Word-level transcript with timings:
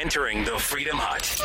entering 0.00 0.44
the 0.44 0.58
Freedom 0.58 0.96
Hut. 0.96 1.38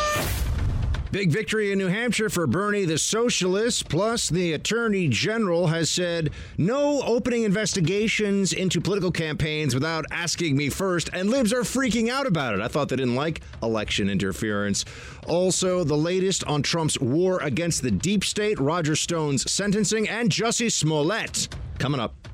Big 1.12 1.30
victory 1.30 1.74
in 1.74 1.78
New 1.78 1.88
Hampshire 1.88 2.30
for 2.30 2.48
Bernie 2.48 2.86
the 2.86 2.98
socialist. 2.98 3.90
Plus, 3.90 4.30
the 4.30 4.54
attorney 4.54 5.10
general 5.10 5.68
has 5.68 5.90
said 5.90 6.30
no 6.58 7.02
opening 7.04 7.44
investigations 7.44 8.54
into 8.54 8.80
political 8.80 9.12
campaigns 9.12 9.74
without 9.74 10.06
asking 10.10 10.56
me 10.56 10.70
first, 10.70 11.10
and 11.12 11.30
libs 11.30 11.52
are 11.52 11.62
freaking 11.62 12.10
out 12.10 12.28
about 12.28 12.54
it. 12.54 12.62
I 12.62 12.70
thought 12.70 12.88
they 12.88 12.96
didn't 12.96 13.16
like 13.16 13.42
election 13.62 14.10
interference. 14.10 14.86
Also, 15.28 15.84
the 15.84 15.98
latest 15.98 16.46
on 16.46 16.62
Trump's 16.62 17.00
war 17.00 17.40
against 17.40 17.82
the 17.82 17.92
deep 17.92 18.24
state, 18.24 18.58
Roger 18.58 18.96
Stone's 18.96 19.50
sentencing, 19.52 20.08
and 20.08 20.30
Jussie 20.30 20.72
Smollett 20.72 21.50
coming 21.78 22.00
up. 22.00 22.25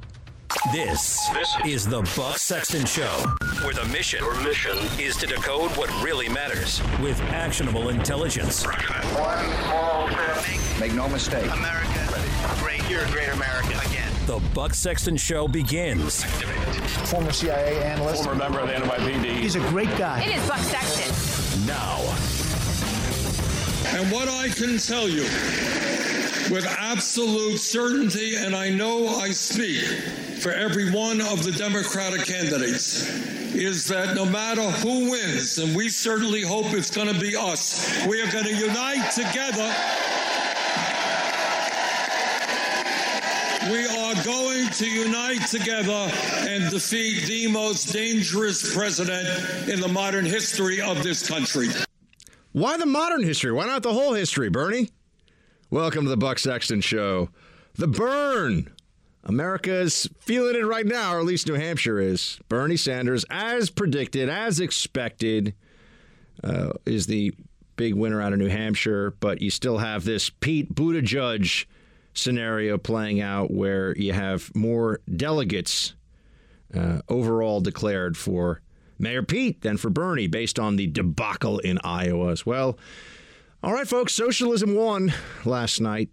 This, 0.69 1.27
this 1.29 1.57
is 1.65 1.87
the 1.87 2.01
Buck 2.15 2.37
Sexton 2.37 2.85
Show, 2.85 3.09
where 3.63 3.73
the 3.73 3.83
mission, 3.85 4.19
Your 4.23 4.39
mission 4.43 4.77
is 4.99 5.17
to 5.17 5.25
decode 5.25 5.71
what 5.71 5.89
really 6.03 6.29
matters 6.29 6.79
with 7.01 7.19
actionable 7.23 7.89
intelligence. 7.89 8.63
One 8.63 9.43
small 9.63 10.07
step. 10.09 10.79
Make 10.79 10.93
no 10.93 11.09
mistake. 11.09 11.51
America, 11.51 12.07
great. 12.59 12.87
You're 12.87 13.03
a 13.03 13.09
great 13.09 13.29
American 13.29 13.79
again. 13.89 14.13
The 14.27 14.39
Buck 14.53 14.75
Sexton 14.75 15.17
Show 15.17 15.47
begins. 15.47 16.23
Former 17.09 17.31
CIA 17.31 17.83
analyst. 17.83 18.23
Former 18.23 18.37
member 18.37 18.59
of 18.59 18.67
the 18.67 18.73
NYPD. 18.75 19.39
He's 19.39 19.55
a 19.55 19.67
great 19.69 19.89
guy. 19.97 20.21
It 20.21 20.35
is 20.35 20.47
Buck 20.47 20.59
Sexton. 20.59 21.65
Now. 21.65 21.97
And 23.97 24.11
what 24.11 24.29
I 24.29 24.49
can 24.49 24.77
tell 24.77 25.09
you 25.09 25.23
with 26.53 26.67
absolute 26.67 27.57
certainty, 27.57 28.35
and 28.35 28.55
I 28.55 28.69
know 28.69 29.07
I 29.07 29.31
speak 29.31 29.85
for 30.41 30.51
every 30.51 30.89
one 30.91 31.21
of 31.21 31.43
the 31.43 31.51
Democratic 31.51 32.25
candidates, 32.25 33.07
is 33.53 33.85
that 33.87 34.15
no 34.15 34.25
matter 34.25 34.63
who 34.63 35.11
wins, 35.11 35.59
and 35.59 35.75
we 35.75 35.87
certainly 35.87 36.41
hope 36.41 36.65
it's 36.73 36.89
going 36.89 37.13
to 37.13 37.19
be 37.19 37.35
us, 37.35 38.05
we 38.07 38.19
are 38.21 38.31
going 38.31 38.45
to 38.45 38.55
unite 38.55 39.11
together. 39.11 39.71
We 43.71 43.85
are 43.85 44.15
going 44.25 44.67
to 44.69 44.89
unite 44.89 45.47
together 45.47 46.09
and 46.49 46.71
defeat 46.71 47.27
the 47.27 47.47
most 47.51 47.93
dangerous 47.93 48.73
president 48.75 49.69
in 49.69 49.79
the 49.79 49.87
modern 49.87 50.25
history 50.25 50.81
of 50.81 51.03
this 51.03 51.27
country. 51.27 51.67
Why 52.51 52.77
the 52.77 52.87
modern 52.87 53.21
history? 53.21 53.51
Why 53.51 53.67
not 53.67 53.83
the 53.83 53.93
whole 53.93 54.13
history, 54.13 54.49
Bernie? 54.49 54.89
Welcome 55.69 56.05
to 56.05 56.09
the 56.09 56.17
Buck 56.17 56.39
Sexton 56.39 56.81
Show. 56.81 57.29
The 57.75 57.87
burn. 57.87 58.71
America's 59.23 60.09
feeling 60.19 60.55
it 60.55 60.65
right 60.65 60.85
now, 60.85 61.13
or 61.13 61.19
at 61.19 61.25
least 61.25 61.47
New 61.47 61.53
Hampshire 61.53 61.99
is. 61.99 62.39
Bernie 62.49 62.77
Sanders, 62.77 63.23
as 63.29 63.69
predicted, 63.69 64.29
as 64.29 64.59
expected, 64.59 65.53
uh, 66.43 66.71
is 66.85 67.05
the 67.05 67.33
big 67.75 67.93
winner 67.93 68.21
out 68.21 68.33
of 68.33 68.39
New 68.39 68.49
Hampshire. 68.49 69.11
But 69.19 69.41
you 69.41 69.51
still 69.51 69.77
have 69.77 70.03
this 70.03 70.29
Pete 70.29 70.73
Buttigieg 70.73 71.65
scenario 72.13 72.77
playing 72.77 73.21
out 73.21 73.51
where 73.51 73.95
you 73.97 74.13
have 74.13 74.53
more 74.55 74.99
delegates 75.15 75.93
uh, 76.75 77.01
overall 77.07 77.61
declared 77.61 78.17
for 78.17 78.61
Mayor 78.97 79.23
Pete 79.23 79.61
than 79.61 79.77
for 79.77 79.89
Bernie, 79.89 80.27
based 80.27 80.59
on 80.59 80.75
the 80.75 80.87
debacle 80.87 81.59
in 81.59 81.79
Iowa 81.83 82.31
as 82.31 82.45
well. 82.45 82.77
All 83.63 83.73
right, 83.73 83.87
folks, 83.87 84.13
socialism 84.13 84.75
won 84.75 85.13
last 85.45 85.79
night. 85.79 86.09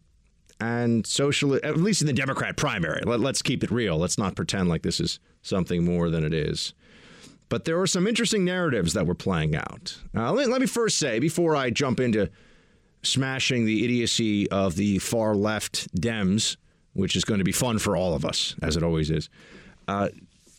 And 0.61 1.07
social, 1.07 1.55
at 1.55 1.77
least 1.77 2.01
in 2.01 2.09
the 2.09 2.13
Democrat 2.13 2.57
primary. 2.57 3.03
Let, 3.05 3.21
let's 3.21 3.43
keep 3.43 3.63
it 3.63 3.71
real. 3.71 3.97
Let's 3.97 4.19
not 4.19 4.35
pretend 4.35 4.69
like 4.69 4.83
this 4.83 4.99
is 4.99 5.21
something 5.41 5.85
more 5.85 6.11
than 6.11 6.25
it 6.25 6.35
is. 6.35 6.75
But 7.49 7.65
there 7.65 7.79
were 7.79 7.87
some 7.87 8.07
interesting 8.07 8.45
narratives 8.45 8.93
that 8.93 9.07
were 9.07 9.15
playing 9.15 9.55
out. 9.55 9.97
Uh, 10.15 10.33
let, 10.33 10.49
let 10.49 10.61
me 10.61 10.67
first 10.67 10.99
say, 10.99 11.19
before 11.19 11.55
I 11.55 11.71
jump 11.71 12.01
into 12.01 12.29
smashing 13.03 13.65
the 13.65 13.85
idiocy 13.85 14.51
of 14.51 14.75
the 14.75 14.99
far 14.99 15.35
left 15.35 15.95
Dems, 15.97 16.57
which 16.93 17.15
is 17.15 17.25
going 17.25 17.39
to 17.39 17.45
be 17.45 17.53
fun 17.53 17.79
for 17.79 17.97
all 17.97 18.15
of 18.15 18.25
us, 18.25 18.57
as 18.61 18.77
it 18.77 18.83
always 18.83 19.11
is. 19.11 19.31
Uh, 19.87 20.09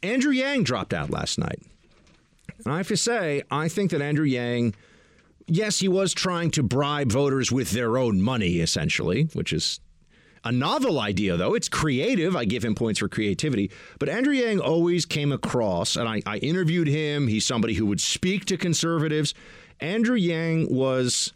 Andrew 0.01 0.31
Yang 0.31 0.63
dropped 0.63 0.93
out 0.93 1.09
last 1.09 1.37
night. 1.37 1.61
And 2.63 2.73
I 2.73 2.77
have 2.77 2.87
to 2.87 2.97
say, 2.97 3.43
I 3.51 3.67
think 3.67 3.91
that 3.91 4.01
Andrew 4.01 4.25
Yang, 4.25 4.75
yes, 5.47 5.79
he 5.79 5.87
was 5.87 6.13
trying 6.13 6.51
to 6.51 6.63
bribe 6.63 7.11
voters 7.11 7.51
with 7.51 7.71
their 7.71 7.97
own 7.97 8.21
money, 8.21 8.59
essentially, 8.59 9.29
which 9.33 9.53
is 9.53 9.79
a 10.43 10.51
novel 10.51 10.99
idea, 10.99 11.37
though. 11.37 11.53
It's 11.53 11.69
creative. 11.69 12.35
I 12.35 12.45
give 12.45 12.63
him 12.63 12.75
points 12.75 12.99
for 12.99 13.07
creativity. 13.07 13.71
But 13.99 14.09
Andrew 14.09 14.33
Yang 14.33 14.61
always 14.61 15.05
came 15.05 15.31
across, 15.31 15.95
and 15.95 16.07
I, 16.07 16.21
I 16.25 16.37
interviewed 16.37 16.87
him. 16.87 17.27
He's 17.27 17.45
somebody 17.45 17.73
who 17.73 17.85
would 17.87 18.01
speak 18.01 18.45
to 18.45 18.57
conservatives. 18.57 19.33
Andrew 19.79 20.15
Yang 20.15 20.73
was 20.73 21.33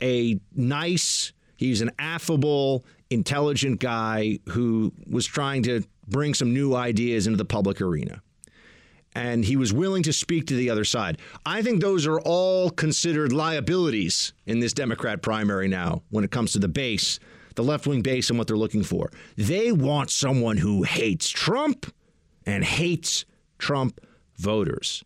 a 0.00 0.40
nice, 0.54 1.32
he's 1.56 1.80
an 1.80 1.90
affable, 1.98 2.84
intelligent 3.10 3.80
guy 3.80 4.38
who 4.48 4.92
was 5.08 5.26
trying 5.26 5.62
to 5.64 5.82
bring 6.08 6.34
some 6.34 6.52
new 6.52 6.74
ideas 6.74 7.26
into 7.26 7.36
the 7.36 7.44
public 7.44 7.80
arena. 7.80 8.22
And 9.14 9.44
he 9.44 9.56
was 9.56 9.74
willing 9.74 10.02
to 10.04 10.12
speak 10.12 10.46
to 10.46 10.56
the 10.56 10.70
other 10.70 10.84
side. 10.84 11.18
I 11.44 11.60
think 11.62 11.80
those 11.80 12.06
are 12.06 12.18
all 12.20 12.70
considered 12.70 13.32
liabilities 13.32 14.32
in 14.46 14.60
this 14.60 14.72
Democrat 14.72 15.20
primary 15.20 15.68
now 15.68 16.02
when 16.08 16.24
it 16.24 16.30
comes 16.30 16.52
to 16.52 16.58
the 16.58 16.68
base, 16.68 17.20
the 17.56 17.64
left 17.64 17.86
wing 17.86 18.02
base, 18.02 18.30
and 18.30 18.38
what 18.38 18.46
they're 18.46 18.56
looking 18.56 18.82
for. 18.82 19.10
They 19.36 19.72
want 19.72 20.10
someone 20.10 20.58
who 20.58 20.82
hates 20.82 21.28
Trump 21.28 21.92
and 22.46 22.64
hates 22.64 23.24
Trump 23.58 24.00
voters. 24.36 25.04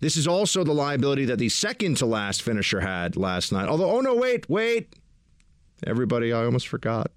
This 0.00 0.16
is 0.16 0.28
also 0.28 0.62
the 0.62 0.72
liability 0.72 1.24
that 1.24 1.38
the 1.38 1.48
second 1.48 1.96
to 1.96 2.06
last 2.06 2.42
finisher 2.42 2.80
had 2.80 3.16
last 3.16 3.52
night. 3.52 3.68
Although, 3.68 3.90
oh 3.90 4.00
no, 4.00 4.14
wait, 4.14 4.48
wait. 4.48 4.94
Everybody, 5.86 6.32
I 6.32 6.44
almost 6.44 6.68
forgot. 6.68 7.10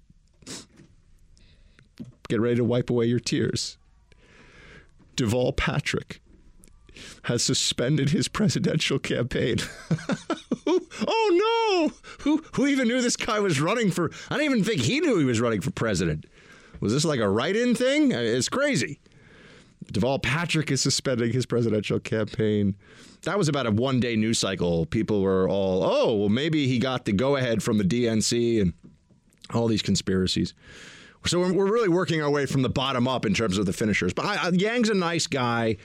Get 2.28 2.40
ready 2.40 2.56
to 2.56 2.64
wipe 2.64 2.90
away 2.90 3.06
your 3.06 3.20
tears. 3.20 3.76
Deval 5.16 5.56
Patrick 5.56 6.20
has 7.24 7.42
suspended 7.42 8.10
his 8.10 8.28
presidential 8.28 8.98
campaign. 8.98 9.58
oh 11.06 11.90
no! 11.90 12.08
Who 12.20 12.44
who 12.52 12.66
even 12.66 12.88
knew 12.88 13.00
this 13.00 13.16
guy 13.16 13.40
was 13.40 13.60
running 13.60 13.90
for? 13.90 14.10
I 14.30 14.36
don't 14.36 14.44
even 14.44 14.64
think 14.64 14.82
he 14.82 15.00
knew 15.00 15.18
he 15.18 15.24
was 15.24 15.40
running 15.40 15.60
for 15.60 15.70
president. 15.70 16.26
Was 16.80 16.92
this 16.92 17.04
like 17.04 17.20
a 17.20 17.28
write-in 17.28 17.74
thing? 17.74 18.10
It's 18.12 18.48
crazy. 18.48 18.98
Deval 19.92 20.22
Patrick 20.22 20.70
is 20.70 20.80
suspending 20.80 21.32
his 21.32 21.46
presidential 21.46 22.00
campaign. 22.00 22.76
That 23.22 23.38
was 23.38 23.48
about 23.48 23.66
a 23.66 23.70
one 23.70 24.00
day 24.00 24.16
news 24.16 24.38
cycle. 24.38 24.86
People 24.86 25.22
were 25.22 25.48
all, 25.48 25.84
oh, 25.84 26.16
well, 26.16 26.28
maybe 26.28 26.66
he 26.66 26.78
got 26.78 27.04
the 27.04 27.12
go 27.12 27.36
ahead 27.36 27.62
from 27.62 27.78
the 27.78 27.84
DNC 27.84 28.60
and 28.60 28.72
all 29.54 29.68
these 29.68 29.82
conspiracies. 29.82 30.54
So 31.26 31.38
we're 31.38 31.70
really 31.70 31.88
working 31.88 32.20
our 32.20 32.30
way 32.30 32.46
from 32.46 32.62
the 32.62 32.68
bottom 32.68 33.06
up 33.06 33.24
in 33.24 33.32
terms 33.32 33.58
of 33.58 33.66
the 33.66 33.72
finishers. 33.72 34.12
But 34.12 34.24
I, 34.24 34.48
Yang's 34.48 34.88
a 34.88 34.94
nice 34.94 35.28
guy, 35.28 35.76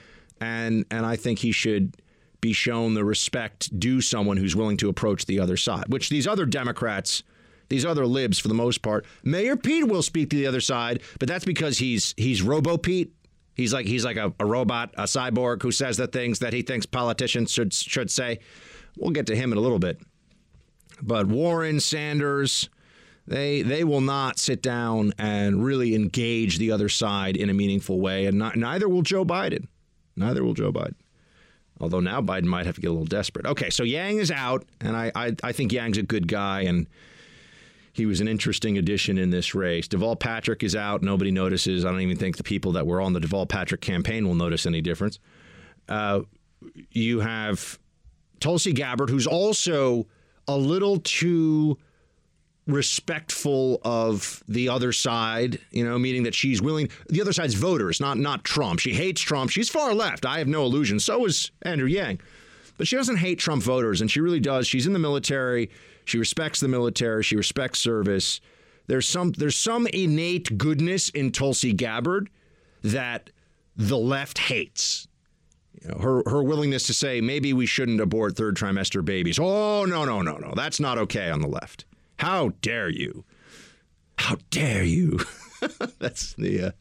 and 0.42 0.84
and 0.90 1.06
I 1.06 1.16
think 1.16 1.40
he 1.40 1.52
should 1.52 1.96
be 2.42 2.53
shown 2.53 2.94
the 2.94 3.06
respect 3.06 3.78
due 3.80 4.02
someone 4.02 4.38
who's 4.38 4.56
willing 4.56 4.78
to 4.78 4.90
approach 4.90 5.25
the 5.25 5.40
other 5.40 5.58
side, 5.58 5.86
which 5.88 6.09
these 6.09 6.28
other 6.28 6.46
Democrats 6.46 7.24
these 7.70 7.86
other 7.86 8.06
libs 8.06 8.40
for 8.40 8.48
the 8.48 8.53
most 8.53 8.81
part. 8.81 9.06
Mayor 9.24 9.58
Pete 9.58 9.88
will 9.88 10.02
speak 10.02 10.30
to 10.30 10.36
the 10.38 10.47
other 10.47 10.62
side, 10.62 11.02
but 11.20 11.28
that's 11.28 11.46
because 11.46 11.78
he's 11.78 12.14
he's 12.18 12.42
Robo 12.42 12.78
Pete. 12.78 13.14
He's 13.56 13.74
like 13.74 13.88
he's 13.88 14.06
like 14.06 14.18
a, 14.18 14.34
a, 14.40 14.46
robot, 14.46 14.94
a 14.97 15.03
cyborg 15.03 15.62
who 15.64 15.72
says 15.72 15.97
the 15.97 16.08
things 16.08 16.40
that 16.40 16.53
he 16.53 16.62
thinks 16.62 16.86
politicians 16.86 17.52
should 17.52 17.74
should 17.74 18.12
say. 18.12 18.40
We'll 18.97 19.12
get 19.12 19.28
to 19.28 19.36
him 19.36 19.52
in 19.52 19.58
a 19.58 19.62
little 19.62 19.80
bit. 19.80 20.00
But 21.02 21.28
Warren, 21.28 21.80
Sanders, 21.80 22.70
they 23.28 23.61
they 23.61 23.84
will 23.84 24.02
not 24.02 24.40
sit 24.40 24.61
down 24.61 25.14
and 25.17 25.64
really 25.64 25.96
engage 25.96 26.58
the 26.58 26.72
other 26.72 26.90
side 26.90 27.35
in 27.35 27.50
a 27.50 27.53
meaningful 27.53 28.00
way, 28.00 28.26
and 28.26 28.38
not, 28.38 28.56
neither 28.56 28.88
will 28.88 29.02
Joe 29.02 29.26
Biden. 29.26 29.67
Neither 30.16 30.44
will 30.44 30.53
Joe 30.53 30.72
Biden. 30.72 30.96
Although 31.79 32.00
now 32.00 32.22
Biden 32.22 32.46
might 32.46 32.66
have 32.66 32.76
to 32.76 32.82
get 32.82 32.88
a 32.88 32.91
little 32.91 33.06
desperate. 33.06 33.46
Okay, 33.46 33.70
so 33.70 33.84
Yang 33.84 34.18
is 34.18 34.32
out, 34.32 34.66
and 34.82 34.96
I 34.96 35.12
I, 35.16 35.35
I 35.44 35.52
think 35.52 35.72
Yang's 35.72 35.97
a 35.97 36.03
good 36.03 36.28
guy, 36.28 36.62
and 36.62 36.88
he 37.94 38.06
was 38.06 38.22
an 38.22 38.28
interesting 38.28 38.78
addition 38.78 39.18
in 39.18 39.32
this 39.32 39.56
race. 39.56 39.88
Deval 39.88 40.20
Patrick 40.20 40.64
is 40.64 40.76
out. 40.76 41.02
Nobody 41.02 41.32
notices. 41.32 41.84
I 41.84 41.91
don't 41.91 42.02
even 42.02 42.18
think 42.18 42.38
the 42.38 42.44
people 42.44 42.74
that 42.74 42.85
were 42.85 43.02
on 43.02 43.14
the 43.14 43.20
Deval 43.20 43.50
Patrick 43.50 43.82
campaign 43.82 44.28
will 44.28 44.35
notice 44.35 44.66
any 44.66 44.82
difference. 44.82 45.20
Uh, 45.90 46.22
you 46.91 47.22
have 47.22 47.80
Tulsi 48.40 48.73
Gabbard, 48.73 49.09
who's 49.09 49.28
also 49.28 50.06
a 50.47 50.56
little 50.56 51.00
too 51.00 51.78
respectful 52.67 53.79
of 53.84 54.43
the 54.47 54.69
other 54.69 54.91
side, 54.91 55.59
you 55.72 55.84
know, 55.84 55.97
meaning 55.97 56.23
that 56.23 56.35
she's 56.35 56.61
willing 56.61 56.90
the 57.09 57.22
other 57.22 57.34
side's 57.34 57.53
voters, 57.53 57.99
not 57.99 58.17
not 58.17 58.43
Trump. 58.43 58.79
She 58.79 58.93
hates 58.93 59.22
Trump. 59.22 59.49
She's 59.52 59.69
far 59.69 59.93
left. 59.93 60.25
I 60.25 60.40
have 60.40 60.47
no 60.47 60.64
illusion. 60.64 60.99
So 60.99 61.25
is 61.25 61.52
Andrew 61.64 61.87
Yang. 61.87 62.19
But 62.78 62.87
she 62.87 62.96
doesn't 62.96 63.17
hate 63.17 63.40
Trump 63.40 63.64
voters, 63.64 64.02
and 64.02 64.11
she 64.11 64.22
really 64.22 64.40
does. 64.40 64.67
She's 64.67 64.85
in 64.85 64.93
the 64.93 64.99
military. 64.99 65.72
She 66.05 66.19
respects 66.19 66.59
the 66.59 66.67
military. 66.67 67.23
She 67.23 67.35
respects 67.35 67.79
service. 67.79 68.40
There's 68.85 69.08
some 69.08 69.31
there's 69.31 69.58
some 69.58 69.87
innate 69.87 70.58
goodness 70.58 71.09
in 71.09 71.31
Tulsi 71.31 71.73
Gabbard 71.73 72.29
that 72.84 73.31
the 73.75 73.97
left 73.97 74.37
hates. 74.37 75.08
you 75.81 75.90
know, 75.90 75.97
her 75.97 76.23
her 76.28 76.43
willingness 76.43 76.84
to 76.84 76.93
say 76.93 77.20
maybe 77.22 77.52
we 77.53 77.66
shouldn't 77.66 77.99
abort 77.99 78.35
third 78.35 78.55
trimester 78.55 79.03
babies. 79.03 79.40
Oh 79.40 79.85
no 79.85 80.05
no 80.05 80.22
no 80.22 80.37
no, 80.37 80.53
that's 80.55 80.79
not 80.79 80.97
okay 80.97 81.29
on 81.29 81.41
the 81.41 81.47
left. 81.47 81.85
How 82.17 82.53
dare 82.61 82.90
you? 82.90 83.23
How 84.17 84.37
dare 84.49 84.84
you? 84.84 85.19
that's 85.99 86.34
the. 86.34 86.73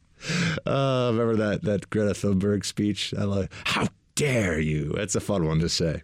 Uh, 0.67 0.69
uh, 0.69 1.13
remember 1.13 1.37
that 1.37 1.63
that 1.63 1.91
Greta 1.91 2.13
Thunberg 2.13 2.65
speech? 2.65 3.15
I 3.17 3.25
like. 3.25 3.53
How 3.65 3.89
dare 4.15 4.59
you? 4.59 4.93
That's 4.97 5.15
a 5.15 5.21
fun 5.21 5.47
one 5.47 5.61
to 5.61 5.69
say. 5.69 6.03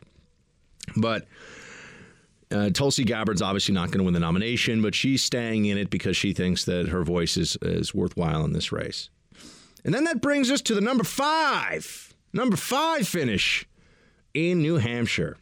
But 0.96 1.26
uh, 2.52 2.70
Tulsi 2.70 3.04
Gabbard's 3.04 3.42
obviously 3.42 3.74
not 3.74 3.90
going 3.90 3.98
to 3.98 4.04
win 4.04 4.14
the 4.14 4.20
nomination, 4.20 4.82
but 4.82 4.94
she's 4.94 5.24
staying 5.24 5.64
in 5.64 5.78
it 5.78 5.90
because 5.90 6.16
she 6.16 6.32
thinks 6.32 6.64
that 6.66 6.88
her 6.88 7.02
voice 7.02 7.36
is, 7.36 7.56
is 7.62 7.94
worthwhile 7.94 8.44
in 8.44 8.52
this 8.52 8.72
race. 8.72 9.08
And 9.84 9.94
then 9.94 10.04
that 10.04 10.20
brings 10.20 10.50
us 10.50 10.60
to 10.62 10.74
the 10.74 10.80
number 10.80 11.04
five, 11.04 12.14
number 12.32 12.56
five 12.56 13.08
finish 13.08 13.66
in 14.34 14.60
New 14.60 14.76
Hampshire. 14.76 15.38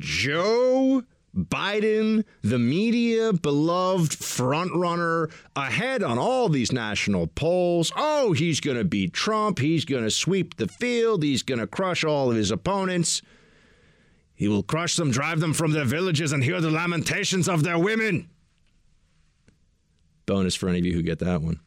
Joe 0.00 1.04
Biden, 1.36 2.24
the 2.42 2.58
media 2.58 3.32
beloved 3.32 4.12
frontrunner, 4.12 5.30
ahead 5.54 6.02
on 6.02 6.18
all 6.18 6.48
these 6.48 6.72
national 6.72 7.26
polls. 7.26 7.92
Oh, 7.94 8.32
he's 8.32 8.60
going 8.60 8.78
to 8.78 8.84
beat 8.84 9.12
Trump. 9.12 9.58
He's 9.58 9.84
going 9.84 10.04
to 10.04 10.10
sweep 10.10 10.56
the 10.56 10.68
field. 10.68 11.22
He's 11.22 11.42
going 11.42 11.60
to 11.60 11.66
crush 11.66 12.04
all 12.04 12.30
of 12.30 12.36
his 12.36 12.50
opponents. 12.50 13.20
He 14.34 14.48
will 14.48 14.62
crush 14.62 14.96
them, 14.96 15.10
drive 15.10 15.40
them 15.40 15.52
from 15.52 15.72
their 15.72 15.84
villages, 15.84 16.32
and 16.32 16.42
hear 16.42 16.60
the 16.60 16.70
lamentations 16.70 17.48
of 17.48 17.62
their 17.62 17.78
women. 17.78 18.28
Bonus 20.26 20.54
for 20.54 20.68
any 20.68 20.78
of 20.78 20.86
you 20.86 20.92
who 20.92 21.02
get 21.02 21.18
that 21.20 21.42
one. 21.42 21.60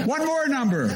One 0.06 0.24
more 0.26 0.48
number 0.48 0.90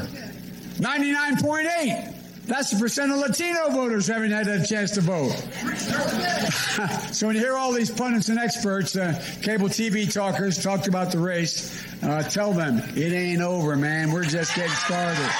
99.8. 0.78 2.14
That's 2.48 2.70
the 2.70 2.78
percent 2.78 3.12
of 3.12 3.18
Latino 3.18 3.68
voters 3.68 4.06
who 4.06 4.14
haven't 4.14 4.30
had 4.30 4.48
a 4.48 4.66
chance 4.66 4.92
to 4.92 5.02
vote. 5.02 5.28
so 7.12 7.26
when 7.26 7.36
you 7.36 7.42
hear 7.42 7.58
all 7.58 7.72
these 7.72 7.90
pundits 7.90 8.30
and 8.30 8.38
experts, 8.38 8.96
uh, 8.96 9.22
cable 9.42 9.68
TV 9.68 10.10
talkers 10.10 10.62
talked 10.62 10.88
about 10.88 11.12
the 11.12 11.18
race, 11.18 11.84
uh, 12.02 12.22
tell 12.22 12.54
them 12.54 12.78
it 12.96 13.12
ain't 13.12 13.42
over, 13.42 13.76
man. 13.76 14.10
We're 14.10 14.24
just 14.24 14.56
getting 14.56 14.72
started. 14.72 15.30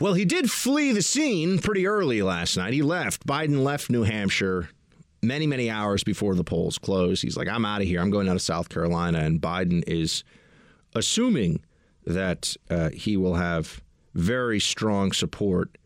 Well, 0.00 0.14
he 0.14 0.24
did 0.24 0.50
flee 0.50 0.90
the 0.90 1.02
scene 1.02 1.60
pretty 1.60 1.86
early 1.86 2.20
last 2.20 2.56
night. 2.56 2.72
He 2.72 2.82
left. 2.82 3.24
Biden 3.24 3.62
left 3.62 3.90
New 3.90 4.02
Hampshire 4.02 4.68
many, 5.22 5.46
many 5.46 5.70
hours 5.70 6.02
before 6.02 6.34
the 6.34 6.42
polls 6.42 6.76
closed. 6.76 7.22
He's 7.22 7.36
like, 7.36 7.46
I'm 7.46 7.64
out 7.64 7.82
of 7.82 7.86
here. 7.86 8.00
I'm 8.00 8.10
going 8.10 8.28
out 8.28 8.34
of 8.34 8.42
South 8.42 8.68
Carolina. 8.68 9.20
And 9.20 9.40
Biden 9.40 9.84
is 9.86 10.24
assuming 10.92 11.62
that 12.04 12.56
uh, 12.68 12.90
he 12.90 13.16
will 13.16 13.34
have 13.34 13.80
very 14.14 14.60
strong 14.60 15.12
support 15.12 15.76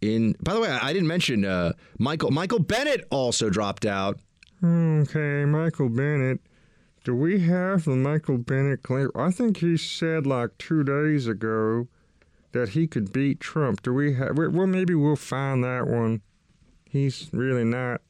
in. 0.00 0.36
By 0.40 0.54
the 0.54 0.60
way, 0.60 0.68
I 0.68 0.92
didn't 0.92 1.08
mention 1.08 1.44
uh, 1.44 1.72
Michael. 1.98 2.30
Michael 2.30 2.60
Bennet 2.60 3.06
also 3.10 3.50
dropped 3.50 3.86
out. 3.86 4.18
Okay, 4.62 5.44
Michael 5.44 5.88
Bennet. 5.88 6.40
Do 7.02 7.14
we 7.16 7.40
have 7.40 7.84
the 7.84 7.96
Michael 7.96 8.36
Bennet 8.36 8.82
claim? 8.82 9.10
I 9.14 9.30
think 9.30 9.58
he 9.58 9.76
said 9.78 10.26
like 10.26 10.58
two 10.58 10.84
days 10.84 11.26
ago 11.26 11.88
that 12.52 12.70
he 12.70 12.86
could 12.86 13.12
beat 13.12 13.40
Trump. 13.40 13.82
Do 13.82 13.94
we 13.94 14.14
have? 14.14 14.36
Well, 14.36 14.66
maybe 14.66 14.94
we'll 14.94 15.16
find 15.16 15.64
that 15.64 15.86
one. 15.86 16.20
He's 16.84 17.30
really 17.32 17.64
not. 17.64 18.02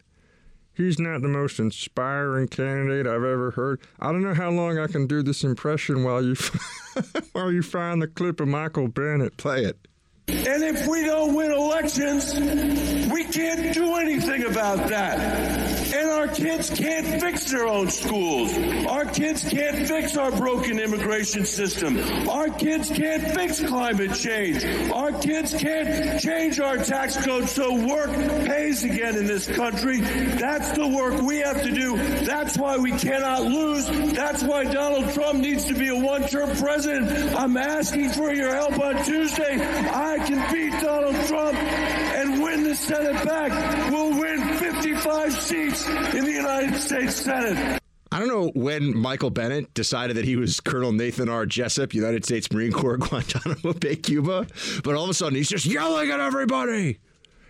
He's 0.80 0.98
not 0.98 1.20
the 1.20 1.28
most 1.28 1.58
inspiring 1.58 2.48
candidate 2.48 3.06
I've 3.06 3.22
ever 3.22 3.50
heard. 3.50 3.82
I 3.98 4.12
don't 4.12 4.22
know 4.22 4.32
how 4.32 4.48
long 4.48 4.78
I 4.78 4.86
can 4.86 5.06
do 5.06 5.22
this 5.22 5.44
impression 5.44 6.04
while 6.04 6.24
you 6.24 6.34
while 7.32 7.52
you 7.52 7.60
find 7.60 8.00
the 8.00 8.06
clip 8.06 8.40
of 8.40 8.48
Michael 8.48 8.88
Bennet. 8.88 9.36
Play 9.36 9.64
it. 9.66 9.76
And 10.30 10.62
if 10.62 10.86
we 10.86 11.04
don't 11.04 11.34
win 11.34 11.52
elections, 11.52 12.34
we 13.10 13.24
can't 13.24 13.74
do 13.74 13.96
anything 13.96 14.44
about 14.44 14.88
that. 14.88 15.18
And 15.94 16.10
our 16.10 16.28
kids 16.28 16.70
can't 16.70 17.20
fix 17.20 17.50
their 17.50 17.66
own 17.66 17.88
schools. 17.90 18.56
Our 18.86 19.04
kids 19.04 19.48
can't 19.48 19.86
fix 19.86 20.16
our 20.16 20.30
broken 20.30 20.78
immigration 20.78 21.44
system. 21.44 21.98
Our 22.28 22.48
kids 22.48 22.88
can't 22.88 23.34
fix 23.34 23.60
climate 23.60 24.14
change. 24.14 24.64
Our 24.92 25.12
kids 25.12 25.54
can't 25.54 26.20
change 26.20 26.60
our 26.60 26.76
tax 26.76 27.16
code 27.24 27.48
so 27.48 27.74
work 27.86 28.10
pays 28.46 28.84
again 28.84 29.16
in 29.16 29.26
this 29.26 29.46
country. 29.48 30.00
That's 30.00 30.70
the 30.72 30.86
work 30.86 31.20
we 31.22 31.38
have 31.38 31.62
to 31.62 31.70
do. 31.70 31.96
That's 32.24 32.56
why 32.56 32.76
we 32.78 32.92
cannot 32.92 33.42
lose. 33.42 33.86
That's 34.12 34.42
why 34.42 34.64
Donald 34.64 35.12
Trump 35.12 35.40
needs 35.40 35.64
to 35.64 35.74
be 35.74 35.88
a 35.88 35.96
one-term 35.96 36.56
president. 36.56 37.34
I'm 37.36 37.56
asking 37.56 38.10
for 38.10 38.32
your 38.32 38.54
help 38.54 38.78
on 38.78 39.04
Tuesday. 39.04 39.58
I 39.60 40.18
can 40.26 40.52
beat 40.52 40.80
Donald 40.80 41.16
Trump 41.26 41.56
and 41.56 42.42
win 42.42 42.62
the 42.62 42.74
Senate 42.74 43.24
back. 43.24 43.90
We'll 43.90 44.18
win 44.18 44.40
55 44.58 45.32
seats 45.32 45.88
in 45.88 46.24
the 46.24 46.32
United 46.32 46.76
States 46.76 47.16
Senate. 47.16 47.80
I 48.12 48.18
don't 48.18 48.28
know 48.28 48.50
when 48.54 48.96
Michael 48.96 49.30
Bennet 49.30 49.72
decided 49.72 50.16
that 50.16 50.24
he 50.24 50.34
was 50.34 50.58
Colonel 50.60 50.90
Nathan 50.90 51.28
R. 51.28 51.46
Jessup, 51.46 51.94
United 51.94 52.24
States 52.24 52.50
Marine 52.52 52.72
Corps, 52.72 52.96
Guantanamo 52.98 53.72
Bay, 53.74 53.96
Cuba, 53.96 54.46
but 54.82 54.94
all 54.96 55.04
of 55.04 55.10
a 55.10 55.14
sudden 55.14 55.36
he's 55.36 55.48
just 55.48 55.64
yelling 55.64 56.10
at 56.10 56.18
everybody. 56.18 56.98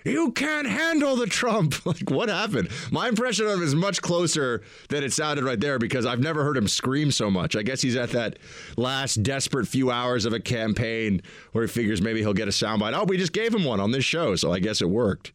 You 0.04 0.32
can't 0.32 0.66
handle 0.66 1.16
the 1.16 1.26
Trump. 1.26 1.74
Like, 1.90 2.10
what 2.10 2.28
happened? 2.28 2.68
My 2.92 3.08
impression 3.08 3.46
of 3.46 3.54
him 3.54 3.62
is 3.62 3.74
much 3.74 4.00
closer 4.00 4.62
than 4.90 5.02
it 5.02 5.12
sounded 5.12 5.44
right 5.44 5.58
there 5.58 5.78
because 5.78 6.06
I've 6.06 6.20
never 6.20 6.44
heard 6.44 6.56
him 6.56 6.68
scream 6.68 7.10
so 7.10 7.30
much. 7.30 7.56
I 7.56 7.62
guess 7.62 7.82
he's 7.82 7.96
at 7.96 8.10
that 8.10 8.38
last 8.76 9.22
desperate 9.24 9.66
few 9.66 9.90
hours 9.90 10.24
of 10.24 10.32
a 10.32 10.38
campaign 10.38 11.20
where 11.52 11.64
he 11.64 11.68
figures 11.68 12.00
maybe 12.00 12.20
he'll 12.20 12.32
get 12.32 12.46
a 12.46 12.52
soundbite. 12.52 12.92
Oh, 12.96 13.04
we 13.04 13.16
just 13.16 13.32
gave 13.32 13.52
him 13.52 13.64
one 13.64 13.80
on 13.80 13.90
this 13.90 14.04
show, 14.04 14.36
so 14.36 14.52
I 14.52 14.60
guess 14.60 14.80
it 14.80 14.88
worked. 14.88 15.32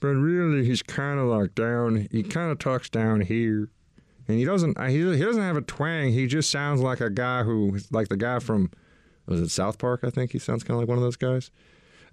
But 0.00 0.08
really, 0.08 0.64
he's 0.66 0.82
kind 0.82 1.18
of 1.18 1.26
like 1.26 1.54
down. 1.54 2.08
He 2.12 2.22
kind 2.22 2.52
of 2.52 2.58
talks 2.58 2.88
down 2.90 3.22
here, 3.22 3.70
and 4.26 4.38
he 4.38 4.44
doesn't. 4.44 4.78
Uh, 4.78 4.86
he 4.86 4.98
he 5.16 5.24
doesn't 5.24 5.42
have 5.42 5.56
a 5.56 5.62
twang. 5.62 6.12
He 6.12 6.26
just 6.26 6.50
sounds 6.50 6.80
like 6.80 7.00
a 7.00 7.10
guy 7.10 7.42
who, 7.44 7.78
like 7.90 8.08
the 8.08 8.16
guy 8.16 8.38
from, 8.38 8.70
was 9.26 9.40
it 9.40 9.48
South 9.48 9.78
Park? 9.78 10.00
I 10.04 10.10
think 10.10 10.32
he 10.32 10.38
sounds 10.38 10.62
kind 10.62 10.76
of 10.76 10.80
like 10.82 10.88
one 10.88 10.98
of 10.98 11.02
those 11.04 11.16
guys. 11.16 11.50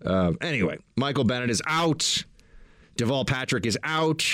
Uh, 0.06 0.34
anyway, 0.42 0.78
Michael 0.96 1.24
Bennet 1.24 1.50
is 1.50 1.62
out. 1.66 2.24
Deval 2.98 3.28
Patrick 3.28 3.66
is 3.66 3.78
out. 3.84 4.26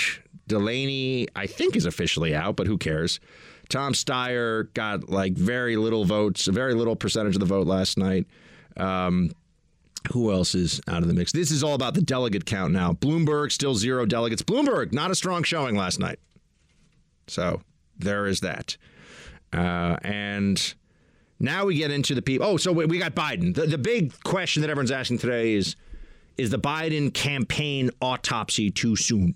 Delaney, 0.46 1.28
I 1.34 1.46
think, 1.46 1.76
is 1.76 1.86
officially 1.86 2.34
out, 2.34 2.56
but 2.56 2.66
who 2.66 2.78
cares? 2.78 3.20
Tom 3.68 3.94
Steyer 3.94 4.72
got 4.74 5.08
like 5.08 5.34
very 5.34 5.76
little 5.76 6.04
votes, 6.04 6.46
a 6.46 6.52
very 6.52 6.74
little 6.74 6.96
percentage 6.96 7.34
of 7.34 7.40
the 7.40 7.46
vote 7.46 7.66
last 7.66 7.96
night. 7.96 8.26
Um, 8.76 9.32
who 10.12 10.32
else 10.32 10.54
is 10.54 10.80
out 10.88 11.02
of 11.02 11.08
the 11.08 11.14
mix? 11.14 11.32
This 11.32 11.50
is 11.50 11.62
all 11.62 11.74
about 11.74 11.94
the 11.94 12.02
delegate 12.02 12.44
count 12.44 12.72
now. 12.72 12.92
Bloomberg 12.92 13.52
still 13.52 13.74
zero 13.74 14.04
delegates. 14.04 14.42
Bloomberg 14.42 14.92
not 14.92 15.10
a 15.10 15.14
strong 15.14 15.42
showing 15.42 15.76
last 15.76 15.98
night. 15.98 16.18
So 17.28 17.62
there 17.98 18.26
is 18.26 18.40
that. 18.40 18.76
Uh, 19.52 19.96
and 20.02 20.74
now 21.42 21.66
we 21.66 21.74
get 21.74 21.90
into 21.90 22.14
the 22.14 22.22
people. 22.22 22.46
Oh, 22.46 22.56
so 22.56 22.72
we 22.72 22.98
got 22.98 23.14
Biden. 23.14 23.54
The, 23.54 23.66
the 23.66 23.78
big 23.78 24.18
question 24.22 24.62
that 24.62 24.70
everyone's 24.70 24.92
asking 24.92 25.18
today 25.18 25.54
is 25.54 25.76
is 26.38 26.50
the 26.50 26.58
Biden 26.58 27.12
campaign 27.12 27.90
autopsy 28.00 28.70
too 28.70 28.96
soon? 28.96 29.34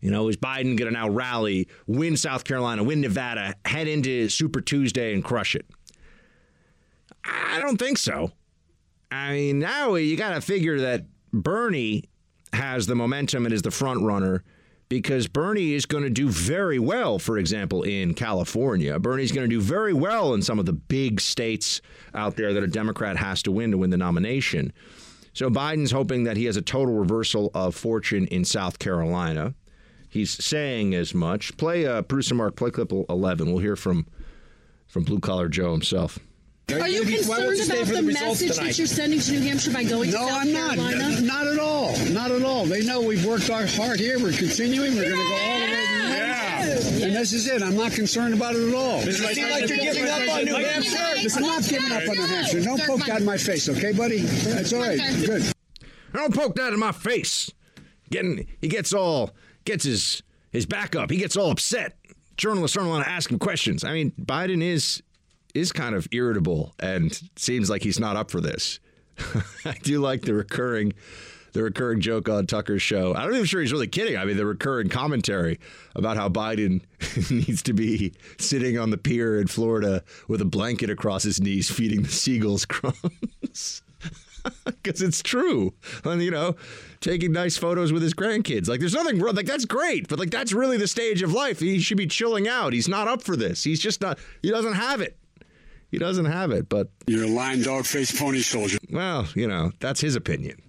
You 0.00 0.10
know, 0.10 0.28
is 0.28 0.36
Biden 0.36 0.76
going 0.76 0.78
to 0.78 0.90
now 0.90 1.08
rally, 1.08 1.68
win 1.86 2.16
South 2.16 2.44
Carolina, 2.44 2.82
win 2.82 3.00
Nevada, 3.00 3.54
head 3.64 3.86
into 3.86 4.28
Super 4.28 4.60
Tuesday 4.60 5.14
and 5.14 5.24
crush 5.24 5.54
it? 5.54 5.64
I 7.24 7.60
don't 7.60 7.78
think 7.78 7.98
so. 7.98 8.32
I 9.10 9.32
mean, 9.32 9.58
now 9.60 9.94
you 9.94 10.16
got 10.16 10.34
to 10.34 10.40
figure 10.40 10.80
that 10.80 11.06
Bernie 11.32 12.04
has 12.52 12.86
the 12.86 12.96
momentum 12.96 13.46
and 13.46 13.54
is 13.54 13.62
the 13.62 13.70
front 13.70 14.02
runner 14.02 14.42
because 14.92 15.26
Bernie 15.26 15.72
is 15.72 15.86
going 15.86 16.04
to 16.04 16.10
do 16.10 16.28
very 16.28 16.78
well, 16.78 17.18
for 17.18 17.38
example, 17.38 17.82
in 17.82 18.12
California. 18.12 18.98
Bernie's 18.98 19.32
going 19.32 19.48
to 19.48 19.56
do 19.56 19.58
very 19.58 19.94
well 19.94 20.34
in 20.34 20.42
some 20.42 20.58
of 20.58 20.66
the 20.66 20.74
big 20.74 21.18
states 21.18 21.80
out 22.12 22.36
there 22.36 22.52
that 22.52 22.62
a 22.62 22.66
Democrat 22.66 23.16
has 23.16 23.42
to 23.44 23.50
win 23.50 23.70
to 23.70 23.78
win 23.78 23.88
the 23.88 23.96
nomination. 23.96 24.70
So 25.32 25.48
Biden's 25.48 25.92
hoping 25.92 26.24
that 26.24 26.36
he 26.36 26.44
has 26.44 26.58
a 26.58 26.60
total 26.62 26.92
reversal 26.92 27.50
of 27.54 27.74
fortune 27.74 28.26
in 28.26 28.44
South 28.44 28.78
Carolina. 28.78 29.54
He's 30.10 30.44
saying 30.44 30.94
as 30.94 31.14
much. 31.14 31.56
Play 31.56 31.86
uh, 31.86 32.02
producer 32.02 32.34
Mark, 32.34 32.56
play 32.56 32.70
clip 32.70 32.92
11. 32.92 33.46
We'll 33.46 33.62
hear 33.62 33.76
from 33.76 34.06
from 34.88 35.04
Blue 35.04 35.20
Collar 35.20 35.48
Joe 35.48 35.72
himself. 35.72 36.18
Are 36.80 36.88
you 36.88 37.04
concerned 37.04 37.60
about 37.60 37.86
the, 37.86 37.94
the 37.94 38.02
message 38.02 38.52
tonight? 38.52 38.66
that 38.66 38.78
you're 38.78 38.86
sending 38.86 39.20
to 39.20 39.32
New 39.32 39.40
Hampshire 39.40 39.72
by 39.72 39.84
going 39.84 40.10
no, 40.10 40.18
to 40.18 40.24
South 40.24 40.44
Carolina? 40.44 40.52
No, 40.52 40.68
I'm 40.68 40.78
not. 40.78 40.90
Carolina? 40.92 41.20
Not 41.20 41.46
at 41.46 41.58
all. 41.58 41.98
Not 42.10 42.30
at 42.30 42.42
all. 42.42 42.64
They 42.64 42.82
know 42.84 43.00
we've 43.00 43.24
worked 43.24 43.50
our 43.50 43.66
hard 43.66 44.00
here. 44.00 44.18
We're 44.18 44.32
continuing. 44.36 44.94
We're 44.96 45.10
going 45.10 45.16
to 45.16 45.28
go 45.28 45.34
all 45.34 45.58
the 45.60 45.64
way. 45.64 45.82
Yeah. 46.12 47.06
And 47.06 47.16
this 47.16 47.32
is 47.32 47.48
it. 47.48 47.62
I'm 47.62 47.76
not 47.76 47.92
concerned 47.92 48.34
about 48.34 48.54
it 48.54 48.68
at 48.68 48.74
all. 48.74 49.00
It 49.00 49.12
seems 49.12 49.50
like 49.50 49.68
you're 49.68 49.78
giving 49.78 50.08
up 50.08 50.28
on 50.28 50.44
New 50.44 50.54
Hampshire. 50.54 51.36
I'm 51.36 51.42
not 51.42 51.62
giving 51.64 51.92
up 51.92 52.08
on 52.08 52.16
New 52.16 52.26
Hampshire. 52.26 52.62
Don't 52.62 52.80
poke 52.82 53.04
that 53.06 53.20
in 53.20 53.26
my 53.26 53.36
face, 53.36 53.68
okay, 53.68 53.92
buddy? 53.92 54.18
That's 54.18 54.72
all 54.72 54.80
right. 54.80 54.98
Good. 55.24 55.52
Don't 56.12 56.34
poke 56.34 56.54
that 56.56 56.72
in 56.72 56.78
my 56.78 56.92
face. 56.92 57.50
Getting 58.10 58.46
he 58.60 58.68
gets 58.68 58.92
all 58.92 59.30
gets 59.64 59.84
his 59.84 60.22
his 60.50 60.66
back 60.66 60.94
up. 60.94 61.10
He 61.10 61.16
gets 61.16 61.36
all 61.36 61.50
upset. 61.50 61.96
Journalists 62.36 62.76
aren't 62.76 62.88
allowed 62.90 63.04
to 63.04 63.08
ask 63.10 63.30
him 63.30 63.38
questions. 63.38 63.84
I 63.84 63.92
mean, 63.92 64.12
Biden 64.20 64.62
is 64.62 65.02
is 65.54 65.72
kind 65.72 65.94
of 65.94 66.06
irritable 66.12 66.74
and 66.80 67.20
seems 67.36 67.68
like 67.68 67.82
he's 67.82 68.00
not 68.00 68.16
up 68.16 68.30
for 68.30 68.40
this. 68.40 68.80
I 69.64 69.74
do 69.82 70.00
like 70.00 70.22
the 70.22 70.34
recurring 70.34 70.94
the 71.52 71.62
recurring 71.62 72.00
joke 72.00 72.28
on 72.28 72.46
Tucker's 72.46 72.82
show. 72.82 73.14
I'm 73.14 73.28
not 73.28 73.34
even 73.34 73.44
sure 73.44 73.60
he's 73.60 73.72
really 73.72 73.86
kidding. 73.86 74.16
I 74.16 74.24
mean, 74.24 74.36
the 74.36 74.46
recurring 74.46 74.88
commentary 74.88 75.60
about 75.94 76.16
how 76.16 76.28
Biden 76.28 76.80
needs 77.30 77.62
to 77.64 77.72
be 77.72 78.14
sitting 78.38 78.78
on 78.78 78.90
the 78.90 78.96
pier 78.96 79.38
in 79.38 79.46
Florida 79.46 80.02
with 80.28 80.40
a 80.40 80.46
blanket 80.46 80.90
across 80.90 81.22
his 81.22 81.40
knees, 81.40 81.70
feeding 81.70 82.02
the 82.02 82.08
seagulls 82.08 82.64
crumbs. 82.66 83.82
Because 84.64 85.02
it's 85.02 85.22
true. 85.22 85.72
And, 86.04 86.22
you 86.22 86.30
know, 86.30 86.56
taking 87.00 87.32
nice 87.32 87.56
photos 87.56 87.92
with 87.92 88.02
his 88.02 88.14
grandkids. 88.14 88.68
Like, 88.68 88.80
there's 88.80 88.94
nothing 88.94 89.20
wrong. 89.20 89.34
Like, 89.34 89.46
that's 89.46 89.66
great. 89.66 90.08
But, 90.08 90.18
like, 90.18 90.30
that's 90.30 90.52
really 90.52 90.78
the 90.78 90.88
stage 90.88 91.22
of 91.22 91.32
life. 91.32 91.60
He 91.60 91.78
should 91.78 91.96
be 91.96 92.08
chilling 92.08 92.48
out. 92.48 92.72
He's 92.72 92.88
not 92.88 93.06
up 93.06 93.22
for 93.22 93.36
this. 93.36 93.62
He's 93.62 93.78
just 93.78 94.00
not, 94.00 94.18
he 94.42 94.50
doesn't 94.50 94.72
have 94.72 95.00
it. 95.00 95.16
He 95.92 95.98
doesn't 95.98 96.24
have 96.24 96.50
it. 96.50 96.68
But, 96.68 96.88
You're 97.06 97.24
a 97.24 97.28
lying 97.28 97.62
dog 97.62 97.84
faced 97.84 98.18
pony 98.18 98.40
soldier. 98.40 98.78
well, 98.90 99.28
you 99.36 99.46
know, 99.46 99.70
that's 99.78 100.00
his 100.00 100.16
opinion 100.16 100.60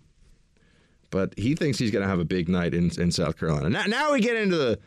but 1.13 1.31
he 1.37 1.53
thinks 1.53 1.77
he's 1.77 1.91
going 1.91 2.01
to 2.01 2.09
have 2.09 2.19
a 2.19 2.25
big 2.25 2.49
night 2.49 2.73
in, 2.73 2.89
in 2.99 3.11
South 3.11 3.37
Carolina. 3.37 3.69
Now, 3.69 3.85
now 3.85 4.13
we 4.13 4.19
get 4.19 4.35
into 4.35 4.57
the, 4.57 4.79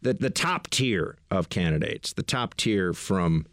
the, 0.00 0.14
the 0.14 0.30
top 0.30 0.70
tier 0.70 1.18
of 1.30 1.50
candidates, 1.50 2.14
the 2.14 2.22
top 2.22 2.54
tier 2.56 2.94
from 2.94 3.44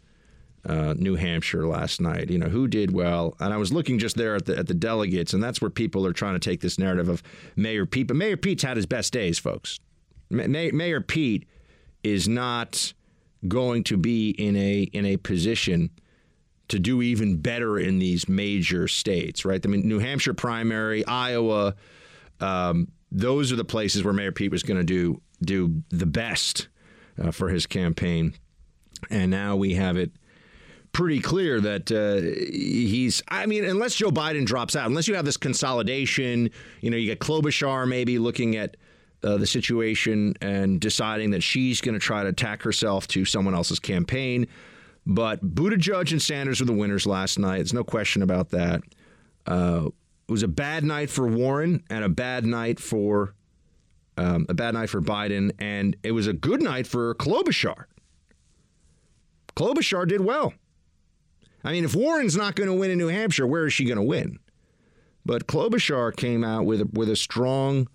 uh, 0.66 0.94
New 0.96 1.16
Hampshire 1.16 1.66
last 1.66 2.00
night. 2.00 2.30
You 2.30 2.38
know 2.38 2.48
who 2.48 2.68
did 2.68 2.90
well, 2.90 3.36
and 3.38 3.52
I 3.52 3.58
was 3.58 3.70
looking 3.70 3.98
just 3.98 4.16
there 4.16 4.34
at 4.34 4.46
the 4.46 4.56
at 4.56 4.66
the 4.66 4.74
delegates, 4.74 5.34
and 5.34 5.42
that's 5.42 5.60
where 5.60 5.70
people 5.70 6.06
are 6.06 6.12
trying 6.14 6.32
to 6.32 6.38
take 6.38 6.60
this 6.60 6.78
narrative 6.78 7.10
of 7.10 7.22
Mayor 7.54 7.84
Pete. 7.84 8.06
But 8.06 8.16
Mayor 8.16 8.38
Pete's 8.38 8.62
had 8.62 8.76
his 8.78 8.86
best 8.86 9.12
days, 9.12 9.38
folks. 9.38 9.78
May, 10.30 10.70
Mayor 10.70 11.02
Pete 11.02 11.46
is 12.02 12.28
not 12.28 12.94
going 13.46 13.84
to 13.84 13.98
be 13.98 14.30
in 14.30 14.56
a 14.56 14.82
in 14.84 15.04
a 15.04 15.18
position 15.18 15.90
to 16.72 16.78
do 16.78 17.02
even 17.02 17.36
better 17.36 17.78
in 17.78 17.98
these 17.98 18.28
major 18.28 18.88
states, 18.88 19.44
right? 19.44 19.64
I 19.64 19.68
mean, 19.68 19.86
New 19.86 19.98
Hampshire 19.98 20.32
primary, 20.32 21.06
Iowa. 21.06 21.74
Um, 22.40 22.88
those 23.10 23.52
are 23.52 23.56
the 23.56 23.64
places 23.64 24.02
where 24.02 24.14
Mayor 24.14 24.32
Pete 24.32 24.50
was 24.50 24.62
going 24.62 24.78
to 24.78 24.84
do 24.84 25.20
do 25.42 25.82
the 25.90 26.06
best 26.06 26.68
uh, 27.22 27.30
for 27.30 27.50
his 27.50 27.66
campaign, 27.66 28.32
and 29.10 29.30
now 29.30 29.54
we 29.56 29.74
have 29.74 29.98
it 29.98 30.12
pretty 30.92 31.20
clear 31.20 31.60
that 31.60 31.92
uh, 31.92 32.22
he's. 32.50 33.22
I 33.28 33.44
mean, 33.44 33.66
unless 33.66 33.94
Joe 33.94 34.10
Biden 34.10 34.46
drops 34.46 34.74
out, 34.74 34.86
unless 34.86 35.06
you 35.08 35.14
have 35.14 35.26
this 35.26 35.36
consolidation, 35.36 36.48
you 36.80 36.90
know, 36.90 36.96
you 36.96 37.06
get 37.06 37.20
Klobuchar 37.20 37.86
maybe 37.86 38.18
looking 38.18 38.56
at. 38.56 38.76
Uh, 39.24 39.36
the 39.36 39.46
situation 39.46 40.34
and 40.40 40.80
deciding 40.80 41.30
that 41.30 41.44
she's 41.44 41.80
going 41.80 41.94
to 41.94 42.00
try 42.00 42.24
to 42.24 42.30
attack 42.30 42.60
herself 42.60 43.06
to 43.06 43.24
someone 43.24 43.54
else's 43.54 43.78
campaign. 43.78 44.48
But 45.04 45.54
Buttigieg 45.54 46.12
and 46.12 46.22
Sanders 46.22 46.60
were 46.60 46.66
the 46.66 46.72
winners 46.72 47.06
last 47.06 47.38
night. 47.38 47.58
There's 47.58 47.72
no 47.72 47.84
question 47.84 48.22
about 48.22 48.50
that. 48.50 48.82
Uh, 49.46 49.88
it 50.28 50.30
was 50.30 50.42
a 50.42 50.48
bad 50.48 50.84
night 50.84 51.10
for 51.10 51.26
Warren 51.26 51.82
and 51.90 52.04
a 52.04 52.08
bad 52.08 52.46
night 52.46 52.78
for 52.78 53.34
um, 54.16 54.46
a 54.48 54.54
bad 54.54 54.74
night 54.74 54.90
for 54.90 55.00
Biden, 55.00 55.52
and 55.58 55.96
it 56.02 56.12
was 56.12 56.26
a 56.26 56.32
good 56.32 56.62
night 56.62 56.86
for 56.86 57.14
Klobuchar. 57.14 57.86
Klobuchar 59.56 60.06
did 60.06 60.20
well. 60.20 60.54
I 61.64 61.72
mean, 61.72 61.84
if 61.84 61.94
Warren's 61.94 62.36
not 62.36 62.54
going 62.54 62.68
to 62.68 62.74
win 62.74 62.90
in 62.90 62.98
New 62.98 63.08
Hampshire, 63.08 63.46
where 63.46 63.66
is 63.66 63.72
she 63.72 63.84
going 63.84 63.96
to 63.96 64.02
win? 64.02 64.38
But 65.24 65.46
Klobuchar 65.46 66.16
came 66.16 66.42
out 66.42 66.64
with 66.64 66.92
with 66.92 67.08
a 67.08 67.16
strong 67.16 67.88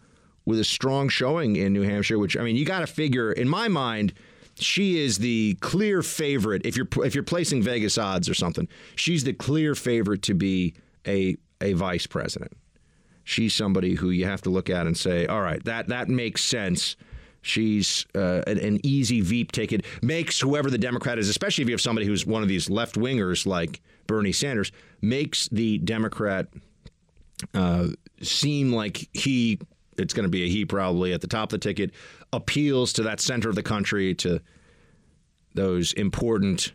with 0.46 0.60
a 0.60 0.64
strong 0.64 1.10
showing 1.10 1.58
in 1.58 1.74
New 1.74 1.82
Hampshire, 1.82 2.18
which 2.18 2.38
I 2.38 2.42
mean, 2.44 2.56
you 2.56 2.66
got 2.66 2.80
to 2.80 2.88
figure. 2.88 3.32
In 3.32 3.50
my 3.50 3.68
mind, 3.68 4.14
she 4.60 5.00
is 5.00 5.18
the 5.18 5.56
clear 5.62 6.02
favorite. 6.02 6.66
If 6.66 6.76
you're 6.76 6.88
if 7.04 7.16
you're 7.16 7.24
placing 7.24 7.64
Vegas 7.64 7.98
odds 7.98 8.30
or 8.30 8.34
something, 8.34 8.68
she's 8.96 9.24
the 9.24 9.34
clear 9.34 9.76
favorite 9.76 10.22
to 10.24 10.34
be 10.34 10.74
a 11.08 11.38
a 11.62 11.74
vice 11.74 12.08
president. 12.08 12.54
She's 13.24 13.54
somebody 13.54 13.96
who 13.96 14.10
you 14.10 14.26
have 14.26 14.42
to 14.44 14.50
look 14.50 14.70
at 14.70 14.88
and 14.88 14.98
say, 14.98 15.26
all 15.26 15.42
right, 15.42 15.64
that 15.66 15.90
that 15.90 16.08
makes 16.10 16.44
sense. 16.44 16.96
She's 17.42 18.06
uh, 18.16 18.42
an, 18.48 18.58
an, 18.60 18.86
easy 18.86 19.22
Veep 19.22 19.52
ticket. 19.54 19.86
Makes 20.02 20.40
whoever 20.40 20.70
the 20.70 20.78
Democrat 20.78 21.18
is, 21.18 21.30
especially 21.30 21.62
if 21.62 21.70
you 21.70 21.74
have 21.74 21.82
somebody 21.82 22.06
who's 22.06 22.26
one 22.26 22.42
of 22.42 22.50
these 22.50 22.70
left 22.70 22.96
wingers 22.96 23.46
like 23.46 23.82
Bernie 24.06 24.34
Sanders, 24.34 24.72
makes 25.02 25.48
the 25.50 25.78
Democrat 25.78 26.48
uh, 27.54 27.88
seem 28.22 28.74
like 28.74 29.08
he. 29.14 29.60
It's 29.98 30.14
going 30.14 30.26
to 30.26 30.30
be 30.30 30.44
a 30.44 30.48
he 30.48 30.66
probably 30.66 31.14
at 31.14 31.22
the 31.22 31.28
top 31.28 31.52
of 31.52 31.60
the 31.60 31.68
ticket. 31.68 31.92
Appeals 32.34 32.94
to 32.94 33.04
that 33.04 33.20
center 33.20 33.50
of 33.50 33.56
the 33.56 33.64
country, 33.64 34.14
to 34.16 34.42
those 35.54 35.94
important 35.94 36.74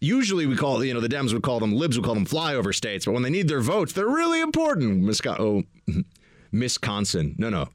usually 0.00 0.46
we 0.46 0.56
call 0.56 0.84
you 0.84 0.94
know 0.94 1.00
the 1.00 1.08
Dems 1.08 1.32
would 1.32 1.42
call 1.42 1.60
them 1.60 1.74
libs 1.74 1.96
would 1.96 2.04
call 2.04 2.14
them 2.14 2.26
flyover 2.26 2.74
states, 2.74 3.04
but 3.04 3.12
when 3.12 3.22
they 3.22 3.30
need 3.30 3.48
their 3.48 3.60
votes, 3.60 3.92
they're 3.92 4.06
really 4.06 4.40
important. 4.40 5.02
Misca- 5.02 5.40
oh, 5.40 5.64
Wisconsin, 6.52 7.34
no, 7.38 7.50
no, 7.50 7.68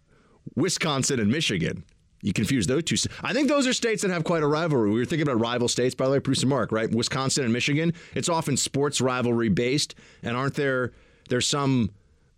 Wisconsin 0.56 1.20
and 1.20 1.32
Michigan. 1.32 1.84
You 2.24 2.34
confuse 2.34 2.68
those 2.68 2.84
two. 2.84 2.98
I 3.24 3.34
think 3.34 3.50
those 3.50 3.65
are 3.65 3.74
states 3.74 4.03
that 4.03 4.12
have 4.12 4.24
quite 4.24 4.44
a 4.44 4.48
rivalry. 4.48 4.91
We 4.91 5.00
were 5.00 5.06
thinking 5.06 5.27
about 5.27 5.39
rival 5.39 5.68
states, 5.68 5.96
by 5.96 6.06
the 6.06 6.12
way, 6.12 6.20
Bruce 6.20 6.41
and 6.41 6.51
Mark, 6.51 6.72
right? 6.72 6.89
Wisconsin 6.91 7.46
and 7.46 7.51
Michigan. 7.51 7.94
It's 8.13 8.30
often 8.30 8.58
sports 8.58 9.01
rivalry 9.01 9.50
based, 9.50 9.96
and 10.22 10.38
aren't 10.38 10.53
there? 10.53 10.91
There's 11.30 11.48
some 11.48 11.89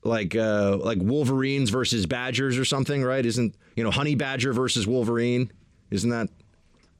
like 0.03 0.35
uh, 0.35 0.77
like 0.77 0.99
Wolverines 1.01 1.69
versus 1.69 2.05
Badgers 2.05 2.57
or 2.57 2.65
something, 2.65 3.03
right? 3.03 3.25
Isn't 3.25 3.55
you 3.75 3.83
know 3.83 3.91
Honey 3.91 4.15
Badger 4.15 4.53
versus 4.53 4.87
Wolverine? 4.87 5.51
Isn't 5.91 6.09
that 6.09 6.29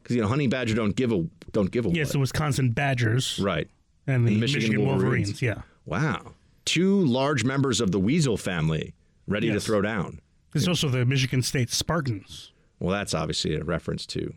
because 0.04 0.16
you 0.16 0.22
know 0.22 0.28
Honey 0.28 0.48
Badger 0.48 0.76
don't 0.76 0.96
give 0.96 1.12
a 1.12 1.26
don't 1.52 1.72
give 1.72 1.86
a 1.86 1.90
yes 1.90 2.12
the 2.12 2.20
Wisconsin 2.20 2.72
Badgers 2.72 3.40
right 3.40 3.68
and 4.06 4.28
the 4.28 4.38
Michigan, 4.38 4.70
Michigan 4.70 4.86
Wolverines. 4.86 5.30
Wolverines. 5.30 5.42
yeah 5.42 5.62
wow 5.86 6.34
two 6.66 7.00
large 7.06 7.44
members 7.44 7.82
of 7.82 7.92
the 7.92 8.00
Weasel 8.00 8.38
family 8.38 8.94
ready 9.28 9.48
yes. 9.48 9.56
to 9.56 9.60
throw 9.62 9.82
down 9.82 10.20
there's 10.52 10.68
also 10.68 10.90
the 10.90 11.06
Michigan 11.06 11.42
State 11.42 11.70
Spartans 11.70 12.52
well 12.80 12.92
that's 12.92 13.14
obviously 13.14 13.56
a 13.56 13.64
reference 13.64 14.06
to 14.08 14.34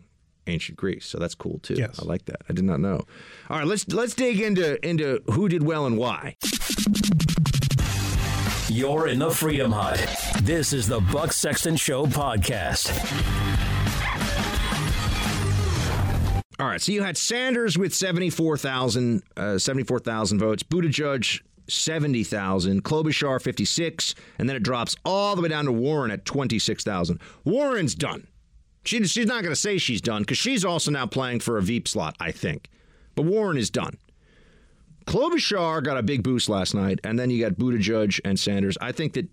ancient 0.47 0.77
Greece 0.77 1.05
so 1.05 1.17
that's 1.17 1.35
cool 1.35 1.59
too 1.59 1.75
yes. 1.75 1.99
I 1.99 2.05
like 2.05 2.25
that 2.25 2.41
I 2.49 2.53
did 2.53 2.63
not 2.63 2.79
know 2.79 3.01
all 3.49 3.57
right 3.57 3.67
let's 3.67 3.87
let's 3.89 4.15
dig 4.15 4.39
into 4.39 4.83
into 4.87 5.21
who 5.31 5.49
did 5.49 5.63
well 5.63 5.85
and 5.85 5.97
why 5.97 6.37
you're 8.69 9.07
in 9.07 9.19
the 9.19 9.29
Freedom 9.29 9.71
Hut. 9.71 9.97
This 10.43 10.73
is 10.73 10.87
the 10.87 10.99
Buck 10.99 11.31
Sexton 11.31 11.75
Show 11.75 12.05
podcast. 12.05 12.91
All 16.59 16.67
right, 16.67 16.81
so 16.81 16.91
you 16.91 17.03
had 17.03 17.17
Sanders 17.17 17.77
with 17.77 17.93
74,000 17.93 19.23
uh, 19.37 19.57
74,000 19.57 20.39
votes, 20.39 20.63
Buttigieg 20.63 21.41
70,000, 21.69 22.83
Klobuchar 22.83 23.41
56, 23.41 24.15
and 24.39 24.49
then 24.49 24.55
it 24.55 24.63
drops 24.63 24.95
all 25.05 25.35
the 25.35 25.41
way 25.41 25.49
down 25.49 25.65
to 25.65 25.71
Warren 25.71 26.11
at 26.11 26.25
26,000. 26.25 27.19
Warren's 27.43 27.93
done. 27.93 28.27
She, 28.85 29.03
she's 29.05 29.25
not 29.25 29.43
going 29.43 29.53
to 29.53 29.59
say 29.59 29.77
she's 29.77 30.01
done 30.01 30.21
because 30.23 30.37
she's 30.37 30.63
also 30.63 30.91
now 30.91 31.05
playing 31.05 31.41
for 31.41 31.57
a 31.57 31.61
Veep 31.61 31.87
slot, 31.87 32.15
I 32.19 32.31
think. 32.31 32.69
But 33.15 33.25
Warren 33.25 33.57
is 33.57 33.69
done. 33.69 33.97
Klobuchar 35.07 35.81
got 35.83 35.97
a 35.97 36.03
big 36.03 36.21
boost 36.21 36.49
last 36.49 36.75
night, 36.75 36.99
and 37.03 37.17
then 37.17 37.29
you 37.29 37.43
got 37.43 37.53
Buttigieg 37.53 38.19
and 38.25 38.37
Sanders. 38.37 38.77
I 38.81 38.91
think 38.91 39.13
that 39.13 39.29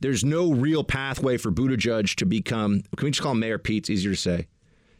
there's 0.00 0.24
no 0.24 0.52
real 0.52 0.82
pathway 0.82 1.36
for 1.36 1.52
Buttigieg 1.52 2.14
to 2.16 2.24
become, 2.24 2.82
can 2.96 3.04
we 3.04 3.10
just 3.10 3.22
call 3.22 3.32
him 3.32 3.40
Mayor 3.40 3.58
Pete? 3.58 3.82
It's 3.84 3.90
easier 3.90 4.12
to 4.12 4.16
say. 4.16 4.46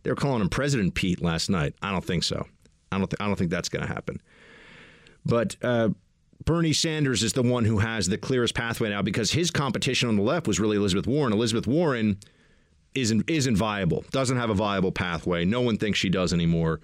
They 0.02 0.10
were 0.10 0.16
calling 0.16 0.42
him 0.42 0.50
President 0.50 0.94
Pete 0.94 1.22
last 1.22 1.48
night. 1.48 1.74
I 1.82 1.90
don't 1.90 2.04
think 2.04 2.22
so. 2.22 2.46
I 2.92 2.98
don't. 2.98 3.08
Th- 3.08 3.20
I 3.20 3.26
don't 3.26 3.36
think 3.36 3.50
that's 3.50 3.68
going 3.68 3.86
to 3.86 3.92
happen. 3.92 4.20
But 5.24 5.56
uh, 5.62 5.90
Bernie 6.44 6.72
Sanders 6.72 7.22
is 7.22 7.34
the 7.34 7.42
one 7.42 7.64
who 7.64 7.78
has 7.78 8.08
the 8.08 8.18
clearest 8.18 8.54
pathway 8.54 8.90
now 8.90 9.02
because 9.02 9.30
his 9.30 9.50
competition 9.50 10.08
on 10.08 10.16
the 10.16 10.22
left 10.22 10.46
was 10.46 10.58
really 10.58 10.76
Elizabeth 10.76 11.06
Warren. 11.06 11.32
Elizabeth 11.32 11.66
Warren 11.66 12.18
isn't 12.94 13.28
isn't 13.30 13.56
viable. 13.56 14.04
Doesn't 14.10 14.38
have 14.38 14.50
a 14.50 14.54
viable 14.54 14.90
pathway. 14.90 15.44
No 15.44 15.60
one 15.60 15.76
thinks 15.76 15.98
she 15.98 16.08
does 16.08 16.32
anymore. 16.32 16.80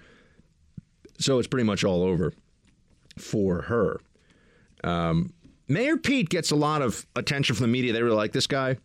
So 1.18 1.38
it's 1.38 1.48
pretty 1.48 1.64
much 1.64 1.82
all 1.82 2.02
over 2.02 2.34
for 3.18 3.62
her. 3.62 4.00
Um, 4.84 5.32
Mayor 5.68 5.96
Pete 5.96 6.28
gets 6.28 6.50
a 6.50 6.56
lot 6.56 6.82
of 6.82 7.06
attention 7.16 7.56
from 7.56 7.64
the 7.64 7.72
media. 7.72 7.92
They 7.92 8.02
really 8.02 8.16
like 8.16 8.32
this 8.32 8.46
guy. 8.46 8.76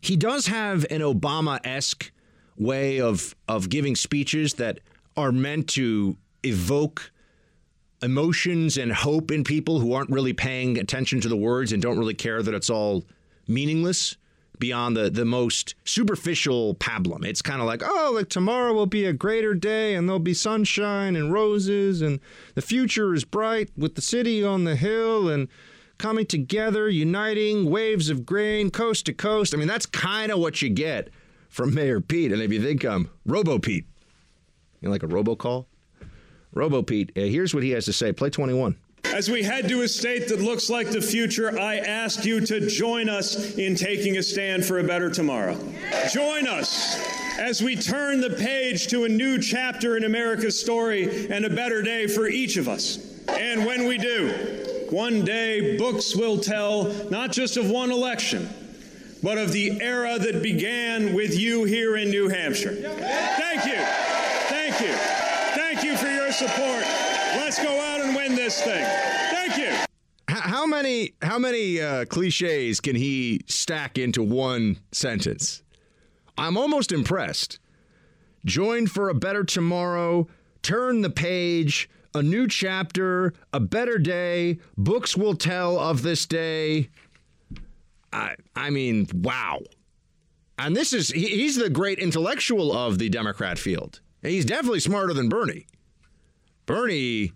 He 0.00 0.16
does 0.16 0.46
have 0.46 0.84
an 0.90 1.00
Obama 1.00 1.58
esque 1.64 2.12
way 2.56 3.00
of 3.00 3.34
of 3.48 3.68
giving 3.68 3.96
speeches 3.96 4.54
that 4.54 4.80
are 5.16 5.32
meant 5.32 5.68
to 5.68 6.16
evoke 6.42 7.10
emotions 8.02 8.76
and 8.76 8.92
hope 8.92 9.30
in 9.30 9.42
people 9.42 9.80
who 9.80 9.92
aren't 9.94 10.10
really 10.10 10.32
paying 10.32 10.78
attention 10.78 11.20
to 11.22 11.28
the 11.28 11.36
words 11.36 11.72
and 11.72 11.82
don't 11.82 11.98
really 11.98 12.14
care 12.14 12.42
that 12.42 12.54
it's 12.54 12.70
all 12.70 13.04
meaningless. 13.48 14.16
Beyond 14.58 14.96
the, 14.96 15.10
the 15.10 15.24
most 15.24 15.74
superficial 15.84 16.74
pablum. 16.74 17.24
It's 17.24 17.42
kind 17.42 17.60
of 17.60 17.66
like, 17.66 17.82
oh, 17.84 18.12
like 18.14 18.28
tomorrow 18.28 18.72
will 18.72 18.86
be 18.86 19.04
a 19.04 19.12
greater 19.12 19.54
day 19.54 19.94
and 19.94 20.08
there'll 20.08 20.18
be 20.18 20.34
sunshine 20.34 21.16
and 21.16 21.32
roses 21.32 22.02
and 22.02 22.20
the 22.54 22.62
future 22.62 23.14
is 23.14 23.24
bright 23.24 23.70
with 23.76 23.94
the 23.94 24.02
city 24.02 24.44
on 24.44 24.64
the 24.64 24.76
hill 24.76 25.28
and 25.28 25.48
coming 25.98 26.26
together, 26.26 26.88
uniting 26.88 27.70
waves 27.70 28.10
of 28.10 28.26
grain 28.26 28.70
coast 28.70 29.06
to 29.06 29.12
coast. 29.12 29.54
I 29.54 29.56
mean, 29.56 29.68
that's 29.68 29.86
kind 29.86 30.30
of 30.30 30.38
what 30.38 30.60
you 30.62 30.68
get 30.68 31.10
from 31.48 31.74
Mayor 31.74 32.00
Pete. 32.00 32.32
And 32.32 32.42
if 32.42 32.52
you 32.52 32.62
think 32.62 32.84
I'm 32.84 33.10
Robo 33.24 33.58
Pete, 33.58 33.86
you 34.80 34.88
know, 34.88 34.92
like 34.92 35.02
a 35.02 35.08
robocall? 35.08 35.66
Robo 36.52 36.82
Pete, 36.82 37.12
uh, 37.16 37.20
here's 37.20 37.54
what 37.54 37.62
he 37.62 37.70
has 37.70 37.84
to 37.84 37.92
say. 37.92 38.12
Play 38.12 38.30
21. 38.30 38.76
As 39.16 39.30
we 39.30 39.42
head 39.42 39.68
to 39.68 39.82
a 39.82 39.88
state 39.88 40.28
that 40.28 40.40
looks 40.40 40.68
like 40.68 40.90
the 40.90 41.00
future, 41.00 41.58
I 41.58 41.76
ask 41.76 42.24
you 42.24 42.40
to 42.42 42.68
join 42.68 43.08
us 43.08 43.56
in 43.56 43.74
taking 43.74 44.18
a 44.18 44.22
stand 44.22 44.64
for 44.64 44.78
a 44.78 44.84
better 44.84 45.08
tomorrow. 45.10 45.58
Join 46.12 46.46
us 46.46 47.00
as 47.38 47.62
we 47.62 47.76
turn 47.76 48.20
the 48.20 48.30
page 48.30 48.88
to 48.88 49.04
a 49.04 49.08
new 49.08 49.40
chapter 49.40 49.96
in 49.96 50.04
America's 50.04 50.60
story 50.60 51.28
and 51.30 51.44
a 51.44 51.50
better 51.50 51.80
day 51.82 52.06
for 52.06 52.28
each 52.28 52.56
of 52.56 52.68
us. 52.68 52.98
And 53.28 53.64
when 53.64 53.86
we 53.86 53.96
do, 53.96 54.86
one 54.90 55.24
day 55.24 55.76
books 55.76 56.14
will 56.14 56.38
tell 56.38 56.92
not 57.10 57.32
just 57.32 57.56
of 57.56 57.70
one 57.70 57.90
election, 57.90 58.48
but 59.22 59.38
of 59.38 59.52
the 59.52 59.80
era 59.80 60.18
that 60.18 60.42
began 60.42 61.14
with 61.14 61.38
you 61.38 61.64
here 61.64 61.96
in 61.96 62.10
New 62.10 62.28
Hampshire. 62.28 62.74
Thank 62.74 63.64
you. 63.64 63.82
Thank 64.48 64.80
you. 64.80 64.92
Thank 65.54 65.84
you 65.84 65.96
for 65.96 66.08
your 66.08 66.32
support. 66.32 67.15
Let's 67.56 67.68
go 67.68 67.80
out 67.80 68.00
and 68.02 68.14
win 68.14 68.34
this 68.34 68.60
thing. 68.60 68.84
Thank 68.84 69.56
you. 69.56 69.72
How 70.28 70.66
many 70.66 71.14
how 71.22 71.38
many 71.38 71.80
uh, 71.80 72.04
cliches 72.04 72.80
can 72.80 72.96
he 72.96 73.40
stack 73.46 73.96
into 73.96 74.22
one 74.22 74.78
sentence? 74.92 75.62
I'm 76.36 76.58
almost 76.58 76.92
impressed. 76.92 77.58
Join 78.44 78.86
for 78.86 79.08
a 79.08 79.14
better 79.14 79.42
tomorrow. 79.42 80.28
Turn 80.60 81.00
the 81.00 81.08
page. 81.08 81.88
A 82.14 82.22
new 82.22 82.46
chapter. 82.46 83.32
A 83.54 83.60
better 83.60 83.96
day. 83.96 84.58
Books 84.76 85.16
will 85.16 85.34
tell 85.34 85.78
of 85.78 86.02
this 86.02 86.26
day. 86.26 86.90
I 88.12 88.34
I 88.54 88.68
mean, 88.68 89.08
wow. 89.14 89.60
And 90.58 90.76
this 90.76 90.92
is 90.92 91.08
he, 91.08 91.26
he's 91.28 91.56
the 91.56 91.70
great 91.70 92.00
intellectual 92.00 92.76
of 92.76 92.98
the 92.98 93.08
Democrat 93.08 93.58
field. 93.58 94.00
He's 94.20 94.44
definitely 94.44 94.80
smarter 94.80 95.14
than 95.14 95.30
Bernie. 95.30 95.66
Bernie 96.66 97.32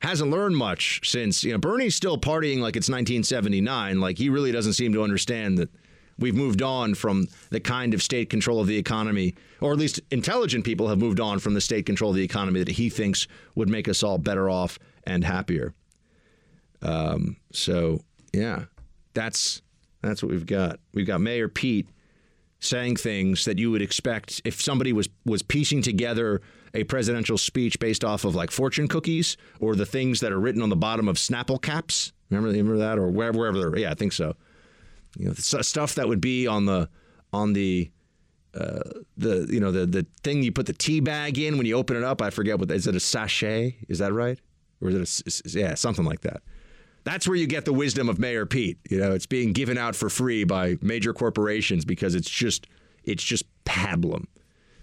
hasn't 0.00 0.30
learned 0.30 0.56
much 0.56 1.00
since, 1.08 1.44
you 1.44 1.52
know, 1.52 1.58
Bernie's 1.58 1.94
still 1.94 2.18
partying 2.18 2.58
like 2.58 2.76
it's 2.76 2.88
1979. 2.88 4.00
Like 4.00 4.18
he 4.18 4.28
really 4.28 4.52
doesn't 4.52 4.72
seem 4.72 4.92
to 4.94 5.02
understand 5.02 5.58
that 5.58 5.70
we've 6.18 6.34
moved 6.34 6.62
on 6.62 6.94
from 6.94 7.28
the 7.50 7.60
kind 7.60 7.94
of 7.94 8.02
state 8.02 8.30
control 8.30 8.60
of 8.60 8.66
the 8.66 8.76
economy, 8.76 9.34
or 9.60 9.72
at 9.72 9.78
least 9.78 10.00
intelligent 10.10 10.64
people 10.64 10.88
have 10.88 10.98
moved 10.98 11.20
on 11.20 11.38
from 11.38 11.54
the 11.54 11.60
state 11.60 11.86
control 11.86 12.10
of 12.10 12.16
the 12.16 12.24
economy 12.24 12.62
that 12.62 12.72
he 12.72 12.88
thinks 12.88 13.26
would 13.54 13.68
make 13.68 13.88
us 13.88 14.02
all 14.02 14.18
better 14.18 14.48
off 14.48 14.78
and 15.04 15.24
happier. 15.24 15.74
Um, 16.82 17.36
so, 17.52 18.00
yeah, 18.32 18.64
that's 19.12 19.60
that's 20.02 20.22
what 20.22 20.30
we've 20.30 20.46
got. 20.46 20.80
We've 20.94 21.06
got 21.06 21.20
Mayor 21.20 21.48
Pete 21.48 21.88
saying 22.58 22.96
things 22.96 23.44
that 23.44 23.58
you 23.58 23.70
would 23.70 23.82
expect 23.82 24.40
if 24.44 24.62
somebody 24.62 24.92
was 24.92 25.08
was 25.26 25.42
piecing 25.42 25.82
together 25.82 26.40
a 26.74 26.84
presidential 26.84 27.38
speech 27.38 27.78
based 27.78 28.04
off 28.04 28.24
of 28.24 28.34
like 28.34 28.50
fortune 28.50 28.88
cookies 28.88 29.36
or 29.60 29.74
the 29.74 29.86
things 29.86 30.20
that 30.20 30.32
are 30.32 30.40
written 30.40 30.62
on 30.62 30.68
the 30.68 30.76
bottom 30.76 31.08
of 31.08 31.16
Snapple 31.16 31.60
caps. 31.60 32.12
Remember, 32.30 32.50
remember 32.50 32.78
that 32.78 32.98
or 32.98 33.08
wherever, 33.08 33.38
wherever. 33.38 33.78
Yeah, 33.78 33.90
I 33.90 33.94
think 33.94 34.12
so. 34.12 34.36
You 35.18 35.26
know, 35.26 35.34
stuff 35.34 35.96
that 35.96 36.06
would 36.06 36.20
be 36.20 36.46
on 36.46 36.66
the 36.66 36.88
on 37.32 37.52
the 37.52 37.90
uh, 38.54 38.80
the 39.16 39.46
you 39.50 39.60
know 39.60 39.72
the 39.72 39.86
the 39.86 40.06
thing 40.22 40.42
you 40.42 40.52
put 40.52 40.66
the 40.66 40.72
tea 40.72 41.00
bag 41.00 41.38
in 41.38 41.56
when 41.56 41.66
you 41.66 41.76
open 41.76 41.96
it 41.96 42.04
up. 42.04 42.22
I 42.22 42.30
forget 42.30 42.58
what 42.58 42.70
is 42.70 42.86
it 42.86 42.94
a 42.94 43.00
sachet? 43.00 43.76
Is 43.88 43.98
that 43.98 44.12
right? 44.12 44.38
Or 44.80 44.88
is 44.90 45.22
it 45.26 45.54
a, 45.54 45.58
yeah 45.58 45.74
something 45.74 46.04
like 46.04 46.20
that? 46.22 46.42
That's 47.04 47.26
where 47.26 47.36
you 47.36 47.46
get 47.46 47.64
the 47.64 47.72
wisdom 47.72 48.08
of 48.08 48.18
Mayor 48.18 48.46
Pete. 48.46 48.78
You 48.90 48.98
know, 48.98 49.12
it's 49.12 49.26
being 49.26 49.52
given 49.52 49.78
out 49.78 49.96
for 49.96 50.10
free 50.10 50.44
by 50.44 50.76
major 50.82 51.14
corporations 51.14 51.84
because 51.84 52.14
it's 52.14 52.30
just 52.30 52.66
it's 53.04 53.24
just 53.24 53.44
pablum. 53.64 54.26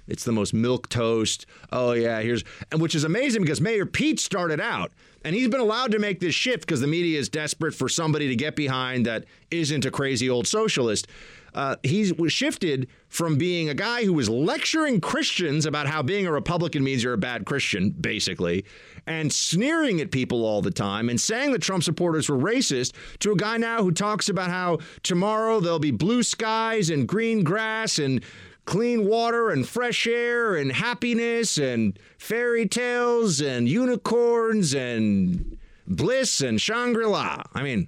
It's 0.08 0.24
the 0.24 0.32
most 0.32 0.54
milk 0.54 0.90
toast. 0.90 1.46
Oh 1.72 1.92
yeah, 1.92 2.22
here's 2.22 2.44
and 2.72 2.82
which 2.82 2.96
is 2.96 3.04
amazing 3.04 3.42
because 3.42 3.62
Mayor 3.62 3.86
Pete 3.86 4.20
started 4.20 4.60
out 4.60 4.92
and 5.24 5.36
he's 5.36 5.50
been 5.50 5.60
allowed 5.60 5.92
to 5.92 6.00
make 6.00 6.20
this 6.20 6.36
shift 6.36 6.62
because 6.62 6.80
the 6.82 6.88
media 6.88 7.20
is 7.20 7.28
desperate 7.30 7.74
for 7.74 7.90
somebody 7.90 8.28
to 8.30 8.36
get 8.36 8.56
behind 8.56 9.06
that 9.06 9.26
isn't 9.52 9.86
a 9.86 9.92
crazy 9.92 10.30
old 10.30 10.48
socialist. 10.48 11.08
Uh, 11.54 11.76
was 12.20 12.32
shifted 12.32 12.88
from 13.10 13.36
being 13.36 13.68
a 13.68 13.74
guy 13.74 14.06
who 14.06 14.14
was 14.14 14.30
lecturing 14.30 15.02
Christians 15.02 15.66
about 15.66 15.88
how 15.88 16.04
being 16.04 16.28
a 16.28 16.32
Republican 16.32 16.84
means 16.84 17.04
you're 17.04 17.14
a 17.14 17.18
bad 17.18 17.46
Christian, 17.46 17.90
basically, 17.90 18.64
and 19.08 19.34
sneering 19.34 20.00
at 20.00 20.12
people 20.12 20.46
all 20.46 20.62
the 20.62 20.70
time 20.70 21.10
and 21.10 21.20
saying 21.20 21.52
that 21.54 21.62
Trump 21.64 21.84
supporters 21.84 22.30
were 22.30 22.38
racist, 22.38 22.94
to 23.20 23.32
a 23.32 23.36
guy 23.36 23.58
now 23.58 23.82
who 23.82 23.92
talks 23.92 24.30
about 24.30 24.52
how 24.52 24.78
tomorrow 25.02 25.60
there'll 25.60 25.80
be 25.80 25.90
blue 25.90 26.22
skies 26.22 26.92
and 26.92 27.08
green 27.08 27.44
grass 27.44 27.98
and 27.98 28.24
clean 28.68 29.08
water 29.08 29.50
and 29.50 29.68
fresh 29.68 30.06
air 30.06 30.56
and 30.56 30.72
happiness 30.74 31.58
and 31.58 31.98
fairy 32.20 32.68
tales 32.68 33.42
and 33.42 33.68
unicorns 33.68 34.76
and 34.76 35.58
bliss 35.88 36.42
and 36.42 36.62
Shangri 36.62 37.06
La. 37.06 37.42
I 37.54 37.64
mean, 37.64 37.88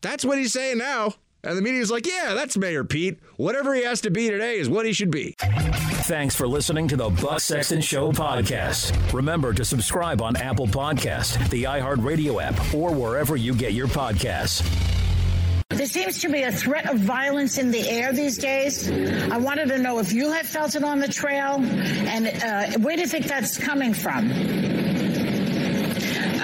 that's 0.00 0.24
what 0.24 0.38
he's 0.38 0.52
saying 0.52 0.78
now. 0.78 1.14
And 1.44 1.58
the 1.58 1.62
media's 1.62 1.90
like, 1.90 2.06
yeah, 2.06 2.32
that's 2.32 2.56
Mayor 2.56 2.84
Pete. 2.84 3.18
Whatever 3.36 3.74
he 3.74 3.84
has 3.84 4.00
to 4.00 4.10
be 4.10 4.30
today 4.30 4.56
is 4.56 4.70
what 4.70 4.86
he 4.86 4.94
should 4.94 5.10
be. 5.10 5.36
Thanks 5.38 6.34
for 6.34 6.48
listening 6.48 6.88
to 6.88 6.96
the 6.96 7.10
Buck 7.10 7.40
Sexton 7.40 7.82
Show 7.82 8.12
podcast. 8.12 9.12
Remember 9.12 9.52
to 9.52 9.64
subscribe 9.64 10.22
on 10.22 10.36
Apple 10.36 10.66
Podcast, 10.66 11.50
the 11.50 11.64
iHeartRadio 11.64 12.42
app, 12.42 12.74
or 12.74 12.92
wherever 12.92 13.36
you 13.36 13.54
get 13.54 13.74
your 13.74 13.88
podcasts. 13.88 14.93
There 15.70 15.86
seems 15.86 16.20
to 16.20 16.28
be 16.28 16.42
a 16.42 16.52
threat 16.52 16.88
of 16.90 16.98
violence 16.98 17.58
in 17.58 17.70
the 17.70 17.88
air 17.88 18.12
these 18.12 18.38
days. 18.38 18.90
I 18.90 19.38
wanted 19.38 19.68
to 19.68 19.78
know 19.78 19.98
if 19.98 20.12
you 20.12 20.30
have 20.30 20.46
felt 20.46 20.74
it 20.74 20.84
on 20.84 21.00
the 21.00 21.08
trail, 21.08 21.56
and 21.56 22.26
uh, 22.26 22.78
where 22.78 22.96
do 22.96 23.02
you 23.02 23.08
think 23.08 23.26
that's 23.26 23.56
coming 23.56 23.94
from? 23.94 24.30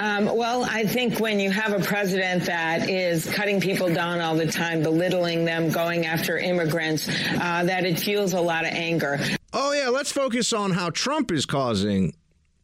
Um, 0.01 0.35
well, 0.35 0.65
I 0.65 0.85
think 0.85 1.19
when 1.19 1.39
you 1.39 1.51
have 1.51 1.73
a 1.73 1.79
president 1.79 2.45
that 2.45 2.89
is 2.89 3.31
cutting 3.31 3.61
people 3.61 3.93
down 3.93 4.19
all 4.19 4.35
the 4.35 4.51
time, 4.51 4.81
belittling 4.81 5.45
them, 5.45 5.69
going 5.69 6.07
after 6.07 6.37
immigrants, 6.39 7.07
uh, 7.07 7.63
that 7.63 7.85
it 7.85 7.99
fuels 7.99 8.33
a 8.33 8.41
lot 8.41 8.65
of 8.65 8.71
anger. 8.71 9.19
Oh 9.53 9.71
yeah, 9.73 9.89
let's 9.89 10.11
focus 10.11 10.51
on 10.53 10.71
how 10.71 10.89
Trump 10.89 11.31
is 11.31 11.45
causing 11.45 12.15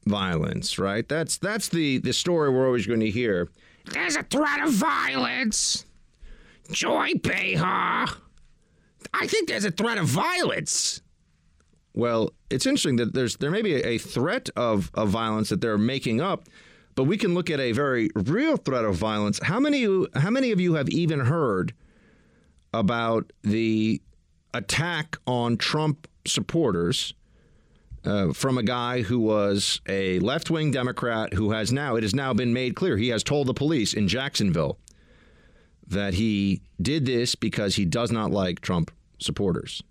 violence. 0.06 0.80
Right? 0.80 1.08
That's 1.08 1.38
that's 1.38 1.70
the 1.70 2.00
the 2.00 2.13
story 2.13 2.50
we're 2.50 2.65
always 2.65 2.88
going 2.88 3.02
to 3.02 3.12
hear. 3.12 3.50
There's 3.91 4.15
a 4.15 4.24
threat 4.24 4.62
of 4.62 4.74
violence. 4.74 5.86
Joy 6.71 7.13
Behar. 7.21 8.08
I 9.13 9.27
think 9.27 9.47
there's 9.47 9.65
a 9.65 9.71
threat 9.71 9.97
of 9.97 10.08
violence. 10.08 11.01
Well, 11.93 12.34
it's 12.49 12.65
interesting 12.65 12.97
that 12.97 13.13
there's 13.13 13.38
there 13.38 13.51
may 13.51 13.62
be 13.62 13.75
a 13.75 13.97
threat 13.97 14.49
of, 14.56 14.91
of 14.93 15.10
violence 15.10 15.49
that 15.49 15.62
they're 15.62 15.77
making 15.77 16.21
up, 16.21 16.47
but 16.95 17.06
we 17.06 17.17
can 17.17 17.34
look 17.34 17.49
at 17.49 17.60
a 17.60 17.71
very 17.71 18.10
real 18.15 18.58
threat 18.58 18.86
of 18.86 18.95
violence. 18.95 19.39
How 19.41 19.60
many 19.60 19.84
how 20.15 20.30
many 20.30 20.51
of 20.51 20.60
you 20.60 20.75
have 20.75 20.89
even 20.89 21.21
heard 21.21 21.73
about 22.73 23.34
the 23.41 24.01
attack 24.53 25.17
on 25.25 25.58
Trump 25.58 26.08
supporters 26.25 27.13
uh, 28.06 28.32
from 28.34 28.58
a 28.58 28.63
guy 28.63 29.01
who 29.01 29.19
was 29.19 29.82
a 29.88 30.19
left 30.19 30.49
wing 30.49 30.71
Democrat 30.71 31.34
who 31.34 31.51
has 31.51 31.71
now 31.71 31.95
it 31.95 32.03
has 32.03 32.13
now 32.13 32.34
been 32.34 32.53
made 32.53 32.75
clear 32.75 32.97
he 32.97 33.10
has 33.10 33.23
told 33.23 33.47
the 33.47 33.53
police 33.53 33.93
in 33.93 34.08
Jacksonville 34.08 34.77
that 35.88 36.15
he 36.15 36.62
did 36.82 37.06
this 37.06 37.36
because 37.36 37.76
he 37.76 37.86
does 37.86 38.12
not 38.12 38.32
like 38.32 38.62
Trump 38.62 38.91
supporters. 39.19 39.82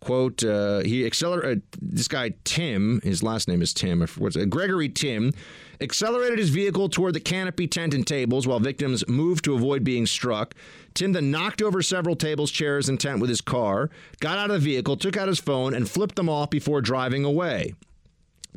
Quote, 0.00 0.44
uh, 0.44 0.80
he 0.80 1.04
accelerated, 1.04 1.58
uh, 1.58 1.76
this 1.82 2.06
guy 2.06 2.32
Timm, 2.44 3.00
his 3.02 3.22
last 3.22 3.48
name 3.48 3.60
is 3.60 3.74
Timm, 3.74 4.06
what's 4.16 4.36
it, 4.36 4.48
Gregory 4.48 4.88
Timm, 4.88 5.32
accelerated 5.80 6.38
his 6.38 6.50
vehicle 6.50 6.88
toward 6.88 7.14
the 7.14 7.20
canopy 7.20 7.66
tent 7.66 7.94
and 7.94 8.06
tables 8.06 8.46
while 8.46 8.60
victims 8.60 9.06
moved 9.08 9.44
to 9.44 9.54
avoid 9.54 9.82
being 9.82 10.06
struck. 10.06 10.54
Timm 10.94 11.12
then 11.12 11.32
knocked 11.32 11.62
over 11.62 11.82
several 11.82 12.14
tables, 12.14 12.52
chairs, 12.52 12.88
and 12.88 13.00
tent 13.00 13.20
with 13.20 13.28
his 13.28 13.40
car, 13.40 13.90
got 14.20 14.38
out 14.38 14.50
of 14.50 14.60
the 14.60 14.70
vehicle, 14.70 14.96
took 14.96 15.16
out 15.16 15.28
his 15.28 15.40
phone, 15.40 15.74
and 15.74 15.90
flipped 15.90 16.14
them 16.14 16.28
off 16.28 16.50
before 16.50 16.80
driving 16.80 17.24
away. 17.24 17.74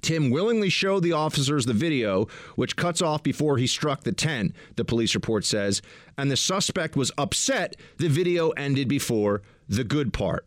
Timm 0.02 0.30
willingly 0.30 0.70
showed 0.70 1.04
the 1.04 1.14
officers 1.14 1.66
the 1.66 1.74
video, 1.74 2.28
which 2.56 2.76
cuts 2.76 3.02
off 3.02 3.24
before 3.24 3.58
he 3.58 3.68
struck 3.68 4.04
the 4.04 4.12
tent, 4.12 4.56
the 4.76 4.86
police 4.86 5.16
report 5.16 5.46
says, 5.46 5.82
and 6.18 6.32
the 6.32 6.38
suspect 6.38 6.96
was 6.96 7.12
upset 7.18 7.76
the 7.98 8.10
video 8.10 8.50
ended 8.52 8.88
before 8.88 9.42
the 9.70 9.84
good 9.84 10.12
part. 10.12 10.46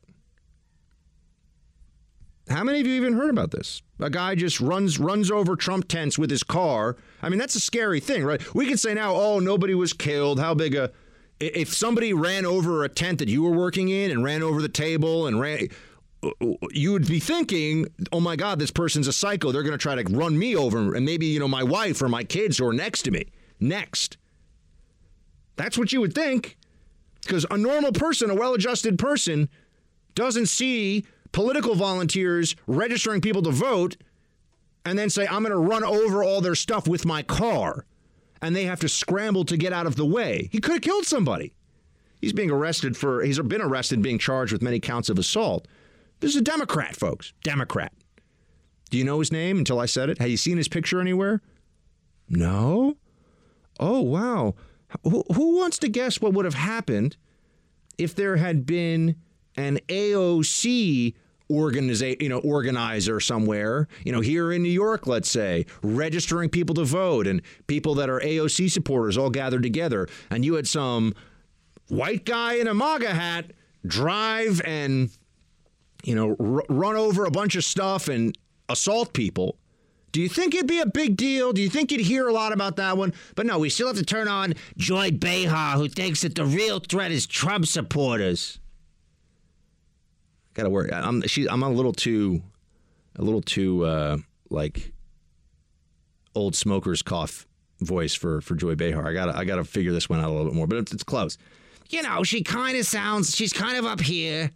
How 2.48 2.62
many 2.62 2.80
of 2.80 2.86
you 2.86 2.94
even 2.94 3.14
heard 3.14 3.30
about 3.30 3.52
this? 3.52 3.80
A 4.00 4.10
guy 4.10 4.34
just 4.34 4.60
runs 4.60 4.98
runs 4.98 5.30
over 5.30 5.56
Trump 5.56 5.88
tents 5.88 6.18
with 6.18 6.30
his 6.30 6.42
car. 6.42 6.96
I 7.22 7.30
mean, 7.30 7.38
that's 7.38 7.54
a 7.54 7.60
scary 7.60 8.00
thing, 8.00 8.22
right? 8.22 8.54
We 8.54 8.66
can 8.66 8.76
say 8.76 8.92
now, 8.92 9.14
oh, 9.14 9.38
nobody 9.38 9.74
was 9.74 9.94
killed. 9.94 10.38
How 10.38 10.52
big 10.52 10.74
a 10.74 10.90
if 11.40 11.74
somebody 11.74 12.12
ran 12.12 12.46
over 12.46 12.84
a 12.84 12.88
tent 12.88 13.18
that 13.18 13.28
you 13.28 13.42
were 13.42 13.50
working 13.50 13.88
in 13.88 14.10
and 14.10 14.22
ran 14.22 14.42
over 14.42 14.62
the 14.62 14.68
table 14.68 15.26
and 15.26 15.40
ran 15.40 15.68
you 16.70 16.92
would 16.92 17.06
be 17.06 17.20
thinking, 17.20 17.86
"Oh 18.12 18.20
my 18.20 18.36
god, 18.36 18.58
this 18.58 18.70
person's 18.70 19.08
a 19.08 19.12
psycho. 19.12 19.52
They're 19.52 19.62
going 19.62 19.72
to 19.72 19.78
try 19.78 19.94
to 19.94 20.16
run 20.16 20.38
me 20.38 20.56
over 20.56 20.94
and 20.94 21.04
maybe, 21.04 21.26
you 21.26 21.40
know, 21.40 21.48
my 21.48 21.62
wife 21.62 22.00
or 22.02 22.08
my 22.08 22.24
kids 22.24 22.58
who 22.58 22.66
are 22.66 22.72
next 22.72 23.02
to 23.02 23.10
me." 23.10 23.26
Next. 23.60 24.16
That's 25.56 25.78
what 25.78 25.92
you 25.92 26.00
would 26.00 26.14
think. 26.14 26.56
Because 27.22 27.46
a 27.50 27.56
normal 27.56 27.92
person, 27.92 28.30
a 28.30 28.34
well-adjusted 28.34 28.98
person 28.98 29.48
doesn't 30.14 30.46
see 30.46 31.04
political 31.32 31.74
volunteers 31.74 32.54
registering 32.66 33.20
people 33.20 33.42
to 33.42 33.50
vote 33.50 33.96
and 34.84 34.98
then 34.98 35.10
say, 35.10 35.26
I'm 35.26 35.42
going 35.42 35.50
to 35.52 35.56
run 35.56 35.82
over 35.82 36.22
all 36.22 36.40
their 36.40 36.54
stuff 36.54 36.86
with 36.86 37.06
my 37.06 37.22
car. 37.22 37.86
And 38.42 38.54
they 38.54 38.64
have 38.64 38.80
to 38.80 38.88
scramble 38.88 39.44
to 39.46 39.56
get 39.56 39.72
out 39.72 39.86
of 39.86 39.96
the 39.96 40.04
way. 40.04 40.50
He 40.52 40.60
could 40.60 40.74
have 40.74 40.82
killed 40.82 41.06
somebody. 41.06 41.54
He's 42.20 42.34
being 42.34 42.50
arrested 42.50 42.96
for, 42.96 43.22
he's 43.22 43.38
been 43.38 43.62
arrested 43.62 44.02
being 44.02 44.18
charged 44.18 44.52
with 44.52 44.62
many 44.62 44.80
counts 44.80 45.08
of 45.08 45.18
assault. 45.18 45.66
This 46.20 46.30
is 46.30 46.36
a 46.36 46.42
Democrat, 46.42 46.96
folks. 46.96 47.32
Democrat. 47.42 47.92
Do 48.90 48.98
you 48.98 49.04
know 49.04 49.18
his 49.18 49.32
name 49.32 49.58
until 49.58 49.80
I 49.80 49.86
said 49.86 50.08
it? 50.08 50.18
Have 50.18 50.28
you 50.28 50.36
seen 50.36 50.56
his 50.56 50.68
picture 50.68 51.00
anywhere? 51.00 51.42
No? 52.28 52.96
Oh, 53.80 54.00
wow. 54.00 54.54
Who, 55.02 55.56
wants 55.56 55.78
to 55.78 55.88
guess 55.88 56.20
what 56.20 56.32
would 56.32 56.44
have 56.44 56.54
happened 56.54 57.16
if 57.98 58.14
there 58.14 58.36
had 58.36 58.64
been 58.64 59.16
an 59.56 59.80
AOC 59.88 61.14
organiza- 61.50 62.20
you 62.22 62.28
know, 62.28 62.38
organizer 62.38 63.20
somewhere, 63.20 63.88
you 64.04 64.12
know, 64.12 64.20
here 64.20 64.52
in 64.52 64.62
New 64.62 64.70
York, 64.70 65.06
let's 65.06 65.28
say, 65.30 65.66
registering 65.82 66.48
people 66.48 66.74
to 66.76 66.84
vote 66.84 67.26
and 67.26 67.42
people 67.66 67.94
that 67.96 68.08
are 68.08 68.20
AOC 68.20 68.70
supporters 68.70 69.18
all 69.18 69.30
gathered 69.30 69.62
together, 69.62 70.06
and 70.30 70.44
you 70.44 70.54
had 70.54 70.66
some 70.66 71.14
white 71.88 72.24
guy 72.24 72.54
in 72.54 72.68
a 72.68 72.74
MAGA 72.74 73.12
hat 73.12 73.52
drive 73.86 74.62
and, 74.64 75.10
you 76.04 76.14
know, 76.14 76.36
r- 76.38 76.64
run 76.68 76.96
over 76.96 77.24
a 77.24 77.30
bunch 77.30 77.56
of 77.56 77.64
stuff 77.64 78.08
and 78.08 78.36
assault 78.68 79.12
people. 79.12 79.58
Do 80.12 80.20
you 80.20 80.28
think 80.28 80.54
it'd 80.54 80.68
be 80.68 80.78
a 80.78 80.86
big 80.86 81.16
deal? 81.16 81.52
Do 81.52 81.60
you 81.60 81.68
think 81.68 81.90
you'd 81.90 82.00
hear 82.00 82.28
a 82.28 82.32
lot 82.32 82.52
about 82.52 82.76
that 82.76 82.96
one? 82.96 83.12
But 83.34 83.46
no, 83.46 83.58
we 83.58 83.68
still 83.68 83.88
have 83.88 83.96
to 83.96 84.04
turn 84.04 84.28
on 84.28 84.54
Joy 84.76 85.10
Behar, 85.10 85.76
who 85.76 85.88
thinks 85.88 86.22
that 86.22 86.36
the 86.36 86.44
real 86.44 86.78
threat 86.78 87.10
is 87.10 87.26
Trump 87.26 87.66
supporters. 87.66 88.60
Gotta 90.54 90.70
worry. 90.70 90.92
I'm 90.92 91.22
she. 91.22 91.48
I'm 91.48 91.64
a 91.64 91.68
little 91.68 91.92
too, 91.92 92.42
a 93.16 93.22
little 93.22 93.42
too 93.42 93.84
uh, 93.84 94.18
like 94.50 94.92
old 96.36 96.54
smoker's 96.54 97.02
cough 97.02 97.44
voice 97.80 98.14
for 98.14 98.40
for 98.40 98.54
Joy 98.54 98.76
Behar. 98.76 99.08
I 99.08 99.12
gotta 99.12 99.36
I 99.36 99.44
gotta 99.44 99.64
figure 99.64 99.90
this 99.90 100.08
one 100.08 100.20
out 100.20 100.28
a 100.28 100.32
little 100.32 100.44
bit 100.44 100.54
more, 100.54 100.68
but 100.68 100.78
it's, 100.78 100.92
it's 100.92 101.02
close. 101.02 101.38
You 101.90 102.02
know, 102.02 102.22
she 102.22 102.44
kind 102.44 102.76
of 102.76 102.86
sounds. 102.86 103.34
She's 103.34 103.52
kind 103.52 103.76
of 103.76 103.84
up 103.84 104.00
here. 104.00 104.52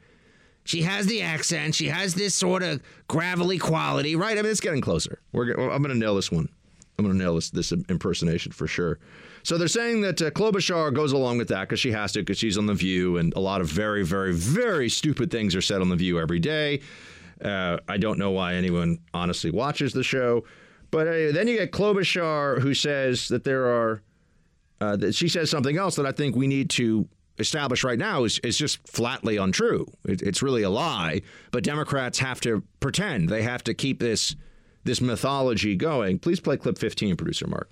She 0.69 0.83
has 0.83 1.07
the 1.07 1.23
accent. 1.23 1.75
She 1.75 1.87
has 1.87 2.13
this 2.13 2.35
sort 2.35 2.63
of 2.63 2.83
gravelly 3.09 3.57
quality, 3.57 4.17
right? 4.17 4.37
I 4.37 4.43
mean, 4.43 4.51
it's 4.51 4.61
getting 4.61 4.83
closer. 4.83 5.19
We're, 5.33 5.53
I'm 5.53 5.81
going 5.83 5.95
to 5.95 5.95
nail 5.95 6.15
this 6.15 6.31
one. 6.31 6.47
I'm 6.99 7.07
going 7.07 7.17
to 7.17 7.25
nail 7.25 7.37
this 7.37 7.49
this 7.49 7.73
impersonation 7.73 8.53
for 8.53 8.67
sure. 8.67 8.99
So 9.45 9.57
they're 9.57 9.67
saying 9.67 10.03
that 10.03 10.21
uh, 10.21 10.31
Klobuchar 10.31 10.93
goes 10.93 11.13
along 11.13 11.39
with 11.39 11.49
that 11.49 11.63
because 11.63 11.81
she 11.81 11.91
has 11.93 12.13
to, 12.13 12.19
because 12.19 12.37
she's 12.37 12.59
on 12.59 12.67
The 12.67 12.75
View, 12.75 13.17
and 13.17 13.33
a 13.33 13.41
lot 13.41 13.63
of 13.63 13.69
very, 13.71 14.05
very, 14.05 14.35
very 14.35 14.91
stupid 14.91 15.31
things 15.31 15.57
are 15.57 15.63
said 15.63 15.81
on 15.81 15.89
The 15.89 15.97
View 15.97 16.21
every 16.21 16.39
day. 16.39 16.83
Uh, 17.43 17.79
I 17.89 17.97
don't 17.97 18.19
know 18.19 18.33
why 18.33 18.53
anyone 18.53 18.99
honestly 19.15 19.51
watches 19.51 19.95
the 19.95 20.03
show. 20.03 20.45
But 20.91 21.07
uh, 21.07 21.33
then 21.33 21.49
you 21.49 21.57
get 21.57 21.73
Klobuchar, 21.73 22.61
who 22.61 22.75
says 22.75 23.29
that 23.29 23.45
there 23.45 23.69
are, 23.69 24.03
uh, 24.83 24.97
that 24.97 25.15
she 25.15 25.31
says 25.31 25.49
something 25.49 25.79
else 25.79 25.97
that 25.97 26.05
I 26.05 26.13
think 26.13 26.37
we 26.37 26.47
need 26.47 26.69
to 26.71 27.09
establish 27.39 27.85
right 27.85 27.99
now 27.99 28.25
is, 28.25 28.39
is 28.41 28.57
just 28.57 28.87
flatly 28.87 29.37
untrue. 29.37 29.87
It, 30.05 30.23
it's 30.23 30.43
really 30.43 30.63
a 30.63 30.71
lie. 30.71 31.23
But 31.51 31.65
Democrats 31.65 32.19
have 32.19 32.41
to 32.43 32.63
pretend. 32.81 33.29
They 33.29 33.43
have 33.43 33.65
to 33.65 33.75
keep 33.75 34.01
this 34.01 34.37
this 34.85 35.01
mythology 35.01 35.77
going. 35.77 36.19
Please 36.19 36.41
play 36.41 36.57
clip 36.57 36.79
15, 36.79 37.17
producer 37.17 37.47
Mark. 37.47 37.71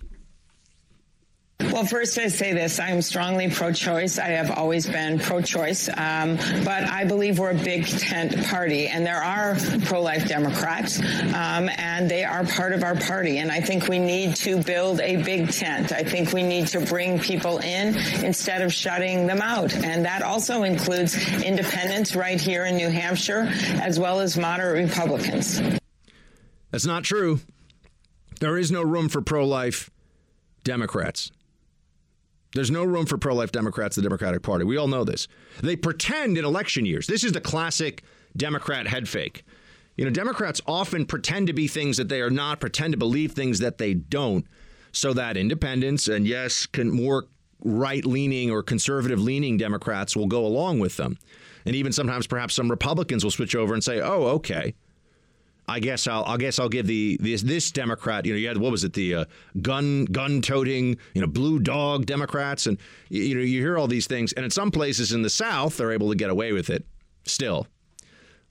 Well, 1.58 1.84
first, 1.84 2.18
I 2.18 2.28
say 2.28 2.52
this 2.54 2.78
I 2.78 2.88
am 2.88 3.02
strongly 3.02 3.50
pro 3.50 3.72
choice. 3.72 4.18
I 4.18 4.28
have 4.28 4.50
always 4.50 4.86
been 4.86 5.18
pro 5.18 5.40
choice. 5.40 5.88
Um, 5.88 6.36
but 6.64 6.84
I 6.84 7.04
believe 7.04 7.38
we're 7.38 7.50
a 7.50 7.54
big 7.54 7.86
tent 7.86 8.46
party, 8.46 8.88
and 8.88 9.04
there 9.04 9.22
are 9.22 9.56
pro 9.84 10.00
life 10.00 10.26
Democrats, 10.26 10.98
um, 11.00 11.68
and 11.76 12.10
they 12.10 12.24
are 12.24 12.44
part 12.44 12.72
of 12.72 12.82
our 12.82 12.94
party. 12.94 13.38
And 13.38 13.50
I 13.50 13.60
think 13.60 13.88
we 13.88 13.98
need 13.98 14.36
to 14.36 14.62
build 14.62 15.00
a 15.00 15.22
big 15.22 15.50
tent. 15.50 15.92
I 15.92 16.02
think 16.02 16.32
we 16.32 16.42
need 16.42 16.66
to 16.68 16.80
bring 16.80 17.18
people 17.18 17.58
in 17.58 17.96
instead 18.24 18.62
of 18.62 18.72
shutting 18.72 19.26
them 19.26 19.42
out. 19.42 19.74
And 19.74 20.04
that 20.04 20.22
also 20.22 20.62
includes 20.62 21.14
independents 21.42 22.16
right 22.16 22.40
here 22.40 22.64
in 22.64 22.76
New 22.76 22.90
Hampshire, 22.90 23.48
as 23.82 23.98
well 23.98 24.20
as 24.20 24.38
moderate 24.38 24.88
Republicans. 24.88 25.60
That's 26.70 26.86
not 26.86 27.04
true. 27.04 27.40
There 28.40 28.56
is 28.56 28.70
no 28.70 28.82
room 28.82 29.08
for 29.08 29.20
pro 29.20 29.46
life 29.46 29.90
Democrats. 30.64 31.30
There's 32.54 32.70
no 32.70 32.84
room 32.84 33.06
for 33.06 33.18
pro 33.18 33.34
life 33.34 33.52
Democrats, 33.52 33.96
in 33.96 34.02
the 34.02 34.08
Democratic 34.08 34.42
Party. 34.42 34.64
We 34.64 34.76
all 34.76 34.88
know 34.88 35.04
this. 35.04 35.28
They 35.62 35.76
pretend 35.76 36.38
in 36.38 36.44
election 36.44 36.86
years. 36.86 37.06
This 37.06 37.24
is 37.24 37.32
the 37.32 37.40
classic 37.40 38.02
Democrat 38.36 38.86
head 38.86 39.08
fake. 39.08 39.44
You 39.96 40.04
know, 40.04 40.10
Democrats 40.10 40.60
often 40.66 41.06
pretend 41.06 41.46
to 41.46 41.52
be 41.52 41.68
things 41.68 41.96
that 41.96 42.08
they 42.08 42.20
are 42.20 42.30
not, 42.30 42.60
pretend 42.60 42.92
to 42.92 42.98
believe 42.98 43.32
things 43.32 43.58
that 43.60 43.78
they 43.78 43.94
don't, 43.94 44.46
so 44.92 45.12
that 45.14 45.36
independents 45.36 46.08
and, 46.08 46.26
yes, 46.26 46.66
can, 46.66 46.90
more 46.90 47.24
right 47.64 48.04
leaning 48.04 48.50
or 48.50 48.62
conservative 48.62 49.20
leaning 49.20 49.56
Democrats 49.56 50.14
will 50.14 50.26
go 50.26 50.44
along 50.44 50.78
with 50.78 50.96
them. 50.96 51.18
And 51.64 51.74
even 51.74 51.92
sometimes 51.92 52.26
perhaps 52.26 52.54
some 52.54 52.70
Republicans 52.70 53.24
will 53.24 53.30
switch 53.30 53.56
over 53.56 53.74
and 53.74 53.82
say, 53.82 54.00
oh, 54.00 54.24
okay. 54.28 54.74
I 55.68 55.80
guess 55.80 56.06
I'll 56.06 56.24
I 56.24 56.36
guess 56.36 56.58
I'll 56.58 56.68
give 56.68 56.86
the 56.86 57.18
this 57.20 57.42
this 57.42 57.70
Democrat. 57.72 58.24
You 58.24 58.32
know, 58.32 58.38
you 58.38 58.48
had 58.48 58.58
what 58.58 58.70
was 58.70 58.84
it 58.84 58.92
the 58.92 59.14
uh, 59.14 59.24
gun 59.62 60.04
gun 60.06 60.40
toting 60.40 60.96
you 61.14 61.20
know 61.20 61.26
blue 61.26 61.58
dog 61.58 62.06
Democrats, 62.06 62.66
and 62.66 62.78
you, 63.08 63.22
you 63.22 63.34
know 63.34 63.40
you 63.40 63.60
hear 63.60 63.76
all 63.76 63.88
these 63.88 64.06
things, 64.06 64.32
and 64.34 64.44
in 64.44 64.50
some 64.50 64.70
places 64.70 65.12
in 65.12 65.22
the 65.22 65.30
South 65.30 65.76
they're 65.76 65.92
able 65.92 66.10
to 66.10 66.16
get 66.16 66.30
away 66.30 66.52
with 66.52 66.70
it 66.70 66.86
still. 67.24 67.66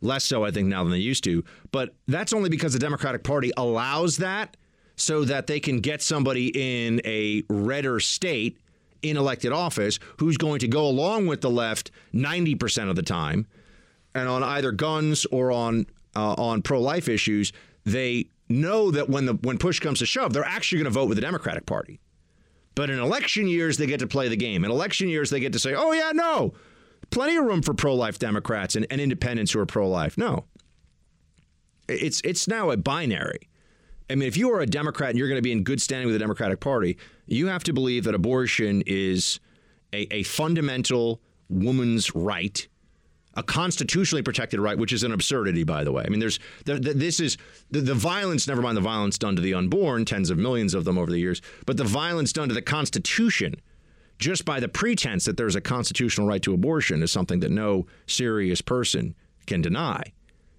Less 0.01 0.25
so, 0.25 0.43
I 0.43 0.51
think, 0.51 0.67
now 0.67 0.83
than 0.83 0.91
they 0.91 0.99
used 0.99 1.23
to. 1.23 1.43
But 1.71 1.95
that's 2.07 2.33
only 2.33 2.49
because 2.49 2.73
the 2.73 2.79
Democratic 2.79 3.23
Party 3.23 3.51
allows 3.55 4.17
that 4.17 4.57
so 4.97 5.23
that 5.25 5.47
they 5.47 5.59
can 5.59 5.79
get 5.79 6.01
somebody 6.01 6.51
in 6.53 7.01
a 7.05 7.43
redder 7.49 7.99
state 7.99 8.59
in 9.01 9.17
elected 9.17 9.51
office 9.51 9.99
who's 10.17 10.37
going 10.37 10.59
to 10.59 10.67
go 10.67 10.85
along 10.85 11.27
with 11.27 11.41
the 11.41 11.49
left 11.49 11.91
90% 12.13 12.89
of 12.89 12.95
the 12.95 13.03
time 13.03 13.47
and 14.13 14.27
on 14.27 14.43
either 14.43 14.71
guns 14.71 15.25
or 15.25 15.51
on 15.51 15.85
uh, 16.15 16.33
on 16.37 16.61
pro-life 16.61 17.07
issues, 17.09 17.51
they 17.83 18.29
know 18.49 18.91
that 18.91 19.09
when 19.09 19.25
the 19.25 19.33
when 19.33 19.57
push 19.57 19.79
comes 19.79 19.99
to 19.99 20.05
shove, 20.05 20.33
they're 20.33 20.43
actually 20.43 20.79
going 20.79 20.91
to 20.91 20.99
vote 20.99 21.09
with 21.09 21.17
the 21.17 21.21
Democratic 21.21 21.65
Party. 21.65 21.99
But 22.75 22.89
in 22.89 22.99
election 22.99 23.47
years, 23.47 23.77
they 23.77 23.87
get 23.87 23.99
to 23.99 24.07
play 24.07 24.27
the 24.27 24.35
game. 24.35 24.65
In 24.65 24.71
election 24.71 25.07
years, 25.07 25.29
they 25.29 25.39
get 25.39 25.53
to 25.53 25.59
say, 25.59 25.73
"Oh 25.73 25.91
yeah, 25.91 26.11
no, 26.13 26.53
plenty 27.09 27.37
of 27.37 27.45
room 27.45 27.61
for 27.61 27.73
pro-life 27.73 28.19
Democrats 28.19 28.75
and, 28.75 28.85
and 28.89 28.99
independents 28.99 29.53
who 29.53 29.59
are 29.59 29.65
pro-life." 29.65 30.17
No, 30.17 30.45
it's 31.87 32.21
it's 32.23 32.47
now 32.47 32.71
a 32.71 32.77
binary. 32.77 33.49
I 34.09 34.15
mean, 34.15 34.27
if 34.27 34.37
you 34.37 34.51
are 34.51 34.61
a 34.61 34.67
Democrat 34.67 35.11
and 35.11 35.19
you're 35.19 35.27
going 35.27 35.39
to 35.39 35.43
be 35.43 35.51
in 35.51 35.63
good 35.63 35.81
standing 35.81 36.05
with 36.05 36.13
the 36.13 36.19
Democratic 36.19 36.59
Party, 36.59 36.97
you 37.25 37.47
have 37.47 37.63
to 37.63 37.73
believe 37.73 38.03
that 38.03 38.13
abortion 38.13 38.83
is 38.85 39.39
a, 39.91 40.13
a 40.13 40.23
fundamental 40.23 41.21
woman's 41.49 42.13
right 42.13 42.67
a 43.35 43.43
constitutionally 43.43 44.21
protected 44.21 44.59
right, 44.59 44.77
which 44.77 44.93
is 44.93 45.03
an 45.03 45.11
absurdity, 45.11 45.63
by 45.63 45.83
the 45.83 45.91
way. 45.91 46.03
I 46.05 46.09
mean, 46.09 46.19
there's 46.19 46.39
the, 46.65 46.75
the, 46.75 46.93
this 46.93 47.19
is 47.19 47.37
the, 47.71 47.81
the 47.81 47.93
violence. 47.93 48.47
Never 48.47 48.61
mind 48.61 48.77
the 48.77 48.81
violence 48.81 49.17
done 49.17 49.35
to 49.35 49.41
the 49.41 49.53
unborn, 49.53 50.05
tens 50.05 50.29
of 50.29 50.37
millions 50.37 50.73
of 50.73 50.85
them 50.85 50.97
over 50.97 51.11
the 51.11 51.19
years, 51.19 51.41
but 51.65 51.77
the 51.77 51.83
violence 51.83 52.31
done 52.31 52.47
to 52.47 52.53
the 52.53 52.61
Constitution, 52.61 53.55
just 54.19 54.45
by 54.45 54.59
the 54.59 54.69
pretense 54.69 55.25
that 55.25 55.37
there's 55.37 55.55
a 55.55 55.61
constitutional 55.61 56.27
right 56.27 56.41
to 56.41 56.53
abortion, 56.53 57.03
is 57.03 57.11
something 57.11 57.41
that 57.41 57.51
no 57.51 57.85
serious 58.07 58.61
person 58.61 59.15
can 59.45 59.61
deny. 59.61 60.01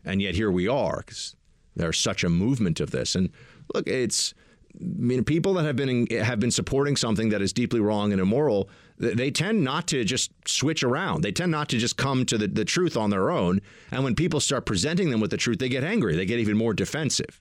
And 0.05 0.21
yet 0.21 0.35
here 0.35 0.51
we 0.51 0.69
are, 0.69 0.99
because 0.99 1.35
there's 1.75 1.99
such 1.99 2.25
a 2.25 2.29
movement 2.29 2.81
of 2.81 2.91
this. 2.91 3.15
And 3.15 3.31
look, 3.75 3.87
it's 3.87 4.35
I 4.81 4.85
mean, 4.85 5.25
people 5.25 5.55
that 5.55 5.65
have 5.65 5.77
been 5.77 6.07
have 6.09 6.39
been 6.39 6.51
supporting 6.51 6.97
something 6.97 7.31
that 7.31 7.41
is 7.41 7.53
deeply 7.53 7.81
wrong 7.81 8.13
and 8.13 8.21
immoral, 8.21 8.69
they 8.99 9.31
tend 9.31 9.63
not 9.63 9.87
to 9.89 10.05
just 10.05 10.31
switch 10.47 10.83
around. 10.83 11.23
They 11.23 11.33
tend 11.33 11.53
not 11.53 11.69
to 11.71 11.79
just 11.79 11.97
come 11.97 12.25
to 12.27 12.39
the, 12.39 12.47
the 12.47 12.65
truth 12.65 12.97
on 12.97 13.11
their 13.11 13.31
own. 13.31 13.61
And 13.91 14.05
when 14.05 14.15
people 14.15 14.41
start 14.41 14.65
presenting 14.65 15.11
them 15.11 15.21
with 15.21 15.31
the 15.31 15.37
truth, 15.37 15.59
they 15.59 15.69
get 15.69 15.85
angry. 15.85 16.17
They 16.17 16.25
get 16.25 16.39
even 16.39 16.57
more 16.57 16.73
defensive. 16.73 17.41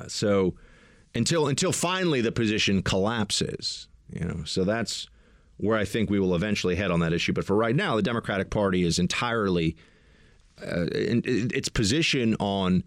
Uh, 0.00 0.06
so 0.06 0.54
until 1.14 1.48
until 1.48 1.72
finally 1.72 2.20
the 2.20 2.32
position 2.32 2.82
collapses, 2.82 3.88
you 4.12 4.24
know. 4.24 4.44
So 4.44 4.64
that's 4.64 5.08
where 5.56 5.76
I 5.76 5.84
think 5.84 6.08
we 6.08 6.20
will 6.20 6.34
eventually 6.34 6.76
head 6.76 6.90
on 6.90 7.00
that 7.00 7.12
issue. 7.12 7.32
But 7.32 7.44
for 7.44 7.56
right 7.56 7.74
now, 7.74 7.96
the 7.96 8.02
Democratic 8.02 8.50
Party 8.50 8.84
is 8.84 8.98
entirely 8.98 9.76
uh, 10.62 10.86
in, 10.86 11.22
its 11.24 11.68
position 11.68 12.36
on 12.38 12.84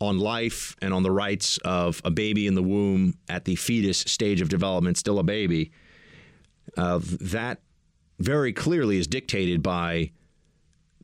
on 0.00 0.18
life 0.18 0.74
and 0.82 0.92
on 0.92 1.02
the 1.02 1.10
rights 1.10 1.58
of 1.58 2.02
a 2.04 2.10
baby 2.10 2.46
in 2.46 2.54
the 2.54 2.62
womb 2.62 3.14
at 3.28 3.44
the 3.44 3.54
fetus 3.54 3.98
stage 3.98 4.40
of 4.40 4.48
development, 4.48 4.98
still 4.98 5.20
a 5.20 5.22
baby, 5.22 5.70
Uh, 6.76 7.00
that 7.02 7.60
very 8.18 8.52
clearly 8.52 8.98
is 8.98 9.06
dictated 9.06 9.62
by 9.62 10.10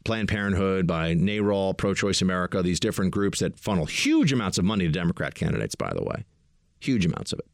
Planned 0.04 0.28
Parenthood, 0.28 0.86
by 0.86 1.14
NARAL, 1.14 1.76
Pro 1.76 1.92
Choice 1.92 2.22
America, 2.22 2.62
these 2.62 2.80
different 2.80 3.10
groups 3.10 3.40
that 3.40 3.58
funnel 3.58 3.84
huge 3.84 4.32
amounts 4.32 4.56
of 4.58 4.64
money 4.64 4.86
to 4.86 4.90
Democrat 4.90 5.34
candidates, 5.34 5.74
by 5.74 5.92
the 5.94 6.02
way. 6.02 6.24
Huge 6.80 7.04
amounts 7.04 7.32
of 7.32 7.40
it. 7.40 7.46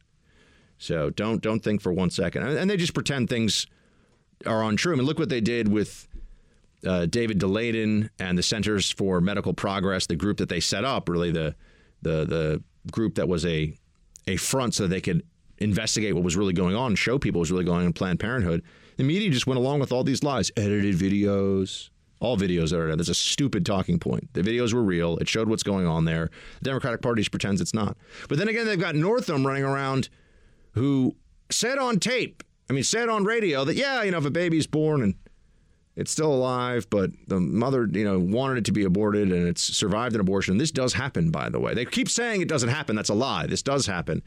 So 0.77 1.09
don't 1.09 1.41
don't 1.41 1.61
think 1.61 1.81
for 1.81 1.91
one 1.91 2.09
second. 2.09 2.43
And 2.43 2.69
they 2.69 2.77
just 2.77 2.93
pretend 2.93 3.29
things 3.29 3.65
are 4.45 4.63
untrue. 4.63 4.93
I 4.93 4.95
mean, 4.97 5.05
look 5.05 5.19
what 5.19 5.29
they 5.29 5.41
did 5.41 5.67
with 5.67 6.07
uh, 6.85 7.05
David 7.07 7.39
Daleiden 7.39 8.09
and 8.19 8.37
the 8.37 8.43
Centers 8.43 8.91
for 8.91 9.21
Medical 9.21 9.53
Progress, 9.53 10.05
the 10.07 10.15
group 10.15 10.37
that 10.37 10.49
they 10.49 10.59
set 10.59 10.85
up, 10.85 11.09
really 11.09 11.31
the 11.31 11.55
the 12.01 12.25
the 12.25 12.63
group 12.91 13.15
that 13.15 13.27
was 13.27 13.45
a 13.45 13.73
a 14.27 14.37
front 14.37 14.73
so 14.73 14.87
they 14.87 15.01
could 15.01 15.23
investigate 15.65 16.13
what 16.13 16.23
was 16.23 16.37
really 16.37 16.53
going 16.53 16.75
on 16.75 16.95
show 16.95 17.19
people 17.19 17.39
what 17.39 17.43
was 17.43 17.51
really 17.51 17.65
going 17.65 17.81
on 17.81 17.85
in 17.87 17.93
Planned 17.93 18.19
Parenthood. 18.19 18.63
The 18.97 19.03
media 19.03 19.29
just 19.29 19.45
went 19.45 19.59
along 19.59 19.81
with 19.81 19.91
all 19.91 20.05
these 20.05 20.23
lies, 20.23 20.51
edited 20.55 20.95
videos, 20.95 21.89
all 22.21 22.37
videos 22.37 22.69
that 22.69 22.79
are. 22.79 22.95
That's 22.95 23.09
a 23.09 23.13
stupid 23.13 23.65
talking 23.65 23.99
point. 23.99 24.33
The 24.33 24.41
videos 24.41 24.73
were 24.73 24.83
real. 24.83 25.17
It 25.17 25.27
showed 25.27 25.49
what's 25.49 25.63
going 25.63 25.85
on 25.85 26.05
there. 26.05 26.29
The 26.61 26.69
Democratic 26.69 27.01
Party 27.01 27.21
just 27.21 27.31
pretends 27.31 27.59
it's 27.59 27.73
not. 27.73 27.97
But 28.29 28.37
then 28.37 28.47
again, 28.47 28.65
they've 28.65 28.79
got 28.79 28.95
Northam 28.95 29.45
running 29.45 29.63
around 29.63 30.07
who 30.71 31.15
said 31.51 31.77
on 31.77 31.99
tape, 31.99 32.43
I 32.69 32.73
mean, 32.73 32.83
said 32.83 33.09
on 33.09 33.25
radio 33.25 33.65
that, 33.65 33.75
yeah, 33.75 34.01
you 34.03 34.11
know, 34.11 34.17
if 34.17 34.25
a 34.25 34.31
baby's 34.31 34.67
born 34.67 35.01
and 35.01 35.15
it's 35.95 36.11
still 36.11 36.33
alive, 36.33 36.87
but 36.89 37.11
the 37.27 37.39
mother, 37.39 37.87
you 37.91 38.03
know, 38.03 38.19
wanted 38.19 38.59
it 38.59 38.65
to 38.65 38.71
be 38.71 38.83
aborted 38.83 39.31
and 39.31 39.47
it's 39.47 39.61
survived 39.61 40.13
an 40.15 40.21
abortion. 40.21 40.57
This 40.57 40.71
does 40.71 40.93
happen, 40.93 41.31
by 41.31 41.49
the 41.49 41.59
way. 41.59 41.73
They 41.73 41.85
keep 41.85 42.09
saying 42.09 42.41
it 42.41 42.49
doesn't 42.49 42.69
happen. 42.69 42.95
That's 42.95 43.09
a 43.09 43.13
lie. 43.13 43.47
This 43.47 43.61
does 43.61 43.85
happen. 43.85 44.21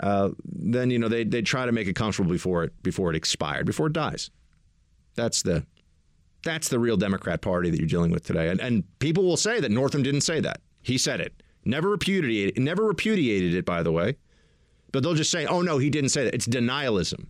Uh, 0.00 0.30
then 0.44 0.90
you 0.90 0.98
know 0.98 1.08
they 1.08 1.24
they 1.24 1.42
try 1.42 1.66
to 1.66 1.72
make 1.72 1.86
it 1.86 1.94
comfortable 1.94 2.30
before 2.30 2.64
it 2.64 2.82
before 2.82 3.10
it 3.10 3.16
expired, 3.16 3.66
before 3.66 3.88
it 3.88 3.92
dies. 3.92 4.30
That's 5.14 5.42
the 5.42 5.66
that's 6.42 6.68
the 6.68 6.78
real 6.78 6.96
Democrat 6.96 7.40
Party 7.40 7.70
that 7.70 7.78
you're 7.78 7.88
dealing 7.88 8.10
with 8.10 8.24
today. 8.24 8.48
And 8.48 8.60
and 8.60 8.84
people 8.98 9.24
will 9.24 9.36
say 9.36 9.60
that 9.60 9.70
Northam 9.70 10.02
didn't 10.02 10.22
say 10.22 10.40
that. 10.40 10.60
He 10.82 10.98
said 10.98 11.20
it. 11.20 11.42
Never 11.64 11.90
repudiated 11.90 12.58
never 12.62 12.84
repudiated 12.84 13.54
it, 13.54 13.64
by 13.64 13.82
the 13.82 13.92
way. 13.92 14.16
But 14.92 15.02
they'll 15.02 15.14
just 15.14 15.30
say, 15.30 15.46
oh 15.46 15.62
no, 15.62 15.78
he 15.78 15.90
didn't 15.90 16.10
say 16.10 16.24
that. 16.24 16.34
It's 16.34 16.46
denialism. 16.46 17.26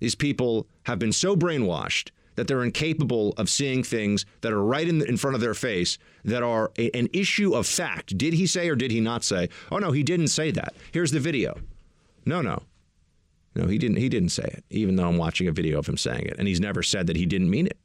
These 0.00 0.16
people 0.16 0.66
have 0.84 0.98
been 0.98 1.12
so 1.12 1.36
brainwashed 1.36 2.10
that 2.34 2.48
they're 2.48 2.64
incapable 2.64 3.34
of 3.36 3.48
seeing 3.48 3.82
things 3.82 4.24
that 4.40 4.52
are 4.52 4.64
right 4.64 4.88
in, 4.88 4.98
the, 4.98 5.08
in 5.08 5.16
front 5.16 5.34
of 5.34 5.40
their 5.40 5.54
face 5.54 5.98
that 6.24 6.42
are 6.42 6.72
a, 6.78 6.90
an 6.96 7.08
issue 7.12 7.54
of 7.54 7.66
fact. 7.66 8.16
Did 8.16 8.34
he 8.34 8.46
say 8.46 8.68
or 8.68 8.74
did 8.74 8.90
he 8.90 9.00
not 9.00 9.22
say? 9.22 9.48
Oh 9.70 9.78
no, 9.78 9.92
he 9.92 10.02
didn't 10.02 10.28
say 10.28 10.50
that. 10.52 10.74
Here's 10.92 11.12
the 11.12 11.20
video. 11.20 11.56
No, 12.24 12.40
no. 12.40 12.62
No, 13.54 13.66
he 13.66 13.76
didn't 13.78 13.96
he 13.96 14.08
didn't 14.08 14.30
say 14.30 14.44
it, 14.44 14.64
even 14.70 14.96
though 14.96 15.06
I'm 15.06 15.18
watching 15.18 15.46
a 15.46 15.52
video 15.52 15.78
of 15.78 15.86
him 15.86 15.96
saying 15.96 16.26
it. 16.26 16.36
And 16.38 16.48
he's 16.48 16.60
never 16.60 16.82
said 16.82 17.06
that 17.08 17.16
he 17.16 17.26
didn't 17.26 17.50
mean 17.50 17.66
it. 17.66 17.76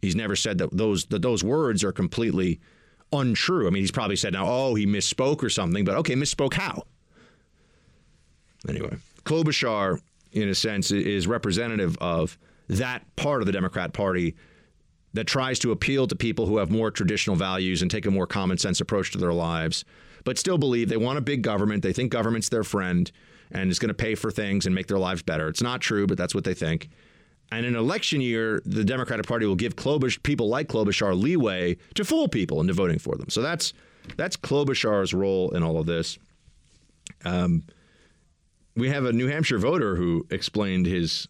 He's 0.00 0.14
never 0.14 0.36
said 0.36 0.58
that 0.58 0.76
those 0.76 1.06
that 1.06 1.22
those 1.22 1.42
words 1.42 1.82
are 1.82 1.92
completely 1.92 2.60
untrue. 3.12 3.66
I 3.66 3.70
mean, 3.70 3.82
he's 3.82 3.90
probably 3.90 4.16
said 4.16 4.32
now, 4.32 4.46
oh, 4.46 4.74
he 4.74 4.86
misspoke 4.86 5.42
or 5.42 5.50
something, 5.50 5.84
but 5.84 5.96
okay, 5.96 6.14
misspoke 6.14 6.54
how? 6.54 6.84
Anyway, 8.68 8.96
Klobuchar, 9.24 10.00
in 10.32 10.48
a 10.48 10.54
sense, 10.54 10.90
is 10.90 11.26
representative 11.26 11.98
of 12.00 12.38
that 12.68 13.04
part 13.16 13.42
of 13.42 13.46
the 13.46 13.52
Democrat 13.52 13.92
Party 13.92 14.36
that 15.14 15.26
tries 15.26 15.58
to 15.60 15.72
appeal 15.72 16.06
to 16.06 16.14
people 16.16 16.46
who 16.46 16.58
have 16.58 16.70
more 16.70 16.90
traditional 16.90 17.36
values 17.36 17.82
and 17.82 17.90
take 17.90 18.04
a 18.04 18.10
more 18.10 18.26
common 18.26 18.58
sense 18.58 18.80
approach 18.80 19.12
to 19.12 19.18
their 19.18 19.32
lives, 19.32 19.84
but 20.24 20.38
still 20.38 20.58
believe 20.58 20.88
they 20.88 20.96
want 20.96 21.18
a 21.18 21.22
big 21.22 21.42
government. 21.42 21.82
They 21.82 21.92
think 21.92 22.12
government's 22.12 22.48
their 22.48 22.64
friend 22.64 23.10
and 23.50 23.70
is 23.70 23.78
going 23.78 23.88
to 23.88 23.94
pay 23.94 24.14
for 24.14 24.30
things 24.30 24.66
and 24.66 24.74
make 24.74 24.88
their 24.88 24.98
lives 24.98 25.22
better. 25.22 25.48
It's 25.48 25.62
not 25.62 25.80
true, 25.80 26.06
but 26.06 26.18
that's 26.18 26.34
what 26.34 26.44
they 26.44 26.54
think. 26.54 26.90
And 27.52 27.64
in 27.64 27.76
election 27.76 28.20
year, 28.20 28.60
the 28.64 28.84
Democratic 28.84 29.26
Party 29.26 29.46
will 29.46 29.54
give 29.54 29.76
Klobuchar, 29.76 30.22
people 30.22 30.48
like 30.48 30.66
Klobuchar 30.66 31.20
leeway 31.20 31.76
to 31.94 32.04
fool 32.04 32.26
people 32.26 32.60
into 32.60 32.72
voting 32.72 32.98
for 32.98 33.16
them. 33.16 33.28
So 33.28 33.42
that's 33.42 33.72
that's 34.16 34.36
Klobuchar's 34.36 35.14
role 35.14 35.50
in 35.54 35.62
all 35.62 35.78
of 35.78 35.86
this. 35.86 36.18
Um, 37.24 37.62
we 38.74 38.88
have 38.88 39.04
a 39.04 39.12
New 39.12 39.28
Hampshire 39.28 39.58
voter 39.58 39.94
who 39.94 40.26
explained 40.30 40.86
his 40.86 41.28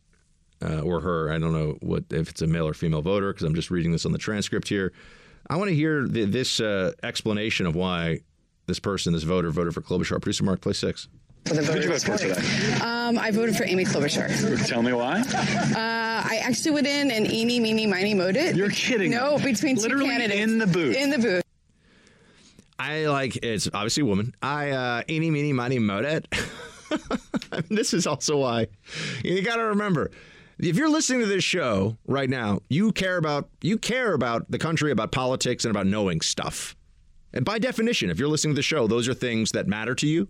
uh, 0.62 0.80
or 0.80 1.00
her. 1.00 1.32
I 1.32 1.38
don't 1.38 1.52
know 1.52 1.76
what 1.80 2.04
if 2.10 2.30
it's 2.30 2.42
a 2.42 2.46
male 2.46 2.66
or 2.66 2.74
female 2.74 3.02
voter 3.02 3.32
because 3.32 3.44
I'm 3.44 3.54
just 3.54 3.70
reading 3.70 3.92
this 3.92 4.06
on 4.06 4.12
the 4.12 4.18
transcript 4.18 4.68
here. 4.68 4.92
I 5.48 5.56
want 5.56 5.68
to 5.68 5.74
hear 5.74 6.06
the, 6.08 6.24
this 6.24 6.60
uh, 6.60 6.92
explanation 7.02 7.66
of 7.66 7.74
why 7.74 8.20
this 8.66 8.78
person, 8.78 9.12
this 9.12 9.24
voter, 9.24 9.50
voted 9.50 9.74
for 9.74 9.82
Klobuchar. 9.82 10.20
Producer 10.20 10.44
Mark, 10.44 10.60
play 10.60 10.72
six. 10.72 11.08
For 11.44 11.54
the 11.54 11.62
Who 11.62 11.74
did 11.74 11.84
you 11.84 11.90
vote 11.90 12.02
for 12.02 12.16
today? 12.16 12.80
Um, 12.80 13.18
I 13.18 13.30
voted 13.30 13.54
for 13.54 13.64
Amy 13.64 13.84
Klobuchar. 13.84 14.66
Tell 14.66 14.82
me 14.82 14.94
why. 14.94 15.20
Uh, 15.20 15.74
I 16.26 16.40
actually 16.42 16.70
went 16.70 16.86
in 16.86 17.10
and 17.10 17.30
eeny, 17.30 17.60
meeny, 17.60 17.86
miny, 17.86 18.14
mowed 18.14 18.36
it. 18.36 18.56
You're 18.56 18.70
kidding. 18.70 19.10
No, 19.10 19.36
between 19.38 19.76
Literally 19.76 20.06
two 20.06 20.10
candidates. 20.10 20.40
in 20.40 20.58
the 20.58 20.66
booth. 20.66 20.96
In 20.96 21.10
the 21.10 21.18
booth. 21.18 21.42
I 22.78 23.06
like 23.06 23.36
it's 23.36 23.68
obviously 23.74 24.02
a 24.02 24.06
woman. 24.06 24.34
I 24.42 24.70
uh, 24.70 25.02
eeny, 25.08 25.30
meeny, 25.30 25.52
miny, 25.52 25.78
mowed 25.78 26.06
it. 26.06 26.26
this 27.68 27.92
is 27.92 28.06
also 28.06 28.38
why 28.38 28.68
you 29.22 29.42
got 29.42 29.56
to 29.56 29.64
remember 29.64 30.10
if 30.64 30.76
you're 30.76 30.88
listening 30.88 31.20
to 31.20 31.26
this 31.26 31.44
show 31.44 31.96
right 32.06 32.28
now, 32.28 32.60
you 32.68 32.92
care 32.92 33.16
about 33.16 33.48
you 33.60 33.78
care 33.78 34.14
about 34.14 34.50
the 34.50 34.58
country, 34.58 34.90
about 34.90 35.12
politics, 35.12 35.64
and 35.64 35.70
about 35.70 35.86
knowing 35.86 36.20
stuff. 36.20 36.76
And 37.32 37.44
by 37.44 37.58
definition, 37.58 38.10
if 38.10 38.18
you're 38.18 38.28
listening 38.28 38.54
to 38.54 38.58
the 38.58 38.62
show, 38.62 38.86
those 38.86 39.08
are 39.08 39.14
things 39.14 39.52
that 39.52 39.66
matter 39.66 39.94
to 39.96 40.06
you. 40.06 40.28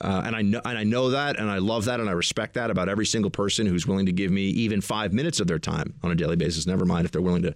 Uh, 0.00 0.22
and 0.24 0.34
I 0.36 0.42
know 0.42 0.60
and 0.64 0.78
I 0.78 0.84
know 0.84 1.10
that, 1.10 1.38
and 1.38 1.50
I 1.50 1.58
love 1.58 1.84
that, 1.86 2.00
and 2.00 2.08
I 2.08 2.12
respect 2.12 2.54
that 2.54 2.70
about 2.70 2.88
every 2.88 3.06
single 3.06 3.30
person 3.30 3.66
who's 3.66 3.86
willing 3.86 4.06
to 4.06 4.12
give 4.12 4.30
me 4.30 4.42
even 4.42 4.80
five 4.80 5.12
minutes 5.12 5.40
of 5.40 5.46
their 5.46 5.58
time 5.58 5.94
on 6.02 6.10
a 6.10 6.14
daily 6.14 6.36
basis. 6.36 6.66
Never 6.66 6.84
mind 6.84 7.04
if 7.04 7.12
they're 7.12 7.22
willing 7.22 7.42
to 7.42 7.54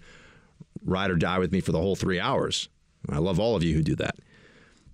ride 0.84 1.10
or 1.10 1.16
die 1.16 1.38
with 1.38 1.52
me 1.52 1.60
for 1.60 1.72
the 1.72 1.80
whole 1.80 1.96
three 1.96 2.20
hours. 2.20 2.68
I 3.08 3.18
love 3.18 3.38
all 3.38 3.56
of 3.56 3.62
you 3.62 3.74
who 3.74 3.82
do 3.82 3.96
that. 3.96 4.16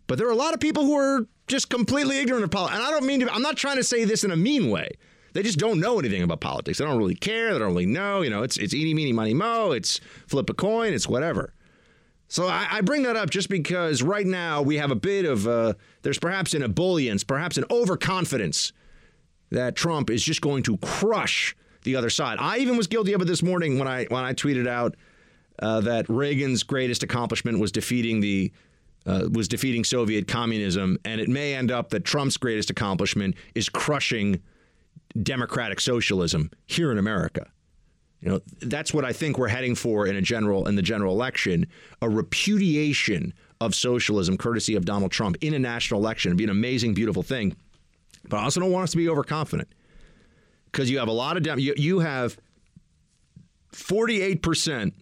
But 0.06 0.18
there 0.18 0.26
are 0.26 0.32
a 0.32 0.36
lot 0.36 0.54
of 0.54 0.60
people 0.60 0.84
who 0.84 0.96
are 0.96 1.26
just 1.46 1.70
completely 1.70 2.18
ignorant 2.18 2.44
of 2.44 2.50
politics. 2.50 2.78
And 2.78 2.86
I 2.86 2.90
don't 2.90 3.06
mean 3.06 3.20
to, 3.20 3.32
I'm 3.32 3.42
not 3.42 3.56
trying 3.56 3.76
to 3.76 3.84
say 3.84 4.04
this 4.04 4.24
in 4.24 4.30
a 4.30 4.36
mean 4.36 4.70
way. 4.70 4.90
They 5.32 5.42
just 5.42 5.58
don't 5.58 5.80
know 5.80 5.98
anything 5.98 6.22
about 6.22 6.40
politics. 6.40 6.78
They 6.78 6.84
don't 6.84 6.98
really 6.98 7.14
care. 7.14 7.52
They 7.52 7.58
don't 7.58 7.68
really 7.68 7.86
know. 7.86 8.22
You 8.22 8.30
know, 8.30 8.42
it's 8.42 8.56
it's 8.56 8.74
eeny, 8.74 8.94
meeny, 8.94 9.12
money, 9.12 9.34
mo. 9.34 9.72
It's 9.72 10.00
flip 10.26 10.50
a 10.50 10.54
coin. 10.54 10.92
It's 10.92 11.08
whatever. 11.08 11.54
So 12.28 12.46
I, 12.46 12.66
I 12.70 12.80
bring 12.80 13.02
that 13.02 13.16
up 13.16 13.28
just 13.28 13.50
because 13.50 14.02
right 14.02 14.26
now 14.26 14.62
we 14.62 14.78
have 14.78 14.90
a 14.90 14.94
bit 14.96 15.26
of 15.26 15.46
uh, 15.46 15.74
there's 16.02 16.18
perhaps 16.18 16.54
an 16.54 16.62
ebullience, 16.62 17.26
perhaps 17.26 17.58
an 17.58 17.64
overconfidence 17.70 18.72
that 19.50 19.76
Trump 19.76 20.08
is 20.08 20.22
just 20.22 20.40
going 20.40 20.62
to 20.62 20.78
crush 20.78 21.54
the 21.82 21.96
other 21.96 22.08
side. 22.10 22.38
I 22.40 22.58
even 22.58 22.76
was 22.76 22.86
guilty 22.86 23.12
of 23.12 23.20
it 23.20 23.26
this 23.26 23.42
morning 23.42 23.78
when 23.78 23.88
I 23.88 24.04
when 24.04 24.24
I 24.24 24.32
tweeted 24.32 24.66
out 24.66 24.96
uh, 25.58 25.80
that 25.82 26.08
Reagan's 26.08 26.62
greatest 26.62 27.02
accomplishment 27.02 27.58
was 27.58 27.70
defeating 27.70 28.20
the 28.20 28.50
uh, 29.04 29.28
was 29.30 29.48
defeating 29.48 29.84
Soviet 29.84 30.26
communism, 30.28 30.96
and 31.04 31.20
it 31.20 31.28
may 31.28 31.54
end 31.54 31.70
up 31.70 31.90
that 31.90 32.04
Trump's 32.04 32.36
greatest 32.36 32.70
accomplishment 32.70 33.34
is 33.54 33.68
crushing 33.68 34.40
democratic 35.20 35.80
socialism 35.80 36.50
here 36.66 36.92
in 36.92 36.98
America. 36.98 37.50
You 38.20 38.30
know, 38.30 38.40
that's 38.60 38.94
what 38.94 39.04
I 39.04 39.12
think 39.12 39.36
we're 39.36 39.48
heading 39.48 39.74
for 39.74 40.06
in 40.06 40.14
a 40.14 40.22
general 40.22 40.68
in 40.68 40.76
the 40.76 40.82
general 40.82 41.12
election, 41.12 41.66
a 42.00 42.08
repudiation 42.08 43.34
of 43.60 43.74
socialism 43.74 44.36
courtesy 44.36 44.76
of 44.76 44.84
Donald 44.84 45.10
Trump 45.10 45.36
in 45.40 45.54
a 45.54 45.58
national 45.58 46.00
election. 46.00 46.30
It'd 46.30 46.38
be 46.38 46.44
an 46.44 46.50
amazing, 46.50 46.94
beautiful 46.94 47.22
thing. 47.22 47.56
But 48.28 48.38
I 48.38 48.44
also 48.44 48.60
don't 48.60 48.70
want 48.70 48.84
us 48.84 48.90
to 48.92 48.96
be 48.96 49.08
overconfident. 49.08 49.68
Because 50.66 50.88
you 50.88 50.98
have 50.98 51.08
a 51.08 51.12
lot 51.12 51.36
of 51.36 51.42
Dem- 51.42 51.58
you, 51.58 51.74
you 51.76 51.98
have 51.98 52.38
48% 53.72 54.92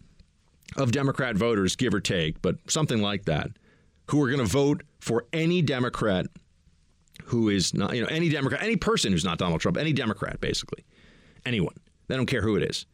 of 0.77 0.93
Democrat 0.93 1.37
voters, 1.37 1.77
give 1.77 1.95
or 1.95 2.01
take, 2.01 2.41
but 2.43 2.57
something 2.69 3.03
like 3.03 3.27
that, 3.27 3.51
who 4.11 4.23
are 4.23 4.29
going 4.29 4.41
to 4.41 4.47
vote 4.47 4.83
for 4.99 5.27
any 5.33 5.63
Democrat 5.63 6.27
who 7.31 7.49
is 7.49 7.73
not, 7.73 7.95
you 7.95 8.03
know, 8.03 8.09
any 8.09 8.29
Democrat, 8.29 8.61
any 8.61 8.77
person 8.77 9.13
who's 9.13 9.25
not 9.25 9.39
Donald 9.39 9.61
Trump, 9.61 9.77
any 9.77 9.93
Democrat, 9.93 10.41
basically, 10.41 10.85
anyone. 11.47 11.77
They 12.09 12.17
don't 12.17 12.27
care 12.27 12.43
who 12.43 12.57
it 12.57 12.69
is. 12.69 12.87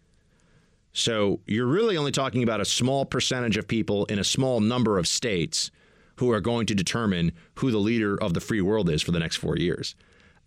So 0.93 1.41
you're 1.47 1.67
really 1.67 1.97
only 1.97 2.13
talking 2.13 2.43
about 2.43 2.61
a 2.61 2.65
small 2.67 3.07
percentage 3.07 3.57
of 3.57 3.67
people 3.67 4.05
in 4.07 4.19
a 4.19 4.25
small 4.25 4.61
number 4.61 4.99
of 4.99 5.07
states 5.07 5.71
who 6.17 6.31
are 6.33 6.41
going 6.41 6.67
to 6.67 6.75
determine 6.75 7.33
who 7.57 7.71
the 7.71 7.79
leader 7.79 8.23
of 8.23 8.35
the 8.35 8.41
free 8.41 8.61
world 8.61 8.91
is 8.91 9.01
for 9.01 9.11
the 9.11 9.19
next 9.19 9.37
four 9.37 9.57
years. 9.57 9.95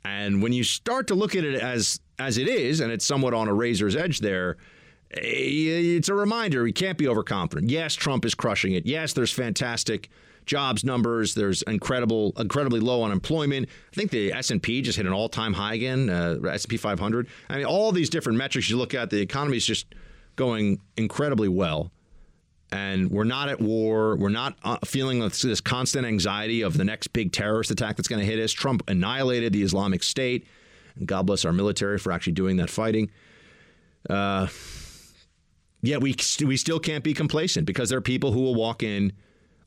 And 0.05 0.41
when 0.43 0.53
you 0.53 0.63
start 0.63 1.07
to 1.07 1.15
look 1.15 1.35
at 1.35 1.43
it 1.43 1.59
as 1.59 1.99
as 2.19 2.37
it 2.37 2.47
is, 2.47 2.81
and 2.81 2.91
it's 2.91 3.05
somewhat 3.05 3.33
on 3.33 3.47
a 3.47 3.53
razor's 3.53 3.95
edge 3.95 4.19
there, 4.19 4.57
eh, 5.11 5.19
it's 5.23 6.09
a 6.09 6.13
reminder 6.13 6.63
we 6.63 6.73
can't 6.73 6.97
be 6.97 7.07
overconfident. 7.07 7.71
Yes, 7.71 7.95
Trump 7.95 8.23
is 8.23 8.35
crushing 8.35 8.73
it. 8.73 8.85
Yes, 8.85 9.13
there's 9.13 9.31
fantastic 9.31 10.09
jobs 10.49 10.83
numbers. 10.83 11.35
There's 11.35 11.61
incredible, 11.61 12.33
incredibly 12.37 12.79
low 12.79 13.03
unemployment. 13.03 13.69
I 13.93 13.95
think 13.95 14.09
the 14.09 14.33
S 14.33 14.49
and 14.49 14.61
P 14.61 14.81
just 14.81 14.97
hit 14.97 15.05
an 15.05 15.13
all 15.13 15.29
time 15.29 15.53
high 15.53 15.75
again. 15.75 16.09
Uh, 16.09 16.39
S 16.49 16.63
and 16.63 16.69
P 16.69 16.77
500. 16.77 17.27
I 17.49 17.57
mean, 17.57 17.65
all 17.65 17.91
these 17.91 18.09
different 18.09 18.37
metrics 18.39 18.67
you 18.69 18.75
look 18.75 18.95
at, 18.95 19.11
the 19.11 19.21
economy 19.21 19.57
is 19.57 19.65
just 19.65 19.85
going 20.35 20.81
incredibly 20.97 21.47
well. 21.47 21.91
And 22.71 23.11
we're 23.11 23.25
not 23.25 23.49
at 23.49 23.61
war. 23.61 24.15
We're 24.15 24.29
not 24.29 24.57
uh, 24.63 24.77
feeling 24.85 25.19
this, 25.19 25.41
this 25.43 25.61
constant 25.61 26.05
anxiety 26.05 26.61
of 26.63 26.77
the 26.77 26.83
next 26.83 27.07
big 27.09 27.31
terrorist 27.31 27.69
attack 27.71 27.95
that's 27.95 28.07
going 28.07 28.19
to 28.19 28.25
hit 28.25 28.39
us. 28.39 28.51
Trump 28.51 28.83
annihilated 28.87 29.53
the 29.53 29.61
Islamic 29.61 30.03
State. 30.03 30.47
And 30.95 31.07
God 31.07 31.27
bless 31.27 31.45
our 31.45 31.53
military 31.53 31.99
for 31.99 32.11
actually 32.11 32.33
doing 32.33 32.57
that 32.57 32.69
fighting. 32.71 33.11
Uh, 34.09 34.47
yet 35.81 36.01
we 36.01 36.15
we 36.43 36.57
still 36.57 36.79
can't 36.79 37.03
be 37.03 37.13
complacent 37.13 37.67
because 37.67 37.89
there 37.89 37.97
are 37.97 38.01
people 38.01 38.31
who 38.31 38.41
will 38.41 38.55
walk 38.55 38.81
in 38.81 39.13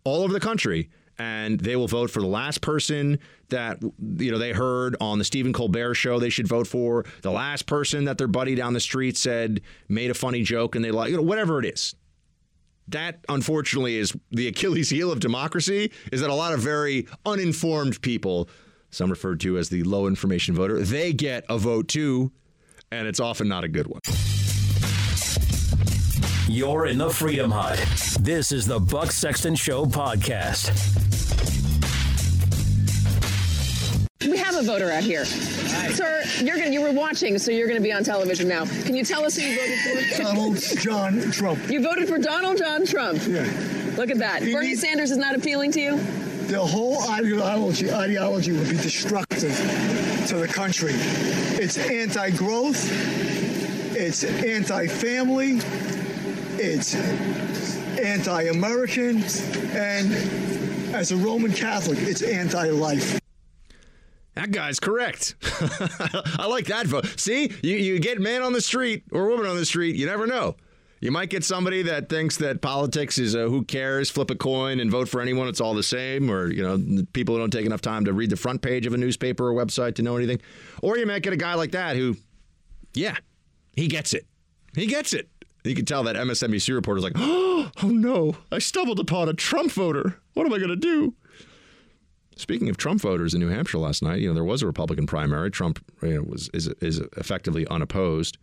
all 0.05 0.23
over 0.23 0.33
the 0.33 0.41
country 0.41 0.91
and 1.19 1.61
they 1.61 1.77
will 1.77 1.89
vote 1.89 2.11
for 2.11 2.21
the 2.21 2.27
last 2.27 2.61
person 2.61 3.19
that 3.51 3.83
you 4.19 4.31
know 4.31 4.39
they 4.39 4.53
heard 4.53 4.97
on 5.01 5.19
the 5.19 5.25
Stephen 5.25 5.53
Colbert 5.53 5.95
show 5.95 6.19
they 6.19 6.31
should 6.31 6.49
vote 6.49 6.67
for, 6.67 7.05
the 7.23 7.31
last 7.31 7.67
person 7.67 8.05
that 8.05 8.19
their 8.19 8.29
buddy 8.29 8.55
down 8.55 8.73
the 8.73 8.81
street 8.81 9.17
said 9.17 9.61
made 9.89 10.11
a 10.11 10.15
funny 10.15 10.43
joke 10.43 10.75
and 10.75 10.85
they 10.85 10.91
like, 10.91 11.11
you 11.11 11.17
know, 11.17 11.23
whatever 11.23 11.59
it 11.59 11.67
is. 11.67 11.95
That 12.89 13.25
unfortunately 13.29 13.97
is 13.97 14.13
the 14.31 14.49
Achilles 14.49 14.91
heel 14.91 15.13
of 15.13 15.21
democracy 15.21 15.93
is 16.11 16.21
that 16.21 16.31
a 16.31 16.35
lot 16.35 16.53
of 16.53 16.61
very 16.61 17.07
uninformed 17.25 18.01
people, 18.03 18.49
some 18.91 19.09
referred 19.09 19.41
to 19.41 19.57
as 19.59 19.69
the 19.69 19.83
low 19.85 20.07
information 20.07 20.55
voter, 20.55 20.81
they 20.81 21.13
get 21.13 21.45
a 21.49 21.59
vote 21.59 21.89
too, 21.89 22.33
and 22.91 23.07
it's 23.07 23.21
often 23.21 23.49
not 23.49 23.65
a 23.65 23.69
good 23.69 23.87
one. 23.87 24.01
You're 26.53 26.85
in 26.85 26.99
the 26.99 27.09
Freedom 27.09 27.51
Hut. 27.51 27.79
This 28.21 28.53
is 28.53 28.67
the 28.67 28.79
Buck 28.79 29.11
Sexton 29.11 29.55
Show 29.55 29.87
podcast. 29.87 30.69
We 34.21 34.37
have 34.37 34.57
a 34.57 34.63
voter 34.63 34.91
out 34.91 35.03
here. 35.03 35.25
Sir, 35.25 36.23
you're 36.43 36.59
gonna, 36.59 36.69
you 36.69 36.83
were 36.83 36.93
watching, 36.93 37.39
so 37.39 37.51
you're 37.51 37.69
going 37.69 37.81
to 37.81 37.83
be 37.83 37.91
on 37.91 38.05
television 38.05 38.49
now. 38.49 38.67
Can 38.67 38.95
you 38.95 39.03
tell 39.03 39.25
us 39.25 39.35
who 39.37 39.47
you 39.47 39.59
voted 39.59 39.79
for? 40.15 40.23
Donald 40.23 40.59
John 40.79 41.21
Trump. 41.33 41.71
You 41.71 41.83
voted 41.83 42.07
for 42.07 42.19
Donald 42.19 42.59
John 42.59 42.85
Trump. 42.85 43.27
Yeah. 43.27 43.51
Look 43.97 44.11
at 44.11 44.19
that. 44.19 44.43
He 44.43 44.53
Bernie 44.53 44.69
needs- 44.69 44.83
Sanders 44.83 45.11
is 45.11 45.17
not 45.17 45.35
appealing 45.35 45.73
to 45.73 45.81
you? 45.81 45.97
The 46.49 46.61
whole 46.61 47.03
ideology 47.13 47.91
ideology 47.91 48.53
would 48.53 48.69
be 48.69 48.77
destructive 48.77 49.57
to 50.29 50.37
the 50.37 50.49
country. 50.49 50.93
It's 50.95 51.79
anti-growth. 51.79 52.91
It's 53.97 54.23
anti-family. 54.25 55.61
It's 56.65 56.95
anti-American, 57.99 59.17
and 59.77 60.95
as 60.95 61.11
a 61.11 61.17
Roman 61.17 61.53
Catholic, 61.53 61.99
it's 61.99 62.23
anti-life. 62.23 63.19
That 64.35 64.53
guy's 64.53 64.79
correct. 64.79 65.35
I 65.43 66.47
like 66.49 66.67
that 66.67 66.87
vote. 66.87 67.19
See, 67.19 67.53
you, 67.65 67.77
you 67.77 67.99
get 67.99 68.21
man 68.21 68.43
on 68.43 68.53
the 68.53 68.61
street 68.61 69.03
or 69.11 69.27
woman 69.27 69.47
on 69.47 69.57
the 69.57 69.67
street, 69.67 69.97
you 69.97 70.07
never 70.07 70.25
know. 70.25 70.55
You 71.01 71.11
might 71.11 71.31
get 71.31 71.43
somebody 71.43 71.83
that 71.83 72.09
thinks 72.09 72.37
that 72.37 72.61
politics 72.61 73.19
is 73.19 73.35
a 73.35 73.49
who 73.49 73.65
cares, 73.65 74.09
flip 74.09 74.31
a 74.31 74.37
coin 74.37 74.79
and 74.79 74.89
vote 74.89 75.09
for 75.09 75.21
anyone, 75.21 75.49
it's 75.49 75.61
all 75.61 75.75
the 75.75 75.83
same, 75.83 76.31
or, 76.31 76.49
you 76.49 76.63
know, 76.63 77.03
people 77.13 77.35
who 77.35 77.41
don't 77.41 77.51
take 77.51 77.67
enough 77.67 77.81
time 77.81 78.05
to 78.05 78.13
read 78.13 78.31
the 78.31 78.37
front 78.37 78.63
page 78.63 78.87
of 78.87 78.95
a 78.95 78.97
newspaper 78.97 79.49
or 79.49 79.53
website 79.53 79.97
to 79.97 80.03
know 80.03 80.17
anything. 80.17 80.41
Or 80.81 80.97
you 80.97 81.07
might 81.07 81.25
get 81.25 81.33
a 81.33 81.37
guy 81.37 81.55
like 81.55 81.73
that 81.73 81.97
who, 81.97 82.17
yeah, 82.95 83.17
he 83.75 83.89
gets 83.89 84.15
it. 84.15 84.27
He 84.77 84.87
gets 84.87 85.13
it. 85.13 85.29
You 85.65 85.75
can 85.75 85.85
tell 85.85 86.03
that 86.05 86.17
MSNBC 86.17 86.75
reporter's 86.75 87.05
like, 87.05 87.13
oh 87.17 87.71
no, 87.83 88.37
I 88.51 88.59
stumbled 88.59 88.99
upon 88.99 89.29
a 89.29 89.35
Trump 89.35 89.73
voter. 89.73 90.19
What 90.35 90.47
am 90.47 90.53
I 90.53 90.59
going 90.59 90.71
to 90.71 90.77
do? 90.77 91.15
Speaking 92.37 92.69
of 92.69 92.77
Trump 92.77 93.01
voters 93.01 93.35
in 93.35 93.41
New 93.41 93.49
Hampshire 93.49 93.79
last 93.79 94.03
night, 94.03 94.21
you 94.21 94.29
know 94.29 94.35
there 94.35 94.45
was 94.45 94.63
a 94.63 94.67
Republican 94.67 95.07
primary. 95.07 95.51
Trump 95.51 95.85
you 96.03 96.15
know, 96.15 96.23
was 96.23 96.49
is 96.55 96.67
is 96.81 96.99
effectively 97.17 97.67
unopposed, 97.69 98.39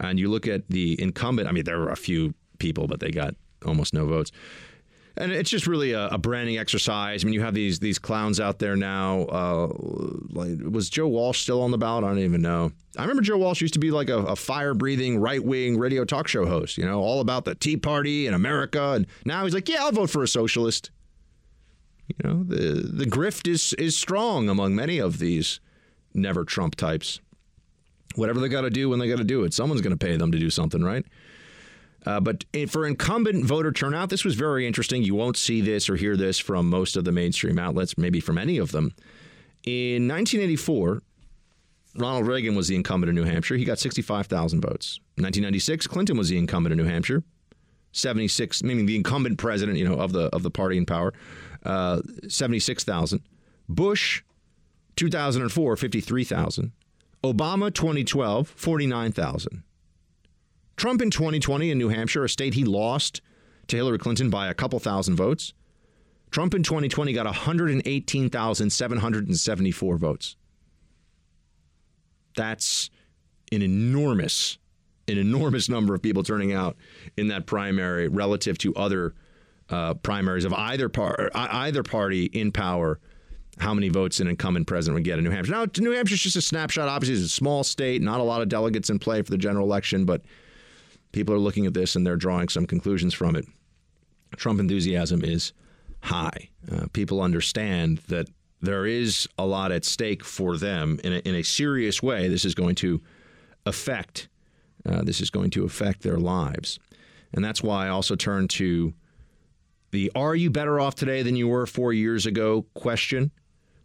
and 0.00 0.18
you 0.18 0.28
look 0.28 0.46
at 0.46 0.68
the 0.68 1.00
incumbent. 1.00 1.48
I 1.48 1.52
mean, 1.52 1.64
there 1.64 1.78
were 1.78 1.90
a 1.90 1.96
few 1.96 2.34
people, 2.58 2.86
but 2.86 3.00
they 3.00 3.10
got 3.10 3.34
almost 3.66 3.92
no 3.92 4.06
votes. 4.06 4.32
And 5.20 5.32
it's 5.32 5.50
just 5.50 5.66
really 5.66 5.92
a, 5.92 6.06
a 6.08 6.18
branding 6.18 6.58
exercise. 6.58 7.24
I 7.24 7.26
mean, 7.26 7.34
you 7.34 7.40
have 7.40 7.54
these 7.54 7.80
these 7.80 7.98
clowns 7.98 8.38
out 8.38 8.60
there 8.60 8.76
now. 8.76 9.22
Uh, 9.22 9.68
like, 10.30 10.58
was 10.60 10.88
Joe 10.88 11.08
Walsh 11.08 11.40
still 11.40 11.60
on 11.62 11.72
the 11.72 11.78
ballot? 11.78 12.04
I 12.04 12.08
don't 12.08 12.20
even 12.20 12.40
know. 12.40 12.70
I 12.96 13.02
remember 13.02 13.22
Joe 13.22 13.36
Walsh 13.36 13.60
used 13.60 13.74
to 13.74 13.80
be 13.80 13.90
like 13.90 14.08
a, 14.08 14.18
a 14.18 14.36
fire 14.36 14.74
breathing 14.74 15.18
right 15.18 15.42
wing 15.42 15.76
radio 15.76 16.04
talk 16.04 16.28
show 16.28 16.46
host. 16.46 16.78
You 16.78 16.84
know, 16.84 17.00
all 17.00 17.20
about 17.20 17.44
the 17.44 17.54
Tea 17.56 17.76
Party 17.76 18.26
and 18.26 18.36
America. 18.36 18.92
And 18.92 19.06
now 19.24 19.44
he's 19.44 19.54
like, 19.54 19.68
yeah, 19.68 19.82
I'll 19.84 19.92
vote 19.92 20.10
for 20.10 20.22
a 20.22 20.28
socialist. 20.28 20.90
You 22.06 22.28
know, 22.28 22.44
the 22.44 22.88
the 22.88 23.04
grift 23.04 23.48
is 23.48 23.72
is 23.74 23.96
strong 23.96 24.48
among 24.48 24.74
many 24.74 24.98
of 24.98 25.18
these 25.18 25.60
never 26.14 26.44
Trump 26.44 26.76
types. 26.76 27.20
Whatever 28.14 28.40
they 28.40 28.48
got 28.48 28.62
to 28.62 28.70
do 28.70 28.88
when 28.88 28.98
they 28.98 29.08
got 29.08 29.18
to 29.18 29.24
do 29.24 29.44
it, 29.44 29.52
someone's 29.52 29.82
going 29.82 29.96
to 29.96 30.06
pay 30.06 30.16
them 30.16 30.32
to 30.32 30.38
do 30.38 30.48
something, 30.48 30.82
right? 30.82 31.04
Uh, 32.06 32.20
but 32.20 32.44
for 32.68 32.86
incumbent 32.86 33.44
voter 33.44 33.72
turnout, 33.72 34.08
this 34.08 34.24
was 34.24 34.34
very 34.34 34.66
interesting. 34.66 35.02
You 35.02 35.14
won't 35.14 35.36
see 35.36 35.60
this 35.60 35.90
or 35.90 35.96
hear 35.96 36.16
this 36.16 36.38
from 36.38 36.70
most 36.70 36.96
of 36.96 37.04
the 37.04 37.12
mainstream 37.12 37.58
outlets, 37.58 37.98
maybe 37.98 38.20
from 38.20 38.38
any 38.38 38.58
of 38.58 38.72
them. 38.72 38.94
In 39.64 40.08
1984, 40.08 41.02
Ronald 41.96 42.26
Reagan 42.26 42.54
was 42.54 42.68
the 42.68 42.76
incumbent 42.76 43.08
in 43.08 43.16
New 43.16 43.24
Hampshire. 43.24 43.56
He 43.56 43.64
got 43.64 43.78
65,000 43.78 44.60
votes. 44.60 45.00
1996, 45.16 45.86
Clinton 45.88 46.16
was 46.16 46.28
the 46.28 46.38
incumbent 46.38 46.72
in 46.72 46.78
New 46.78 46.90
Hampshire. 46.90 47.24
76, 47.92 48.62
meaning 48.62 48.86
the 48.86 48.96
incumbent 48.96 49.38
president, 49.38 49.78
you 49.78 49.88
know, 49.88 49.98
of 49.98 50.12
the 50.12 50.26
of 50.34 50.42
the 50.42 50.50
party 50.50 50.76
in 50.76 50.86
power, 50.86 51.12
uh, 51.64 52.00
76,000. 52.28 53.20
Bush, 53.68 54.22
2004, 54.96 55.76
53,000. 55.76 56.72
Obama, 57.24 57.72
2012, 57.72 58.48
49,000. 58.48 59.62
Trump 60.78 61.02
in 61.02 61.10
2020 61.10 61.70
in 61.72 61.76
New 61.76 61.88
Hampshire, 61.88 62.24
a 62.24 62.28
state 62.28 62.54
he 62.54 62.64
lost 62.64 63.20
to 63.66 63.74
Hillary 63.76 63.98
Clinton 63.98 64.30
by 64.30 64.46
a 64.46 64.54
couple 64.54 64.78
thousand 64.78 65.16
votes. 65.16 65.52
Trump 66.30 66.54
in 66.54 66.62
2020 66.62 67.12
got 67.12 67.26
118,774 67.26 69.96
votes. 69.96 70.36
That's 72.36 72.90
an 73.50 73.62
enormous, 73.62 74.58
an 75.08 75.18
enormous 75.18 75.68
number 75.68 75.96
of 75.96 76.02
people 76.02 76.22
turning 76.22 76.52
out 76.52 76.76
in 77.16 77.26
that 77.28 77.46
primary 77.46 78.06
relative 78.06 78.56
to 78.58 78.72
other 78.76 79.14
uh, 79.70 79.94
primaries 79.94 80.44
of 80.44 80.54
either 80.54 80.88
par- 80.88 81.32
either 81.34 81.82
party 81.82 82.26
in 82.26 82.52
power. 82.52 83.00
How 83.58 83.74
many 83.74 83.88
votes 83.88 84.20
an 84.20 84.28
incumbent 84.28 84.68
president 84.68 84.94
would 84.94 85.02
get 85.02 85.18
in 85.18 85.24
New 85.24 85.30
Hampshire? 85.30 85.50
Now, 85.50 85.66
New 85.78 85.90
Hampshire's 85.90 86.22
just 86.22 86.36
a 86.36 86.42
snapshot. 86.42 86.88
Obviously, 86.88 87.16
it's 87.16 87.24
a 87.24 87.28
small 87.28 87.64
state, 87.64 88.00
not 88.00 88.20
a 88.20 88.22
lot 88.22 88.42
of 88.42 88.48
delegates 88.48 88.88
in 88.88 89.00
play 89.00 89.20
for 89.22 89.32
the 89.32 89.36
general 89.36 89.66
election, 89.66 90.04
but 90.04 90.22
people 91.12 91.34
are 91.34 91.38
looking 91.38 91.66
at 91.66 91.74
this 91.74 91.96
and 91.96 92.06
they're 92.06 92.16
drawing 92.16 92.48
some 92.48 92.66
conclusions 92.66 93.14
from 93.14 93.36
it. 93.36 93.46
Trump 94.36 94.60
enthusiasm 94.60 95.24
is 95.24 95.52
high. 96.02 96.50
Uh, 96.70 96.86
people 96.92 97.20
understand 97.20 97.98
that 98.08 98.28
there 98.60 98.86
is 98.86 99.28
a 99.38 99.46
lot 99.46 99.72
at 99.72 99.84
stake 99.84 100.24
for 100.24 100.56
them 100.56 100.98
in 101.04 101.12
a, 101.12 101.18
in 101.18 101.34
a 101.34 101.42
serious 101.42 102.02
way. 102.02 102.28
This 102.28 102.44
is 102.44 102.54
going 102.54 102.74
to 102.76 103.00
affect 103.66 104.28
uh, 104.86 105.02
this 105.02 105.20
is 105.20 105.28
going 105.28 105.50
to 105.50 105.64
affect 105.64 106.02
their 106.02 106.18
lives, 106.18 106.78
and 107.34 107.44
that's 107.44 107.62
why 107.62 107.86
I 107.86 107.88
also 107.88 108.14
turn 108.14 108.48
to 108.48 108.94
the 109.90 110.10
"Are 110.14 110.34
you 110.34 110.50
better 110.50 110.80
off 110.80 110.94
today 110.94 111.22
than 111.22 111.36
you 111.36 111.48
were 111.48 111.66
four 111.66 111.92
years 111.92 112.26
ago?" 112.26 112.64
question, 112.74 113.30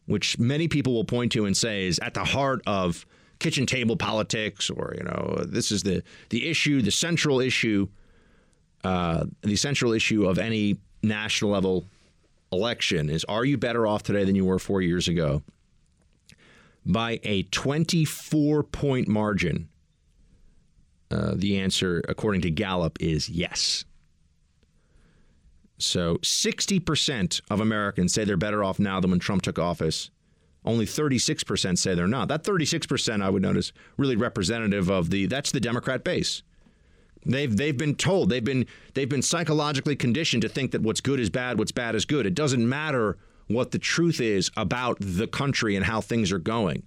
which 0.05 0.37
many 0.39 0.67
people 0.67 0.93
will 0.93 1.03
point 1.03 1.31
to 1.33 1.45
and 1.45 1.57
say 1.57 1.87
is 1.87 1.99
at 1.99 2.13
the 2.13 2.23
heart 2.23 2.61
of 2.67 3.05
kitchen 3.43 3.65
table 3.65 3.97
politics, 3.97 4.69
or 4.69 4.95
you 4.97 5.03
know, 5.03 5.43
this 5.45 5.71
is 5.71 5.83
the 5.83 6.01
the 6.29 6.49
issue, 6.49 6.81
the 6.81 6.91
central 6.91 7.39
issue, 7.39 7.87
uh, 8.83 9.25
the 9.41 9.55
central 9.55 9.91
issue 9.91 10.25
of 10.25 10.39
any 10.39 10.77
national 11.03 11.51
level 11.51 11.85
election 12.51 13.09
is: 13.09 13.23
Are 13.25 13.45
you 13.45 13.57
better 13.57 13.85
off 13.85 14.01
today 14.01 14.23
than 14.23 14.33
you 14.33 14.45
were 14.45 14.59
four 14.59 14.81
years 14.81 15.07
ago? 15.07 15.43
By 16.85 17.19
a 17.23 17.43
24 17.43 18.63
point 18.63 19.07
margin, 19.07 19.69
uh, 21.11 21.33
the 21.35 21.59
answer, 21.59 22.01
according 22.07 22.41
to 22.41 22.49
Gallup, 22.49 22.97
is 23.01 23.29
yes. 23.29 23.85
So 25.77 26.15
60% 26.17 27.41
of 27.49 27.59
Americans 27.59 28.13
say 28.13 28.23
they're 28.23 28.37
better 28.37 28.63
off 28.63 28.79
now 28.79 28.99
than 29.01 29.11
when 29.11 29.19
Trump 29.19 29.41
took 29.41 29.59
office. 29.59 30.09
Only 30.65 30.85
36% 30.85 31.77
say 31.77 31.93
they're 31.93 32.07
not. 32.07 32.29
That 32.29 32.43
36% 32.43 33.21
I 33.21 33.29
would 33.29 33.41
note 33.41 33.57
is 33.57 33.73
really 33.97 34.15
representative 34.15 34.89
of 34.89 35.09
the 35.09 35.25
that's 35.25 35.51
the 35.51 35.59
Democrat 35.59 36.03
base. 36.03 36.41
They've 37.25 37.55
they've 37.55 37.77
been 37.77 37.95
told, 37.95 38.29
they've 38.29 38.43
been 38.43 38.65
they've 38.93 39.09
been 39.09 39.21
psychologically 39.21 39.95
conditioned 39.95 40.41
to 40.41 40.49
think 40.49 40.71
that 40.71 40.81
what's 40.81 41.01
good 41.01 41.19
is 41.19 41.29
bad, 41.29 41.59
what's 41.59 41.71
bad 41.71 41.95
is 41.95 42.05
good. 42.05 42.25
It 42.25 42.35
doesn't 42.35 42.67
matter 42.67 43.17
what 43.47 43.71
the 43.71 43.79
truth 43.79 44.21
is 44.21 44.51
about 44.55 44.97
the 44.99 45.27
country 45.27 45.75
and 45.75 45.85
how 45.85 46.01
things 46.01 46.31
are 46.31 46.39
going. 46.39 46.83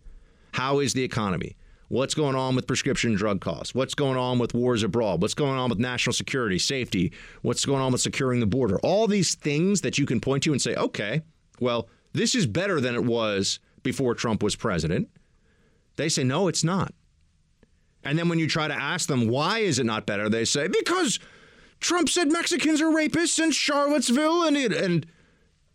How 0.53 0.79
is 0.79 0.95
the 0.95 1.05
economy? 1.05 1.57
What's 1.89 2.15
going 2.15 2.35
on 2.35 2.57
with 2.57 2.67
prescription 2.67 3.15
drug 3.15 3.41
costs? 3.41 3.75
What's 3.75 3.95
going 3.95 4.17
on 4.17 4.39
with 4.39 4.55
wars 4.55 4.83
abroad? 4.83 5.23
What's 5.23 5.35
going 5.35 5.57
on 5.57 5.71
with 5.71 5.79
national 5.79 6.15
security, 6.15 6.59
safety? 6.59 7.13
What's 7.43 7.65
going 7.65 7.81
on 7.81 7.93
with 7.93 8.01
securing 8.01 8.41
the 8.41 8.47
border? 8.47 8.81
All 8.81 9.07
these 9.07 9.37
things 9.37 9.83
that 9.83 9.97
you 9.97 10.05
can 10.05 10.21
point 10.21 10.43
to 10.45 10.53
and 10.53 10.61
say, 10.61 10.75
okay, 10.75 11.23
well, 11.61 11.89
this 12.13 12.35
is 12.35 12.47
better 12.47 12.81
than 12.81 12.97
it 12.97 13.05
was 13.05 13.61
before 13.87 14.15
Trump 14.15 14.43
was 14.43 14.57
president. 14.57 15.09
They 15.95 16.11
say, 16.11 16.25
no, 16.25 16.49
it's 16.49 16.65
not. 16.65 16.93
And 18.05 18.19
then 18.19 18.29
when 18.29 18.39
you 18.39 18.49
try 18.49 18.69
to 18.69 18.75
ask 18.75 19.09
them, 19.09 19.29
why 19.29 19.61
is 19.61 19.79
it 19.79 19.87
not 19.87 20.05
better? 20.07 20.29
They 20.29 20.45
say, 20.45 20.69
because 20.69 21.19
Trump 21.81 22.09
said 22.09 22.31
Mexicans 22.31 22.83
are 22.83 22.91
rapists 22.91 23.43
in 23.43 23.53
Charlottesville. 23.53 24.43
And, 24.43 24.57
it, 24.57 24.73
and 24.73 25.07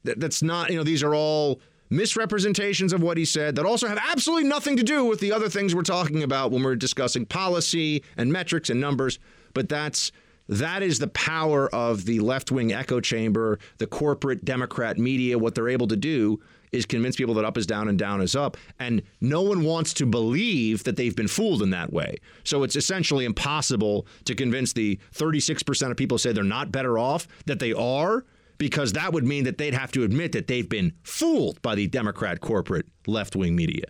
that's 0.03 0.43
not, 0.43 0.69
you 0.69 0.77
know, 0.77 0.83
these 0.83 1.03
are 1.03 1.15
all 1.15 1.61
misrepresentations 1.89 2.93
of 2.93 3.01
what 3.01 3.17
he 3.17 3.25
said 3.25 3.55
that 3.55 3.65
also 3.65 3.87
have 3.87 3.99
absolutely 4.09 4.47
nothing 4.47 4.77
to 4.77 4.83
do 4.83 5.05
with 5.05 5.19
the 5.19 5.31
other 5.31 5.49
things 5.49 5.73
we're 5.73 5.81
talking 5.81 6.23
about 6.23 6.51
when 6.51 6.63
we're 6.63 6.75
discussing 6.75 7.25
policy 7.25 8.03
and 8.17 8.31
metrics 8.31 8.69
and 8.69 8.79
numbers. 8.79 9.19
But 9.53 9.69
that's 9.69 10.11
that 10.47 10.83
is 10.83 10.99
the 10.99 11.07
power 11.07 11.73
of 11.73 12.05
the 12.05 12.19
left 12.19 12.51
wing 12.51 12.73
echo 12.73 12.99
chamber, 12.99 13.59
the 13.77 13.87
corporate 13.87 14.43
Democrat 14.43 14.97
media. 14.97 15.37
What 15.37 15.55
they're 15.55 15.69
able 15.69 15.87
to 15.87 15.97
do 15.97 16.41
is 16.71 16.85
convince 16.85 17.15
people 17.15 17.33
that 17.35 17.45
up 17.45 17.57
is 17.57 17.67
down 17.67 17.87
and 17.87 17.99
down 17.99 18.21
is 18.21 18.35
up. 18.35 18.57
And 18.79 19.01
no 19.19 19.41
one 19.41 19.63
wants 19.63 19.93
to 19.95 20.05
believe 20.05 20.83
that 20.85 20.95
they've 20.95 21.15
been 21.15 21.27
fooled 21.27 21.61
in 21.61 21.71
that 21.71 21.91
way. 21.91 22.17
So 22.43 22.63
it's 22.63 22.75
essentially 22.75 23.25
impossible 23.25 24.07
to 24.25 24.35
convince 24.35 24.73
the 24.73 24.99
36% 25.13 25.91
of 25.91 25.97
people 25.97 26.17
say 26.17 26.31
they're 26.31 26.43
not 26.43 26.71
better 26.71 26.97
off 26.97 27.27
that 27.45 27.59
they 27.59 27.73
are, 27.73 28.25
because 28.57 28.93
that 28.93 29.11
would 29.11 29.25
mean 29.25 29.43
that 29.45 29.57
they'd 29.57 29.73
have 29.73 29.91
to 29.91 30.03
admit 30.03 30.33
that 30.33 30.45
they've 30.47 30.69
been 30.69 30.93
fooled 31.03 31.59
by 31.63 31.73
the 31.73 31.87
Democrat 31.87 32.41
corporate 32.41 32.85
left 33.07 33.35
wing 33.35 33.55
media. 33.55 33.85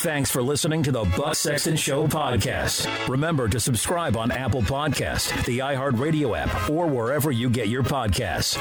Thanks 0.00 0.30
for 0.30 0.42
listening 0.42 0.82
to 0.82 0.92
the 0.92 1.04
Buck 1.16 1.34
Sexton 1.34 1.76
Show 1.76 2.06
podcast. 2.06 3.08
Remember 3.08 3.48
to 3.48 3.58
subscribe 3.58 4.14
on 4.14 4.30
Apple 4.30 4.60
Podcast, 4.60 5.46
the 5.46 5.60
iHeartRadio 5.60 6.36
app, 6.36 6.68
or 6.68 6.86
wherever 6.86 7.32
you 7.32 7.48
get 7.48 7.68
your 7.68 7.82
podcasts. 7.82 8.58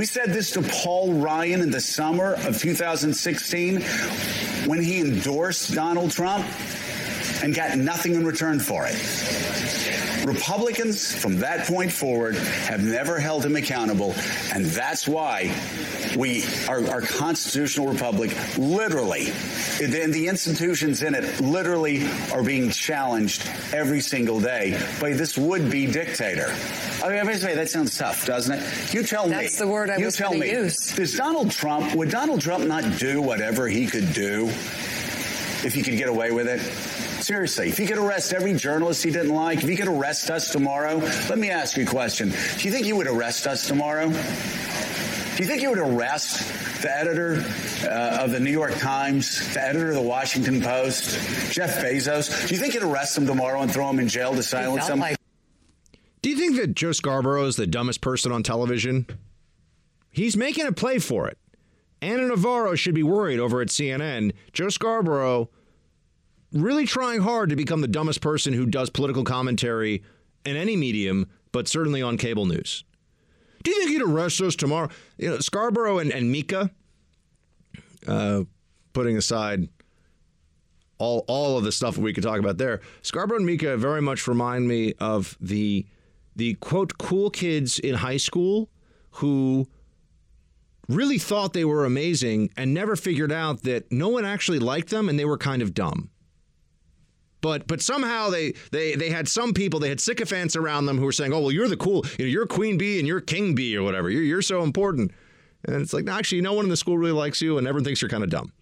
We 0.00 0.06
said 0.06 0.32
this 0.32 0.52
to 0.52 0.62
Paul 0.62 1.12
Ryan 1.20 1.60
in 1.60 1.70
the 1.70 1.78
summer 1.78 2.32
of 2.32 2.58
2016 2.58 3.82
when 4.64 4.82
he 4.82 4.98
endorsed 4.98 5.74
Donald 5.74 6.10
Trump 6.10 6.46
and 7.42 7.54
got 7.54 7.76
nothing 7.76 8.14
in 8.14 8.24
return 8.24 8.60
for 8.60 8.86
it. 8.86 8.94
Republicans 10.24 11.14
from 11.14 11.38
that 11.38 11.66
point 11.66 11.92
forward 11.92 12.36
have 12.36 12.82
never 12.82 13.18
held 13.18 13.44
him 13.44 13.56
accountable, 13.56 14.14
and 14.52 14.64
that's 14.66 15.08
why 15.08 15.54
we, 16.16 16.44
our, 16.68 16.86
our 16.90 17.00
constitutional 17.00 17.88
republic, 17.88 18.36
literally, 18.58 19.28
and 19.80 20.12
the 20.12 20.26
institutions 20.28 21.02
in 21.02 21.14
it 21.14 21.40
literally 21.40 22.06
are 22.32 22.42
being 22.42 22.70
challenged 22.70 23.48
every 23.72 24.00
single 24.00 24.40
day 24.40 24.78
by 25.00 25.12
this 25.12 25.38
would-be 25.38 25.86
dictator. 25.86 26.54
I 27.02 27.22
mean, 27.22 27.38
say 27.38 27.54
that 27.54 27.70
sounds 27.70 27.96
tough, 27.96 28.26
doesn't 28.26 28.58
it? 28.58 28.94
You 28.94 29.02
tell 29.02 29.26
That's 29.28 29.38
me. 29.38 29.44
That's 29.44 29.58
the 29.58 29.68
word 29.68 29.90
I 29.90 29.96
you 29.96 30.06
was 30.06 30.16
tell 30.16 30.32
me. 30.32 30.40
to 30.40 30.46
use. 30.46 30.94
Does 30.94 31.16
Donald 31.16 31.50
Trump, 31.50 31.94
would 31.94 32.10
Donald 32.10 32.40
Trump 32.40 32.66
not 32.66 32.98
do 32.98 33.22
whatever 33.22 33.68
he 33.68 33.86
could 33.86 34.12
do 34.12 34.46
if 35.62 35.72
he 35.74 35.82
could 35.82 35.96
get 35.96 36.08
away 36.08 36.30
with 36.30 36.46
it? 36.46 36.60
Seriously, 37.30 37.68
if 37.68 37.78
he 37.78 37.86
could 37.86 37.96
arrest 37.98 38.32
every 38.32 38.54
journalist 38.54 39.04
he 39.04 39.12
didn't 39.12 39.32
like, 39.32 39.62
if 39.62 39.68
he 39.68 39.76
could 39.76 39.86
arrest 39.86 40.32
us 40.32 40.50
tomorrow, 40.50 40.96
let 40.96 41.38
me 41.38 41.48
ask 41.48 41.76
you 41.76 41.84
a 41.84 41.86
question. 41.86 42.30
Do 42.30 42.64
you 42.64 42.72
think 42.72 42.84
he 42.86 42.92
would 42.92 43.06
arrest 43.06 43.46
us 43.46 43.68
tomorrow? 43.68 44.08
Do 44.08 44.12
you 45.38 45.46
think 45.48 45.60
he 45.60 45.68
would 45.68 45.78
arrest 45.78 46.82
the 46.82 46.90
editor 46.92 47.34
uh, 47.88 48.24
of 48.24 48.32
the 48.32 48.40
New 48.40 48.50
York 48.50 48.74
Times, 48.78 49.54
the 49.54 49.62
editor 49.62 49.90
of 49.90 49.94
the 49.94 50.02
Washington 50.02 50.60
Post, 50.60 51.52
Jeff 51.52 51.76
Bezos? 51.80 52.48
Do 52.48 52.52
you 52.56 52.60
think 52.60 52.72
he'd 52.72 52.82
arrest 52.82 53.16
him 53.16 53.28
tomorrow 53.28 53.60
and 53.60 53.70
throw 53.72 53.88
him 53.88 54.00
in 54.00 54.08
jail 54.08 54.34
to 54.34 54.42
silence 54.42 54.88
him? 54.88 54.98
Like- 54.98 55.16
Do 56.22 56.30
you 56.30 56.36
think 56.36 56.56
that 56.56 56.74
Joe 56.74 56.90
Scarborough 56.90 57.46
is 57.46 57.54
the 57.54 57.68
dumbest 57.68 58.00
person 58.00 58.32
on 58.32 58.42
television? 58.42 59.06
He's 60.10 60.36
making 60.36 60.66
a 60.66 60.72
play 60.72 60.98
for 60.98 61.28
it. 61.28 61.38
Ana 62.02 62.26
Navarro 62.26 62.74
should 62.74 62.96
be 62.96 63.04
worried 63.04 63.38
over 63.38 63.60
at 63.60 63.68
CNN. 63.68 64.32
Joe 64.52 64.68
Scarborough 64.68 65.48
really 66.52 66.86
trying 66.86 67.20
hard 67.20 67.50
to 67.50 67.56
become 67.56 67.80
the 67.80 67.88
dumbest 67.88 68.20
person 68.20 68.52
who 68.52 68.66
does 68.66 68.90
political 68.90 69.24
commentary 69.24 70.02
in 70.44 70.56
any 70.56 70.76
medium, 70.76 71.28
but 71.52 71.68
certainly 71.68 72.02
on 72.02 72.16
cable 72.16 72.46
news. 72.46 72.84
Do 73.62 73.70
you 73.70 73.78
think 73.78 73.90
he'd 73.90 74.02
arrest 74.02 74.40
us 74.40 74.56
tomorrow? 74.56 74.88
You 75.18 75.30
know, 75.30 75.38
Scarborough 75.40 75.98
and, 75.98 76.10
and 76.10 76.32
Mika, 76.32 76.70
uh, 78.06 78.44
putting 78.92 79.16
aside 79.16 79.68
all 80.98 81.24
all 81.28 81.56
of 81.56 81.64
the 81.64 81.72
stuff 81.72 81.96
we 81.96 82.12
could 82.12 82.22
talk 82.22 82.38
about 82.38 82.58
there, 82.58 82.80
Scarborough 83.02 83.38
and 83.38 83.46
Mika 83.46 83.76
very 83.76 84.02
much 84.02 84.26
remind 84.26 84.68
me 84.68 84.94
of 84.98 85.36
the 85.40 85.86
the 86.36 86.54
quote 86.54 86.98
cool 86.98 87.30
kids 87.30 87.78
in 87.78 87.96
high 87.96 88.16
school 88.16 88.70
who 89.12 89.66
really 90.88 91.18
thought 91.18 91.52
they 91.52 91.64
were 91.64 91.84
amazing 91.84 92.50
and 92.56 92.74
never 92.74 92.96
figured 92.96 93.32
out 93.32 93.62
that 93.62 93.90
no 93.92 94.08
one 94.08 94.24
actually 94.24 94.58
liked 94.58 94.90
them 94.90 95.08
and 95.08 95.18
they 95.18 95.24
were 95.24 95.38
kind 95.38 95.62
of 95.62 95.74
dumb. 95.74 96.09
But 97.40 97.66
but 97.66 97.80
somehow 97.80 98.30
they 98.30 98.52
they 98.70 98.94
they 98.94 99.10
had 99.10 99.28
some 99.28 99.54
people 99.54 99.80
they 99.80 99.88
had 99.88 100.00
sycophants 100.00 100.56
around 100.56 100.86
them 100.86 100.98
who 100.98 101.04
were 101.04 101.12
saying, 101.12 101.32
"Oh 101.32 101.40
well, 101.40 101.52
you're 101.52 101.68
the 101.68 101.76
cool, 101.76 102.04
you 102.18 102.26
know, 102.26 102.30
you're 102.30 102.46
queen 102.46 102.76
bee 102.78 102.98
and 102.98 103.08
you're 103.08 103.20
king 103.20 103.54
bee 103.54 103.76
or 103.76 103.82
whatever. 103.82 104.10
You're 104.10 104.22
you're 104.22 104.42
so 104.42 104.62
important." 104.62 105.12
And 105.64 105.76
it's 105.76 105.92
like, 105.92 106.04
no, 106.04 106.12
actually, 106.12 106.40
no 106.40 106.54
one 106.54 106.64
in 106.64 106.70
the 106.70 106.76
school 106.76 106.96
really 106.96 107.12
likes 107.12 107.42
you, 107.42 107.58
and 107.58 107.66
everyone 107.66 107.84
thinks 107.84 108.00
you're 108.00 108.08
kind 108.08 108.24
of 108.24 108.30
dumb. 108.30 108.52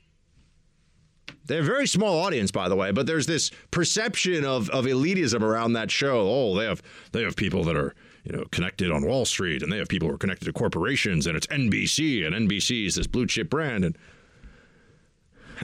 They're 1.44 1.60
a 1.60 1.64
very 1.64 1.86
small 1.86 2.18
audience, 2.24 2.50
by 2.50 2.68
the 2.68 2.76
way, 2.76 2.90
but 2.90 3.06
there's 3.06 3.26
this 3.26 3.50
perception 3.70 4.44
of 4.44 4.68
of 4.70 4.84
elitism 4.84 5.42
around 5.42 5.72
that 5.74 5.90
show. 5.90 6.28
Oh, 6.28 6.56
they 6.56 6.64
have 6.64 6.82
they 7.12 7.22
have 7.22 7.36
people 7.36 7.64
that 7.64 7.76
are 7.76 7.94
you 8.24 8.32
know 8.32 8.44
connected 8.50 8.90
on 8.90 9.06
Wall 9.06 9.24
Street, 9.24 9.62
and 9.62 9.72
they 9.72 9.78
have 9.78 9.88
people 9.88 10.08
who 10.08 10.14
are 10.14 10.18
connected 10.18 10.44
to 10.44 10.52
corporations, 10.52 11.26
and 11.26 11.36
it's 11.36 11.46
NBC, 11.48 12.26
and 12.26 12.48
NBC 12.48 12.86
is 12.86 12.96
this 12.96 13.06
blue 13.06 13.26
chip 13.26 13.48
brand, 13.48 13.84
and 13.84 13.96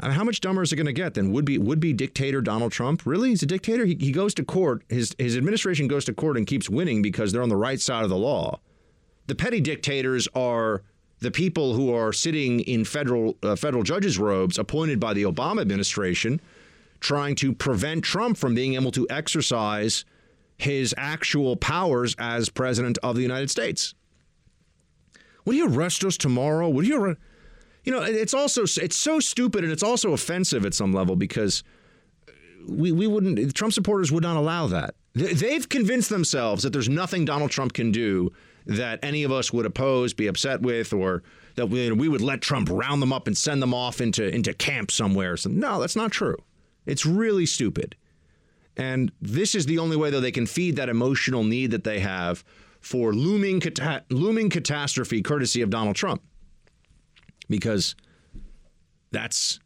I 0.01 0.09
mean, 0.09 0.16
how 0.16 0.24
much 0.24 0.40
dumber 0.40 0.62
is 0.62 0.72
it 0.72 0.76
going 0.76 0.86
to 0.86 0.92
get 0.92 1.14
than 1.14 1.32
would 1.32 1.45
be 1.45 1.59
would 1.59 1.80
be 1.80 1.92
dictator 1.92 2.40
Donald 2.40 2.72
Trump? 2.72 3.07
Really, 3.07 3.30
he's 3.30 3.42
a 3.42 3.47
dictator. 3.47 3.84
He, 3.84 3.97
he 4.01 4.12
goes 4.12 4.34
to 4.34 4.45
court. 4.45 4.82
His 4.88 5.14
his 5.18 5.36
administration 5.36 5.88
goes 5.88 6.05
to 6.07 6.14
court 6.14 6.36
and 6.36 6.47
keeps 6.47 6.68
winning 6.68 7.03
because 7.03 7.32
they're 7.32 7.42
on 7.42 7.49
the 7.49 7.57
right 7.57 7.80
side 7.80 8.05
of 8.05 8.11
the 8.11 8.16
law. 8.16 8.61
The 9.26 9.34
petty 9.34 9.61
dictators 9.61 10.28
are 10.34 10.82
the 11.20 11.30
people 11.30 11.74
who 11.74 11.92
are 11.95 12.12
sitting 12.12 12.61
in 12.61 12.84
federal 12.84 13.36
uh, 13.42 13.57
federal 13.57 13.82
judges' 13.82 14.18
robes, 14.18 14.59
appointed 14.59 15.01
by 15.01 15.14
the 15.14 15.22
Obama 15.22 15.61
administration, 15.61 16.40
trying 17.01 17.34
to 17.36 17.53
prevent 17.53 18.05
Trump 18.05 18.36
from 18.36 18.55
being 18.55 18.74
able 18.74 18.90
to 18.92 19.07
exercise 19.11 20.05
his 20.57 20.95
actual 20.97 21.57
powers 21.57 22.14
as 22.18 22.49
president 22.49 22.99
of 23.03 23.16
the 23.16 23.22
United 23.22 23.51
States. 23.51 23.95
Would 25.45 25.57
he 25.57 25.62
arrest 25.62 26.05
us 26.05 26.16
tomorrow? 26.16 26.68
Would 26.68 26.84
he 26.84 26.92
arrest? 26.92 27.18
You 27.85 27.93
know, 27.93 28.03
it's 28.03 28.35
also 28.35 28.62
it's 28.62 28.97
so 28.97 29.20
stupid 29.20 29.62
and 29.62 29.72
it's 29.72 29.82
also 29.82 30.12
offensive 30.12 30.64
at 30.64 30.74
some 30.74 30.93
level 30.93 31.16
because 31.16 31.62
we 32.66 32.93
we 32.93 33.07
wouldn't 33.07 33.55
Trump 33.55 33.72
supporters 33.72 34.11
would 34.11 34.22
not 34.22 34.37
allow 34.37 34.66
that. 34.68 34.95
They've 35.14 35.68
convinced 35.68 36.11
themselves 36.11 36.62
that 36.64 36.72
there's 36.72 36.89
nothing 36.89 37.24
Donald 37.24 37.51
Trump 37.51 37.72
can 37.72 37.93
do 37.93 38.32
that 38.66 38.99
any 39.03 39.22
of 39.22 39.30
us 39.30 39.53
would 39.53 39.66
oppose, 39.66 40.14
be 40.14 40.26
upset 40.26 40.62
with, 40.62 40.93
or 40.93 41.22
that 41.55 41.66
we, 41.66 41.91
we 41.93 42.09
would 42.09 42.22
let 42.22 42.41
Trump 42.41 42.68
round 42.70 43.01
them 43.01 43.12
up 43.12 43.26
and 43.26 43.37
send 43.37 43.62
them 43.62 43.74
off 43.74 44.01
into 44.01 44.26
into 44.26 44.53
camp 44.55 44.91
somewhere. 44.91 45.37
So, 45.37 45.51
no, 45.51 45.80
that's 45.80 45.97
not 45.97 46.11
true. 46.11 46.37
It's 46.87 47.07
really 47.07 47.47
stupid. 47.47 47.97
And 48.76 49.12
this 49.20 49.55
is 49.55 49.66
the 49.66 49.78
only 49.78 49.97
way, 49.97 50.11
though, 50.11 50.20
they 50.20 50.32
can 50.32 50.47
feed 50.47 50.76
that 50.76 50.89
emotional 50.89 51.45
need 51.45 51.70
that 51.70 51.85
they 51.85 52.01
have 52.01 52.43
for 52.80 53.12
looming 53.12 53.61
cata- 53.61 54.05
looming 54.11 54.51
catastrophe, 54.51 55.22
courtesy 55.22 55.62
of 55.62 55.70
Donald 55.70 55.95
Trump 55.95 56.22
because 57.49 57.95
that's 59.11 59.61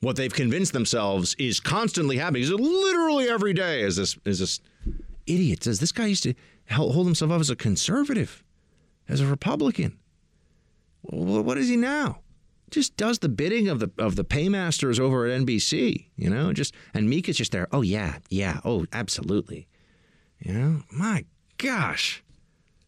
what 0.00 0.16
they've 0.16 0.32
convinced 0.32 0.72
themselves 0.72 1.34
is 1.38 1.60
constantly 1.60 2.16
happening. 2.16 2.42
Is 2.42 2.50
literally 2.52 3.28
every 3.28 3.52
day 3.52 3.82
is 3.82 3.96
this 3.96 4.18
is 4.24 4.38
this 4.38 4.60
idiot 5.26 5.64
says 5.64 5.80
this 5.80 5.92
guy 5.92 6.06
used 6.06 6.22
to 6.24 6.34
hold 6.70 7.06
himself 7.06 7.30
up 7.30 7.40
as 7.40 7.50
a 7.50 7.56
conservative, 7.56 8.44
as 9.08 9.20
a 9.20 9.26
Republican. 9.26 9.98
What 11.02 11.58
is 11.58 11.68
he 11.68 11.76
now? 11.76 12.20
Just 12.70 12.96
does 12.96 13.20
the 13.20 13.28
bidding 13.28 13.68
of 13.68 13.78
the 13.78 13.90
of 13.96 14.16
the 14.16 14.24
paymasters 14.24 14.98
over 14.98 15.26
at 15.26 15.40
NBC, 15.40 16.06
you 16.16 16.28
know. 16.28 16.52
Just 16.52 16.74
and 16.92 17.08
Mika's 17.08 17.36
just 17.36 17.52
there. 17.52 17.68
Oh 17.70 17.82
yeah, 17.82 18.18
yeah. 18.28 18.60
Oh, 18.64 18.86
absolutely. 18.92 19.68
You 20.40 20.52
know, 20.52 20.82
my 20.90 21.24
gosh. 21.58 22.22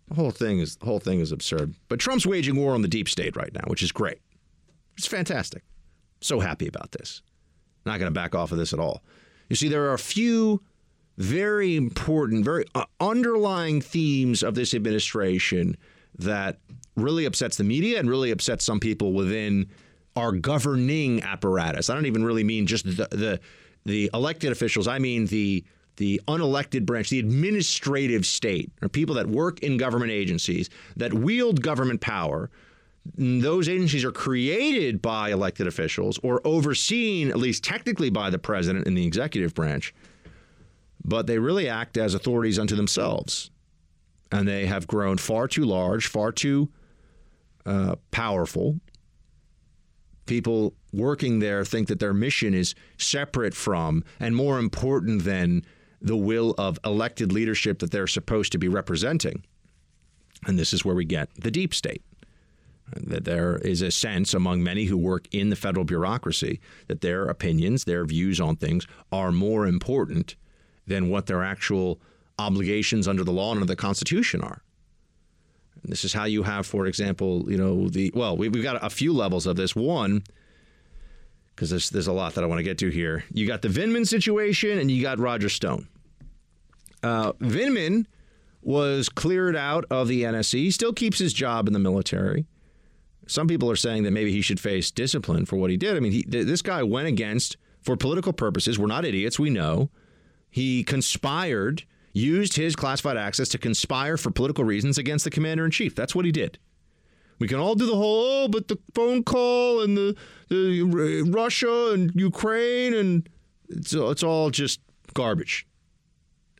The 0.09 0.14
whole 0.14 0.30
thing 0.30 0.59
is 0.59 0.76
the 0.76 0.86
whole 0.86 1.00
thing 1.00 1.20
is 1.20 1.32
absurd. 1.32 1.74
But 1.88 2.00
Trump's 2.00 2.26
waging 2.26 2.56
war 2.56 2.74
on 2.74 2.82
the 2.82 2.88
deep 2.88 3.09
state 3.09 3.36
right 3.36 3.52
now, 3.52 3.64
which 3.66 3.82
is 3.82 3.92
great. 3.92 4.18
It's 4.96 5.06
fantastic. 5.06 5.62
So 6.20 6.40
happy 6.40 6.66
about 6.66 6.92
this. 6.92 7.22
Not 7.84 7.98
going 7.98 8.12
to 8.12 8.14
back 8.14 8.34
off 8.34 8.50
of 8.52 8.59
this 8.59 8.72
at 8.72 8.80
all. 8.80 9.02
You 9.48 9.56
see, 9.56 9.68
there 9.68 9.84
are 9.84 9.94
a 9.94 9.98
few 9.98 10.62
very 11.18 11.76
important, 11.76 12.44
very 12.44 12.64
uh, 12.74 12.84
underlying 13.00 13.80
themes 13.80 14.42
of 14.42 14.54
this 14.54 14.74
administration 14.74 15.76
that 16.18 16.59
really 16.96 17.24
upsets 17.24 17.56
the 17.56 17.64
media 17.64 17.98
and 17.98 18.09
really 18.09 18.30
upsets 18.30 18.64
some 18.64 18.80
people 18.80 19.12
within 19.12 19.68
our 20.16 20.32
governing 20.32 21.22
apparatus. 21.22 21.90
I 21.90 21.94
don't 21.94 22.06
even 22.06 22.24
really 22.24 22.44
mean 22.44 22.66
just 22.66 22.84
the 22.84 23.09
the, 23.11 23.40
the 23.84 24.11
elected 24.12 24.52
officials. 24.52 24.88
I 24.88 24.98
mean 24.98 25.26
the 25.26 25.64
the 25.99 26.20
unelected 26.26 26.86
branch, 26.86 27.11
the 27.11 27.18
administrative 27.18 28.24
state, 28.24 28.70
or 28.82 28.88
people 28.88 29.14
that 29.16 29.26
work 29.26 29.61
in 29.61 29.76
government 29.76 30.11
agencies 30.11 30.70
that 30.96 31.12
wield 31.12 31.62
government 31.62 32.01
power. 32.01 32.51
Those 33.16 33.68
agencies 33.68 34.05
are 34.05 34.12
created 34.12 35.01
by 35.01 35.30
elected 35.30 35.66
officials 35.66 36.18
or 36.22 36.40
overseen, 36.46 37.30
at 37.30 37.36
least 37.36 37.62
technically, 37.62 38.11
by 38.11 38.30
the 38.30 38.38
president 38.38 38.86
in 38.86 38.94
the 38.94 39.07
executive 39.07 39.55
branch, 39.55 39.94
but 41.05 41.26
they 41.26 41.38
really 41.38 41.68
act 41.68 41.96
as 41.96 42.14
authorities 42.14 42.59
unto 42.59 42.76
themselves. 42.76 43.51
And 44.30 44.46
they 44.46 44.66
have 44.66 44.86
grown 44.86 45.16
far 45.16 45.49
too 45.49 45.64
large, 45.64 46.07
far 46.07 46.32
too 46.32 46.68
uh, 47.64 47.96
powerful, 48.11 48.78
people 50.28 50.74
working 50.92 51.40
there 51.40 51.64
think 51.64 51.88
that 51.88 51.99
their 51.99 52.14
mission 52.14 52.55
is 52.55 52.76
separate 52.99 53.55
from 53.55 54.05
and 54.20 54.36
more 54.36 54.61
important 54.61 55.24
than 55.24 55.64
the 56.01 56.16
will 56.16 56.55
of 56.59 56.78
elected 56.84 57.32
leadership 57.32 57.78
that 57.80 57.90
they're 57.90 58.07
supposed 58.07 58.53
to 58.53 58.59
be 58.59 58.68
representing. 58.68 59.44
And 60.46 60.59
this 60.59 60.72
is 60.72 60.84
where 60.84 60.94
we 60.94 61.05
get 61.05 61.28
the 61.34 61.51
deep 61.51 61.74
state. 61.74 62.03
That 62.96 63.24
there 63.24 63.57
is 63.57 63.82
a 63.82 63.90
sense 63.90 64.32
among 64.32 64.62
many 64.62 64.84
who 64.84 64.96
work 64.96 65.28
in 65.30 65.51
the 65.51 65.57
federal 65.57 65.84
bureaucracy 65.84 66.59
that 66.86 67.03
their 67.03 67.26
opinions, 67.26 67.84
their 67.84 68.07
views 68.07 68.40
on 68.40 68.57
things 68.57 68.86
are 69.12 69.30
more 69.30 69.66
important 69.66 70.36
than 70.86 71.11
what 71.11 71.26
their 71.26 71.44
actual 71.44 72.01
obligations 72.38 73.07
under 73.07 73.24
the 73.24 73.32
law 73.32 73.51
and 73.51 73.59
under 73.59 73.66
the 73.66 73.76
Constitution 73.76 74.40
are. 74.40 74.62
And 75.82 75.92
this 75.92 76.05
is 76.05 76.14
how 76.14 76.24
you 76.24 76.44
have, 76.44 76.66
for 76.66 76.86
example, 76.86 77.44
you 77.51 77.59
know, 77.59 77.88
the 77.88 78.11
well, 78.14 78.36
we, 78.36 78.46
have 78.46 78.62
got 78.62 78.84
a 78.84 78.90
few 78.90 79.12
levels 79.12 79.46
of 79.46 79.57
this. 79.57 79.76
One, 79.76 80.22
because 81.59 81.70
there's, 81.70 81.90
there's 81.90 82.06
a 82.06 82.12
lot 82.12 82.34
that 82.34 82.44
I 82.44 82.46
want 82.46 82.61
to 82.61 82.62
get 82.62 82.78
to 82.78 82.88
here. 82.88 83.24
You 83.32 83.44
got 83.44 83.62
the 83.62 83.68
Vindman 83.68 84.06
situation 84.06 84.78
and 84.78 84.88
you 84.88 85.02
got 85.02 85.18
Roger 85.18 85.48
Stone. 85.48 85.88
Uh, 87.02 87.32
Vindman 87.32 88.06
was 88.62 89.09
cleared 89.09 89.56
out 89.56 89.84
of 89.90 90.06
the 90.06 90.22
NSC. 90.22 90.52
He 90.54 90.70
still 90.70 90.92
keeps 90.92 91.18
his 91.18 91.32
job 91.32 91.66
in 91.66 91.72
the 91.72 91.80
military. 91.80 92.46
Some 93.26 93.48
people 93.48 93.68
are 93.72 93.76
saying 93.76 94.04
that 94.04 94.12
maybe 94.12 94.30
he 94.30 94.40
should 94.40 94.61
face 94.61 94.92
discipline 94.92 95.46
for 95.46 95.56
what 95.56 95.70
he 95.70 95.76
did. 95.76 95.96
I 95.96 96.00
mean, 96.00 96.12
he, 96.12 96.24
this 96.28 96.62
guy 96.62 96.84
went 96.84 97.09
against, 97.09 97.56
for 97.82 97.96
political 97.96 98.32
purposes, 98.32 98.78
we're 98.78 98.86
not 98.86 99.04
idiots, 99.04 99.40
we 99.40 99.50
know. 99.50 99.90
He 100.48 100.84
conspired, 100.84 101.82
used 102.12 102.54
his 102.54 102.76
classified 102.76 103.16
access 103.16 103.48
to 103.48 103.59
conspire 103.59 104.16
for 104.16 104.30
political 104.30 104.62
reasons 104.62 104.96
against 104.96 105.24
the 105.24 105.30
commander 105.30 105.64
in 105.64 105.72
chief. 105.72 105.96
That's 105.96 106.14
what 106.14 106.24
he 106.24 106.30
did. 106.30 106.61
We 107.39 107.47
can 107.47 107.59
all 107.59 107.74
do 107.74 107.86
the 107.86 107.95
whole, 107.95 108.45
oh, 108.45 108.49
but 108.49 108.68
the 108.68 108.78
phone 108.95 109.22
call 109.22 109.82
and 109.82 109.97
the, 109.97 110.16
the 110.49 111.22
Russia 111.30 111.93
and 111.93 112.12
Ukraine 112.14 112.95
and 112.95 113.28
it's, 113.68 113.93
it's 113.93 114.22
all 114.22 114.51
just 114.51 114.80
garbage. 115.14 115.66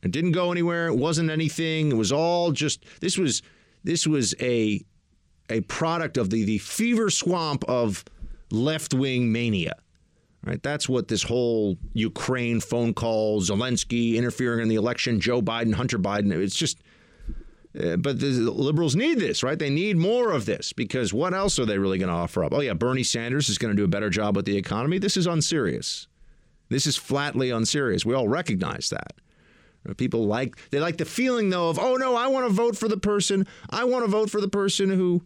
It 0.03 0.13
didn't 0.13 0.33
go 0.33 0.53
anywhere. 0.53 0.89
It 0.89 0.97
wasn't 0.97 1.31
anything. 1.31 1.91
It 1.91 1.97
was 1.97 2.13
all 2.13 2.53
just 2.53 2.85
this 3.01 3.19
was 3.19 3.43
this 3.83 4.07
was 4.07 4.35
a 4.41 4.81
a 5.51 5.61
product 5.63 6.17
of 6.17 6.31
the 6.31 6.45
the 6.45 6.59
fever 6.59 7.11
swamp 7.11 7.65
of 7.69 8.05
left 8.51 8.95
wing 8.95 9.33
mania. 9.33 9.75
Right? 10.45 10.63
That's 10.63 10.89
what 10.89 11.09
this 11.09 11.25
whole 11.25 11.77
Ukraine 11.95 12.61
phone 12.61 12.95
call, 12.95 13.41
Zelensky 13.43 14.15
interfering 14.15 14.61
in 14.61 14.69
the 14.69 14.77
election, 14.77 15.19
Joe 15.19 15.43
Biden, 15.43 15.75
Hunter 15.75 15.99
Biden. 15.99 16.33
It's 16.33 16.55
just 16.55 16.79
uh, 17.79 17.97
but 17.97 18.19
the 18.19 18.27
liberals 18.29 18.97
need 18.97 19.19
this, 19.19 19.43
right? 19.43 19.59
They 19.59 19.71
need 19.71 19.97
more 19.97 20.33
of 20.33 20.47
this 20.47 20.73
because 20.73 21.13
what 21.13 21.35
else 21.35 21.59
are 21.59 21.67
they 21.67 21.79
really 21.79 21.99
going 21.99 22.09
to 22.09 22.15
offer 22.15 22.43
up? 22.43 22.55
Oh, 22.55 22.61
yeah, 22.61 22.73
Bernie 22.73 23.03
Sanders 23.03 23.49
is 23.49 23.59
going 23.59 23.73
to 23.73 23.77
do 23.77 23.85
a 23.85 23.89
better 23.89 24.11
job 24.11 24.37
with 24.37 24.47
the 24.47 24.57
economy. 24.57 24.99
This 24.99 25.17
is 25.17 25.27
unserious. 25.27 26.09
This 26.71 26.87
is 26.87 26.97
flatly 26.97 27.51
unserious. 27.51 28.07
We 28.07 28.15
all 28.15 28.29
recognize 28.29 28.89
that. 28.91 29.13
Uh, 29.89 29.95
people 29.95 30.27
like 30.27 30.57
they 30.71 30.81
like 30.81 30.97
the 30.97 31.05
feeling 31.05 31.51
though 31.51 31.71
of 31.71 31.79
oh 31.79 31.95
no, 31.97 32.17
I 32.17 32.27
want 32.27 32.47
to 32.47 32.53
vote 32.53 32.77
for 32.77 32.89
the 32.89 32.97
person. 32.97 33.47
I 33.71 33.85
want 33.85 34.05
to 34.05 34.11
vote 34.11 34.29
for 34.29 34.41
the 34.41 34.49
person 34.49 34.91
who 34.91 35.23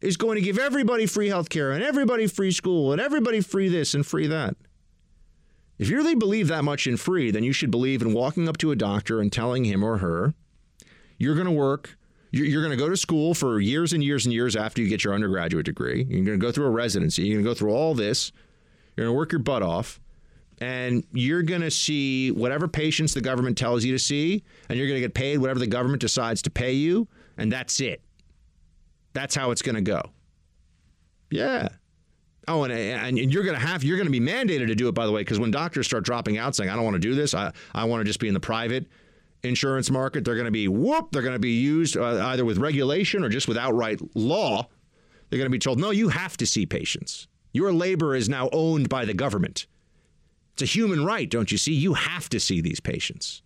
is 0.00 0.16
going 0.16 0.36
to 0.36 0.40
give 0.40 0.58
everybody 0.58 1.06
free 1.06 1.28
health 1.28 1.50
care 1.50 1.72
and 1.72 1.84
everybody 1.84 2.26
free 2.26 2.52
school 2.52 2.92
and 2.92 3.00
everybody 3.00 3.40
free 3.40 3.68
this 3.68 3.94
and 3.94 4.04
free 4.04 4.26
that. 4.28 4.56
If 5.78 5.90
you 5.90 5.96
really 5.96 6.14
believe 6.14 6.48
that 6.48 6.64
much 6.64 6.86
in 6.86 6.96
free, 6.96 7.30
then 7.30 7.44
you 7.44 7.52
should 7.52 7.70
believe 7.70 8.00
in 8.00 8.14
walking 8.14 8.48
up 8.48 8.56
to 8.58 8.70
a 8.70 8.76
doctor 8.76 9.20
and 9.20 9.30
telling 9.30 9.66
him 9.66 9.84
or 9.84 9.98
her 9.98 10.34
you're 11.18 11.34
going 11.34 11.46
to 11.46 11.52
work. 11.52 11.96
You're 12.32 12.62
going 12.62 12.76
to 12.76 12.82
go 12.82 12.90
to 12.90 12.96
school 12.96 13.32
for 13.32 13.60
years 13.60 13.92
and 13.92 14.04
years 14.04 14.26
and 14.26 14.32
years 14.34 14.56
after 14.56 14.82
you 14.82 14.88
get 14.88 15.04
your 15.04 15.14
undergraduate 15.14 15.64
degree. 15.64 16.04
You're 16.08 16.24
going 16.24 16.38
to 16.38 16.44
go 16.44 16.52
through 16.52 16.66
a 16.66 16.70
residency. 16.70 17.22
You're 17.22 17.36
going 17.36 17.44
to 17.44 17.50
go 17.50 17.54
through 17.54 17.70
all 17.70 17.94
this. 17.94 18.32
You're 18.96 19.06
going 19.06 19.14
to 19.14 19.16
work 19.16 19.32
your 19.32 19.38
butt 19.38 19.62
off. 19.62 20.00
And 20.60 21.04
you're 21.12 21.42
going 21.42 21.60
to 21.62 21.70
see 21.70 22.30
whatever 22.30 22.68
patients 22.68 23.14
the 23.14 23.20
government 23.20 23.56
tells 23.56 23.84
you 23.84 23.92
to 23.92 23.98
see. 23.98 24.42
And 24.68 24.78
you're 24.78 24.88
going 24.88 24.96
to 24.96 25.00
get 25.00 25.14
paid 25.14 25.38
whatever 25.38 25.58
the 25.58 25.66
government 25.66 26.00
decides 26.00 26.42
to 26.42 26.50
pay 26.50 26.72
you. 26.72 27.08
And 27.38 27.50
that's 27.50 27.80
it. 27.80 28.02
That's 29.12 29.34
how 29.34 29.50
it's 29.50 29.62
going 29.62 29.76
to 29.76 29.80
go. 29.80 30.02
Yeah. 31.30 31.68
Oh, 32.48 32.64
and, 32.64 32.72
and 32.72 33.32
you're 33.32 33.44
going 33.44 33.58
to 33.58 33.66
have, 33.66 33.82
you're 33.82 33.96
going 33.96 34.12
to 34.12 34.12
be 34.12 34.20
mandated 34.20 34.66
to 34.66 34.74
do 34.74 34.88
it, 34.88 34.92
by 34.92 35.06
the 35.06 35.12
way, 35.12 35.22
because 35.22 35.40
when 35.40 35.50
doctors 35.50 35.86
start 35.86 36.04
dropping 36.04 36.38
out 36.38 36.54
saying, 36.54 36.70
I 36.70 36.74
don't 36.74 36.84
want 36.84 36.94
to 36.94 37.00
do 37.00 37.14
this, 37.14 37.34
I, 37.34 37.52
I 37.74 37.84
want 37.84 38.00
to 38.00 38.04
just 38.04 38.20
be 38.20 38.28
in 38.28 38.34
the 38.34 38.40
private 38.40 38.86
insurance 39.46 39.90
market. 39.90 40.24
They're 40.24 40.34
going 40.34 40.46
to 40.46 40.50
be 40.50 40.68
whoop. 40.68 41.08
They're 41.12 41.22
going 41.22 41.34
to 41.34 41.38
be 41.38 41.54
used 41.54 41.96
uh, 41.96 42.26
either 42.26 42.44
with 42.44 42.58
regulation 42.58 43.24
or 43.24 43.28
just 43.28 43.48
with 43.48 43.56
outright 43.56 44.00
law. 44.14 44.68
They're 45.28 45.38
going 45.38 45.50
to 45.50 45.50
be 45.50 45.58
told, 45.58 45.80
no, 45.80 45.90
you 45.90 46.08
have 46.08 46.36
to 46.38 46.46
see 46.46 46.66
patients. 46.66 47.28
Your 47.52 47.72
labor 47.72 48.14
is 48.14 48.28
now 48.28 48.48
owned 48.52 48.88
by 48.88 49.04
the 49.04 49.14
government. 49.14 49.66
It's 50.52 50.62
a 50.62 50.66
human 50.66 51.04
right, 51.04 51.28
don't 51.28 51.50
you 51.50 51.58
see? 51.58 51.74
You 51.74 51.94
have 51.94 52.28
to 52.30 52.40
see 52.40 52.60
these 52.60 52.80
patients. 52.80 53.42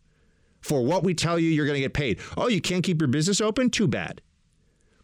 For 0.60 0.84
what 0.84 1.02
we 1.02 1.14
tell 1.14 1.38
you, 1.38 1.48
you're 1.48 1.66
going 1.66 1.76
to 1.76 1.80
get 1.80 1.94
paid. 1.94 2.20
Oh, 2.36 2.48
you 2.48 2.60
can't 2.60 2.84
keep 2.84 3.00
your 3.00 3.08
business 3.08 3.40
open? 3.40 3.70
Too 3.70 3.88
bad. 3.88 4.20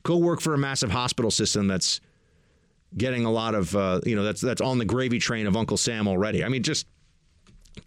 Go 0.03 0.17
work 0.19 0.41
for 0.41 0.55
a 0.55 0.59
massive 0.59 0.91
hospital 0.91 1.31
system 1.31 1.67
that's 1.67 2.01
getting 2.97 3.25
a 3.25 3.31
lot 3.31 3.55
of, 3.55 3.75
uh, 3.75 4.01
you 4.05 4.15
know, 4.15 4.23
that's 4.23 4.41
that's 4.41 4.61
on 4.61 4.79
the 4.79 4.85
gravy 4.85 5.19
train 5.19 5.47
of 5.47 5.57
Uncle 5.57 5.77
Sam 5.77 6.07
already. 6.07 6.45
I 6.45 6.49
mean, 6.49 6.63
just 6.63 6.87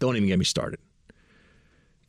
don't 0.00 0.16
even 0.16 0.28
get 0.28 0.38
me 0.38 0.44
started. 0.44 0.80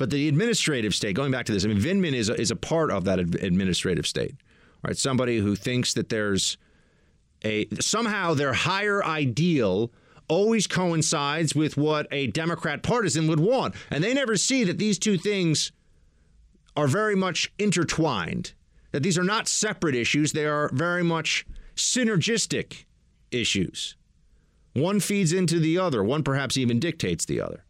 But 0.02 0.10
the 0.10 0.28
administrative 0.28 0.96
state, 0.96 1.16
going 1.16 1.32
back 1.32 1.46
to 1.46 1.52
this, 1.52 1.64
I 1.64 1.68
mean, 1.68 1.78
Vindman 1.78 2.14
is 2.14 2.28
a, 2.28 2.34
is 2.34 2.50
a 2.50 2.56
part 2.56 2.90
of 2.90 3.04
that 3.04 3.20
administrative 3.20 4.08
state, 4.08 4.34
right? 4.84 4.98
Somebody 4.98 5.38
who 5.38 5.56
thinks 5.56 5.94
that 5.94 6.10
there's 6.10 6.58
a 7.46 7.68
somehow 7.80 8.34
their 8.34 8.54
higher 8.54 9.06
ideal 9.06 9.92
always 10.28 10.66
coincides 10.66 11.54
with 11.54 11.78
what 11.78 12.08
a 12.10 12.26
Democrat 12.26 12.82
partisan 12.82 13.28
would 13.28 13.40
want, 13.40 13.76
and 13.92 14.04
they 14.04 14.16
never 14.16 14.38
see 14.38 14.64
that 14.64 14.80
these 14.80 14.98
two 14.98 15.20
things 15.20 15.72
are 16.76 16.88
very 16.88 17.16
much 17.16 17.54
intertwined. 17.60 18.54
That 18.94 19.04
these 19.04 19.20
are 19.20 19.24
not 19.24 19.48
separate 19.48 19.94
issues; 19.94 20.32
they 20.32 20.48
are 20.48 20.72
very 20.74 21.04
much 21.04 21.46
synergistic 21.76 22.86
issues. 23.30 23.96
One 24.74 25.00
feeds 25.00 25.32
into 25.32 25.60
the 25.60 25.78
other. 25.78 26.04
One 26.04 26.24
perhaps 26.24 26.58
even 26.58 26.80
dictates 26.80 27.24
the 27.24 27.40
other. 27.40 27.66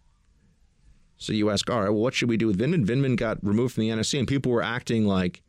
So 1.22 1.34
you 1.34 1.52
ask, 1.52 1.70
all 1.70 1.82
right, 1.82 1.90
well, 1.90 2.02
what 2.02 2.16
should 2.16 2.30
we 2.30 2.38
do 2.38 2.48
with 2.48 2.58
Vindman? 2.58 2.84
Vindman 2.84 3.16
got 3.16 3.38
removed 3.44 3.76
from 3.76 3.82
the 3.82 3.90
NSC, 3.90 4.18
and 4.18 4.28
people 4.28 4.52
were 4.52 4.64
acting 4.64 5.06
like 5.06 5.44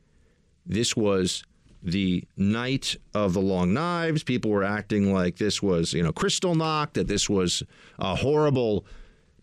this 0.66 0.94
was 0.94 1.44
the 1.82 2.24
night 2.36 2.94
of 3.14 3.32
the 3.32 3.40
long 3.40 3.72
knives. 3.72 4.22
People 4.22 4.50
were 4.50 4.64
acting 4.64 5.14
like 5.14 5.38
this 5.38 5.62
was, 5.62 5.94
you 5.94 6.02
know, 6.02 6.12
crystal 6.12 6.54
Kristallnacht, 6.54 6.92
that 6.92 7.08
this 7.08 7.26
was 7.30 7.62
a 7.98 8.14
horrible 8.14 8.84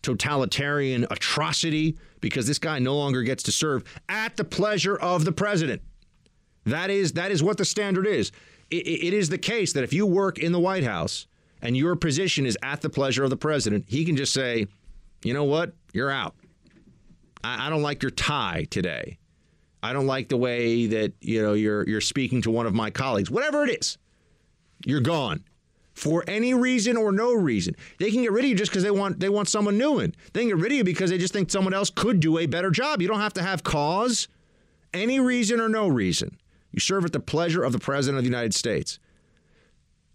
totalitarian 0.02 1.04
atrocity 1.10 1.98
because 2.20 2.46
this 2.46 2.60
guy 2.60 2.78
no 2.78 2.94
longer 2.94 3.24
gets 3.24 3.42
to 3.42 3.50
serve 3.50 3.82
at 4.08 4.36
the 4.36 4.44
pleasure 4.44 4.96
of 4.96 5.24
the 5.24 5.32
president. 5.32 5.82
That 6.64 6.90
is 6.90 7.14
that 7.14 7.32
is 7.32 7.42
what 7.42 7.56
the 7.56 7.64
standard 7.64 8.06
is. 8.06 8.30
it, 8.70 8.86
it 8.86 9.12
is 9.12 9.30
the 9.30 9.38
case 9.38 9.72
that 9.72 9.82
if 9.82 9.92
you 9.92 10.06
work 10.06 10.38
in 10.38 10.52
the 10.52 10.60
White 10.60 10.84
House 10.84 11.26
and 11.60 11.76
your 11.76 11.96
position 11.96 12.46
is 12.46 12.56
at 12.62 12.82
the 12.82 12.88
pleasure 12.88 13.24
of 13.24 13.30
the 13.30 13.36
president, 13.36 13.86
he 13.88 14.04
can 14.04 14.16
just 14.16 14.32
say, 14.32 14.68
you 15.24 15.34
know 15.34 15.44
what? 15.44 15.74
You're 15.92 16.10
out. 16.10 16.34
I, 17.42 17.66
I 17.66 17.70
don't 17.70 17.82
like 17.82 18.02
your 18.02 18.10
tie 18.10 18.66
today. 18.70 19.18
I 19.82 19.92
don't 19.92 20.06
like 20.06 20.28
the 20.28 20.36
way 20.36 20.86
that 20.86 21.12
you 21.20 21.42
know 21.42 21.54
you're 21.54 21.88
you're 21.88 22.00
speaking 22.00 22.42
to 22.42 22.50
one 22.50 22.66
of 22.66 22.74
my 22.74 22.90
colleagues. 22.90 23.30
Whatever 23.30 23.64
it 23.64 23.80
is, 23.80 23.96
you're 24.84 25.00
gone 25.00 25.44
for 25.94 26.24
any 26.26 26.54
reason 26.54 26.96
or 26.96 27.12
no 27.12 27.32
reason. 27.32 27.74
They 27.98 28.10
can 28.10 28.22
get 28.22 28.32
rid 28.32 28.44
of 28.44 28.50
you 28.50 28.56
just 28.56 28.70
because 28.70 28.82
they 28.82 28.90
want 28.90 29.20
they 29.20 29.28
want 29.28 29.48
someone 29.48 29.78
new 29.78 30.00
in. 30.00 30.14
They 30.32 30.40
can 30.40 30.48
get 30.48 30.58
rid 30.58 30.72
of 30.72 30.78
you 30.78 30.84
because 30.84 31.10
they 31.10 31.18
just 31.18 31.32
think 31.32 31.50
someone 31.50 31.74
else 31.74 31.90
could 31.90 32.20
do 32.20 32.38
a 32.38 32.46
better 32.46 32.70
job. 32.70 33.00
You 33.00 33.08
don't 33.08 33.20
have 33.20 33.34
to 33.34 33.42
have 33.42 33.62
cause, 33.62 34.28
any 34.92 35.18
reason 35.18 35.60
or 35.60 35.68
no 35.68 35.88
reason. 35.88 36.38
You 36.72 36.80
serve 36.80 37.04
at 37.04 37.12
the 37.12 37.20
pleasure 37.20 37.64
of 37.64 37.72
the 37.72 37.78
president 37.78 38.18
of 38.18 38.24
the 38.24 38.30
United 38.30 38.54
States. 38.54 38.98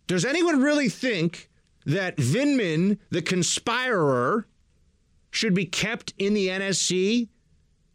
Does 0.08 0.24
anyone 0.24 0.62
really 0.62 0.90
think 0.90 1.50
that 1.86 2.18
Vindman, 2.18 3.00
the 3.10 3.22
conspirer, 3.22 4.48
should 5.36 5.54
be 5.54 5.66
kept 5.66 6.14
in 6.18 6.34
the 6.34 6.48
NSC, 6.48 7.28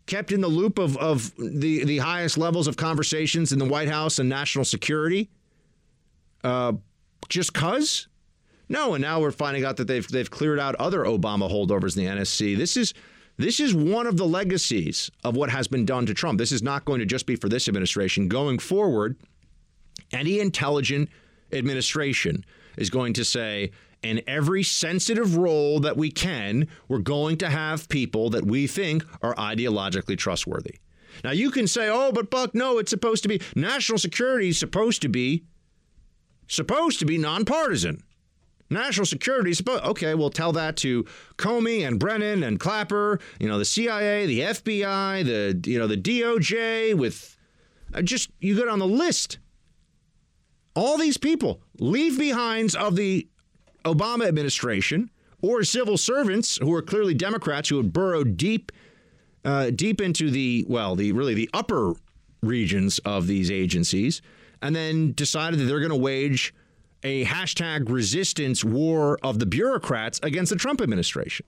kept 0.07 0.33
in 0.33 0.41
the 0.41 0.49
loop 0.49 0.79
of, 0.79 0.97
of 0.99 1.35
the, 1.37 1.85
the 1.85 1.99
highest 1.99 2.37
levels 2.37 2.67
of 2.67 2.77
conversations 2.77 3.53
in 3.53 3.59
the 3.59 3.65
White 3.65 3.89
House 3.89 4.19
and 4.19 4.29
national 4.29 4.65
security 4.65 5.31
uh, 6.45 6.73
just 7.29 7.53
because? 7.53 8.09
No, 8.69 8.95
and 8.95 9.03
now 9.03 9.21
we're 9.21 9.33
finding 9.33 9.65
out 9.65 9.77
that 9.79 9.89
they've 9.89 10.07
they've 10.07 10.31
cleared 10.31 10.61
out 10.61 10.75
other 10.77 11.05
Obama 11.05 11.51
holdovers 11.51 11.97
in 11.97 12.05
the 12.05 12.11
NSC. 12.11 12.57
This 12.57 12.77
is 12.77 12.95
this 13.37 13.59
is 13.59 13.75
one 13.75 14.07
of 14.07 14.17
the 14.17 14.27
legacies 14.27 15.11
of 15.25 15.35
what 15.35 15.51
has 15.51 15.67
been 15.67 15.85
done 15.85 16.07
to 16.07 16.15
Trump. 16.15 16.39
This 16.39 16.53
is 16.53 16.63
not 16.63 16.85
going 16.85 17.01
to 17.01 17.07
just 17.07 17.27
be 17.27 17.37
for 17.37 17.49
this 17.49 17.69
administration. 17.69 18.29
Going 18.29 18.59
forward, 18.59 19.17
any 20.13 20.41
intelligent 20.41 21.09
administration 21.53 22.45
is 22.77 22.91
going 22.91 23.13
to 23.15 23.25
say, 23.25 23.73
in 24.03 24.23
every 24.27 24.63
sensitive 24.63 25.37
role 25.37 25.81
that 25.81 25.97
we 25.97 26.11
can, 26.11 26.69
we're 26.89 26.99
going 26.99 27.37
to 27.39 27.51
have 27.51 27.89
people 27.89 28.31
that 28.31 28.45
we 28.47 28.67
think 28.67 29.05
are 29.23 29.35
ideologically 29.35 30.17
trustworthy. 30.17 30.77
Now, 31.25 31.33
you 31.33 31.51
can 31.51 31.67
say, 31.67 31.89
oh, 31.89 32.13
but 32.13 32.31
Buck, 32.31 32.55
no, 32.55 32.79
it's 32.79 32.91
supposed 32.91 33.23
to 33.25 33.29
be 33.29 33.41
national 33.55 33.99
security 33.99 34.49
is 34.49 34.59
supposed 34.59 35.03
to 35.03 35.09
be 35.09 35.45
supposed 36.49 36.99
to 37.01 37.05
be 37.07 37.19
nonpartisan. 37.19 38.03
National 38.73 39.05
security, 39.05 39.51
is 39.51 39.57
supposed 39.57 39.83
okay, 39.83 40.15
we'll 40.15 40.31
tell 40.31 40.53
that 40.53 40.77
to 40.77 41.05
Comey 41.37 41.87
and 41.87 41.99
Brennan 41.99 42.45
and 42.45 42.61
Clapper, 42.61 43.19
you 43.41 43.49
know, 43.49 43.59
the 43.59 43.65
CIA, 43.65 44.27
the 44.27 44.41
FBI, 44.41 45.25
the 45.25 45.69
you 45.69 45.77
know, 45.77 45.89
the 45.89 45.97
DOJ 45.97 46.95
with 46.95 47.37
uh, 47.93 48.01
just 48.01 48.31
you 48.39 48.55
go 48.57 48.67
down 48.67 48.79
the 48.79 48.87
list. 48.87 49.39
All 50.77 50.97
these 50.97 51.17
people, 51.17 51.61
leave 51.81 52.17
behinds 52.17 52.77
of 52.77 52.95
the 52.95 53.29
Obama 53.85 54.27
administration 54.27 55.11
or 55.43 55.65
civil 55.65 55.97
servants 55.97 56.59
who 56.61 56.73
are 56.75 56.83
clearly 56.83 57.15
Democrats 57.15 57.69
who 57.69 57.77
have 57.79 57.93
burrowed 57.93 58.37
deep 58.37 58.73
uh, 59.45 59.71
deep 59.71 60.01
into 60.01 60.31
the 60.31 60.67
well, 60.69 60.95
the 60.95 61.13
really 61.13 61.35
the 61.35 61.49
upper 61.55 61.95
regions 62.43 62.99
of 63.01 63.27
these 63.27 63.51
agencies, 63.51 64.21
and 64.61 64.77
then 64.77 65.13
decided 65.13 65.59
that 65.59 65.65
they're 65.65 65.79
going 65.79 65.91
to 65.91 65.97
wage 65.97 66.55
a 67.03 67.25
hashtag 67.25 67.89
resistance 67.89 68.63
war 68.63 69.19
of 69.23 69.39
the 69.39 69.47
bureaucrats 69.47 70.21
against 70.23 70.51
the 70.51 70.57
Trump 70.57 70.81
administration. 70.83 71.47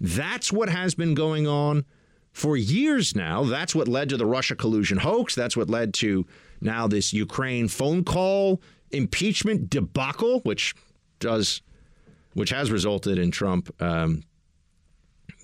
That's 0.00 0.50
what 0.50 0.70
has 0.70 0.94
been 0.94 1.14
going 1.14 1.46
on 1.46 1.84
for 2.32 2.56
years 2.56 3.14
now. 3.14 3.44
That's 3.44 3.74
what 3.74 3.86
led 3.86 4.08
to 4.08 4.16
the 4.16 4.26
Russia 4.26 4.56
collusion 4.56 4.98
hoax. 4.98 5.34
That's 5.34 5.56
what 5.56 5.68
led 5.68 5.94
to 5.94 6.26
now 6.60 6.88
this 6.88 7.12
Ukraine 7.12 7.68
phone 7.68 8.04
call 8.04 8.62
impeachment 8.90 9.70
debacle, 9.70 10.40
which 10.40 10.74
does, 11.24 11.62
which 12.34 12.50
has 12.50 12.70
resulted 12.70 13.18
in 13.18 13.30
Trump 13.30 13.74
um, 13.82 14.22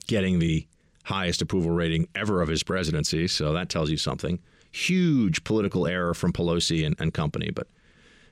getting 0.06 0.38
the 0.38 0.66
highest 1.04 1.40
approval 1.40 1.70
rating 1.70 2.06
ever 2.14 2.42
of 2.42 2.48
his 2.48 2.62
presidency. 2.62 3.26
So 3.26 3.54
that 3.54 3.70
tells 3.70 3.90
you 3.90 3.96
something. 3.96 4.38
Huge 4.72 5.42
political 5.42 5.86
error 5.86 6.14
from 6.14 6.32
Pelosi 6.32 6.86
and, 6.86 6.94
and 7.00 7.12
company, 7.12 7.50
but 7.50 7.66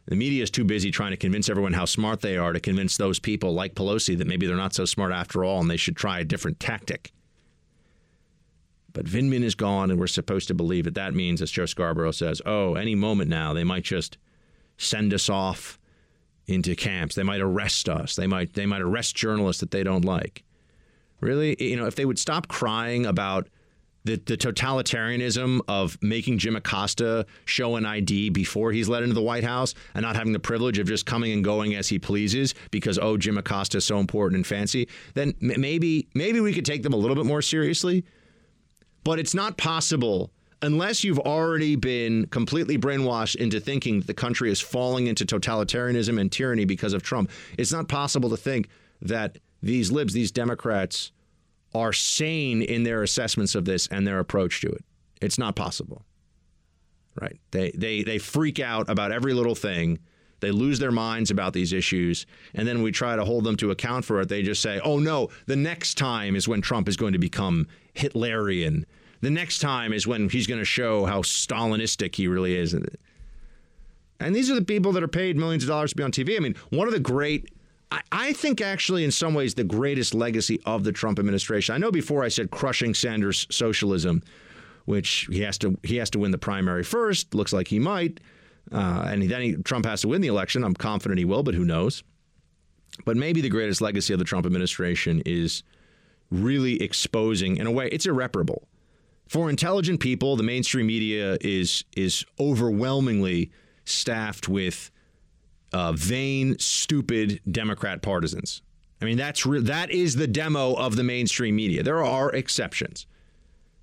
the 0.07 0.15
media 0.15 0.43
is 0.43 0.51
too 0.51 0.65
busy 0.65 0.91
trying 0.91 1.11
to 1.11 1.17
convince 1.17 1.49
everyone 1.49 1.73
how 1.73 1.87
smart 1.87 2.21
they 2.21 2.37
are 2.37 2.53
to 2.53 2.61
convince 2.61 2.97
those 2.97 3.19
people 3.19 3.53
like 3.53 3.75
Pelosi 3.75 4.17
that 4.19 4.27
maybe 4.27 4.47
they're 4.47 4.57
not 4.57 4.75
so 4.75 4.85
smart 4.85 5.13
after 5.13 5.45
all 5.45 5.61
and 5.61 5.71
they 5.71 5.77
should 5.77 5.97
try 5.97 6.21
a 6.21 6.25
different 6.25 6.61
tactic. 6.61 7.13
But 8.93 9.07
Vindman 9.07 9.43
is 9.43 9.55
gone, 9.55 9.91
and 9.91 10.01
we're 10.01 10.07
supposed 10.07 10.49
to 10.49 10.55
believe 10.55 10.85
that 10.85 10.95
that 10.95 11.15
means, 11.15 11.43
as 11.43 11.51
Joe 11.51 11.67
Scarborough 11.67 12.11
says, 12.11 12.41
oh, 12.45 12.75
any 12.75 12.95
moment 12.95 13.31
now, 13.31 13.53
they 13.53 13.65
might 13.65 13.85
just 13.85 14.19
send 14.77 15.13
us 15.13 15.29
off 15.29 15.78
into 16.49 16.75
camps. 16.75 17.15
They 17.15 17.23
might 17.23 17.41
arrest 17.41 17.89
us. 17.89 18.17
They 18.17 18.27
might 18.27 18.55
they 18.55 18.67
might 18.67 18.81
arrest 18.81 19.15
journalists 19.15 19.61
that 19.61 19.71
they 19.71 19.85
don't 19.85 20.05
like. 20.05 20.43
Really, 21.21 21.57
you 21.63 21.77
know, 21.77 21.87
if 21.87 21.95
they 21.95 22.05
would 22.05 22.19
stop 22.19 22.49
crying 22.49 23.05
about 23.05 23.49
the, 24.05 24.17
the 24.17 24.37
totalitarianism 24.37 25.61
of 25.69 25.99
making 26.01 26.39
Jim 26.39 26.57
Acosta 26.57 27.27
show 27.45 27.77
an 27.77 27.85
ID 27.85 28.31
before 28.31 28.73
he's 28.73 28.89
let 28.89 29.03
into 29.03 29.15
the 29.15 29.23
White 29.23 29.45
House 29.45 29.75
and 29.95 30.03
not 30.03 30.17
having 30.17 30.33
the 30.33 30.39
privilege 30.39 30.79
of 30.79 30.87
just 30.87 31.05
coming 31.05 31.33
and 31.33 31.45
going 31.45 31.75
as 31.75 31.89
he 31.89 31.99
pleases 31.99 32.55
because 32.71 32.99
oh 32.99 33.17
Jim 33.17 33.37
Acosta 33.37 33.79
is 33.79 33.85
so 33.85 33.99
important 33.99 34.37
and 34.37 34.47
fancy, 34.47 34.89
then 35.15 35.35
maybe 35.41 36.09
maybe 36.15 36.41
we 36.41 36.53
could 36.53 36.65
take 36.65 36.83
them 36.83 36.95
a 36.95 36.97
little 36.97 37.17
bit 37.17 37.27
more 37.27 37.43
seriously. 37.43 38.05
But 39.05 39.19
it's 39.19 39.35
not 39.35 39.57
possible 39.57 40.33
unless 40.63 41.05
you've 41.05 41.19
already 41.21 41.77
been 41.77 42.27
completely 42.27 42.79
brainwashed 42.79 43.37
into 43.37 43.61
thinking 43.61 44.01
that 44.01 44.07
the 44.07 44.15
country 44.15 44.51
is 44.51 44.61
falling 44.61 45.07
into 45.07 45.25
totalitarianism 45.25 46.21
and 46.21 46.33
tyranny 46.33 46.65
because 46.65 46.93
of 46.93 47.03
Trump. 47.03 47.31
It's 47.57 47.73
not 47.73 47.89
possible 47.89 48.31
to 48.31 48.37
think 48.37 48.69
that 49.03 49.39
these 49.63 49.91
libs, 49.91 50.13
these 50.13 50.33
Democrats 50.33 51.13
are 51.75 51.93
sane 51.93 52.63
in 52.63 52.83
their 52.83 53.03
assessments 53.03 53.55
of 53.55 53.65
this 53.65 53.87
and 53.89 54.07
their 54.07 54.19
approach 54.19 54.61
to 54.63 54.69
it. 54.69 54.85
It's 55.21 55.39
not 55.39 55.57
possible. 55.57 56.05
Right? 57.21 57.41
They 57.51 57.73
they 57.73 58.03
they 58.03 58.19
freak 58.19 58.61
out 58.61 58.89
about 58.89 59.11
every 59.11 59.35
little 59.35 59.57
thing. 59.57 59.99
They 60.41 60.53
lose 60.53 60.79
their 60.79 60.93
minds 60.93 61.33
about 61.33 61.53
these 61.53 61.73
issues, 61.73 62.27
and 62.55 62.67
then 62.67 62.81
we 62.81 62.93
try 62.93 63.17
to 63.17 63.25
hold 63.25 63.43
them 63.43 63.57
to 63.57 63.73
account 63.73 64.05
for 64.05 64.21
it. 64.21 64.29
They 64.29 64.45
just 64.45 64.63
say, 64.63 64.81
"Oh 64.85 65.01
no, 65.01 65.31
the 65.47 65.57
next 65.57 65.99
time 65.99 66.37
is 66.37 66.47
when 66.47 66.63
Trump 66.63 66.89
is 66.89 66.97
going 66.97 67.15
to 67.15 67.19
become 67.19 67.67
Hitlerian. 67.97 68.85
The 69.21 69.31
next 69.31 69.59
time 69.59 69.93
is 69.93 70.07
when 70.07 70.29
he's 70.29 70.47
going 70.47 70.61
to 70.61 70.65
show 70.65 71.05
how 71.05 71.23
Stalinistic 71.23 72.15
he 72.15 72.29
really 72.29 72.57
is." 72.57 72.75
And 74.21 74.35
these 74.35 74.51
are 74.51 74.55
the 74.55 74.65
people 74.65 74.93
that 74.93 75.03
are 75.03 75.09
paid 75.09 75.37
millions 75.37 75.63
of 75.63 75.69
dollars 75.69 75.91
to 75.91 75.97
be 75.97 76.03
on 76.03 76.13
TV. 76.13 76.37
I 76.37 76.41
mean, 76.41 76.57
one 76.71 76.89
of 76.89 76.95
the 76.95 77.01
great 77.01 77.51
I, 78.13 78.33
think 78.33 78.61
actually, 78.61 79.05
in 79.05 79.11
some 79.11 79.35
ways, 79.35 79.55
the 79.55 79.65
greatest 79.65 80.15
legacy 80.15 80.61
of 80.67 80.85
the 80.85 80.93
Trump 80.93 81.19
administration. 81.19 81.75
I 81.75 81.79
know 81.79 81.91
before 81.91 82.23
I 82.23 82.29
said 82.29 82.51
crushing 82.51 82.95
Sanders 82.95 83.47
socialism, 83.51 84.23
which 84.85 85.29
he 85.31 85.41
has 85.41 85.59
to 85.59 85.79
he 85.83 85.97
has 85.97 86.11
to 86.11 86.19
win 86.19 86.31
the 86.31 86.39
primary 86.39 86.85
first. 86.85 87.35
Looks 87.35 87.53
like 87.53 87.69
he 87.69 87.79
might, 87.79 88.21
uh, 88.73 89.07
and 89.07 89.23
then 89.23 89.41
he, 89.41 89.55
Trump 89.57 89.87
has 89.87 90.03
to 90.03 90.09
win 90.09 90.21
the 90.21 90.29
election. 90.29 90.65
I'm 90.65 90.75
confident 90.75 91.19
he 91.19 91.25
will, 91.25 91.43
but 91.43 91.55
who 91.55 91.65
knows? 91.65 92.03
But 93.05 93.17
maybe 93.17 93.41
the 93.41 93.49
greatest 93.49 93.81
legacy 93.81 94.13
of 94.13 94.19
the 94.19 94.25
Trump 94.25 94.45
administration 94.45 95.23
is 95.25 95.63
really 96.31 96.83
exposing, 96.83 97.57
in 97.57 97.67
a 97.67 97.71
way, 97.71 97.89
it's 97.89 98.07
irreparable. 98.07 98.69
For 99.29 99.51
intelligent 99.51 100.01
people, 100.01 100.37
the 100.37 100.43
mainstream 100.43 100.87
media 100.87 101.37
is 101.41 101.85
is 101.97 102.25
overwhelmingly 102.41 103.51
staffed 103.85 104.49
with 104.49 104.91
uh, 105.73 105.93
vain, 105.93 106.59
stupid 106.59 107.41
Democrat 107.51 108.03
partisans. 108.03 108.63
I 109.01 109.05
mean, 109.05 109.19
that's 109.19 109.45
re- 109.47 109.61
that 109.61 109.91
is 109.91 110.17
the 110.17 110.27
demo 110.27 110.75
of 110.75 110.97
the 110.97 111.05
mainstream 111.05 111.57
media. 111.57 111.83
There 111.83 112.03
are 112.03 112.33
exceptions. 112.33 113.07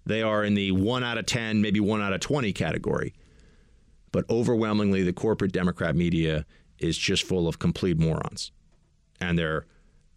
They 0.05 0.21
are 0.21 0.43
in 0.43 0.55
the 0.55 0.71
one 0.71 1.03
out 1.03 1.17
of 1.17 1.25
10, 1.25 1.61
maybe 1.61 1.79
one 1.79 2.01
out 2.01 2.13
of 2.13 2.19
20 2.19 2.51
category. 2.53 3.13
But 4.11 4.25
overwhelmingly, 4.29 5.03
the 5.03 5.13
corporate 5.13 5.51
Democrat 5.51 5.95
media 5.95 6.45
is 6.79 6.97
just 6.97 7.23
full 7.23 7.47
of 7.47 7.59
complete 7.59 7.97
morons. 7.97 8.51
And 9.21 9.37
they're 9.37 9.65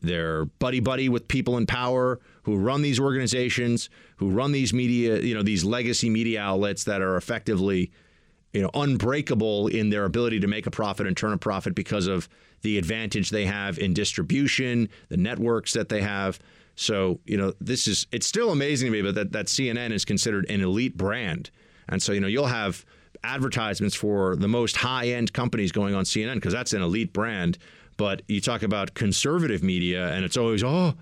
they're 0.01 0.45
buddy 0.45 0.81
buddy 0.81 1.09
with 1.09 1.29
people 1.29 1.57
in 1.57 1.67
power 1.67 2.21
who 2.49 2.57
run 2.57 2.81
these 2.81 2.99
organizations, 2.99 3.91
who 4.17 4.31
run 4.31 4.53
these 4.53 4.73
media, 4.73 5.21
you 5.21 5.35
know, 5.35 5.43
these 5.43 5.65
legacy 5.65 6.09
media 6.09 6.41
outlets 6.41 6.85
that 6.85 7.03
are 7.03 7.19
effectively 7.19 7.93
you 8.55 8.63
know, 8.63 8.71
unbreakable 8.73 9.67
in 9.67 9.91
their 9.91 10.07
ability 10.07 10.41
to 10.41 10.47
make 10.47 10.67
a 10.67 10.71
profit 10.71 11.07
and 11.07 11.15
turn 11.15 11.35
a 11.35 11.39
profit 11.39 11.75
because 11.75 12.07
of 12.07 12.27
the 12.63 12.79
advantage 12.79 13.29
they 13.29 13.45
have 13.45 13.79
in 13.79 13.93
distribution, 13.93 14.89
the 15.11 15.17
networks 15.19 15.75
that 15.75 15.91
they 15.91 16.01
have. 16.01 16.39
So, 16.75 17.21
you 17.27 17.37
know, 17.37 17.53
this 17.61 17.87
is 17.87 18.07
it's 18.13 18.27
still 18.27 18.51
amazing 18.51 18.87
to 18.87 18.93
me, 18.93 19.03
but 19.03 19.15
that, 19.15 19.33
that 19.33 19.47
CNN 19.47 19.93
is 19.93 20.07
considered 20.07 20.49
an 20.49 20.63
elite 20.63 20.97
brand. 20.97 21.51
And 21.87 22.03
so, 22.03 22.13
you 22.13 22.21
know, 22.21 22.29
you'll 22.29 22.47
have 22.47 22.87
advertisements 23.23 23.95
for 23.95 24.37
the 24.37 24.49
most 24.49 24.77
high 24.77 25.09
end 25.09 25.35
companies 25.35 25.71
going 25.71 25.95
on 25.95 26.05
CNN 26.05 26.37
because 26.37 26.55
that's 26.55 26.73
an 26.73 26.81
elite 26.81 27.13
brand. 27.13 27.59
But 27.99 28.23
you 28.27 28.41
talk 28.41 28.63
about 28.63 28.95
conservative 28.95 29.63
media, 29.63 30.15
and 30.15 30.25
it's 30.25 30.39
always, 30.39 30.65
oh, 30.65 30.95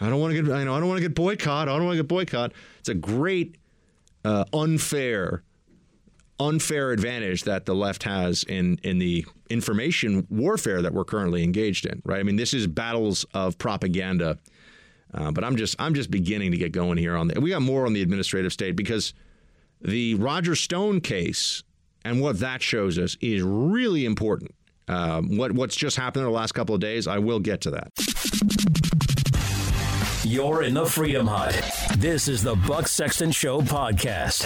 I 0.00 0.08
don't 0.08 0.20
want 0.20 0.34
to 0.34 0.42
get, 0.42 0.48
you 0.48 0.64
know, 0.64 0.74
I 0.74 0.80
don't 0.80 0.88
want 0.88 0.98
to 0.98 1.06
get 1.06 1.14
boycott. 1.14 1.68
I 1.68 1.76
don't 1.76 1.84
want 1.84 1.96
to 1.96 2.02
get 2.02 2.08
boycott. 2.08 2.52
It's 2.78 2.88
a 2.88 2.94
great, 2.94 3.56
uh, 4.24 4.44
unfair 4.52 5.42
unfair 6.40 6.90
advantage 6.90 7.44
that 7.44 7.66
the 7.66 7.74
left 7.74 8.02
has 8.02 8.44
in 8.44 8.80
in 8.82 8.98
the 8.98 9.24
information 9.50 10.26
warfare 10.30 10.80
that 10.82 10.94
we're 10.94 11.04
currently 11.04 11.44
engaged 11.44 11.86
in. 11.86 12.00
Right? 12.04 12.18
I 12.18 12.22
mean, 12.22 12.36
this 12.36 12.54
is 12.54 12.66
battles 12.66 13.24
of 13.34 13.58
propaganda. 13.58 14.38
Uh, 15.12 15.30
but 15.30 15.44
I'm 15.44 15.56
just 15.56 15.76
I'm 15.78 15.94
just 15.94 16.10
beginning 16.10 16.52
to 16.52 16.56
get 16.56 16.72
going 16.72 16.96
here 16.96 17.16
on 17.16 17.28
the. 17.28 17.40
We 17.40 17.50
got 17.50 17.62
more 17.62 17.84
on 17.84 17.92
the 17.92 18.02
administrative 18.02 18.52
state 18.52 18.76
because 18.76 19.12
the 19.82 20.14
Roger 20.14 20.54
Stone 20.54 21.00
case 21.00 21.62
and 22.04 22.20
what 22.20 22.38
that 22.40 22.62
shows 22.62 22.98
us 22.98 23.16
is 23.20 23.42
really 23.42 24.04
important. 24.04 24.54
Um, 24.88 25.36
what 25.36 25.52
what's 25.52 25.76
just 25.76 25.96
happened 25.96 26.24
in 26.24 26.30
the 26.30 26.36
last 26.36 26.52
couple 26.52 26.74
of 26.74 26.80
days, 26.80 27.06
I 27.06 27.18
will 27.18 27.40
get 27.40 27.60
to 27.62 27.70
that. 27.72 29.19
You're 30.22 30.64
in 30.64 30.74
the 30.74 30.84
Freedom 30.84 31.26
Hut. 31.26 31.58
This 31.96 32.28
is 32.28 32.42
the 32.42 32.54
Buck 32.54 32.88
Sexton 32.88 33.30
Show 33.30 33.62
podcast. 33.62 34.44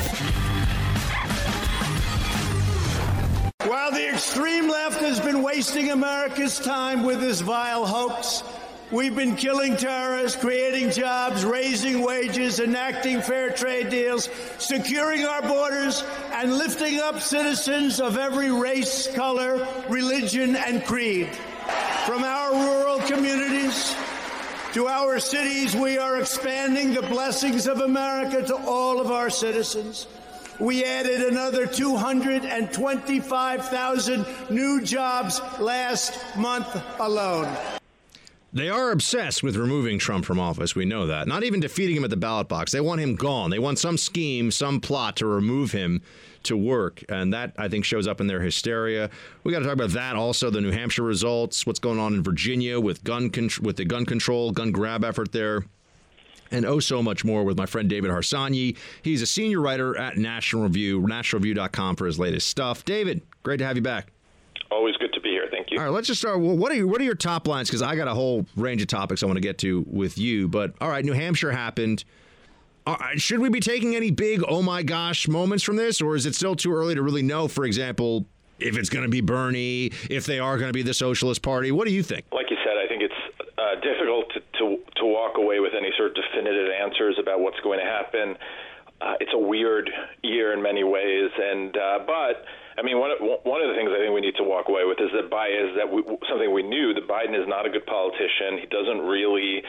While 3.66 3.90
the 3.90 4.08
extreme 4.10 4.68
left 4.68 5.00
has 5.00 5.18
been 5.18 5.42
wasting 5.42 5.90
America's 5.90 6.60
time 6.60 7.02
with 7.02 7.20
this 7.20 7.40
vile 7.40 7.84
hoax, 7.84 8.44
we've 8.92 9.16
been 9.16 9.34
killing 9.34 9.76
terrorists, 9.76 10.40
creating 10.40 10.92
jobs, 10.92 11.44
raising 11.44 12.02
wages, 12.02 12.60
enacting 12.60 13.20
fair 13.20 13.50
trade 13.50 13.90
deals, 13.90 14.30
securing 14.58 15.24
our 15.24 15.42
borders, 15.42 16.04
and 16.34 16.56
lifting 16.56 17.00
up 17.00 17.20
citizens 17.20 18.00
of 18.00 18.16
every 18.16 18.52
race, 18.52 19.12
color, 19.16 19.66
religion, 19.88 20.54
and 20.54 20.84
creed. 20.84 21.34
From 22.06 22.22
our 22.22 22.52
rural 22.52 23.00
communities 23.00 23.96
to 24.74 24.86
our 24.88 25.18
cities, 25.20 25.76
we 25.76 25.98
are 25.98 26.20
expanding 26.20 26.94
the 26.94 27.02
blessings 27.02 27.68
of 27.68 27.80
America 27.80 28.42
to 28.44 28.56
all 28.66 29.00
of 29.00 29.12
our 29.12 29.30
citizens. 29.30 30.08
We 30.58 30.84
added 30.84 31.20
another 31.20 31.64
225,000 31.64 34.26
new 34.50 34.82
jobs 34.82 35.40
last 35.60 36.18
month 36.36 36.76
alone. 36.98 37.56
They 38.52 38.68
are 38.68 38.90
obsessed 38.90 39.44
with 39.44 39.54
removing 39.56 40.00
Trump 40.00 40.24
from 40.24 40.40
office. 40.40 40.74
We 40.74 40.86
know 40.86 41.06
that. 41.06 41.28
Not 41.28 41.44
even 41.44 41.60
defeating 41.60 41.94
him 41.96 42.02
at 42.02 42.10
the 42.10 42.16
ballot 42.16 42.48
box. 42.48 42.72
They 42.72 42.80
want 42.80 43.00
him 43.00 43.14
gone. 43.14 43.50
They 43.50 43.60
want 43.60 43.78
some 43.78 43.96
scheme, 43.96 44.50
some 44.50 44.80
plot 44.80 45.18
to 45.18 45.26
remove 45.26 45.70
him 45.70 46.02
to 46.45 46.57
work. 46.57 47.03
And 47.09 47.32
that, 47.32 47.53
I 47.59 47.68
think, 47.68 47.84
shows 47.84 48.07
up 48.07 48.20
in 48.20 48.26
their 48.26 48.40
hysteria. 48.40 49.11
We 49.42 49.53
got 49.53 49.61
to 49.61 49.64
talk 49.64 49.74
about 49.74 49.90
that 49.90 50.16
also, 50.16 50.51
the 50.51 50.61
New 50.61 50.72
Hampshire 50.72 51.03
results, 51.03 51.66
what's 51.66 51.78
going 51.78 51.99
on 51.99 52.14
in 52.14 52.22
Virginia 52.22 52.80
with 52.80 53.05
gun 53.05 53.30
con- 53.30 53.51
with 53.62 53.76
the 53.76 53.84
gun 53.84 54.07
control, 54.07 54.51
gun 54.53 54.72
grab 54.72 55.05
effort 55.05 55.32
there 55.32 55.64
and 56.51 56.64
oh 56.64 56.78
so 56.80 57.03
much 57.03 57.24
more 57.24 57.45
with 57.45 57.59
my 57.59 57.66
friend 57.66 57.88
David 57.88 58.11
Harsanyi. 58.11 58.76
He's 59.03 59.22
a 59.22 59.26
senior 59.26 59.61
writer 59.61 59.97
at 59.99 60.16
National 60.16 60.64
Review, 60.64 61.01
nationalreview.com 61.01 61.97
for 61.97 62.07
his 62.07 62.18
latest 62.18 62.49
stuff. 62.49 62.84
David, 62.84 63.22
great 63.42 63.59
to 63.59 63.64
have 63.64 63.76
you 63.76 63.82
back. 63.82 64.12
Always 64.70 64.97
good 64.97 65.12
to 65.12 65.20
be 65.20 65.30
here. 65.30 65.47
Thank 65.51 65.70
you. 65.70 65.78
All 65.78 65.84
right, 65.84 65.92
let's 65.92 66.07
just 66.07 66.20
start. 66.20 66.40
Well, 66.40 66.57
what 66.57 66.72
are 66.72 66.74
your, 66.74 66.86
what 66.86 67.01
are 67.01 67.05
your 67.05 67.14
top 67.14 67.47
lines? 67.47 67.68
Because 67.68 67.82
I 67.82 67.97
got 67.97 68.09
a 68.09 68.14
whole 68.14 68.47
range 68.57 68.82
of 68.82 68.88
topics 68.88 69.22
I 69.22 69.26
want 69.26 69.36
to 69.36 69.42
get 69.42 69.59
to 69.59 69.84
with 69.88 70.18
you. 70.18 70.49
But 70.49 70.74
all 70.80 70.88
right, 70.88 71.05
New 71.05 71.12
Hampshire 71.12 71.53
happened. 71.53 72.05
Should 73.16 73.41
we 73.41 73.49
be 73.49 73.61
taking 73.61 73.97
any 73.97 74.11
big 74.11 74.43
oh 74.47 74.62
my 74.62 74.82
gosh 74.82 75.28
moments 75.28 75.64
from 75.64 75.76
this, 75.76 76.01
or 76.01 76.16
is 76.16 76.26
it 76.26 76.35
still 76.35 76.57
too 76.57 76.72
early 76.72 76.95
to 76.95 77.03
really 77.03 77.22
know? 77.22 77.49
For 77.49 77.64
example, 77.64 78.26
if 78.59 78.76
it's 78.76 78.89
going 78.89 79.05
to 79.05 79.11
be 79.11 79.20
Bernie, 79.20 79.91
if 80.11 80.26
they 80.26 80.39
are 80.39 80.57
going 80.59 80.68
to 80.68 80.74
be 80.74 80.82
the 80.82 80.95
Socialist 80.95 81.43
Party. 81.43 81.72
What 81.72 81.87
do 81.87 81.95
you 81.95 82.03
think? 82.03 82.26
Like 82.32 82.51
you 82.51 82.57
said, 82.64 82.76
I 82.76 82.87
think 82.87 83.03
it's 83.03 83.49
uh, 83.59 83.80
difficult 83.80 84.30
to, 84.35 84.41
to 84.59 84.64
to 85.01 85.05
walk 85.07 85.39
away 85.39 85.61
with 85.61 85.72
any 85.76 85.91
sort 85.97 86.11
of 86.11 86.16
definitive 86.16 86.70
answers 86.70 87.16
about 87.20 87.41
what's 87.41 87.61
going 87.61 87.78
to 87.78 87.87
happen. 87.87 88.37
Uh, 89.01 89.14
it's 89.20 89.32
a 89.35 89.39
weird 89.39 89.91
year 90.22 90.53
in 90.53 90.62
many 90.62 90.85
ways, 90.85 91.30
and 91.37 91.76
uh, 91.76 91.99
but 92.07 92.45
I 92.78 92.82
mean, 92.82 92.99
one 92.99 93.11
of, 93.11 93.18
one 93.20 93.61
of 93.62 93.68
the 93.68 93.74
things 93.74 93.91
I 93.93 93.99
think 93.99 94.14
we 94.14 94.20
need 94.20 94.37
to 94.37 94.45
walk 94.45 94.68
away 94.68 94.85
with 94.85 94.99
is 95.01 95.11
that 95.12 95.30
Biden 95.30 95.70
is 95.70 95.76
that 95.76 95.91
we, 95.91 96.03
something 96.28 96.53
we 96.53 96.62
knew 96.62 96.95
that 96.95 97.07
Biden 97.09 97.35
is 97.35 97.47
not 97.47 97.66
a 97.66 97.70
good 97.70 97.87
politician. 97.87 98.59
He 98.61 98.66
doesn't 98.66 99.01
really. 99.01 99.62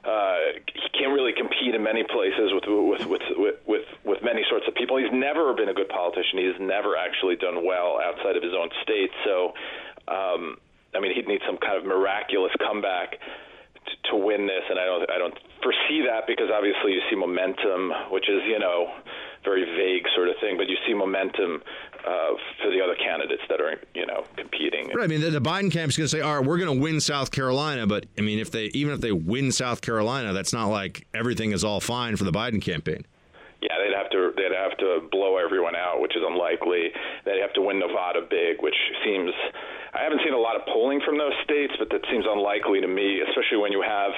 Uh, 0.00 0.56
he 0.64 0.88
can't 0.96 1.12
really 1.12 1.32
compete 1.36 1.74
in 1.74 1.82
many 1.82 2.02
places 2.04 2.52
with, 2.56 2.64
with 2.64 3.04
with 3.04 3.56
with 3.66 3.84
with 4.04 4.22
many 4.22 4.40
sorts 4.48 4.64
of 4.66 4.74
people. 4.74 4.96
He's 4.96 5.12
never 5.12 5.52
been 5.52 5.68
a 5.68 5.74
good 5.74 5.90
politician. 5.90 6.40
He's 6.40 6.58
never 6.58 6.96
actually 6.96 7.36
done 7.36 7.66
well 7.66 8.00
outside 8.00 8.36
of 8.36 8.42
his 8.42 8.54
own 8.56 8.70
state. 8.82 9.10
So, 9.24 9.52
um, 10.08 10.56
I 10.96 11.00
mean, 11.00 11.14
he'd 11.14 11.28
need 11.28 11.42
some 11.44 11.58
kind 11.58 11.76
of 11.76 11.84
miraculous 11.84 12.52
comeback 12.64 13.20
to, 13.20 14.10
to 14.10 14.16
win 14.16 14.46
this, 14.46 14.64
and 14.70 14.78
I 14.78 14.86
don't 14.86 15.10
I 15.10 15.18
don't 15.18 15.36
foresee 15.62 16.00
that 16.08 16.26
because 16.26 16.48
obviously 16.48 16.96
you 16.96 17.02
see 17.10 17.16
momentum, 17.16 17.92
which 18.10 18.28
is 18.28 18.40
you 18.48 18.58
know 18.58 18.88
very 19.44 19.64
vague 19.64 20.04
sort 20.14 20.28
of 20.28 20.34
thing, 20.40 20.56
but 20.56 20.68
you 20.68 20.76
see 20.86 20.94
momentum 20.94 21.62
uh, 22.06 22.34
for 22.62 22.70
the 22.70 22.80
other 22.82 22.94
candidates 22.94 23.42
that 23.48 23.60
are 23.60 23.76
you 23.94 24.06
know 24.06 24.24
competing. 24.36 24.88
Right. 24.88 25.04
I 25.04 25.06
mean, 25.06 25.20
the, 25.20 25.30
the 25.30 25.40
Biden 25.40 25.70
camp 25.70 25.90
is 25.90 25.96
going 25.96 26.06
to 26.06 26.08
say, 26.08 26.20
"All 26.20 26.38
right, 26.38 26.46
we're 26.46 26.58
going 26.58 26.74
to 26.74 26.82
win 26.82 27.00
South 27.00 27.30
Carolina," 27.30 27.86
but 27.86 28.06
I 28.18 28.22
mean, 28.22 28.38
if 28.38 28.50
they 28.50 28.66
even 28.66 28.94
if 28.94 29.00
they 29.00 29.12
win 29.12 29.52
South 29.52 29.80
Carolina, 29.80 30.32
that's 30.32 30.52
not 30.52 30.66
like 30.66 31.06
everything 31.14 31.52
is 31.52 31.64
all 31.64 31.80
fine 31.80 32.16
for 32.16 32.24
the 32.24 32.32
Biden 32.32 32.60
campaign. 32.62 33.04
Yeah, 33.60 33.76
they'd 33.78 33.96
have 33.96 34.10
to 34.10 34.32
they'd 34.36 34.56
have 34.56 34.76
to 34.78 35.08
blow 35.10 35.36
everyone 35.36 35.76
out, 35.76 36.00
which 36.00 36.16
is 36.16 36.22
unlikely. 36.26 36.92
They'd 37.24 37.40
have 37.40 37.52
to 37.54 37.62
win 37.62 37.78
Nevada 37.78 38.22
big, 38.28 38.62
which 38.62 38.76
seems 39.04 39.30
I 39.92 40.06
haven't 40.06 40.20
seen 40.22 40.34
a 40.34 40.38
lot 40.38 40.54
of 40.54 40.62
polling 40.70 41.00
from 41.04 41.18
those 41.18 41.34
states, 41.42 41.74
but 41.78 41.90
that 41.90 42.06
seems 42.10 42.24
unlikely 42.28 42.80
to 42.80 42.86
me, 42.86 43.20
especially 43.26 43.58
when 43.58 43.72
you 43.72 43.82
have, 43.82 44.12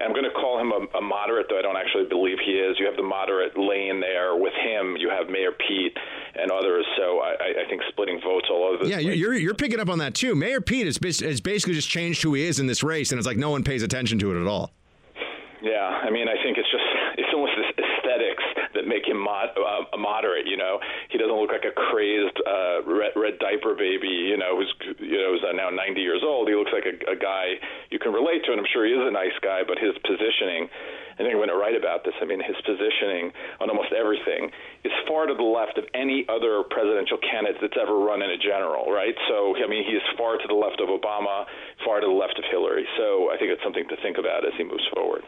I'm 0.00 0.12
going 0.12 0.24
to 0.24 0.32
call 0.32 0.56
him 0.56 0.72
a, 0.72 0.80
a 0.98 1.02
moderate, 1.02 1.46
though 1.50 1.58
I 1.58 1.62
don't 1.62 1.76
actually 1.76 2.08
believe 2.08 2.38
he 2.44 2.52
is. 2.52 2.80
You 2.80 2.86
have 2.86 2.96
the 2.96 3.04
moderate 3.04 3.52
lane 3.58 4.00
there 4.00 4.36
with 4.36 4.54
him. 4.64 4.96
You 4.96 5.10
have 5.10 5.28
Mayor 5.28 5.52
Pete 5.52 5.96
and 6.34 6.50
others. 6.50 6.86
So 6.96 7.20
I, 7.20 7.64
I 7.64 7.68
think 7.68 7.82
splitting 7.90 8.20
votes 8.24 8.48
all 8.50 8.64
over. 8.64 8.84
Yeah, 8.88 8.98
you're 8.98 9.34
you're 9.34 9.54
picking 9.54 9.80
up 9.80 9.90
on 9.90 9.98
that 9.98 10.14
too. 10.14 10.34
Mayor 10.34 10.60
Pete 10.60 10.86
has, 10.86 10.96
has 11.20 11.40
basically 11.40 11.74
just 11.74 11.90
changed 11.90 12.22
who 12.22 12.32
he 12.32 12.44
is 12.44 12.58
in 12.58 12.66
this 12.66 12.82
race, 12.82 13.12
and 13.12 13.18
it's 13.18 13.26
like 13.26 13.36
no 13.36 13.50
one 13.50 13.62
pays 13.62 13.82
attention 13.82 14.18
to 14.20 14.32
it 14.32 14.40
at 14.40 14.46
all. 14.46 14.72
Yeah, 15.60 15.90
I 16.06 16.10
mean, 16.10 16.28
I 16.28 16.40
think 16.42 16.56
it's 16.56 16.70
just 16.70 16.87
make 18.88 19.04
him 19.06 19.20
mod, 19.20 19.52
uh, 19.52 19.84
a 19.92 19.98
moderate. 20.00 20.48
You 20.48 20.56
know, 20.56 20.80
he 21.12 21.18
doesn't 21.18 21.36
look 21.36 21.52
like 21.52 21.68
a 21.68 21.74
crazed 21.76 22.40
uh, 22.42 22.82
red, 22.88 23.12
red 23.14 23.38
diaper 23.38 23.76
baby. 23.76 24.08
You 24.08 24.40
know, 24.40 24.56
who's 24.56 24.72
you 24.98 25.20
know 25.20 25.36
who's 25.36 25.44
now 25.54 25.68
90 25.68 26.00
years 26.00 26.24
old. 26.24 26.48
He 26.48 26.54
looks 26.56 26.72
like 26.72 26.88
a, 26.88 26.96
a 27.12 27.16
guy 27.16 27.60
you 27.90 27.98
can 27.98 28.12
relate 28.12 28.44
to, 28.48 28.52
and 28.52 28.60
I'm 28.60 28.70
sure 28.72 28.88
he 28.88 28.96
is 28.96 29.04
a 29.04 29.12
nice 29.12 29.36
guy. 29.44 29.62
But 29.68 29.78
his 29.78 29.92
positioning, 30.02 30.72
I 31.14 31.22
think 31.22 31.36
I'm 31.36 31.40
going 31.42 31.52
to 31.52 31.60
write 31.60 31.76
about 31.76 32.08
this. 32.08 32.16
I 32.20 32.24
mean, 32.24 32.40
his 32.40 32.56
positioning 32.64 33.30
on 33.60 33.68
almost 33.68 33.92
everything 33.92 34.50
is 34.82 34.92
far 35.06 35.28
to 35.28 35.36
the 35.36 35.46
left 35.46 35.76
of 35.76 35.84
any 35.92 36.24
other 36.32 36.64
presidential 36.64 37.20
candidate 37.20 37.60
that's 37.60 37.76
ever 37.76 37.94
run 38.00 38.24
in 38.24 38.32
a 38.32 38.40
general. 38.40 38.88
Right? 38.88 39.14
So, 39.28 39.52
I 39.60 39.68
mean, 39.68 39.84
he's 39.84 40.02
far 40.16 40.40
to 40.40 40.46
the 40.48 40.56
left 40.56 40.80
of 40.80 40.88
Obama, 40.88 41.44
far 41.84 42.00
to 42.00 42.08
the 42.08 42.16
left 42.16 42.40
of 42.40 42.44
Hillary. 42.48 42.88
So, 42.96 43.30
I 43.30 43.36
think 43.36 43.52
it's 43.52 43.62
something 43.62 43.86
to 43.88 43.96
think 44.00 44.16
about 44.16 44.46
as 44.46 44.54
he 44.56 44.64
moves 44.64 44.86
forward. 44.94 45.22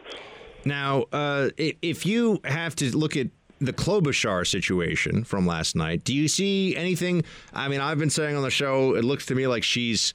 Now, 0.65 1.05
uh, 1.11 1.49
if 1.57 2.05
you 2.05 2.39
have 2.43 2.75
to 2.77 2.95
look 2.95 3.17
at 3.17 3.27
the 3.61 3.71
Klobuchar 3.71 4.45
situation 4.45 5.23
from 5.23 5.45
last 5.45 5.75
night, 5.75 6.03
do 6.03 6.13
you 6.13 6.27
see 6.27 6.75
anything? 6.75 7.23
I 7.53 7.67
mean, 7.67 7.79
I've 7.79 7.99
been 7.99 8.09
saying 8.09 8.35
on 8.35 8.41
the 8.41 8.49
show, 8.49 8.95
it 8.95 9.05
looks 9.05 9.27
to 9.27 9.35
me 9.35 9.47
like 9.47 9.63
she's 9.63 10.13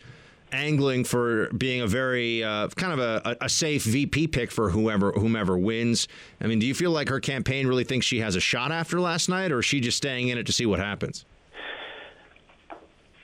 angling 0.52 1.04
for 1.04 1.48
being 1.52 1.80
a 1.80 1.86
very 1.86 2.42
uh, 2.42 2.68
kind 2.68 2.92
of 2.92 2.98
a, 2.98 3.36
a, 3.40 3.48
safe 3.48 3.84
VP 3.84 4.28
pick 4.28 4.50
for 4.50 4.70
whoever 4.70 5.12
whomever 5.12 5.58
wins. 5.58 6.08
I 6.40 6.46
mean, 6.46 6.58
do 6.58 6.66
you 6.66 6.74
feel 6.74 6.90
like 6.90 7.08
her 7.08 7.20
campaign 7.20 7.66
really 7.66 7.84
thinks 7.84 8.06
she 8.06 8.20
has 8.20 8.36
a 8.36 8.40
shot 8.40 8.70
after 8.72 9.00
last 9.00 9.28
night, 9.28 9.52
or 9.52 9.60
is 9.60 9.64
she 9.64 9.80
just 9.80 9.96
staying 9.96 10.28
in 10.28 10.38
it 10.38 10.46
to 10.46 10.52
see 10.52 10.66
what 10.66 10.78
happens? 10.78 11.24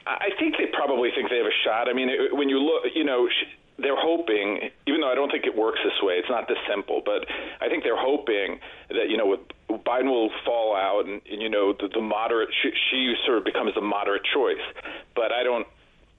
I 0.06 0.30
think 0.38 0.56
they 0.58 0.66
probably 0.72 1.10
think 1.14 1.30
they 1.30 1.36
have 1.36 1.46
a 1.46 1.64
shot. 1.64 1.88
I 1.88 1.92
mean, 1.92 2.08
when 2.32 2.48
you 2.48 2.58
look, 2.58 2.84
you 2.94 3.04
know. 3.04 3.28
She, 3.28 3.46
they're 3.82 3.98
hoping, 3.98 4.70
even 4.86 5.00
though 5.00 5.10
I 5.10 5.14
don't 5.14 5.30
think 5.30 5.46
it 5.46 5.56
works 5.56 5.80
this 5.84 5.98
way, 6.02 6.14
it's 6.14 6.30
not 6.30 6.48
this 6.48 6.58
simple, 6.68 7.02
but 7.04 7.26
I 7.60 7.68
think 7.68 7.82
they're 7.82 7.98
hoping 7.98 8.60
that, 8.88 9.10
you 9.10 9.16
know, 9.16 9.26
with 9.26 9.40
Biden 9.84 10.06
will 10.06 10.30
fall 10.44 10.76
out 10.76 11.06
and, 11.06 11.20
and 11.30 11.42
you 11.42 11.50
know, 11.50 11.72
the, 11.72 11.88
the 11.88 12.00
moderate, 12.00 12.50
she, 12.62 12.70
she 12.90 13.14
sort 13.26 13.38
of 13.38 13.44
becomes 13.44 13.74
the 13.74 13.80
moderate 13.80 14.22
choice. 14.32 14.62
But 15.14 15.32
I 15.32 15.42
don't, 15.42 15.66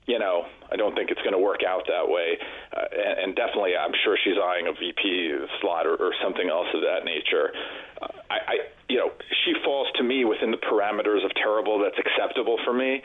you 0.06 0.20
know, 0.20 0.46
I 0.72 0.76
don't 0.76 0.96
think 0.96 1.12
it's 1.12 1.22
going 1.22 1.34
to 1.34 1.40
work 1.40 1.62
out 1.64 1.88
that 1.88 2.12
way. 2.12 2.38
Uh, 2.76 2.86
and, 2.92 3.20
and 3.20 3.36
definitely, 3.36 3.76
I'm 3.78 3.94
sure 4.04 4.18
she's 4.22 4.36
eyeing 4.36 4.68
a 4.68 4.74
VP 4.74 5.48
slot 5.62 5.88
or, 5.88 5.96
or 5.96 6.12
something 6.22 6.50
else 6.50 6.68
of 6.74 6.82
that 6.82 7.06
nature. 7.06 7.56
Uh, 8.02 8.08
I, 8.30 8.36
I, 8.36 8.56
you 8.90 8.98
know, 8.98 9.12
she 9.46 9.54
falls 9.64 9.88
to 9.96 10.04
me 10.04 10.26
within 10.26 10.52
the 10.52 10.60
parameters 10.60 11.24
of 11.24 11.32
terrible 11.36 11.80
that's 11.80 11.98
acceptable 11.98 12.60
for 12.66 12.74
me 12.74 13.02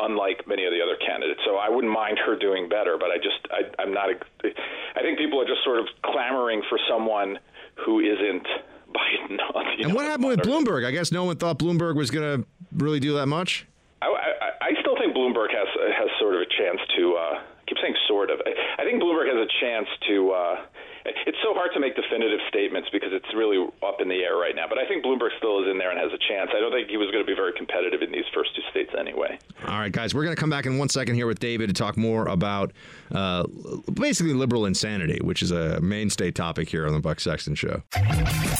unlike 0.00 0.46
many 0.46 0.64
of 0.64 0.72
the 0.72 0.80
other 0.82 0.96
candidates. 1.04 1.40
So 1.44 1.56
I 1.56 1.68
wouldn't 1.68 1.92
mind 1.92 2.18
her 2.24 2.36
doing 2.36 2.68
better, 2.68 2.96
but 2.98 3.10
I 3.10 3.16
just 3.16 3.40
I, 3.50 3.82
I'm 3.82 3.92
not. 3.92 4.10
I 4.10 5.00
think 5.00 5.18
people 5.18 5.40
are 5.40 5.46
just 5.46 5.64
sort 5.64 5.78
of 5.78 5.86
clamoring 6.04 6.62
for 6.68 6.78
someone 6.88 7.38
who 7.84 8.00
isn't 8.00 8.46
Biden. 8.92 9.38
and 9.84 9.94
what 9.94 10.04
happened 10.06 10.28
with 10.28 10.40
Bloomberg? 10.40 10.84
I 10.86 10.90
guess 10.90 11.12
no 11.12 11.24
one 11.24 11.36
thought 11.36 11.58
Bloomberg 11.58 11.96
was 11.96 12.10
going 12.10 12.42
to 12.42 12.48
really 12.76 13.00
do 13.00 13.14
that 13.14 13.26
much. 13.26 13.66
I, 14.02 14.06
I, 14.06 14.50
I 14.60 14.80
still 14.80 14.96
think 14.98 15.16
Bloomberg 15.16 15.50
has 15.50 15.68
has 15.96 16.08
sort 16.20 16.34
of 16.34 16.42
a 16.42 16.46
chance 16.46 16.80
to. 16.96 17.14
Uh, 17.14 17.40
keep 17.66 17.78
saying 17.82 17.94
sort 18.06 18.30
of. 18.30 18.40
I, 18.46 18.82
I 18.82 18.84
think 18.84 19.02
Bloomberg 19.02 19.26
has 19.26 19.36
a 19.36 19.50
chance 19.60 19.88
to. 20.08 20.30
Uh, 20.30 20.56
it's 21.26 21.38
so 21.42 21.54
hard 21.54 21.70
to 21.74 21.80
make 21.80 21.94
definitive 21.96 22.40
statements 22.48 22.88
because 22.92 23.10
it's 23.12 23.26
really 23.34 23.58
up 23.82 24.00
in 24.00 24.08
the 24.08 24.22
air 24.22 24.36
right 24.36 24.54
now. 24.54 24.66
But 24.68 24.78
I 24.78 24.86
think 24.86 25.04
Bloomberg 25.04 25.30
still 25.38 25.62
is 25.62 25.70
in 25.70 25.78
there 25.78 25.90
and 25.90 25.98
has 25.98 26.12
a 26.12 26.18
chance. 26.28 26.50
I 26.54 26.60
don't 26.60 26.72
think 26.72 26.88
he 26.88 26.96
was 26.96 27.10
going 27.10 27.24
to 27.24 27.26
be 27.26 27.34
very 27.34 27.52
competitive 27.52 28.02
in 28.02 28.12
these 28.12 28.24
first 28.34 28.54
two 28.54 28.62
states 28.70 28.90
anyway. 28.98 29.38
All 29.66 29.78
right, 29.78 29.92
guys, 29.92 30.14
we're 30.14 30.24
going 30.24 30.34
to 30.34 30.40
come 30.40 30.50
back 30.50 30.66
in 30.66 30.78
one 30.78 30.88
second 30.88 31.14
here 31.14 31.26
with 31.26 31.38
David 31.38 31.68
to 31.68 31.74
talk 31.74 31.96
more 31.96 32.26
about 32.28 32.72
uh, 33.12 33.46
basically 33.92 34.32
liberal 34.32 34.66
insanity, 34.66 35.18
which 35.22 35.42
is 35.42 35.50
a 35.50 35.80
mainstay 35.80 36.30
topic 36.30 36.68
here 36.68 36.86
on 36.86 36.92
the 36.92 37.00
Buck 37.00 37.20
Sexton 37.20 37.54
Show. 37.54 37.82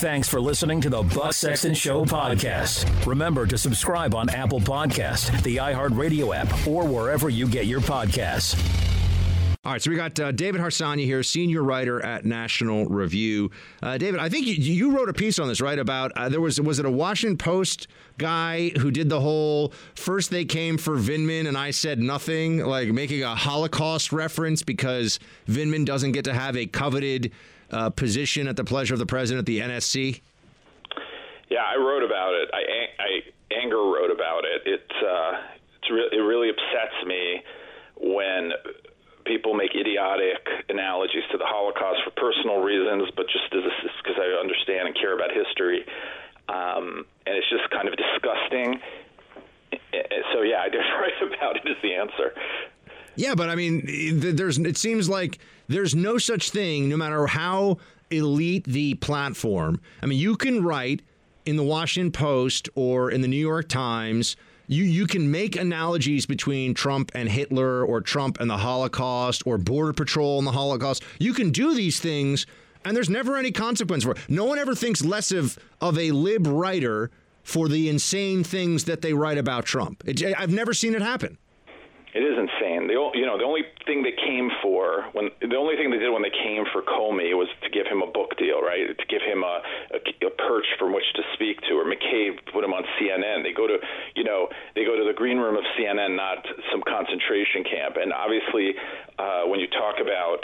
Thanks 0.00 0.28
for 0.28 0.40
listening 0.40 0.80
to 0.82 0.90
the 0.90 1.02
Buck 1.02 1.32
Sexton 1.32 1.74
Show 1.74 2.04
podcast. 2.04 3.06
Remember 3.06 3.46
to 3.46 3.58
subscribe 3.58 4.14
on 4.14 4.28
Apple 4.30 4.60
Podcast, 4.60 5.42
the 5.42 5.56
iHeartRadio 5.56 6.34
app, 6.34 6.66
or 6.66 6.84
wherever 6.84 7.28
you 7.28 7.48
get 7.48 7.66
your 7.66 7.80
podcasts. 7.80 8.85
All 9.66 9.72
right, 9.72 9.82
so 9.82 9.90
we 9.90 9.96
got 9.96 10.20
uh, 10.20 10.30
David 10.30 10.60
Harsanyi 10.60 11.06
here, 11.06 11.24
senior 11.24 11.64
writer 11.64 12.00
at 12.06 12.24
National 12.24 12.86
Review. 12.86 13.50
Uh, 13.82 13.98
David, 13.98 14.20
I 14.20 14.28
think 14.28 14.46
you, 14.46 14.54
you, 14.54 14.96
wrote 14.96 15.08
a 15.08 15.12
piece 15.12 15.40
on 15.40 15.48
this, 15.48 15.60
right? 15.60 15.76
About 15.76 16.12
uh, 16.14 16.28
there 16.28 16.40
was 16.40 16.60
was 16.60 16.78
it 16.78 16.86
a 16.86 16.90
Washington 16.90 17.36
Post 17.36 17.88
guy 18.16 18.68
who 18.78 18.92
did 18.92 19.08
the 19.08 19.18
whole 19.18 19.72
first 19.96 20.30
they 20.30 20.44
came 20.44 20.78
for 20.78 20.94
Vindman 20.94 21.48
and 21.48 21.58
I 21.58 21.72
said 21.72 21.98
nothing, 21.98 22.64
like 22.64 22.90
making 22.90 23.24
a 23.24 23.34
Holocaust 23.34 24.12
reference 24.12 24.62
because 24.62 25.18
Vindman 25.48 25.84
doesn't 25.84 26.12
get 26.12 26.26
to 26.26 26.32
have 26.32 26.56
a 26.56 26.66
coveted 26.66 27.32
uh, 27.72 27.90
position 27.90 28.46
at 28.46 28.54
the 28.54 28.62
pleasure 28.62 28.94
of 28.94 29.00
the 29.00 29.06
president 29.06 29.40
at 29.40 29.46
the 29.46 29.58
NSC. 29.58 30.20
Yeah, 31.50 31.64
I 31.66 31.74
wrote 31.74 32.04
about 32.04 32.34
it. 32.34 32.50
I, 32.54 33.02
I 33.02 33.60
anger 33.60 33.78
wrote 33.78 34.12
about 34.12 34.44
it. 34.44 34.62
It's 34.64 35.02
uh, 35.04 35.32
it's 35.80 35.90
re- 35.90 36.10
it 36.12 36.22
really 36.22 36.50
upsets 36.50 37.04
me 37.04 37.42
when 37.98 38.52
people 39.26 39.54
make 39.54 39.74
idiotic 39.74 40.46
analogies 40.68 41.24
to 41.32 41.38
the 41.38 41.44
Holocaust 41.46 42.00
for 42.04 42.10
personal 42.16 42.62
reasons, 42.62 43.10
but 43.16 43.26
just 43.28 43.44
because 43.50 44.16
I 44.18 44.38
understand 44.40 44.88
and 44.88 44.96
care 44.96 45.14
about 45.14 45.30
history. 45.32 45.84
Um, 46.48 47.04
and 47.26 47.36
it's 47.36 47.50
just 47.50 47.68
kind 47.70 47.88
of 47.88 47.94
disgusting. 47.96 48.80
So 50.32 50.42
yeah, 50.42 50.62
I 50.62 50.68
did 50.68 50.78
write 51.00 51.34
about 51.34 51.56
it. 51.56 51.68
Is 51.68 51.76
the 51.82 51.94
answer. 51.94 52.32
Yeah, 53.16 53.34
but 53.34 53.48
I 53.48 53.54
mean, 53.54 53.82
there's. 54.36 54.58
It 54.58 54.76
seems 54.76 55.08
like 55.08 55.38
there's 55.68 55.94
no 55.94 56.18
such 56.18 56.50
thing, 56.50 56.88
no 56.88 56.96
matter 56.96 57.26
how 57.26 57.78
elite 58.10 58.64
the 58.64 58.94
platform. 58.94 59.80
I 60.02 60.06
mean, 60.06 60.18
you 60.18 60.36
can 60.36 60.62
write 60.62 61.02
in 61.44 61.56
the 61.56 61.62
Washington 61.62 62.12
Post 62.12 62.68
or 62.74 63.10
in 63.10 63.22
the 63.22 63.28
New 63.28 63.36
York 63.36 63.68
Times. 63.68 64.36
You, 64.68 64.84
you 64.84 65.06
can 65.06 65.30
make 65.30 65.56
analogies 65.56 66.26
between 66.26 66.74
Trump 66.74 67.12
and 67.14 67.28
Hitler 67.28 67.84
or 67.84 68.00
Trump 68.00 68.40
and 68.40 68.50
the 68.50 68.58
Holocaust 68.58 69.42
or 69.46 69.58
Border 69.58 69.92
Patrol 69.92 70.38
and 70.38 70.46
the 70.46 70.52
Holocaust. 70.52 71.04
You 71.18 71.32
can 71.34 71.50
do 71.50 71.74
these 71.74 72.00
things, 72.00 72.46
and 72.84 72.96
there's 72.96 73.10
never 73.10 73.36
any 73.36 73.52
consequence 73.52 74.04
for 74.04 74.12
it. 74.12 74.18
No 74.28 74.44
one 74.44 74.58
ever 74.58 74.74
thinks 74.74 75.04
less 75.04 75.30
of, 75.30 75.58
of 75.80 75.98
a 75.98 76.10
lib 76.10 76.46
writer 76.46 77.10
for 77.42 77.68
the 77.68 77.88
insane 77.88 78.42
things 78.42 78.84
that 78.84 79.02
they 79.02 79.12
write 79.12 79.38
about 79.38 79.64
Trump. 79.64 80.02
It, 80.04 80.22
I've 80.36 80.52
never 80.52 80.74
seen 80.74 80.94
it 80.96 81.02
happen. 81.02 81.38
It 82.16 82.24
is 82.24 82.32
insane. 82.32 82.88
The 82.88 82.96
you 83.12 83.28
know 83.28 83.36
the 83.36 83.44
only 83.44 83.60
thing 83.84 84.00
they 84.00 84.16
came 84.16 84.48
for 84.64 85.04
when 85.12 85.28
the 85.44 85.60
only 85.60 85.76
thing 85.76 85.92
they 85.92 86.00
did 86.00 86.08
when 86.08 86.24
they 86.24 86.32
came 86.32 86.64
for 86.72 86.80
Comey 86.80 87.36
was 87.36 87.52
to 87.60 87.68
give 87.68 87.84
him 87.84 88.00
a 88.00 88.08
book 88.08 88.32
deal, 88.40 88.64
right? 88.64 88.88
To 88.88 89.06
give 89.12 89.20
him 89.20 89.44
a, 89.44 89.60
a, 89.92 90.00
a 90.24 90.32
perch 90.32 90.64
from 90.80 90.96
which 90.96 91.04
to 91.20 91.22
speak 91.36 91.60
to. 91.68 91.76
Or 91.76 91.84
McCabe 91.84 92.40
put 92.48 92.64
him 92.64 92.72
on 92.72 92.88
CNN. 92.96 93.44
They 93.44 93.52
go 93.52 93.68
to 93.68 93.76
you 94.16 94.24
know 94.24 94.48
they 94.72 94.88
go 94.88 94.96
to 94.96 95.04
the 95.04 95.12
green 95.12 95.36
room 95.36 95.60
of 95.60 95.64
CNN, 95.76 96.16
not 96.16 96.40
some 96.72 96.80
concentration 96.88 97.68
camp. 97.68 98.00
And 98.00 98.16
obviously, 98.16 98.72
uh, 99.20 99.44
when 99.52 99.60
you 99.60 99.68
talk 99.68 100.00
about 100.00 100.40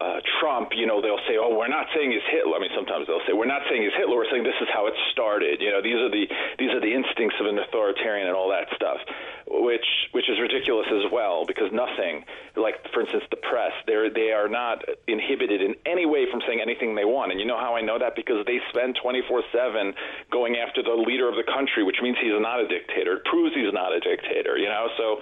uh, 0.00 0.22
Trump, 0.38 0.70
you 0.78 0.86
know, 0.86 1.02
they'll 1.02 1.22
say, 1.26 1.34
"Oh, 1.34 1.58
we're 1.58 1.66
not 1.66 1.86
saying 1.94 2.12
he's 2.12 2.22
Hitler." 2.30 2.54
I 2.54 2.60
mean, 2.60 2.70
sometimes 2.74 3.08
they'll 3.08 3.24
say, 3.26 3.34
"We're 3.34 3.50
not 3.50 3.62
saying 3.68 3.82
he's 3.82 3.94
Hitler. 3.98 4.14
We're 4.14 4.30
saying 4.30 4.44
this 4.44 4.58
is 4.62 4.68
how 4.72 4.86
it 4.86 4.94
started." 5.10 5.60
You 5.60 5.74
know, 5.74 5.82
these 5.82 5.98
are 5.98 6.08
the 6.08 6.30
these 6.58 6.70
are 6.70 6.78
the 6.78 6.94
instincts 6.94 7.34
of 7.40 7.46
an 7.46 7.58
authoritarian 7.58 8.28
and 8.30 8.36
all 8.36 8.48
that 8.50 8.70
stuff, 8.78 9.02
which 9.50 9.86
which 10.12 10.30
is 10.30 10.38
ridiculous 10.38 10.86
as 10.86 11.10
well 11.10 11.44
because 11.46 11.72
nothing, 11.74 12.22
like 12.54 12.78
for 12.94 13.02
instance, 13.02 13.24
the 13.34 13.42
press, 13.42 13.74
they 13.90 13.98
they 14.14 14.30
are 14.30 14.46
not 14.46 14.86
inhibited 15.10 15.62
in 15.62 15.74
any 15.84 16.06
way 16.06 16.30
from 16.30 16.46
saying 16.46 16.62
anything 16.62 16.94
they 16.94 17.04
want. 17.04 17.32
And 17.32 17.40
you 17.40 17.46
know 17.46 17.58
how 17.58 17.74
I 17.74 17.82
know 17.82 17.98
that 17.98 18.14
because 18.14 18.46
they 18.46 18.62
spend 18.70 18.94
24/7 19.02 19.94
going 20.30 20.62
after 20.62 20.80
the 20.80 20.94
leader 20.94 21.28
of 21.28 21.34
the 21.34 21.42
country, 21.42 21.82
which 21.82 21.98
means 22.00 22.16
he's 22.22 22.38
not 22.38 22.60
a 22.62 22.68
dictator. 22.70 23.18
It 23.18 23.24
proves 23.26 23.50
he's 23.50 23.74
not 23.74 23.90
a 23.90 23.98
dictator. 23.98 24.54
You 24.54 24.70
know, 24.70 24.86
so 24.94 25.18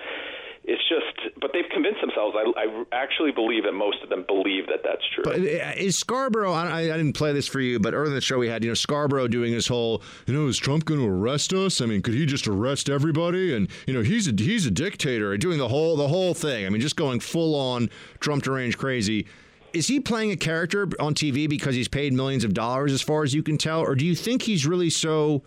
it's 0.67 0.83
just, 0.89 1.41
but 1.41 1.53
they've 1.53 1.69
convinced 1.73 2.01
themselves. 2.01 2.37
I, 2.37 2.51
I, 2.61 2.85
actually 2.91 3.31
believe 3.31 3.63
that 3.65 3.73
most 3.73 4.03
of 4.03 4.09
them 4.09 4.25
believe 4.27 4.67
that 4.67 4.81
that's 4.83 5.03
true. 5.15 5.23
But 5.23 5.37
uh, 5.37 5.73
is 5.77 5.97
Scarborough? 5.97 6.53
I, 6.53 6.81
I, 6.81 6.97
didn't 6.97 7.13
play 7.13 7.33
this 7.33 7.47
for 7.47 7.61
you, 7.61 7.79
but 7.79 7.95
earlier 7.95 8.09
in 8.09 8.15
the 8.15 8.21
show 8.21 8.39
we 8.39 8.49
had, 8.49 8.65
you 8.65 8.71
know, 8.71 8.75
Scarborough 8.75 9.29
doing 9.29 9.53
his 9.53 9.69
whole, 9.69 10.03
you 10.27 10.35
know, 10.35 10.49
is 10.49 10.59
Trump 10.59 10.85
going 10.85 10.99
to 10.99 11.07
arrest 11.07 11.53
us? 11.53 11.81
I 11.81 11.87
mean, 11.87 12.03
could 12.03 12.15
he 12.15 12.27
just 12.27 12.49
arrest 12.49 12.91
everybody? 12.91 13.55
And 13.55 13.69
you 13.87 13.95
know, 13.95 14.03
he's 14.03 14.27
a 14.27 14.33
he's 14.33 14.67
a 14.67 14.71
dictator, 14.73 15.37
doing 15.37 15.59
the 15.59 15.69
whole 15.69 15.97
the 15.97 16.09
whole 16.09 16.35
thing. 16.35 16.67
I 16.67 16.69
mean, 16.69 16.81
just 16.81 16.97
going 16.97 17.21
full 17.21 17.55
on 17.55 17.89
Trump 18.19 18.43
deranged 18.43 18.77
crazy. 18.77 19.27
Is 19.73 19.87
he 19.87 20.01
playing 20.01 20.33
a 20.33 20.37
character 20.37 20.89
on 20.99 21.15
TV 21.15 21.49
because 21.49 21.77
he's 21.77 21.89
paid 21.89 22.13
millions 22.13 22.43
of 22.43 22.55
dollars, 22.55 22.93
as 22.93 23.03
far 23.03 23.23
as 23.23 23.35
you 23.35 23.43
can 23.43 23.57
tell, 23.57 23.83
or 23.83 23.95
do 23.95 24.05
you 24.05 24.17
think 24.17 24.43
he's 24.43 24.67
really 24.67 24.91
so? 24.91 25.43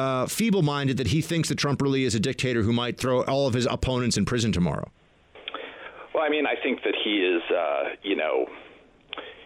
Uh, 0.00 0.26
feeble 0.26 0.62
minded 0.62 0.96
that 0.96 1.08
he 1.08 1.20
thinks 1.20 1.48
that 1.50 1.56
Trump 1.56 1.82
really 1.82 2.04
is 2.04 2.14
a 2.14 2.20
dictator 2.20 2.62
who 2.62 2.72
might 2.72 2.96
throw 2.96 3.22
all 3.24 3.46
of 3.46 3.54
his 3.54 3.66
opponents 3.66 4.16
in 4.16 4.24
prison 4.24 4.50
tomorrow? 4.52 4.88
Well, 6.14 6.24
I 6.24 6.30
mean, 6.30 6.46
I 6.46 6.54
think 6.62 6.82
that 6.84 6.94
he 7.04 7.20
is, 7.20 7.42
uh, 7.50 7.84
you 8.02 8.16
know, 8.16 8.46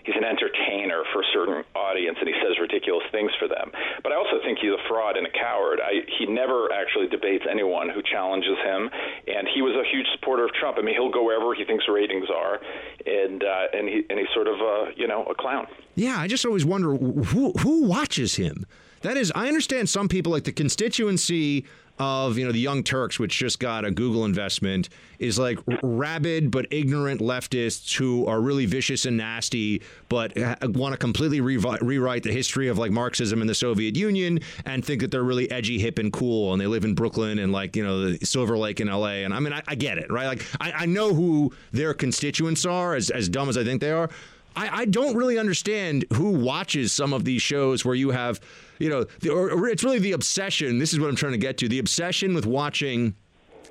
he's 0.05 0.15
an 0.17 0.25
entertainer 0.25 1.03
for 1.13 1.21
a 1.23 1.29
certain 1.33 1.65
audience 1.75 2.17
and 2.21 2.29
he 2.29 2.35
says 2.41 2.57
ridiculous 2.61 3.05
things 3.11 3.33
for 3.39 3.49
them. 3.49 3.73
But 4.03 4.13
I 4.13 4.17
also 4.17 4.39
think 4.45 4.59
he's 4.61 4.71
a 4.71 4.83
fraud 4.89 5.17
and 5.17 5.27
a 5.27 5.31
coward. 5.31 5.81
I, 5.83 6.07
he 6.19 6.27
never 6.27 6.71
actually 6.73 7.09
debates 7.09 7.45
anyone 7.51 7.89
who 7.89 8.01
challenges 8.03 8.57
him, 8.65 8.89
and 9.27 9.49
he 9.53 9.61
was 9.61 9.75
a 9.75 9.85
huge 9.91 10.07
supporter 10.15 10.45
of 10.45 10.53
Trump. 10.55 10.79
I 10.79 10.83
mean, 10.83 10.95
he'll 10.95 11.13
go 11.13 11.25
wherever 11.25 11.53
he 11.55 11.65
thinks 11.65 11.85
ratings 11.89 12.29
are, 12.31 12.61
and 13.07 13.43
uh, 13.43 13.77
and 13.77 13.89
he 13.89 14.07
and 14.09 14.19
he's 14.19 14.33
sort 14.33 14.47
of 14.47 14.57
a 14.61 14.93
you 14.97 15.09
know 15.09 15.25
a 15.27 15.35
clown. 15.35 15.67
Yeah, 15.95 16.17
I 16.19 16.29
just 16.29 16.45
always 16.47 16.65
wonder 16.65 16.95
who 16.95 17.53
who 17.65 17.85
watches 17.85 18.37
him. 18.37 18.67
That 19.05 19.19
is, 19.19 19.31
I 19.35 19.49
understand 19.49 19.91
some 19.91 20.09
people 20.09 20.33
like 20.33 20.45
the 20.45 20.53
constituency 20.53 21.67
of 21.99 22.39
you 22.39 22.45
know 22.47 22.53
the 22.53 22.59
Young 22.59 22.83
Turks, 22.83 23.19
which 23.19 23.37
just 23.37 23.61
got 23.61 23.85
a 23.85 23.91
Google 23.91 24.25
investment, 24.25 24.89
is 25.19 25.39
like 25.39 25.59
rabid 25.83 26.51
but 26.51 26.67
ignorant 26.71 27.21
leftists 27.21 27.95
who 27.95 28.27
are 28.27 28.41
really 28.41 28.65
vicious 28.65 29.05
and 29.05 29.19
nasty, 29.19 29.83
but 30.09 30.33
want 30.63 30.95
to 30.95 30.97
completely 30.97 31.43
revi- 31.43 31.79
rewrite 31.83 32.23
the 32.23 32.33
history 32.33 32.69
of 32.69 32.79
like 32.79 32.93
Marxism 32.93 33.43
in 33.43 33.47
the 33.47 33.55
Soviet 33.55 33.95
Union 33.95 34.41
and 34.65 34.83
think 34.83 35.03
that 35.03 35.11
they're 35.11 35.23
really 35.23 35.51
edgy, 35.51 35.79
hip, 35.79 35.99
and 35.99 36.11
cool, 36.11 36.55
and 36.55 36.61
they 36.61 36.67
live 36.67 36.87
in 36.87 36.95
Brooklyn 36.95 37.39
and 37.39 37.53
like 37.53 37.77
you 37.77 37.85
know 37.85 38.11
the 38.11 38.25
Silver 38.25 38.57
Lake 38.57 38.81
in 38.81 38.89
L.A. 38.89 39.25
And 39.25 39.35
I 39.35 39.39
mean, 39.39 39.53
I, 39.53 39.61
I 39.69 39.75
get 39.75 39.99
it, 39.99 40.11
right? 40.11 40.29
Like 40.29 40.47
I, 40.63 40.73
I 40.73 40.87
know 40.87 41.13
who 41.13 41.53
their 41.73 41.93
constituents 41.93 42.65
are, 42.65 42.95
as 42.95 43.11
as 43.11 43.29
dumb 43.29 43.51
as 43.51 43.59
I 43.59 43.65
think 43.65 43.83
they 43.83 43.93
are. 43.93 44.09
I, 44.57 44.81
I 44.81 44.85
don't 44.85 45.17
really 45.17 45.39
understand 45.39 46.05
who 46.13 46.31
watches 46.31 46.93
some 46.93 47.13
of 47.13 47.25
these 47.25 47.43
shows 47.43 47.85
where 47.85 47.95
you 47.95 48.11
have 48.11 48.41
you 48.79 48.89
know, 48.89 49.05
the, 49.21 49.31
or, 49.31 49.51
or 49.51 49.69
it's 49.69 49.85
really 49.85 49.99
the 49.99 50.13
obsession. 50.13 50.79
This 50.79 50.93
is 50.93 51.01
what 51.01 51.09
I'm 51.09 51.17
trying 51.17 51.33
to 51.33 51.39
get 51.39 51.59
to 51.59 51.69
the 51.69 51.79
obsession 51.79 52.35
with 52.35 52.47
watching 52.47 53.15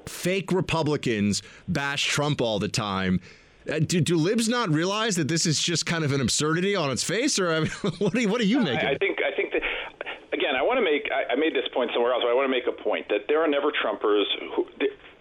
fake 0.05 0.51
Republicans 0.51 1.41
bash 1.67 2.05
Trump 2.05 2.41
all 2.41 2.59
the 2.59 2.67
time. 2.67 3.21
Uh, 3.69 3.79
do, 3.79 4.01
do 4.01 4.17
libs 4.17 4.49
not 4.49 4.69
realize 4.69 5.15
that 5.15 5.27
this 5.27 5.45
is 5.45 5.61
just 5.61 5.85
kind 5.85 6.03
of 6.03 6.11
an 6.11 6.19
absurdity 6.19 6.75
on 6.75 6.91
its 6.91 7.03
face, 7.03 7.39
or 7.39 7.51
I 7.51 7.59
mean, 7.61 7.69
what 7.99 8.13
do 8.13 8.21
you, 8.21 8.27
what 8.27 8.41
do 8.41 8.47
you 8.47 8.59
make? 8.59 8.83
I, 8.83 8.91
I 8.91 8.97
think 8.97 9.19
I 9.25 9.33
think 9.35 9.53
that 9.53 9.61
again, 10.33 10.55
I 10.55 10.61
want 10.61 10.79
to 10.79 10.83
make 10.83 11.09
I, 11.13 11.33
I 11.33 11.35
made 11.35 11.53
this 11.53 11.67
point 11.73 11.91
somewhere 11.93 12.11
else, 12.11 12.23
but 12.23 12.29
I 12.29 12.33
want 12.33 12.45
to 12.45 12.51
make 12.51 12.67
a 12.67 12.83
point 12.83 13.07
that 13.07 13.21
there 13.29 13.41
are 13.41 13.47
never 13.47 13.71
Trumpers 13.71 14.25
who. 14.55 14.67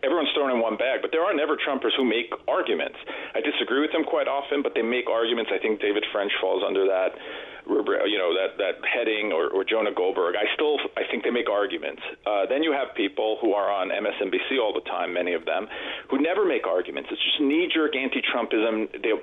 Everyone's 0.02 0.30
thrown 0.34 0.50
in 0.50 0.60
one 0.60 0.76
bag, 0.76 1.00
but 1.00 1.10
there 1.12 1.22
are 1.22 1.34
never 1.34 1.56
Trumpers 1.56 1.94
who 1.96 2.04
make 2.04 2.34
arguments. 2.48 2.98
I 3.34 3.40
disagree 3.40 3.80
with 3.80 3.92
them 3.92 4.04
quite 4.04 4.26
often, 4.26 4.62
but 4.62 4.74
they 4.74 4.82
make 4.82 5.08
arguments. 5.08 5.50
I 5.54 5.58
think 5.62 5.80
David 5.80 6.04
French 6.12 6.32
falls 6.40 6.62
under 6.66 6.86
that 6.86 7.14
you 7.66 8.18
know 8.18 8.34
that 8.34 8.58
that 8.58 8.82
heading 8.82 9.32
or, 9.32 9.48
or 9.48 9.64
Jonah 9.64 9.94
Goldberg. 9.94 10.34
I 10.36 10.52
still 10.54 10.78
I 10.96 11.02
think 11.10 11.24
they 11.24 11.30
make 11.30 11.48
arguments. 11.48 12.02
Uh, 12.26 12.46
then 12.46 12.62
you 12.62 12.72
have 12.72 12.94
people 12.96 13.38
who 13.40 13.52
are 13.52 13.70
on 13.70 13.88
MSNBC 13.88 14.58
all 14.60 14.72
the 14.72 14.82
time, 14.88 15.14
many 15.14 15.34
of 15.34 15.44
them, 15.44 15.68
who 16.10 16.18
never 16.18 16.44
make 16.44 16.66
arguments. 16.66 17.08
It's 17.12 17.22
just 17.22 17.40
knee-jerk 17.40 17.94
anti-Trumpism. 17.94 19.02
They, 19.02 19.14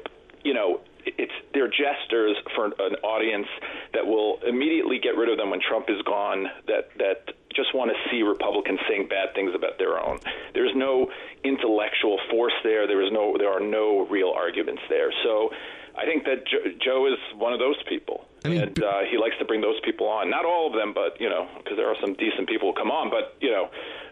you 0.44 0.54
know, 0.54 0.82
it's 1.06 1.32
they're 1.54 1.68
jesters 1.70 2.38
for 2.56 2.66
an 2.66 2.96
audience 3.04 3.48
that 3.94 4.06
will 4.06 4.40
immediately 4.48 5.00
get 5.00 5.16
rid 5.16 5.30
of 5.30 5.38
them 5.38 5.50
when 5.50 5.60
Trump 5.62 5.90
is 5.90 6.02
gone. 6.04 6.48
That 6.68 6.90
that 6.98 7.34
just 7.56 7.74
want 7.74 7.92
to 7.92 7.98
see 8.10 8.22
Republicans 8.22 8.80
saying 8.88 9.08
bad 9.08 9.34
things 9.34 9.54
about 9.56 9.78
their 9.78 10.00
own. 10.00 10.20
There's 10.54 10.76
no 10.76 11.12
intellectual 11.44 12.20
force 12.30 12.54
there. 12.64 12.88
There 12.88 13.02
is 13.02 13.12
no 13.12 13.36
there 13.38 13.52
are 13.52 13.60
no 13.60 14.08
real 14.08 14.32
arguments 14.36 14.82
there. 14.90 15.12
So 15.24 15.50
I 15.98 16.06
think 16.06 16.24
that 16.26 16.46
Joe 16.80 17.08
is 17.08 17.20
one 17.36 17.54
of 17.54 17.60
those 17.60 17.82
people. 17.88 18.26
I 18.46 18.48
mean, 18.48 18.62
and 18.62 18.84
uh, 18.84 19.00
he 19.10 19.18
likes 19.18 19.36
to 19.40 19.46
bring 19.46 19.60
those 19.60 19.80
people 19.84 20.08
on. 20.08 20.30
Not 20.30 20.46
all 20.46 20.68
of 20.68 20.74
them, 20.74 20.94
but 20.94 21.20
you 21.20 21.30
know, 21.30 21.48
because 21.58 21.76
there 21.76 21.88
are 21.88 21.98
some 22.00 22.14
decent 22.14 22.48
people 22.48 22.72
who 22.72 22.80
come 22.80 22.92
on. 22.92 23.10
But 23.10 23.36
you 23.42 23.52
know, 23.52 23.70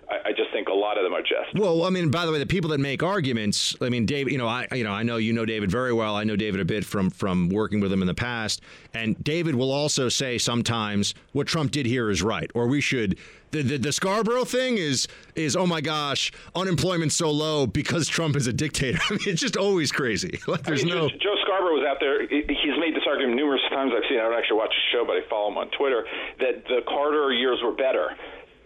I, 0.10 0.30
I, 0.30 0.32
just 0.32 0.51
think 0.51 0.70
a 0.70 0.74
lot 0.74 0.97
of 0.97 1.03
them 1.03 1.14
are 1.14 1.22
just. 1.22 1.53
Well, 1.53 1.84
I 1.84 1.89
mean, 1.89 2.10
by 2.10 2.26
the 2.26 2.32
way, 2.32 2.39
the 2.39 2.45
people 2.45 2.70
that 2.72 2.80
make 2.80 3.03
arguments. 3.03 3.76
I 3.82 3.89
mean, 3.89 4.05
David. 4.05 4.32
You 4.32 4.38
know, 4.38 4.47
I 4.47 4.68
you 4.74 4.84
know 4.84 4.91
I 4.91 5.03
know 5.03 5.18
you 5.18 5.34
know 5.34 5.45
David 5.45 5.70
very 5.70 5.93
well. 5.93 6.16
I 6.16 6.24
know 6.24 6.36
David 6.36 6.62
a 6.62 6.66
bit 6.66 6.86
from 6.86 7.10
from 7.10 7.49
working 7.49 7.80
with 7.80 7.91
him 7.91 8.01
in 8.01 8.08
the 8.08 8.14
past. 8.14 8.62
And 8.93 9.22
David 9.24 9.55
will 9.55 9.72
also 9.72 10.10
say 10.10 10.38
sometimes 10.38 11.14
what 11.34 11.47
Trump 11.47 11.72
did 11.72 11.86
here 11.86 12.10
is 12.10 12.22
right, 12.22 12.49
or 12.53 12.68
we 12.68 12.82
should. 12.82 13.18
The, 13.51 13.62
the, 13.62 13.78
the 13.78 13.91
Scarborough 13.93 14.43
thing 14.43 14.78
is 14.78 15.08
is 15.36 15.55
oh 15.55 15.66
my 15.66 15.82
gosh, 15.82 16.32
unemployment's 16.55 17.16
so 17.16 17.32
low 17.32 17.66
because 17.68 18.08
Trump 18.08 18.36
is 18.36 18.47
a 18.47 18.53
dictator. 18.53 18.99
I 19.10 19.14
mean, 19.14 19.22
it's 19.26 19.41
just 19.41 19.58
always 19.58 19.91
crazy. 19.91 20.39
Like, 20.47 20.64
there's 20.64 20.84
I 20.84 20.86
mean, 20.86 20.95
no. 20.95 21.10
Joe, 21.10 21.18
Joe 21.20 21.36
Scarborough 21.43 21.76
was 21.76 21.86
out 21.86 21.97
there. 21.99 22.26
He's 22.28 22.78
made 22.80 22.95
this 22.95 23.03
argument 23.05 23.36
numerous 23.36 23.62
times. 23.70 23.91
I've 23.95 24.03
seen. 24.10 24.20
I 24.20 24.24
don't 24.24 24.38
actually 24.38 24.58
watch 24.58 24.72
the 24.72 24.97
show, 24.97 25.03
but 25.05 25.18
I 25.18 25.22
follow 25.30 25.51
him 25.51 25.58
on 25.58 25.70
Twitter. 25.72 26.05
That 26.39 26.64
the 26.68 26.80
Carter 26.88 27.34
years 27.34 27.60
were 27.64 27.74
better 27.74 28.16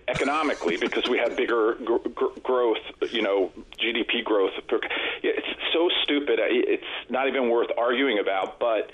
economically 0.08 0.78
because 0.78 1.08
we 1.10 1.18
had 1.18 1.36
bigger 1.36 1.78
gr- 1.84 2.10
gr- 2.14 2.40
growth, 2.44 2.78
you 3.10 3.22
know, 3.22 3.52
GDP 3.80 4.24
growth. 4.24 4.52
It's 5.24 5.48
so 5.74 5.90
stupid. 6.04 6.40
It's 6.42 6.84
not 7.10 7.28
even 7.28 7.50
worth 7.50 7.70
arguing 7.78 8.20
about. 8.20 8.60
But 8.60 8.92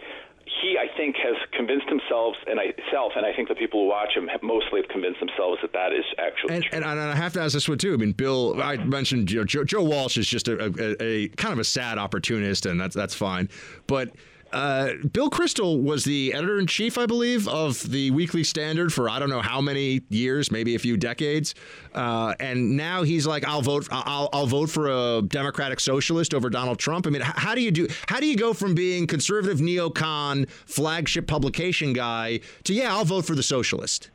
he, 0.62 0.78
I 0.78 0.88
think, 0.96 1.16
has 1.18 1.36
convinced 1.52 1.88
himself 1.90 2.36
and 2.48 2.60
I, 2.60 2.74
self, 2.92 3.14
and 3.16 3.26
I 3.26 3.34
think 3.34 3.50
the 3.50 3.56
people 3.56 3.84
who 3.84 3.90
watch 3.90 4.16
him 4.16 4.28
have 4.28 4.42
mostly 4.42 4.82
have 4.82 4.90
convinced 4.90 5.20
themselves 5.20 5.60
that 5.62 5.74
that 5.74 5.94
is 5.94 6.06
actually 6.18 6.56
and, 6.56 6.66
and, 6.72 6.84
and, 6.84 7.00
I 7.00 7.16
have 7.16 7.34
to 7.34 7.42
ask 7.42 7.54
this 7.54 7.68
one 7.68 7.78
too. 7.78 7.94
I 7.94 7.98
mean, 7.98 8.14
Bill, 8.14 8.62
I 8.62 8.78
mentioned 8.78 9.28
Joe, 9.28 9.44
Joe 9.44 9.84
Walsh 9.84 10.18
is 10.18 10.28
just 10.28 10.48
a, 10.48 10.66
a, 10.66 11.04
a 11.04 11.28
kind 11.30 11.54
of 11.54 11.60
a 11.60 11.64
sad 11.64 11.98
opportunist, 11.98 12.66
and 12.66 12.80
that's 12.80 12.96
that's 12.96 13.14
fine. 13.14 13.50
But 13.88 14.12
uh, 14.52 14.94
Bill 15.12 15.30
Kristol 15.30 15.82
was 15.82 16.04
the 16.04 16.34
editor 16.34 16.60
in 16.60 16.68
chief, 16.68 16.98
I 16.98 17.06
believe, 17.06 17.48
of 17.48 17.90
the 17.90 18.12
Weekly 18.12 18.44
Standard 18.44 18.94
for 18.94 19.10
I 19.10 19.20
don't 19.20 19.30
know 19.30 19.42
how 19.42 19.62
many 19.62 20.02
years, 20.10 20.52
maybe 20.52 20.76
a 20.76 20.80
few 20.80 20.98
decades, 20.98 21.56
uh, 21.94 22.34
and 22.40 22.78
now 22.78 23.04
he's 23.04 23.28
like, 23.28 23.46
I'll 23.46 23.62
vote, 23.62 23.88
I'll, 23.92 24.30
I'll 24.34 24.48
vote 24.48 24.70
for 24.70 24.88
a 24.88 25.22
Democratic 25.22 25.80
Socialist 25.80 26.34
over 26.34 26.50
Donald 26.50 26.80
Trump. 26.80 27.08
I 27.08 27.10
mean, 27.10 27.22
how 27.22 27.56
do 27.56 27.62
you 27.62 27.72
do? 27.72 27.88
How 28.08 28.20
do 28.20 28.26
you 28.26 28.38
go 28.38 28.54
from 28.54 28.76
being 28.76 29.08
conservative 29.08 29.60
neocon 29.60 30.50
flagship 30.50 31.28
publication 31.28 31.94
guy 31.94 32.40
to 32.64 32.74
yeah, 32.74 32.96
I'll 32.96 33.06
vote 33.06 33.26
for 33.26 33.36
the 33.36 33.44
socialist? 33.44 34.10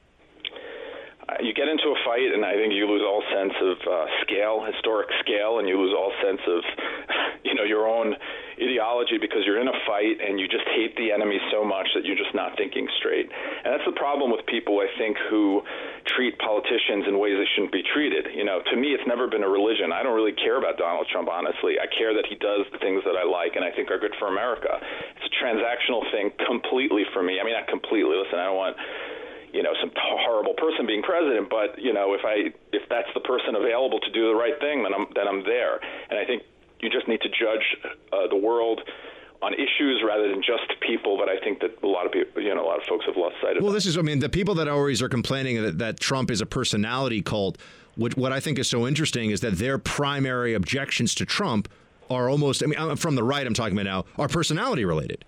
you 1.40 1.54
get 1.54 1.68
into 1.68 1.88
a 1.88 1.98
fight, 2.04 2.30
and 2.34 2.44
I 2.44 2.54
think 2.54 2.72
you 2.72 2.86
lose 2.86 3.02
all 3.02 3.22
sense 3.32 3.52
of 3.62 3.76
uh, 3.88 4.06
scale, 4.22 4.64
historic 4.64 5.08
scale, 5.20 5.58
and 5.58 5.68
you 5.68 5.80
lose 5.80 5.94
all 5.96 6.12
sense 6.22 6.40
of, 6.46 6.62
you 7.44 7.54
know, 7.54 7.64
your 7.64 7.88
own 7.88 8.14
ideology 8.62 9.18
because 9.18 9.42
you're 9.44 9.60
in 9.60 9.68
a 9.68 9.78
fight 9.86 10.22
and 10.22 10.38
you 10.38 10.46
just 10.46 10.64
hate 10.74 10.94
the 10.96 11.10
enemy 11.10 11.38
so 11.50 11.64
much 11.64 11.88
that 11.94 12.04
you're 12.04 12.16
just 12.16 12.34
not 12.34 12.56
thinking 12.56 12.86
straight. 12.98 13.26
And 13.26 13.74
that's 13.74 13.84
the 13.84 13.96
problem 13.98 14.30
with 14.30 14.46
people, 14.46 14.78
I 14.78 14.88
think, 14.96 15.18
who 15.28 15.62
treat 16.06 16.38
politicians 16.38 17.10
in 17.10 17.18
ways 17.18 17.34
they 17.36 17.48
shouldn't 17.54 17.72
be 17.72 17.82
treated. 17.82 18.30
You 18.34 18.44
know, 18.44 18.62
to 18.62 18.74
me, 18.76 18.94
it's 18.94 19.06
never 19.06 19.26
been 19.26 19.42
a 19.42 19.48
religion. 19.48 19.92
I 19.92 20.02
don't 20.02 20.14
really 20.14 20.36
care 20.38 20.58
about 20.58 20.78
Donald 20.78 21.06
Trump, 21.10 21.28
honestly. 21.28 21.76
I 21.82 21.90
care 21.90 22.14
that 22.14 22.26
he 22.26 22.36
does 22.36 22.64
the 22.70 22.78
things 22.78 23.02
that 23.04 23.18
I 23.18 23.26
like 23.26 23.56
and 23.56 23.64
I 23.64 23.70
think 23.74 23.90
are 23.90 23.98
good 23.98 24.14
for 24.18 24.28
America. 24.28 24.78
It's 25.18 25.26
a 25.26 25.34
transactional 25.42 26.06
thing 26.10 26.32
completely 26.46 27.04
for 27.12 27.22
me. 27.22 27.40
I 27.40 27.44
mean, 27.44 27.54
not 27.54 27.68
completely. 27.68 28.16
Listen, 28.16 28.38
I 28.38 28.46
don't 28.46 28.56
want 28.56 28.76
you 29.52 29.62
know 29.62 29.76
some 29.80 29.92
horrible 29.96 30.54
person 30.54 30.86
being 30.86 31.02
president 31.02 31.50
but 31.50 31.76
you 31.76 31.92
know 31.92 32.14
if 32.14 32.24
i 32.24 32.48
if 32.72 32.88
that's 32.88 33.12
the 33.12 33.20
person 33.20 33.54
available 33.54 34.00
to 34.00 34.10
do 34.10 34.26
the 34.28 34.34
right 34.34 34.58
thing 34.60 34.82
then 34.82 34.94
i'm 34.96 35.06
then 35.14 35.28
i'm 35.28 35.44
there 35.44 35.78
and 36.08 36.18
i 36.18 36.24
think 36.24 36.42
you 36.82 36.90
just 36.90 37.08
need 37.08 37.20
to 37.22 37.28
judge 37.28 37.94
uh, 38.12 38.26
the 38.28 38.36
world 38.36 38.80
on 39.40 39.54
issues 39.54 40.02
rather 40.06 40.28
than 40.28 40.42
just 40.42 40.78
people. 40.80 41.16
But 41.16 41.28
I 41.28 41.38
think 41.38 41.60
that 41.60 41.82
a 41.82 41.86
lot 41.86 42.06
of 42.06 42.12
people, 42.12 42.42
you 42.42 42.54
know, 42.54 42.64
a 42.64 42.66
lot 42.66 42.78
of 42.78 42.84
folks 42.88 43.06
have 43.06 43.16
lost 43.16 43.36
sight 43.42 43.56
of. 43.56 43.62
Well, 43.62 43.72
that. 43.72 43.76
this 43.76 43.86
is, 43.86 43.96
I 43.96 44.02
mean, 44.02 44.18
the 44.20 44.28
people 44.28 44.54
that 44.56 44.68
always 44.68 45.02
are 45.02 45.08
complaining 45.08 45.62
that, 45.62 45.78
that 45.78 46.00
Trump 46.00 46.30
is 46.30 46.40
a 46.40 46.46
personality 46.46 47.22
cult. 47.22 47.58
What, 47.96 48.16
what 48.16 48.32
I 48.32 48.40
think 48.40 48.58
is 48.58 48.68
so 48.68 48.86
interesting 48.86 49.30
is 49.30 49.40
that 49.40 49.54
their 49.54 49.78
primary 49.78 50.54
objections 50.54 51.14
to 51.16 51.26
Trump 51.26 51.68
are 52.08 52.28
almost, 52.28 52.62
I 52.62 52.66
mean, 52.66 52.96
from 52.96 53.14
the 53.14 53.22
right, 53.22 53.46
I'm 53.46 53.54
talking 53.54 53.78
about 53.78 53.84
now, 53.84 54.04
are 54.22 54.28
personality 54.28 54.84
related. 54.84 55.24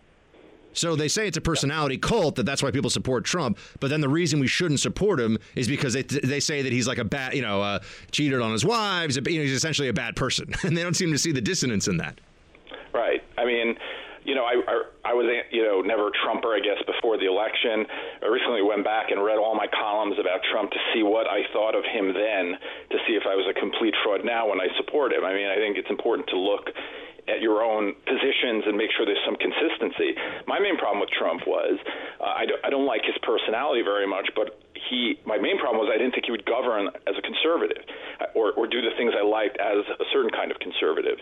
So 0.74 0.96
they 0.96 1.08
say 1.08 1.26
it's 1.26 1.36
a 1.36 1.40
personality 1.40 1.98
cult 1.98 2.36
that 2.36 2.44
that's 2.44 2.62
why 2.62 2.70
people 2.70 2.90
support 2.90 3.24
Trump. 3.24 3.58
But 3.80 3.90
then 3.90 4.00
the 4.00 4.08
reason 4.08 4.40
we 4.40 4.46
shouldn't 4.46 4.80
support 4.80 5.20
him 5.20 5.38
is 5.54 5.68
because 5.68 5.94
they, 5.94 6.02
they 6.02 6.40
say 6.40 6.62
that 6.62 6.72
he's 6.72 6.86
like 6.86 6.98
a 6.98 7.04
bad, 7.04 7.34
you 7.34 7.42
know, 7.42 7.62
uh, 7.62 7.78
cheated 8.10 8.40
on 8.40 8.52
his 8.52 8.64
wives. 8.64 9.16
You 9.16 9.22
know, 9.22 9.42
he's 9.42 9.52
essentially 9.52 9.88
a 9.88 9.92
bad 9.92 10.16
person, 10.16 10.52
and 10.62 10.76
they 10.76 10.82
don't 10.82 10.94
seem 10.96 11.12
to 11.12 11.18
see 11.18 11.32
the 11.32 11.40
dissonance 11.40 11.88
in 11.88 11.96
that. 11.98 12.20
Right. 12.92 13.22
I 13.36 13.44
mean, 13.44 13.76
you 14.24 14.34
know, 14.34 14.44
I, 14.44 14.56
I, 14.66 15.10
I 15.10 15.12
was, 15.12 15.28
you 15.52 15.62
know, 15.62 15.82
never 15.82 16.10
Trumper, 16.24 16.56
I 16.56 16.60
guess, 16.60 16.80
before 16.88 17.18
the 17.18 17.26
election. 17.26 17.84
I 18.22 18.26
recently 18.26 18.62
went 18.62 18.82
back 18.84 19.10
and 19.10 19.22
read 19.22 19.36
all 19.36 19.54
my 19.54 19.68
columns 19.68 20.16
about 20.18 20.40
Trump 20.50 20.72
to 20.72 20.80
see 20.92 21.02
what 21.02 21.28
I 21.28 21.44
thought 21.52 21.76
of 21.76 21.84
him 21.84 22.14
then, 22.16 22.56
to 22.90 22.96
see 23.06 23.14
if 23.14 23.28
I 23.28 23.36
was 23.36 23.44
a 23.44 23.54
complete 23.58 23.94
fraud 24.02 24.24
now 24.24 24.48
when 24.48 24.60
I 24.60 24.68
support 24.80 25.12
him. 25.12 25.24
I 25.24 25.34
mean, 25.34 25.46
I 25.46 25.56
think 25.56 25.76
it's 25.76 25.90
important 25.90 26.26
to 26.32 26.38
look 26.38 26.72
at 27.28 27.40
your 27.40 27.62
own 27.62 27.94
positions 28.04 28.64
and 28.66 28.76
make 28.76 28.90
sure 28.96 29.06
there's 29.06 29.22
some 29.24 29.36
consistency. 29.36 30.12
My 30.46 30.60
main 30.60 30.76
problem 30.76 31.00
with 31.00 31.10
Trump 31.10 31.46
was 31.46 31.78
uh, 32.20 32.24
I, 32.24 32.44
don't, 32.46 32.60
I 32.64 32.70
don't 32.70 32.86
like 32.86 33.02
his 33.04 33.16
personality 33.22 33.82
very 33.82 34.06
much, 34.06 34.28
but 34.36 34.60
he 34.90 35.16
my 35.24 35.38
main 35.38 35.56
problem 35.56 35.80
was 35.80 35.88
I 35.88 35.96
didn't 35.96 36.12
think 36.12 36.28
he 36.28 36.34
would 36.34 36.44
govern 36.44 36.92
as 37.08 37.16
a 37.16 37.24
conservative 37.24 37.80
uh, 38.20 38.36
or, 38.36 38.52
or 38.52 38.66
do 38.68 38.84
the 38.84 38.92
things 38.96 39.16
I 39.16 39.24
liked 39.24 39.56
as 39.56 39.80
a 39.88 40.06
certain 40.12 40.30
kind 40.30 40.52
of 40.52 40.60
conservative. 40.60 41.16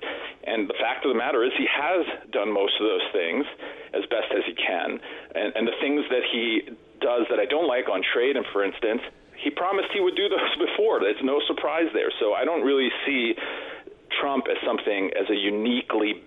And 0.44 0.66
the 0.66 0.78
fact 0.82 1.06
of 1.06 1.14
the 1.14 1.18
matter 1.18 1.44
is 1.46 1.54
he 1.54 1.70
has 1.70 2.02
done 2.34 2.50
most 2.50 2.74
of 2.82 2.84
those 2.86 3.06
things 3.14 3.46
as 3.94 4.02
best 4.10 4.34
as 4.34 4.42
he 4.46 4.54
can. 4.58 4.98
And, 5.34 5.54
and 5.54 5.64
the 5.68 5.78
things 5.78 6.02
that 6.10 6.26
he 6.26 6.74
does 6.98 7.26
that 7.30 7.38
I 7.38 7.46
don't 7.46 7.66
like 7.66 7.88
on 7.88 8.02
trade, 8.02 8.36
and 8.36 8.46
for 8.52 8.64
instance, 8.64 9.02
he 9.42 9.50
promised 9.50 9.90
he 9.92 10.00
would 10.00 10.16
do 10.16 10.28
those 10.28 10.54
before. 10.66 11.00
There's 11.00 11.22
no 11.22 11.40
surprise 11.46 11.90
there. 11.94 12.10
So 12.18 12.32
I 12.34 12.44
don't 12.44 12.62
really 12.62 12.90
see 13.06 13.34
Trump 14.20 14.46
as 14.50 14.56
something 14.66 15.10
as 15.18 15.28
a 15.30 15.34
uniquely 15.36 16.22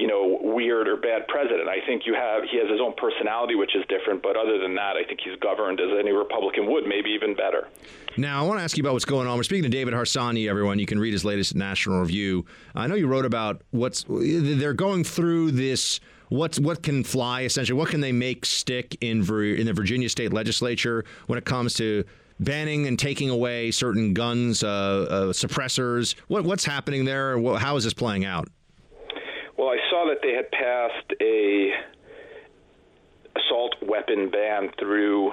you 0.00 0.06
know, 0.06 0.38
weird 0.40 0.88
or 0.88 0.96
bad 0.96 1.28
president. 1.28 1.68
I 1.68 1.84
think 1.86 2.06
you 2.06 2.14
have 2.14 2.44
he 2.50 2.56
has 2.58 2.70
his 2.70 2.80
own 2.80 2.94
personality, 2.96 3.54
which 3.54 3.76
is 3.76 3.84
different. 3.88 4.22
But 4.22 4.34
other 4.34 4.58
than 4.58 4.74
that, 4.76 4.96
I 4.96 5.04
think 5.04 5.20
he's 5.22 5.38
governed 5.40 5.78
as 5.78 5.88
any 5.98 6.10
Republican 6.10 6.70
would, 6.70 6.86
maybe 6.86 7.10
even 7.10 7.34
better. 7.34 7.68
Now, 8.16 8.42
I 8.42 8.46
want 8.46 8.58
to 8.58 8.64
ask 8.64 8.78
you 8.78 8.82
about 8.82 8.94
what's 8.94 9.04
going 9.04 9.28
on. 9.28 9.36
We're 9.36 9.42
speaking 9.42 9.64
to 9.64 9.68
David 9.68 9.92
Harsanyi, 9.92 10.48
everyone. 10.48 10.78
You 10.78 10.86
can 10.86 10.98
read 10.98 11.12
his 11.12 11.24
latest 11.24 11.54
National 11.54 12.00
Review. 12.00 12.46
I 12.74 12.86
know 12.86 12.94
you 12.94 13.08
wrote 13.08 13.26
about 13.26 13.60
what's 13.72 14.06
they're 14.08 14.72
going 14.72 15.04
through 15.04 15.52
this. 15.52 16.00
What's 16.30 16.58
what 16.58 16.82
can 16.82 17.04
fly 17.04 17.42
essentially? 17.42 17.76
What 17.76 17.90
can 17.90 18.00
they 18.00 18.12
make 18.12 18.46
stick 18.46 18.96
in 19.02 19.20
in 19.28 19.66
the 19.66 19.72
Virginia 19.74 20.08
state 20.08 20.32
legislature 20.32 21.04
when 21.26 21.38
it 21.38 21.44
comes 21.44 21.74
to 21.74 22.04
banning 22.40 22.86
and 22.86 22.98
taking 22.98 23.30
away 23.30 23.70
certain 23.70 24.12
guns, 24.14 24.64
uh, 24.64 24.66
uh, 24.68 25.32
suppressors. 25.32 26.14
What, 26.26 26.44
what's 26.44 26.64
happening 26.64 27.04
there? 27.04 27.40
How 27.58 27.76
is 27.76 27.84
this 27.84 27.94
playing 27.94 28.24
out? 28.24 28.48
Well, 29.56 29.68
I 29.68 29.78
saw 29.90 30.06
that 30.08 30.18
they 30.22 30.32
had 30.32 30.50
passed 30.50 31.12
a 31.20 31.70
assault 33.36 33.74
weapon 33.82 34.30
ban 34.30 34.70
through 34.78 35.32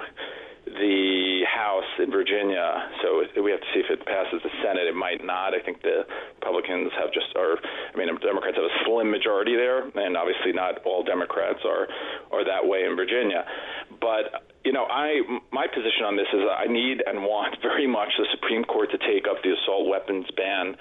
the 0.78 1.42
House 1.44 1.90
in 1.98 2.10
Virginia. 2.10 2.88
So 3.02 3.26
we 3.42 3.50
have 3.50 3.60
to 3.60 3.70
see 3.74 3.82
if 3.82 3.90
it 3.90 4.06
passes 4.06 4.40
the 4.42 4.50
Senate. 4.62 4.86
It 4.86 4.94
might 4.94 5.24
not. 5.24 5.54
I 5.54 5.60
think 5.60 5.82
the 5.82 6.06
Republicans 6.38 6.90
have 6.98 7.12
just, 7.12 7.34
or 7.34 7.58
I 7.58 7.94
mean, 7.98 8.08
Democrats 8.22 8.56
have 8.56 8.64
a 8.64 8.76
slim 8.86 9.10
majority 9.10 9.56
there, 9.56 9.84
and 9.84 10.16
obviously 10.16 10.52
not 10.52 10.80
all 10.86 11.02
Democrats 11.02 11.60
are 11.66 11.90
are 12.30 12.44
that 12.44 12.62
way 12.62 12.84
in 12.86 12.96
Virginia. 12.96 13.44
But 14.00 14.46
you 14.64 14.72
know, 14.72 14.86
I 14.86 15.20
my 15.50 15.66
position 15.66 16.04
on 16.06 16.16
this 16.16 16.28
is 16.32 16.42
I 16.46 16.66
need 16.70 17.02
and 17.04 17.22
want 17.22 17.56
very 17.62 17.86
much 17.86 18.14
the 18.18 18.26
Supreme 18.32 18.64
Court 18.64 18.90
to 18.90 18.98
take 18.98 19.26
up 19.28 19.42
the 19.42 19.54
assault 19.54 19.88
weapons 19.88 20.26
ban 20.36 20.76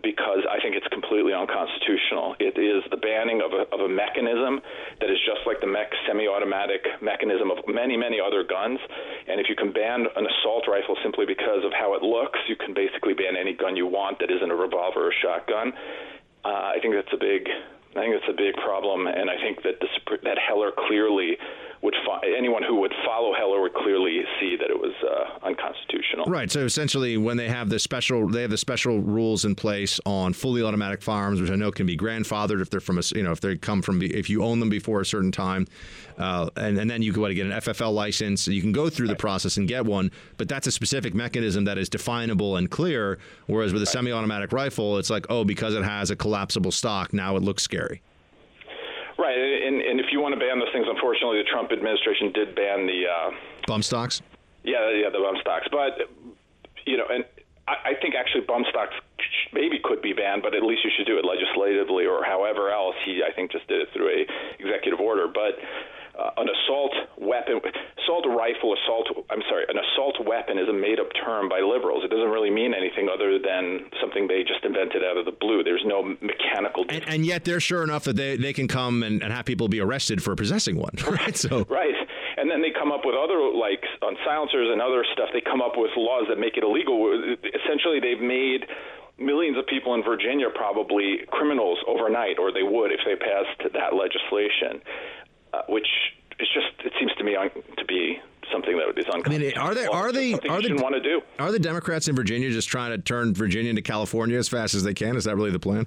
because 0.00 0.40
I 0.48 0.58
think 0.64 0.74
it's 0.74 0.88
completely 0.88 1.36
unconstitutional. 1.36 2.34
It 2.40 2.56
is 2.56 2.82
the 2.90 2.96
banning 2.96 3.44
of 3.44 3.52
a, 3.52 3.68
of 3.74 3.80
a 3.84 3.90
mechanism 3.92 4.64
that 5.00 5.10
is 5.10 5.18
just 5.28 5.44
like 5.44 5.60
the 5.60 5.68
mech 5.68 5.92
semi-automatic 6.08 7.02
mechanism 7.02 7.50
of 7.50 7.58
many, 7.68 7.96
many 7.96 8.16
other 8.16 8.42
guns. 8.42 8.80
And 9.28 9.38
if 9.38 9.52
you 9.52 9.54
can 9.54 9.70
ban 9.70 10.08
an 10.16 10.24
assault 10.26 10.64
rifle 10.66 10.96
simply 11.04 11.26
because 11.26 11.62
of 11.64 11.72
how 11.76 11.94
it 11.94 12.02
looks, 12.02 12.40
you 12.48 12.56
can 12.56 12.72
basically 12.72 13.12
ban 13.12 13.36
any 13.36 13.52
gun 13.52 13.76
you 13.76 13.86
want 13.86 14.18
that 14.20 14.30
isn't 14.30 14.50
a 14.50 14.56
revolver 14.56 15.08
or 15.08 15.12
shotgun. 15.20 15.72
Uh, 16.44 16.74
I 16.74 16.78
think 16.80 16.94
that's 16.94 17.12
a 17.12 17.20
big, 17.20 17.46
I 17.94 18.00
think 18.00 18.16
that's 18.16 18.32
a 18.32 18.36
big 18.36 18.56
problem, 18.64 19.06
and 19.06 19.30
I 19.30 19.36
think 19.38 19.62
that 19.62 19.78
the, 19.78 19.88
that 20.24 20.38
Heller 20.40 20.72
clearly 20.88 21.38
would 21.82 21.94
fo- 22.06 22.20
anyone 22.36 22.62
who 22.62 22.76
would 22.76 22.92
follow 23.04 23.34
Heller 23.34 23.60
would 23.60 23.74
clearly 23.74 24.22
see 24.38 24.56
that 24.56 24.70
it 24.70 24.78
was 24.78 24.94
uh, 25.02 25.46
unconstitutional. 25.46 26.26
Right. 26.26 26.50
So 26.50 26.60
essentially, 26.60 27.16
when 27.16 27.36
they 27.36 27.48
have 27.48 27.68
the 27.68 27.78
special, 27.78 28.28
they 28.28 28.42
have 28.42 28.50
the 28.50 28.58
special 28.58 29.00
rules 29.00 29.44
in 29.44 29.56
place 29.56 29.98
on 30.06 30.32
fully 30.32 30.62
automatic 30.62 31.02
firearms, 31.02 31.40
which 31.40 31.50
I 31.50 31.56
know 31.56 31.72
can 31.72 31.86
be 31.86 31.96
grandfathered 31.96 32.60
if 32.60 32.70
they're 32.70 32.80
from 32.80 32.98
a, 32.98 33.02
you 33.14 33.24
know, 33.24 33.32
if 33.32 33.40
they 33.40 33.56
come 33.56 33.82
from, 33.82 34.00
if 34.00 34.30
you 34.30 34.44
own 34.44 34.60
them 34.60 34.70
before 34.70 35.00
a 35.00 35.06
certain 35.06 35.32
time, 35.32 35.66
uh, 36.18 36.48
and, 36.56 36.78
and 36.78 36.88
then 36.88 37.02
you 37.02 37.12
can 37.12 37.34
get 37.34 37.46
an 37.46 37.52
FFL 37.52 37.92
license. 37.92 38.46
You 38.46 38.60
can 38.60 38.72
go 38.72 38.88
through 38.88 39.08
the 39.08 39.16
process 39.16 39.56
and 39.56 39.66
get 39.66 39.84
one, 39.84 40.12
but 40.36 40.48
that's 40.48 40.68
a 40.68 40.72
specific 40.72 41.14
mechanism 41.14 41.64
that 41.64 41.78
is 41.78 41.88
definable 41.88 42.56
and 42.56 42.70
clear. 42.70 43.18
Whereas 43.46 43.72
with 43.72 43.82
a 43.82 43.86
semi-automatic 43.86 44.52
rifle, 44.52 44.98
it's 44.98 45.10
like, 45.10 45.26
oh, 45.30 45.44
because 45.44 45.74
it 45.74 45.82
has 45.82 46.10
a 46.10 46.16
collapsible 46.16 46.70
stock, 46.70 47.12
now 47.12 47.36
it 47.36 47.42
looks 47.42 47.64
scary. 47.64 48.02
Right, 49.22 49.38
and, 49.38 49.78
and 49.78 50.00
if 50.02 50.10
you 50.10 50.18
want 50.18 50.34
to 50.34 50.40
ban 50.40 50.58
those 50.58 50.74
things, 50.74 50.90
unfortunately, 50.90 51.38
the 51.38 51.46
Trump 51.46 51.70
administration 51.70 52.34
did 52.34 52.58
ban 52.58 52.90
the 52.90 53.06
uh, 53.06 53.30
bump 53.70 53.84
stocks. 53.86 54.18
Yeah, 54.66 54.90
yeah, 54.90 55.14
the 55.14 55.22
bump 55.22 55.38
stocks. 55.38 55.70
But 55.70 56.10
you 56.86 56.98
know, 56.98 57.06
and 57.06 57.22
I, 57.70 57.94
I 57.94 58.02
think 58.02 58.18
actually 58.18 58.42
bump 58.50 58.66
stocks 58.66 58.98
maybe 59.54 59.78
could 59.78 60.02
be 60.02 60.12
banned, 60.12 60.42
but 60.42 60.58
at 60.58 60.66
least 60.66 60.82
you 60.82 60.90
should 60.90 61.06
do 61.06 61.22
it 61.22 61.24
legislatively 61.24 62.02
or 62.02 62.24
however 62.26 62.74
else. 62.74 62.98
He, 63.06 63.22
I 63.22 63.30
think, 63.30 63.52
just 63.52 63.68
did 63.68 63.78
it 63.78 63.94
through 63.94 64.10
a 64.10 64.26
executive 64.58 64.98
order. 64.98 65.30
But 65.30 65.54
an 66.36 66.48
assault 66.48 66.92
weapon, 67.18 67.60
assault 68.02 68.26
rifle, 68.26 68.74
assault, 68.74 69.08
I'm 69.30 69.42
sorry, 69.48 69.64
an 69.68 69.78
assault 69.78 70.16
weapon 70.24 70.58
is 70.58 70.68
a 70.68 70.72
made 70.72 71.00
up 71.00 71.08
term 71.24 71.48
by 71.48 71.60
liberals. 71.60 72.04
It 72.04 72.10
doesn't 72.10 72.30
really 72.30 72.50
mean 72.50 72.74
anything 72.74 73.08
other 73.12 73.38
than 73.38 73.90
something 74.00 74.28
they 74.28 74.42
just 74.42 74.64
invented 74.64 75.04
out 75.04 75.16
of 75.16 75.24
the 75.24 75.32
blue. 75.32 75.62
There's 75.62 75.84
no 75.84 76.02
mechanical. 76.20 76.84
And, 76.88 77.04
and 77.08 77.26
yet 77.26 77.44
they're 77.44 77.60
sure 77.60 77.82
enough 77.82 78.04
that 78.04 78.16
they, 78.16 78.36
they 78.36 78.52
can 78.52 78.68
come 78.68 79.02
and, 79.02 79.22
and 79.22 79.32
have 79.32 79.44
people 79.44 79.68
be 79.68 79.80
arrested 79.80 80.22
for 80.22 80.34
possessing 80.34 80.76
one, 80.76 80.94
right? 81.10 81.36
So 81.36 81.64
Right. 81.68 81.94
And 82.36 82.50
then 82.50 82.62
they 82.62 82.72
come 82.72 82.90
up 82.90 83.02
with 83.04 83.14
other, 83.14 83.38
like 83.54 83.84
on 84.02 84.16
silencers 84.24 84.68
and 84.72 84.80
other 84.80 85.04
stuff, 85.12 85.28
they 85.32 85.40
come 85.40 85.60
up 85.60 85.76
with 85.76 85.90
laws 85.96 86.24
that 86.28 86.38
make 86.38 86.56
it 86.56 86.64
illegal. 86.64 87.12
Essentially, 87.44 88.00
they've 88.00 88.20
made 88.24 88.66
millions 89.18 89.56
of 89.58 89.66
people 89.66 89.94
in 89.94 90.02
Virginia 90.02 90.48
probably 90.52 91.20
criminals 91.28 91.78
overnight, 91.86 92.40
or 92.40 92.50
they 92.50 92.64
would 92.64 92.90
if 92.90 93.00
they 93.04 93.14
passed 93.14 93.72
that 93.74 93.94
legislation 93.94 94.82
uh, 95.52 95.62
which 95.68 95.86
is 96.42 96.48
just 96.52 96.66
it 96.84 96.92
seems 96.98 97.12
to 97.14 97.24
me 97.24 97.36
to 97.78 97.84
be 97.86 98.18
something 98.52 98.76
that 98.76 98.98
is 98.98 99.06
unconstitutional. 99.06 99.32
I 99.34 99.38
mean, 99.38 99.58
are 99.58 99.74
they 99.74 99.86
are 99.86 100.12
they 100.12 100.34
are 100.48 100.60
they 100.60 100.74
want 100.74 100.94
to 100.94 101.00
do? 101.00 101.22
Are 101.38 101.52
the 101.52 101.58
Democrats 101.58 102.08
in 102.08 102.16
Virginia 102.16 102.50
just 102.50 102.68
trying 102.68 102.90
to 102.90 102.98
turn 102.98 103.34
Virginia 103.34 103.70
into 103.70 103.82
California 103.82 104.36
as 104.36 104.48
fast 104.48 104.74
as 104.74 104.82
they 104.82 104.94
can? 104.94 105.16
Is 105.16 105.24
that 105.24 105.36
really 105.36 105.50
the 105.50 105.60
plan? 105.62 105.86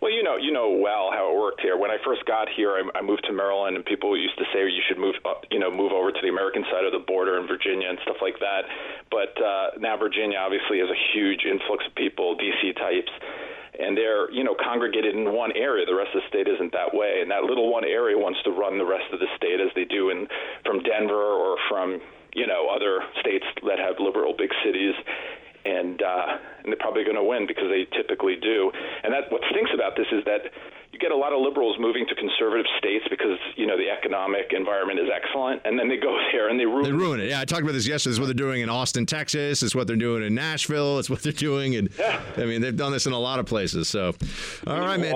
Well, 0.00 0.12
you 0.12 0.22
know, 0.22 0.36
you 0.36 0.52
know 0.52 0.70
well 0.70 1.10
how 1.10 1.32
it 1.32 1.40
worked 1.40 1.60
here. 1.60 1.76
When 1.76 1.90
I 1.90 1.96
first 2.04 2.24
got 2.26 2.48
here, 2.54 2.76
I, 2.76 2.98
I 2.98 3.02
moved 3.02 3.24
to 3.26 3.32
Maryland, 3.32 3.76
and 3.76 3.84
people 3.84 4.16
used 4.16 4.36
to 4.38 4.44
say 4.52 4.60
you 4.68 4.84
should 4.86 4.98
move, 4.98 5.16
up, 5.24 5.44
you 5.50 5.58
know, 5.58 5.70
move 5.70 5.92
over 5.92 6.12
to 6.12 6.20
the 6.20 6.28
American 6.28 6.64
side 6.70 6.84
of 6.84 6.92
the 6.92 7.00
border 7.00 7.40
in 7.40 7.46
Virginia 7.48 7.88
and 7.88 7.98
stuff 8.02 8.20
like 8.20 8.38
that. 8.40 8.68
But 9.10 9.32
uh, 9.40 9.80
now 9.80 9.96
Virginia 9.96 10.36
obviously 10.36 10.78
has 10.84 10.90
a 10.92 11.00
huge 11.16 11.48
influx 11.48 11.86
of 11.88 11.94
people, 11.96 12.36
DC 12.36 12.76
types, 12.76 13.10
and 13.78 13.96
they're 13.96 14.30
you 14.30 14.44
know 14.44 14.54
congregated 14.54 15.14
in 15.14 15.32
one 15.32 15.52
area. 15.56 15.86
The 15.86 15.94
rest 15.94 16.14
of 16.14 16.22
the 16.22 16.28
state 16.28 16.48
isn't 16.48 16.72
that 16.72 16.94
way, 16.94 17.20
and 17.20 17.30
that 17.30 17.44
little 17.44 17.72
one 17.72 17.84
area 17.84 18.16
wants 18.16 18.40
to 18.44 18.50
run 18.50 18.78
the 18.78 18.86
rest 18.86 19.12
of 19.12 19.20
the 19.20 19.28
state 19.36 19.60
as 19.60 19.72
they 19.74 19.84
do 19.84 20.10
in 20.10 20.26
from 20.64 20.82
Denver 20.82 21.14
or 21.14 21.56
from 21.68 22.00
you 22.34 22.46
know 22.46 22.68
other 22.68 23.00
states 23.20 23.46
that 23.66 23.78
have 23.78 23.96
liberal 23.98 24.34
big 24.36 24.50
cities. 24.64 24.94
And, 25.66 26.00
uh, 26.00 26.38
and 26.62 26.66
they're 26.70 26.78
probably 26.78 27.02
going 27.02 27.16
to 27.16 27.24
win 27.24 27.46
because 27.46 27.66
they 27.68 27.86
typically 27.96 28.36
do. 28.36 28.70
And 29.02 29.12
that 29.12 29.32
what 29.32 29.42
stinks 29.50 29.70
about 29.74 29.96
this 29.96 30.06
is 30.12 30.24
that 30.24 30.52
you 30.92 30.98
get 31.00 31.10
a 31.12 31.16
lot 31.16 31.32
of 31.32 31.40
liberals 31.40 31.76
moving 31.78 32.06
to 32.06 32.14
conservative 32.14 32.64
states 32.78 33.04
because 33.10 33.38
you 33.56 33.66
know 33.66 33.76
the 33.76 33.90
economic 33.90 34.52
environment 34.56 34.98
is 34.98 35.08
excellent, 35.12 35.60
and 35.64 35.78
then 35.78 35.88
they 35.88 35.96
go 35.98 36.16
there 36.32 36.48
and 36.48 36.58
they 36.58 36.64
ruin. 36.64 36.84
They 36.84 36.92
ruin 36.92 37.20
it. 37.20 37.28
Yeah, 37.28 37.40
I 37.40 37.44
talked 37.44 37.62
about 37.62 37.72
this 37.72 37.86
yesterday. 37.86 38.12
It's 38.12 38.18
what 38.20 38.26
they're 38.26 38.34
doing 38.34 38.62
in 38.62 38.70
Austin, 38.70 39.04
Texas. 39.04 39.62
It's 39.62 39.74
what 39.74 39.86
they're 39.86 39.96
doing 39.96 40.22
in 40.22 40.34
Nashville. 40.34 40.98
It's 40.98 41.10
what 41.10 41.22
they're 41.22 41.32
doing, 41.32 41.76
and 41.76 41.90
yeah. 41.98 42.22
I 42.36 42.44
mean 42.44 42.62
they've 42.62 42.76
done 42.76 42.92
this 42.92 43.06
in 43.06 43.12
a 43.12 43.18
lot 43.18 43.38
of 43.38 43.46
places. 43.46 43.88
So, 43.88 44.14
all 44.66 44.80
right, 44.80 44.98
man. 44.98 45.14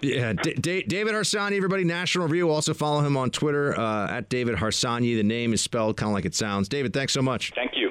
Yeah, 0.00 0.32
D- 0.32 0.54
D- 0.54 0.84
David 0.84 1.12
Harsanyi, 1.12 1.56
everybody, 1.56 1.82
National 1.82 2.26
Review. 2.26 2.50
Also 2.50 2.72
follow 2.72 3.00
him 3.00 3.16
on 3.16 3.30
Twitter 3.30 3.78
uh, 3.78 4.08
at 4.08 4.28
David 4.28 4.54
Harsanyi. 4.54 5.16
The 5.16 5.24
name 5.24 5.52
is 5.52 5.60
spelled 5.60 5.96
kind 5.96 6.08
of 6.10 6.14
like 6.14 6.24
it 6.24 6.36
sounds. 6.36 6.68
David, 6.68 6.94
thanks 6.94 7.12
so 7.12 7.20
much. 7.20 7.52
Thank 7.54 7.72
you. 7.74 7.90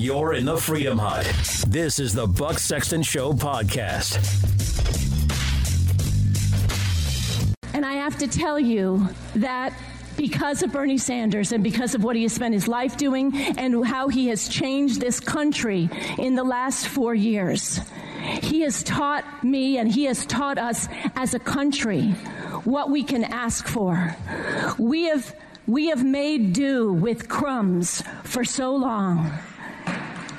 You're 0.00 0.32
in 0.32 0.46
the 0.46 0.56
Freedom 0.56 0.96
Hut. 0.96 1.30
This 1.68 1.98
is 1.98 2.14
the 2.14 2.26
Buck 2.26 2.58
Sexton 2.58 3.02
Show 3.02 3.34
podcast. 3.34 4.16
And 7.74 7.84
I 7.84 7.92
have 7.92 8.16
to 8.16 8.26
tell 8.26 8.58
you 8.58 9.06
that 9.34 9.74
because 10.16 10.62
of 10.62 10.72
Bernie 10.72 10.96
Sanders 10.96 11.52
and 11.52 11.62
because 11.62 11.94
of 11.94 12.02
what 12.02 12.16
he 12.16 12.22
has 12.22 12.32
spent 12.32 12.54
his 12.54 12.66
life 12.66 12.96
doing 12.96 13.36
and 13.58 13.84
how 13.84 14.08
he 14.08 14.28
has 14.28 14.48
changed 14.48 15.02
this 15.02 15.20
country 15.20 15.90
in 16.16 16.34
the 16.34 16.44
last 16.44 16.88
four 16.88 17.14
years. 17.14 17.78
He 18.40 18.62
has 18.62 18.82
taught 18.82 19.44
me 19.44 19.76
and 19.76 19.86
he 19.86 20.04
has 20.04 20.24
taught 20.24 20.56
us 20.56 20.88
as 21.14 21.34
a 21.34 21.38
country 21.38 22.12
what 22.64 22.88
we 22.88 23.02
can 23.02 23.22
ask 23.22 23.66
for. 23.66 24.16
We 24.78 25.08
have, 25.08 25.36
we 25.66 25.88
have 25.88 26.02
made 26.02 26.54
do 26.54 26.90
with 26.90 27.28
crumbs 27.28 28.02
for 28.24 28.44
so 28.44 28.74
long. 28.74 29.38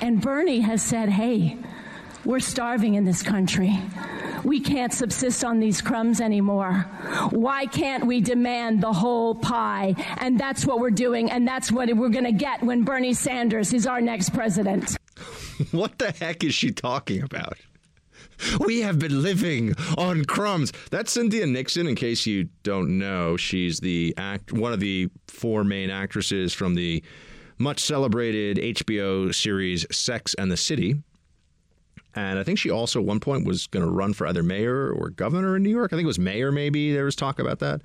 And 0.00 0.20
Bernie 0.20 0.60
has 0.60 0.82
said, 0.82 1.08
hey, 1.08 1.58
we're 2.24 2.40
starving 2.40 2.94
in 2.94 3.04
this 3.04 3.22
country. 3.22 3.78
We 4.44 4.60
can't 4.60 4.92
subsist 4.92 5.44
on 5.44 5.60
these 5.60 5.80
crumbs 5.80 6.20
anymore. 6.20 6.86
Why 7.30 7.66
can't 7.66 8.06
we 8.06 8.20
demand 8.20 8.82
the 8.82 8.92
whole 8.92 9.34
pie? 9.34 9.94
And 10.18 10.38
that's 10.38 10.66
what 10.66 10.80
we're 10.80 10.90
doing, 10.90 11.30
and 11.30 11.46
that's 11.46 11.70
what 11.70 11.94
we're 11.94 12.08
going 12.08 12.24
to 12.24 12.32
get 12.32 12.62
when 12.62 12.82
Bernie 12.82 13.14
Sanders 13.14 13.72
is 13.72 13.86
our 13.86 14.00
next 14.00 14.30
president. 14.30 14.96
what 15.70 15.98
the 15.98 16.12
heck 16.12 16.42
is 16.42 16.54
she 16.54 16.70
talking 16.72 17.22
about? 17.22 17.58
We 18.58 18.80
have 18.80 18.98
been 18.98 19.22
living 19.22 19.74
on 19.96 20.24
crumbs. 20.24 20.72
That's 20.90 21.12
Cynthia 21.12 21.46
Nixon. 21.46 21.86
In 21.86 21.94
case 21.94 22.26
you 22.26 22.48
don't 22.64 22.98
know, 22.98 23.36
she's 23.36 23.78
the 23.78 24.14
act 24.16 24.52
one 24.52 24.72
of 24.72 24.80
the 24.80 25.08
four 25.28 25.62
main 25.62 25.90
actresses 25.90 26.52
from 26.52 26.74
the 26.74 27.04
much 27.62 27.80
celebrated 27.80 28.58
HBO 28.58 29.34
series 29.34 29.86
Sex 29.94 30.34
and 30.34 30.50
the 30.50 30.56
City. 30.56 30.96
And 32.14 32.38
I 32.38 32.42
think 32.42 32.58
she 32.58 32.70
also 32.70 33.00
at 33.00 33.06
one 33.06 33.20
point 33.20 33.46
was 33.46 33.66
going 33.68 33.84
to 33.84 33.90
run 33.90 34.12
for 34.12 34.26
either 34.26 34.42
mayor 34.42 34.90
or 34.90 35.08
governor 35.08 35.56
in 35.56 35.62
New 35.62 35.70
York. 35.70 35.92
I 35.92 35.96
think 35.96 36.04
it 36.04 36.08
was 36.08 36.18
mayor, 36.18 36.52
maybe. 36.52 36.92
There 36.92 37.04
was 37.04 37.16
talk 37.16 37.38
about 37.38 37.60
that. 37.60 37.80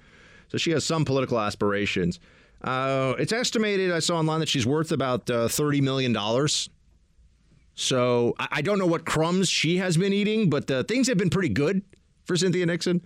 So 0.49 0.57
she 0.57 0.71
has 0.71 0.83
some 0.83 1.05
political 1.05 1.39
aspirations. 1.39 2.19
Uh, 2.61 3.13
it's 3.19 3.31
estimated, 3.31 3.91
I 3.91 3.99
saw 3.99 4.17
online, 4.17 4.39
that 4.39 4.49
she's 4.49 4.65
worth 4.65 4.91
about 4.91 5.29
uh, 5.29 5.47
$30 5.47 5.81
million. 5.81 6.15
So 7.75 8.33
I, 8.39 8.47
I, 8.51 8.61
don't 8.61 8.79
know 8.79 8.87
what 8.87 9.05
crumbs 9.05 9.47
she 9.47 9.77
has 9.77 9.95
been 9.95 10.11
eating, 10.11 10.49
but 10.49 10.69
uh, 10.71 10.83
things 10.83 11.07
have 11.07 11.17
been 11.17 11.29
pretty 11.29 11.49
good 11.49 11.83
for 12.25 12.35
Cynthia 12.35 12.65
Nixon. 12.65 13.05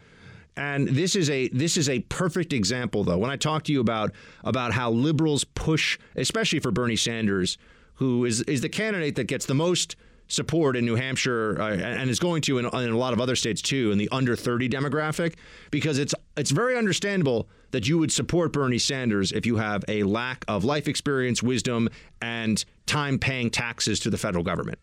And 0.58 0.90
this 0.90 1.16
is 1.16 1.30
a 1.30 1.48
this 1.50 1.78
is 1.78 1.88
a 1.88 2.02
perfect 2.02 2.52
example, 2.52 3.04
though. 3.04 3.18
When 3.18 3.32
I 3.32 3.38
talk 3.38 3.64
to 3.64 3.72
you 3.72 3.80
about 3.80 4.12
about 4.44 4.74
how 4.74 4.92
liberals 4.92 5.44
push, 5.44 5.98
especially 6.16 6.60
for 6.60 6.72
Bernie 6.72 6.98
Sanders, 6.98 7.58
who 7.96 8.26
is 8.26 8.42
is 8.42 8.62
the 8.62 8.70
candidate 8.70 9.16
that 9.16 9.26
gets 9.26 9.46
the 9.46 9.54
most 9.54 9.96
support 10.28 10.78
in 10.78 10.86
New 10.86 10.96
Hampshire 10.96 11.62
uh, 11.62 11.76
and 11.76 12.10
is 12.10 12.20
going 12.20 12.42
to 12.44 12.58
in, 12.58 12.66
in, 12.66 12.92
a 12.92 12.98
lot 12.98 13.12
of 13.12 13.20
other 13.20 13.36
states 13.36 13.62
too 13.62 13.92
in 13.92 13.98
the 13.98 14.08
under 14.12 14.36
30 14.36 14.70
demographic 14.70 15.36
because 15.72 16.00
it's 16.00 16.16
it's 16.38 16.52
very 16.52 16.78
understandable 16.78 17.50
that 17.72 17.88
you 17.88 17.98
would 17.98 18.12
support 18.12 18.54
Bernie 18.54 18.78
Sanders 18.78 19.32
if 19.32 19.46
you 19.46 19.58
have 19.58 19.84
a 19.88 20.04
lack 20.04 20.44
of 20.48 20.64
life 20.64 20.88
experience, 20.88 21.44
wisdom 21.44 21.90
and 22.22 22.64
time 22.86 23.20
paying 23.20 23.50
taxes 23.50 24.00
to 24.02 24.10
the 24.10 24.18
federal 24.18 24.44
government, 24.44 24.80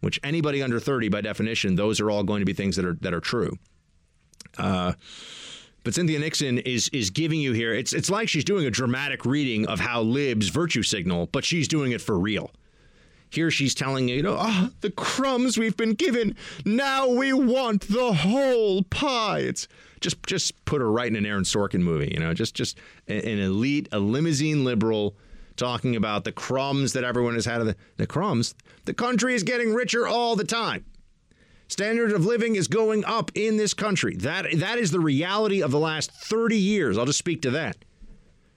which 0.00 0.20
anybody 0.22 0.62
under 0.62 0.80
30 0.80 1.08
by 1.08 1.20
definition 1.20 1.74
those 1.74 2.00
are 2.00 2.10
all 2.10 2.22
going 2.22 2.40
to 2.40 2.46
be 2.46 2.52
things 2.52 2.76
that 2.76 2.84
are 2.84 2.96
that 3.00 3.12
are 3.12 3.20
true. 3.20 3.58
Uh, 4.58 4.92
but 5.84 5.94
Cynthia 5.94 6.18
Nixon 6.18 6.58
is 6.58 6.88
is 6.90 7.10
giving 7.10 7.40
you 7.40 7.52
here. 7.52 7.74
It's 7.74 7.92
it's 7.92 8.10
like 8.10 8.28
she's 8.28 8.44
doing 8.44 8.66
a 8.66 8.70
dramatic 8.70 9.24
reading 9.24 9.66
of 9.66 9.80
how 9.80 10.02
libs 10.02 10.48
virtue 10.48 10.82
signal, 10.82 11.28
but 11.32 11.44
she's 11.44 11.66
doing 11.66 11.92
it 11.92 12.00
for 12.00 12.18
real. 12.18 12.50
Here 13.30 13.50
she's 13.50 13.74
telling 13.74 14.08
you, 14.08 14.16
you 14.16 14.22
know, 14.22 14.36
oh, 14.38 14.70
the 14.82 14.90
crumbs 14.90 15.56
we've 15.56 15.76
been 15.76 15.94
given. 15.94 16.36
Now 16.66 17.08
we 17.08 17.32
want 17.32 17.88
the 17.88 18.12
whole 18.12 18.82
pie. 18.84 19.40
It's 19.40 19.66
just 20.00 20.22
just 20.26 20.64
put 20.66 20.80
her 20.80 20.90
right 20.90 21.08
in 21.08 21.16
an 21.16 21.26
Aaron 21.26 21.44
Sorkin 21.44 21.80
movie, 21.80 22.10
you 22.12 22.20
know, 22.20 22.34
just 22.34 22.54
just 22.54 22.78
an 23.08 23.38
elite, 23.38 23.88
a 23.90 23.98
limousine 23.98 24.64
liberal 24.64 25.16
talking 25.56 25.96
about 25.96 26.24
the 26.24 26.32
crumbs 26.32 26.92
that 26.92 27.04
everyone 27.04 27.34
has 27.34 27.44
had 27.44 27.60
of 27.60 27.66
the, 27.66 27.76
the 27.96 28.06
crumbs. 28.06 28.54
The 28.84 28.94
country 28.94 29.34
is 29.34 29.42
getting 29.42 29.72
richer 29.74 30.06
all 30.06 30.36
the 30.36 30.44
time. 30.44 30.84
Standard 31.72 32.12
of 32.12 32.26
living 32.26 32.56
is 32.56 32.68
going 32.68 33.02
up 33.06 33.30
in 33.34 33.56
this 33.56 33.72
country. 33.72 34.14
That 34.16 34.44
that 34.58 34.76
is 34.76 34.90
the 34.90 35.00
reality 35.00 35.62
of 35.62 35.70
the 35.70 35.78
last 35.78 36.10
30 36.12 36.54
years. 36.54 36.98
I'll 36.98 37.06
just 37.06 37.18
speak 37.18 37.40
to 37.42 37.50
that. 37.52 37.76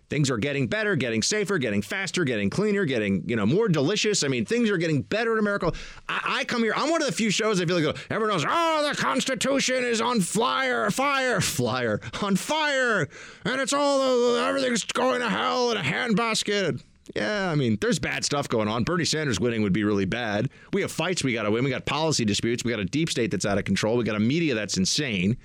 Things 0.10 0.30
are 0.30 0.38
getting 0.38 0.68
better, 0.68 0.98
getting 0.98 1.22
safer, 1.22 1.58
getting 1.58 1.82
faster, 1.82 2.26
getting 2.26 2.50
cleaner, 2.50 2.84
getting 2.84 3.24
you 3.26 3.38
know 3.38 3.46
more 3.46 3.70
delicious. 3.70 4.22
I 4.26 4.28
mean, 4.28 4.46
things 4.46 4.70
are 4.70 4.76
getting 4.76 5.02
better 5.02 5.32
in 5.32 5.40
America. 5.40 5.72
I, 6.10 6.40
I 6.40 6.44
come 6.44 6.62
here. 6.62 6.74
I'm 6.76 6.90
one 6.90 7.02
of 7.02 7.08
the 7.08 7.14
few 7.14 7.30
shows 7.30 7.62
I 7.62 7.66
feel 7.66 7.82
like 7.82 7.98
everyone 8.10 8.36
knows. 8.36 8.46
Oh, 8.46 8.86
the 8.90 8.98
Constitution 8.98 9.86
is 9.86 10.02
on 10.02 10.20
fire, 10.20 10.92
fire, 10.92 11.40
flyer, 11.40 12.02
on 12.22 12.36
fire, 12.36 13.08
and 13.46 13.62
it's 13.62 13.72
all 13.72 14.36
everything's 14.36 14.84
going 14.84 15.22
to 15.22 15.30
hell 15.30 15.72
in 15.72 15.78
a 15.78 15.82
handbasket. 15.82 16.82
Yeah, 17.16 17.52
I 17.52 17.56
mean, 17.56 17.78
there's 17.82 18.00
bad 18.00 18.26
stuff 18.26 18.48
going 18.48 18.68
on. 18.68 18.84
Bernie 18.84 19.06
Sanders 19.06 19.40
winning 19.40 19.62
would 19.62 19.74
be 19.74 19.84
really 19.84 20.06
bad. 20.06 20.50
We 20.74 20.82
have 20.82 20.92
fights 20.92 21.24
we 21.24 21.34
got 21.34 21.44
to 21.44 21.52
win. 21.52 21.64
We 21.64 21.70
got 21.70 21.86
policy 21.86 22.26
disputes. 22.26 22.64
We 22.64 22.72
got 22.72 22.80
a 22.80 22.86
deep 22.86 23.10
state 23.10 23.30
that's 23.30 23.46
out 23.46 23.60
of 23.60 23.66
control. 23.66 23.98
We 23.98 24.04
got 24.04 24.16
a 24.16 24.20
media 24.20 24.56
that's 24.56 24.78
insane. 24.78 25.38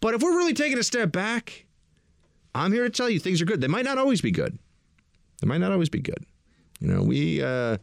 But 0.00 0.14
if 0.14 0.22
we're 0.22 0.36
really 0.36 0.54
taking 0.54 0.78
a 0.78 0.82
step 0.82 1.12
back 1.12 1.66
I'm 2.54 2.72
here 2.72 2.84
to 2.84 2.90
tell 2.90 3.08
you 3.08 3.18
things 3.18 3.40
are 3.40 3.44
good. 3.44 3.60
They 3.60 3.68
might 3.68 3.84
not 3.84 3.98
always 3.98 4.20
be 4.20 4.30
good. 4.30 4.58
They 5.40 5.46
might 5.46 5.58
not 5.58 5.72
always 5.72 5.88
be 5.88 6.00
good. 6.00 6.24
You 6.80 6.88
know, 6.88 7.02
we 7.02 7.42
uh, 7.42 7.78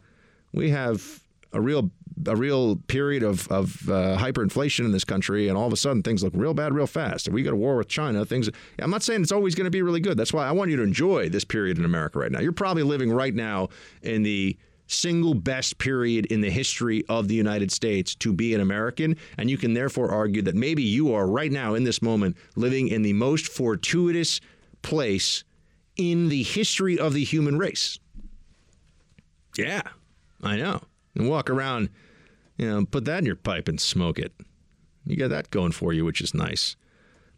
we 0.52 0.70
have 0.70 1.20
a 1.52 1.60
real 1.60 1.90
a 2.26 2.36
real 2.36 2.76
period 2.76 3.22
of 3.22 3.48
of 3.48 3.88
uh, 3.88 4.16
hyperinflation 4.18 4.84
in 4.84 4.92
this 4.92 5.04
country, 5.04 5.48
and 5.48 5.56
all 5.56 5.66
of 5.66 5.72
a 5.72 5.76
sudden 5.76 6.02
things 6.02 6.22
look 6.22 6.32
real 6.36 6.54
bad 6.54 6.74
real 6.74 6.86
fast. 6.86 7.26
If 7.26 7.32
we 7.32 7.42
go 7.42 7.50
to 7.50 7.56
war 7.56 7.76
with 7.76 7.88
China, 7.88 8.24
things. 8.24 8.50
I'm 8.78 8.90
not 8.90 9.02
saying 9.02 9.22
it's 9.22 9.32
always 9.32 9.54
going 9.54 9.66
to 9.66 9.70
be 9.70 9.82
really 9.82 10.00
good. 10.00 10.16
That's 10.16 10.32
why 10.32 10.46
I 10.46 10.52
want 10.52 10.70
you 10.70 10.76
to 10.76 10.82
enjoy 10.82 11.28
this 11.28 11.44
period 11.44 11.78
in 11.78 11.84
America 11.84 12.18
right 12.18 12.32
now. 12.32 12.40
You're 12.40 12.52
probably 12.52 12.82
living 12.82 13.12
right 13.12 13.34
now 13.34 13.68
in 14.02 14.22
the 14.22 14.56
single 14.88 15.34
best 15.34 15.78
period 15.78 16.26
in 16.26 16.40
the 16.40 16.50
history 16.50 17.04
of 17.08 17.28
the 17.28 17.34
United 17.34 17.70
States 17.70 18.14
to 18.16 18.32
be 18.32 18.54
an 18.54 18.60
American, 18.60 19.16
and 19.36 19.50
you 19.50 19.58
can 19.58 19.74
therefore 19.74 20.10
argue 20.10 20.42
that 20.42 20.54
maybe 20.54 20.82
you 20.82 21.12
are 21.12 21.26
right 21.26 21.52
now 21.52 21.74
in 21.74 21.84
this 21.84 22.00
moment 22.02 22.36
living 22.56 22.88
in 22.88 23.02
the 23.02 23.12
most 23.12 23.46
fortuitous 23.46 24.40
place 24.82 25.44
in 25.96 26.28
the 26.28 26.42
history 26.42 26.98
of 26.98 27.12
the 27.12 27.24
human 27.24 27.58
race. 27.58 27.98
Yeah, 29.58 29.82
I 30.42 30.56
know. 30.56 30.80
And 31.14 31.28
walk 31.28 31.50
around, 31.50 31.90
you 32.58 32.68
know, 32.68 32.84
put 32.84 33.04
that 33.06 33.20
in 33.20 33.26
your 33.26 33.36
pipe 33.36 33.68
and 33.68 33.80
smoke 33.80 34.18
it. 34.18 34.32
You 35.06 35.16
got 35.16 35.30
that 35.30 35.50
going 35.50 35.72
for 35.72 35.92
you, 35.92 36.04
which 36.04 36.20
is 36.20 36.34
nice. 36.34 36.76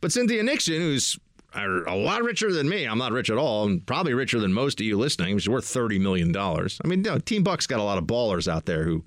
But 0.01 0.12
Cynthia 0.12 0.42
Nixon, 0.42 0.80
who's 0.80 1.18
a 1.55 1.94
lot 1.94 2.22
richer 2.22 2.52
than 2.52 2.68
me, 2.68 2.84
I'm 2.84 2.98
not 2.98 3.12
rich 3.12 3.30
at 3.30 3.36
all, 3.36 3.66
and 3.66 3.86
probably 3.86 4.14
richer 4.14 4.40
than 4.40 4.52
most 4.52 4.80
of 4.80 4.86
you 4.86 4.98
listening, 4.98 5.38
she's 5.38 5.48
worth 5.48 5.64
$30 5.64 6.01
million. 6.01 6.36
I 6.36 6.88
mean, 6.88 7.05
you 7.05 7.10
know, 7.10 7.18
Team 7.18 7.44
Buck's 7.44 7.66
got 7.66 7.80
a 7.80 7.84
lot 7.84 7.98
of 7.98 8.05
ballers 8.05 8.48
out 8.48 8.66
there 8.66 8.82
who, 8.82 9.05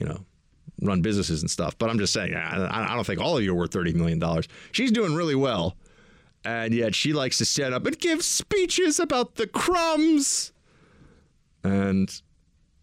you 0.00 0.06
know, 0.06 0.24
run 0.82 1.00
businesses 1.02 1.40
and 1.40 1.50
stuff. 1.50 1.76
But 1.78 1.90
I'm 1.90 1.98
just 1.98 2.12
saying, 2.12 2.34
I 2.34 2.94
don't 2.94 3.06
think 3.06 3.20
all 3.20 3.36
of 3.36 3.42
you 3.42 3.52
are 3.52 3.56
worth 3.56 3.70
$30 3.70 3.94
million. 3.94 4.22
She's 4.72 4.92
doing 4.92 5.14
really 5.14 5.34
well 5.34 5.76
and 6.46 6.72
yet 6.72 6.94
she 6.94 7.12
likes 7.12 7.38
to 7.38 7.44
stand 7.44 7.74
up 7.74 7.84
and 7.86 7.98
give 7.98 8.22
speeches 8.22 9.00
about 9.00 9.34
the 9.34 9.48
crumbs. 9.48 10.52
And 11.64 12.08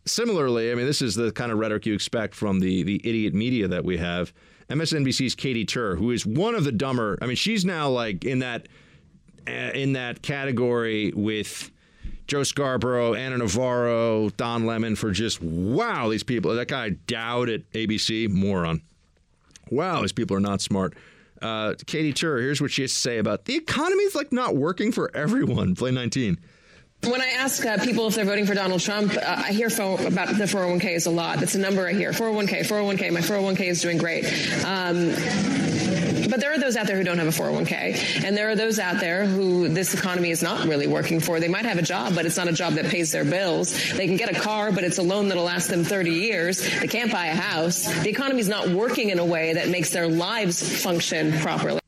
similarly, 0.06 0.72
I 0.72 0.76
mean, 0.76 0.86
this 0.86 1.02
is 1.02 1.16
the 1.16 1.32
kind 1.32 1.52
of 1.52 1.58
rhetoric 1.58 1.86
you 1.86 1.94
expect 1.94 2.36
from 2.36 2.60
the 2.60 2.84
the 2.84 3.02
idiot 3.04 3.34
media 3.34 3.68
that 3.68 3.84
we 3.86 3.98
have. 3.98 4.34
MSNBC's 4.70 5.36
Katy 5.36 5.66
Tur, 5.66 5.96
who 5.96 6.12
is 6.12 6.26
one 6.26 6.56
of 6.56 6.64
the 6.64 6.72
dumber. 6.72 7.18
I 7.22 7.26
mean, 7.26 7.36
she's 7.36 7.66
now 7.66 7.90
like 7.90 8.26
in 8.26 8.40
that 8.40 8.68
uh, 9.48 9.52
in 9.52 9.94
that 9.94 10.22
category 10.22 11.12
with 11.16 11.70
Joe 12.28 12.44
Scarborough, 12.44 13.14
Ana 13.14 13.38
Navarro, 13.38 14.30
Don 14.32 14.66
Lemon 14.66 14.96
for 14.96 15.12
just 15.12 15.42
wow, 15.42 16.10
these 16.10 16.24
people. 16.24 16.56
That 16.56 16.68
guy 16.68 16.92
Dowd 17.08 17.50
at 17.50 17.70
ABC, 17.74 18.30
moron. 18.30 18.82
Wow, 19.70 20.02
these 20.02 20.12
people 20.12 20.38
are 20.38 20.42
not 20.42 20.62
smart. 20.62 20.96
Uh, 21.42 21.74
Katy 21.86 22.14
Tur, 22.14 22.40
here's 22.40 22.62
what 22.62 22.72
she 22.72 22.84
has 22.84 22.94
to 22.94 23.00
say 23.00 23.18
about 23.18 23.46
the 23.46 23.56
economy 23.56 24.04
is 24.04 24.16
like 24.16 24.32
not 24.32 24.56
working 24.56 24.92
for 24.92 25.12
everyone. 25.16 25.76
Play 25.76 25.92
19. 25.92 26.40
When 27.06 27.22
I 27.22 27.32
ask 27.38 27.66
uh, 27.66 27.78
people 27.80 28.08
if 28.08 28.16
they're 28.16 28.24
voting 28.24 28.46
for 28.46 28.54
Donald 28.54 28.80
Trump, 28.80 29.14
uh, 29.14 29.20
I 29.46 29.52
hear 29.52 29.68
about 29.68 30.38
the 30.38 30.46
401ks 30.46 31.06
a 31.06 31.10
lot. 31.10 31.40
That's 31.40 31.54
a 31.54 31.60
number 31.60 31.86
I 31.86 31.92
hear. 31.92 32.12
401k, 32.12 32.62
401k, 32.62 33.12
my 33.12 33.20
401k 33.20 33.62
is 33.68 33.82
doing 33.82 33.98
great. 33.98 34.26
Um, 34.64 35.10
but 36.30 36.40
there 36.40 36.54
are 36.54 36.58
those 36.58 36.78
out 36.78 36.88
there 36.88 36.96
who 36.96 37.04
don't 37.04 37.18
have 37.18 37.28
a 37.28 37.32
401k, 37.32 38.24
and 38.24 38.38
there 38.38 38.50
are 38.50 38.56
those 38.56 38.80
out 38.80 39.02
there 39.02 39.26
who 39.26 39.68
this 39.68 39.94
economy 39.94 40.32
is 40.32 40.42
not 40.42 40.66
really 40.66 40.88
working 40.88 41.20
for. 41.20 41.42
They 41.42 41.50
might 41.50 41.66
have 41.66 41.78
a 41.78 41.82
job, 41.82 42.16
but 42.16 42.26
it's 42.26 42.38
not 42.38 42.48
a 42.48 42.54
job 42.54 42.74
that 42.74 42.86
pays 42.86 43.12
their 43.12 43.26
bills. 43.26 43.94
They 43.94 44.08
can 44.08 44.16
get 44.16 44.36
a 44.36 44.40
car, 44.40 44.72
but 44.72 44.86
it's 44.86 44.98
a 44.98 45.04
loan 45.04 45.28
that'll 45.28 45.44
last 45.44 45.68
them 45.68 45.84
30 45.84 46.10
years. 46.10 46.62
They 46.80 46.88
can't 46.88 47.12
buy 47.12 47.26
a 47.26 47.36
house. 47.36 47.86
The 48.02 48.10
economy 48.10 48.40
is 48.40 48.48
not 48.48 48.70
working 48.70 49.10
in 49.10 49.20
a 49.20 49.26
way 49.26 49.54
that 49.56 49.68
makes 49.68 49.90
their 49.90 50.08
lives 50.08 50.82
function 50.82 51.34
properly. 51.34 51.82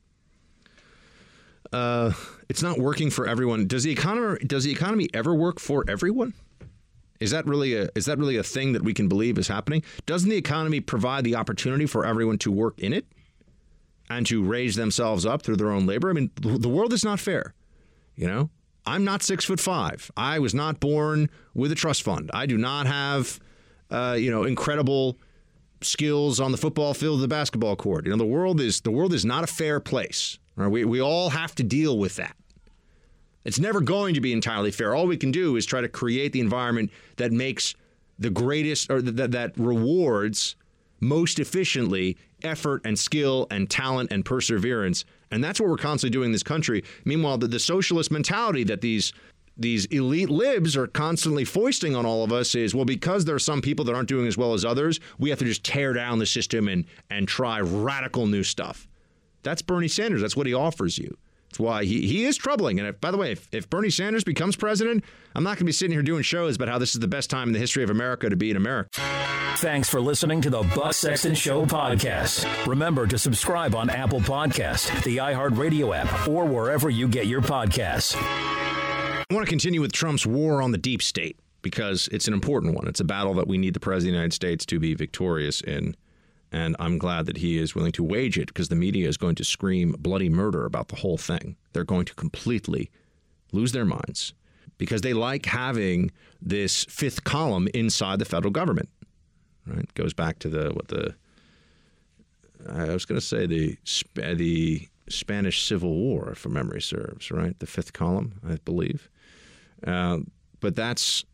Uh, 1.71 2.11
it's 2.49 2.61
not 2.61 2.77
working 2.77 3.09
for 3.09 3.27
everyone. 3.27 3.67
Does 3.67 3.83
the 3.83 3.91
economy 3.91 4.39
does 4.45 4.63
the 4.63 4.71
economy 4.71 5.09
ever 5.13 5.33
work 5.33 5.59
for 5.59 5.83
everyone? 5.87 6.33
Is 7.19 7.31
that 7.31 7.45
really 7.45 7.75
a 7.75 7.89
is 7.95 8.05
that 8.05 8.17
really 8.17 8.37
a 8.37 8.43
thing 8.43 8.73
that 8.73 8.83
we 8.83 8.93
can 8.93 9.07
believe 9.07 9.37
is 9.37 9.47
happening? 9.47 9.83
Doesn't 10.05 10.29
the 10.29 10.35
economy 10.35 10.79
provide 10.79 11.23
the 11.23 11.35
opportunity 11.35 11.85
for 11.85 12.05
everyone 12.05 12.37
to 12.39 12.51
work 12.51 12.79
in 12.79 12.93
it 12.93 13.05
and 14.09 14.25
to 14.27 14.43
raise 14.43 14.75
themselves 14.75 15.25
up 15.25 15.41
through 15.41 15.55
their 15.55 15.71
own 15.71 15.85
labor? 15.85 16.09
I 16.09 16.13
mean, 16.13 16.31
the 16.35 16.69
world 16.69 16.93
is 16.93 17.03
not 17.03 17.19
fair. 17.19 17.53
You 18.15 18.27
know, 18.27 18.49
I'm 18.85 19.03
not 19.03 19.23
six 19.23 19.45
foot 19.45 19.59
five. 19.59 20.11
I 20.15 20.39
was 20.39 20.53
not 20.53 20.79
born 20.79 21.29
with 21.53 21.71
a 21.71 21.75
trust 21.75 22.03
fund. 22.03 22.29
I 22.33 22.45
do 22.45 22.57
not 22.57 22.85
have, 22.85 23.39
uh, 23.89 24.17
you 24.19 24.29
know, 24.29 24.43
incredible 24.43 25.17
skills 25.81 26.39
on 26.39 26.51
the 26.51 26.57
football 26.57 26.93
field, 26.93 27.19
or 27.19 27.21
the 27.21 27.27
basketball 27.27 27.75
court. 27.75 28.05
You 28.05 28.11
know, 28.11 28.17
the 28.17 28.25
world 28.25 28.59
is 28.59 28.81
the 28.81 28.91
world 28.91 29.13
is 29.13 29.25
not 29.25 29.43
a 29.43 29.47
fair 29.47 29.79
place. 29.79 30.37
Right? 30.55 30.67
We 30.67 30.85
we 30.85 31.01
all 31.01 31.29
have 31.29 31.55
to 31.55 31.63
deal 31.63 31.97
with 31.97 32.15
that. 32.15 32.35
It's 33.43 33.59
never 33.59 33.79
going 33.79 34.15
to 34.15 34.21
be 34.21 34.33
entirely 34.33 34.71
fair. 34.71 34.95
All 34.95 35.05
we 35.05 35.17
can 35.17 35.31
do 35.31 35.55
is 35.55 35.65
try 35.65 35.81
to 35.81 35.87
create 35.87 36.33
the 36.33 36.39
environment 36.39 36.91
that 37.17 37.31
makes 37.31 37.75
the 38.17 38.29
greatest 38.29 38.89
or 38.89 39.01
that, 39.01 39.31
that 39.31 39.57
rewards 39.57 40.55
most 40.99 41.39
efficiently 41.39 42.17
effort 42.43 42.81
and 42.85 42.97
skill 42.97 43.47
and 43.51 43.69
talent 43.69 44.11
and 44.11 44.25
perseverance. 44.25 45.05
And 45.31 45.43
that's 45.43 45.59
what 45.59 45.69
we're 45.69 45.77
constantly 45.77 46.13
doing 46.13 46.27
in 46.27 46.31
this 46.31 46.43
country. 46.43 46.83
Meanwhile, 47.03 47.39
the, 47.39 47.47
the 47.47 47.59
socialist 47.59 48.11
mentality 48.11 48.63
that 48.65 48.81
these 48.81 49.13
these 49.57 49.85
elite 49.85 50.29
libs 50.29 50.75
are 50.75 50.87
constantly 50.87 51.45
foisting 51.45 51.95
on 51.95 52.05
all 52.05 52.25
of 52.25 52.33
us 52.33 52.55
is 52.55 52.75
well 52.75 52.83
because 52.83 53.23
there 53.23 53.35
are 53.35 53.39
some 53.39 53.61
people 53.61 53.85
that 53.85 53.95
aren't 53.95 54.09
doing 54.09 54.27
as 54.27 54.37
well 54.37 54.53
as 54.53 54.65
others 54.65 54.99
we 55.17 55.29
have 55.29 55.39
to 55.39 55.45
just 55.45 55.63
tear 55.63 55.93
down 55.93 56.19
the 56.19 56.25
system 56.25 56.67
and 56.67 56.83
and 57.09 57.25
try 57.25 57.61
radical 57.61 58.27
new 58.27 58.43
stuff 58.43 58.85
that's 59.45 59.61
bernie 59.61 59.87
sanders 59.87 60.21
that's 60.21 60.35
what 60.35 60.45
he 60.45 60.53
offers 60.53 60.97
you 60.97 61.15
that's 61.55 61.59
why 61.61 61.85
he, 61.85 62.05
he 62.05 62.25
is 62.25 62.35
troubling. 62.35 62.79
And 62.79 62.89
if, 62.89 62.99
by 62.99 63.11
the 63.11 63.17
way, 63.17 63.31
if, 63.31 63.47
if 63.53 63.69
Bernie 63.69 63.89
Sanders 63.89 64.25
becomes 64.25 64.57
president, 64.57 65.05
I'm 65.33 65.43
not 65.45 65.51
going 65.51 65.59
to 65.59 65.63
be 65.65 65.71
sitting 65.71 65.93
here 65.93 66.03
doing 66.03 66.21
shows 66.21 66.57
about 66.57 66.67
how 66.67 66.77
this 66.77 66.93
is 66.95 66.99
the 66.99 67.07
best 67.07 67.29
time 67.29 67.47
in 67.47 67.53
the 67.53 67.59
history 67.59 67.81
of 67.81 67.89
America 67.89 68.29
to 68.29 68.35
be 68.35 68.51
in 68.51 68.57
America. 68.57 68.89
Thanks 69.59 69.87
for 69.87 70.01
listening 70.01 70.41
to 70.41 70.49
the 70.49 70.63
Buck 70.75 70.93
Sexton 70.93 71.33
Show 71.33 71.65
podcast. 71.65 72.67
Remember 72.67 73.07
to 73.07 73.17
subscribe 73.17 73.73
on 73.73 73.89
Apple 73.89 74.19
Podcast, 74.19 75.01
the 75.03 75.15
iHeartRadio 75.15 75.95
app, 75.95 76.27
or 76.27 76.43
wherever 76.43 76.89
you 76.89 77.07
get 77.07 77.27
your 77.27 77.41
podcasts. 77.41 78.17
I 78.17 79.33
want 79.33 79.45
to 79.45 79.49
continue 79.49 79.79
with 79.79 79.93
Trump's 79.93 80.25
war 80.25 80.61
on 80.61 80.73
the 80.73 80.77
deep 80.77 81.01
state 81.01 81.39
because 81.61 82.09
it's 82.11 82.27
an 82.27 82.33
important 82.33 82.75
one. 82.75 82.85
It's 82.85 82.99
a 82.99 83.05
battle 83.05 83.33
that 83.35 83.47
we 83.47 83.57
need 83.57 83.73
the 83.73 83.79
President 83.79 84.09
of 84.09 84.11
the 84.11 84.17
United 84.17 84.33
States 84.33 84.65
to 84.65 84.77
be 84.77 84.93
victorious 84.93 85.61
in. 85.61 85.95
And 86.55 86.73
I'm 86.79 86.97
glad 86.97 87.25
that 87.25 87.35
he 87.35 87.57
is 87.57 87.75
willing 87.75 87.91
to 87.91 88.03
wage 88.03 88.37
it 88.37 88.47
because 88.47 88.69
the 88.69 88.77
media 88.77 89.09
is 89.09 89.17
going 89.17 89.35
to 89.35 89.43
scream 89.43 89.93
bloody 89.99 90.29
murder 90.29 90.65
about 90.65 90.87
the 90.87 90.95
whole 90.95 91.17
thing. 91.17 91.57
They're 91.73 91.83
going 91.83 92.05
to 92.05 92.13
completely 92.13 92.89
lose 93.51 93.73
their 93.73 93.83
minds 93.83 94.33
because 94.77 95.01
they 95.01 95.13
like 95.13 95.47
having 95.47 96.11
this 96.41 96.85
fifth 96.85 97.25
column 97.25 97.67
inside 97.73 98.19
the 98.19 98.25
federal 98.25 98.53
government. 98.53 98.87
Right? 99.67 99.79
It 99.79 99.93
goes 99.95 100.13
back 100.13 100.39
to 100.39 100.49
the 100.49 100.69
what 100.69 100.87
the 100.87 101.13
I 102.69 102.85
was 102.85 103.03
going 103.03 103.19
to 103.19 103.25
say 103.25 103.45
the 103.45 103.77
the 104.15 104.87
Spanish 105.09 105.67
Civil 105.67 105.93
War, 105.93 106.31
if 106.31 106.47
memory 106.47 106.81
serves. 106.81 107.31
Right, 107.31 107.59
the 107.59 107.67
fifth 107.67 107.91
column, 107.91 108.39
I 108.47 108.59
believe. 108.63 109.09
Uh, 109.85 110.19
but 110.61 110.77
that's 110.77 111.25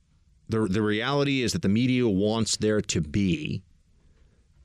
the 0.50 0.62
the 0.62 0.82
reality 0.82 1.44
is 1.44 1.54
that 1.54 1.62
the 1.62 1.70
media 1.70 2.08
wants 2.08 2.58
there 2.58 2.82
to 2.82 3.02
be 3.02 3.62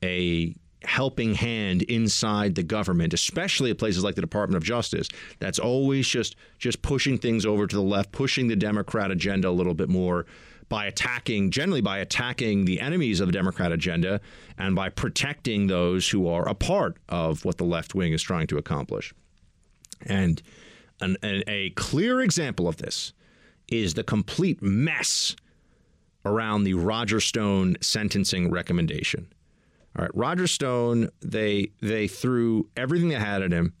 a 0.03 0.55
helping 0.83 1.33
hand 1.33 1.81
inside 1.83 2.55
the 2.55 2.63
government, 2.63 3.13
especially 3.13 3.71
at 3.71 3.77
places 3.77 4.03
like 4.03 4.15
the 4.15 4.21
Department 4.21 4.57
of 4.57 4.63
Justice, 4.63 5.09
that's 5.39 5.59
always 5.59 6.07
just 6.07 6.35
just 6.59 6.81
pushing 6.81 7.17
things 7.17 7.45
over 7.45 7.67
to 7.67 7.75
the 7.75 7.81
left, 7.81 8.11
pushing 8.11 8.47
the 8.47 8.55
Democrat 8.55 9.11
agenda 9.11 9.49
a 9.49 9.51
little 9.51 9.73
bit 9.73 9.89
more 9.89 10.25
by 10.69 10.85
attacking, 10.85 11.49
generally 11.49 11.81
by 11.81 11.99
attacking 11.99 12.65
the 12.65 12.79
enemies 12.79 13.19
of 13.19 13.27
the 13.27 13.31
Democrat 13.31 13.71
agenda 13.71 14.19
and 14.57 14.75
by 14.75 14.89
protecting 14.89 15.67
those 15.67 16.09
who 16.09 16.27
are 16.27 16.47
a 16.47 16.53
part 16.53 16.97
of 17.09 17.45
what 17.45 17.57
the 17.57 17.63
left 17.63 17.95
wing 17.95 18.13
is 18.13 18.21
trying 18.21 18.47
to 18.47 18.57
accomplish. 18.57 19.13
And 20.05 20.41
an, 20.99 21.17
an, 21.23 21.43
a 21.47 21.69
clear 21.71 22.21
example 22.21 22.67
of 22.67 22.77
this 22.77 23.13
is 23.69 23.93
the 23.93 24.03
complete 24.03 24.61
mess 24.61 25.35
around 26.25 26.63
the 26.63 26.73
Roger 26.73 27.19
Stone 27.19 27.77
sentencing 27.81 28.51
recommendation. 28.51 29.27
All 29.97 30.03
right, 30.03 30.15
Roger 30.15 30.45
Stone, 30.47 31.09
they 31.21 31.71
they 31.81 32.07
threw 32.07 32.69
everything 32.77 33.09
they 33.09 33.15
had 33.15 33.41
at 33.41 33.51
him 33.51 33.73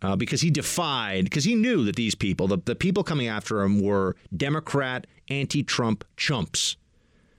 uh, 0.00 0.16
because 0.16 0.40
he 0.40 0.50
defied, 0.50 1.24
because 1.24 1.44
he 1.44 1.54
knew 1.54 1.84
that 1.84 1.96
these 1.96 2.14
people, 2.14 2.48
the, 2.48 2.58
the 2.64 2.74
people 2.74 3.04
coming 3.04 3.28
after 3.28 3.60
him, 3.60 3.82
were 3.82 4.16
Democrat, 4.34 5.06
anti-Trump 5.28 6.04
chumps. 6.16 6.76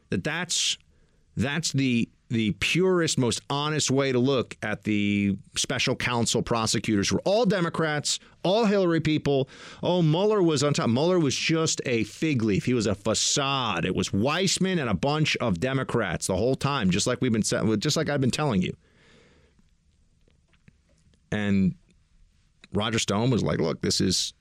That 0.09 0.23
that's 0.23 0.77
that's 1.35 1.71
the 1.71 2.09
the 2.31 2.51
purest, 2.53 3.17
most 3.17 3.41
honest 3.49 3.91
way 3.91 4.13
to 4.13 4.17
look 4.17 4.55
at 4.63 4.83
the 4.83 5.37
special 5.57 5.97
counsel 5.97 6.41
prosecutors 6.41 7.11
were 7.11 7.19
all 7.25 7.45
Democrats, 7.45 8.19
all 8.43 8.63
Hillary 8.63 9.01
people. 9.01 9.49
Oh, 9.83 10.01
Mueller 10.01 10.41
was 10.41 10.63
on 10.63 10.73
top. 10.73 10.89
Mueller 10.89 11.19
was 11.19 11.35
just 11.35 11.81
a 11.85 12.05
fig 12.05 12.41
leaf. 12.41 12.63
He 12.63 12.73
was 12.73 12.87
a 12.87 12.95
facade. 12.95 13.83
It 13.83 13.93
was 13.93 14.09
Weissmann 14.09 14.79
and 14.79 14.89
a 14.89 14.93
bunch 14.93 15.35
of 15.37 15.59
Democrats 15.59 16.27
the 16.27 16.35
whole 16.37 16.55
time, 16.55 16.89
just 16.89 17.05
like 17.05 17.19
we've 17.19 17.33
been 17.33 17.43
just 17.77 17.97
like 17.97 18.07
I've 18.09 18.21
been 18.21 18.31
telling 18.31 18.61
you. 18.61 18.75
And 21.33 21.75
Roger 22.73 22.99
Stone 22.99 23.29
was 23.29 23.43
like, 23.43 23.59
"Look, 23.59 23.81
this 23.81 23.99
is 23.99 24.33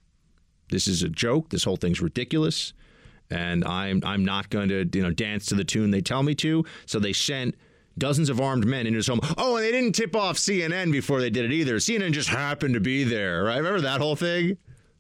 this 0.71 0.87
is 0.87 1.03
a 1.03 1.09
joke. 1.09 1.51
This 1.51 1.65
whole 1.65 1.77
thing's 1.77 2.01
ridiculous." 2.01 2.73
And 3.33 3.65
I'm 3.65 4.01
I'm 4.05 4.25
not 4.25 4.49
going 4.49 4.69
to 4.69 4.89
you 4.93 5.03
know 5.03 5.11
dance 5.11 5.47
to 5.47 5.57
the 5.57 5.65
tune 5.65 5.91
they 5.91 6.01
tell 6.01 6.23
me 6.23 6.37
to. 6.37 6.65
So 6.87 7.01
they 7.01 7.13
sent 7.13 7.57
dozens 8.01 8.29
of 8.29 8.41
armed 8.41 8.67
men 8.67 8.87
into 8.87 8.97
his 8.97 9.07
home. 9.07 9.21
Oh, 9.39 9.55
and 9.55 9.65
they 9.65 9.71
didn't 9.71 9.93
tip 9.93 10.17
off 10.17 10.37
CNN 10.37 10.91
before 10.91 11.21
they 11.21 11.31
did 11.31 11.45
it 11.45 11.53
either. 11.53 11.77
CNN 11.77 12.11
just 12.11 12.29
happened 12.29 12.75
to 12.75 12.81
be 12.81 13.05
there, 13.05 13.45
right? 13.45 13.59
Remember 13.59 13.81
that 13.83 14.01
whole 14.01 14.17
thing? 14.17 14.59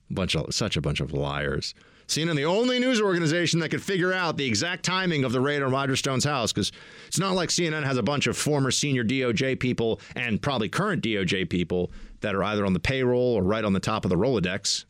Bunch 0.08 0.36
of 0.36 0.54
such 0.54 0.76
a 0.76 0.80
bunch 0.80 1.00
of 1.00 1.12
liars. 1.12 1.74
CNN, 2.06 2.34
the 2.34 2.44
only 2.44 2.80
news 2.80 3.00
organization 3.00 3.60
that 3.60 3.68
could 3.68 3.82
figure 3.82 4.12
out 4.12 4.36
the 4.36 4.44
exact 4.44 4.84
timing 4.84 5.22
of 5.22 5.30
the 5.30 5.40
raid 5.40 5.62
on 5.62 5.70
Roger 5.70 5.94
Stone's 5.94 6.24
house, 6.24 6.52
because 6.52 6.72
it's 7.06 7.20
not 7.20 7.34
like 7.34 7.50
CNN 7.50 7.84
has 7.84 7.96
a 7.96 8.02
bunch 8.02 8.26
of 8.26 8.36
former 8.36 8.72
senior 8.72 9.04
DOJ 9.04 9.60
people 9.60 10.00
and 10.16 10.42
probably 10.42 10.68
current 10.68 11.04
DOJ 11.04 11.48
people 11.48 11.92
that 12.20 12.34
are 12.34 12.42
either 12.42 12.66
on 12.66 12.72
the 12.72 12.80
payroll 12.80 13.34
or 13.34 13.44
right 13.44 13.64
on 13.64 13.72
the 13.72 13.80
top 13.80 14.04
of 14.04 14.08
the 14.08 14.16
Rolodex. 14.16 14.86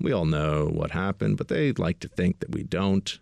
We 0.00 0.12
all 0.12 0.24
know 0.24 0.66
what 0.66 0.90
happened, 0.90 1.36
but 1.36 1.46
they 1.46 1.72
like 1.72 2.00
to 2.00 2.08
think 2.08 2.40
that 2.40 2.50
we 2.50 2.64
don't. 2.64 3.18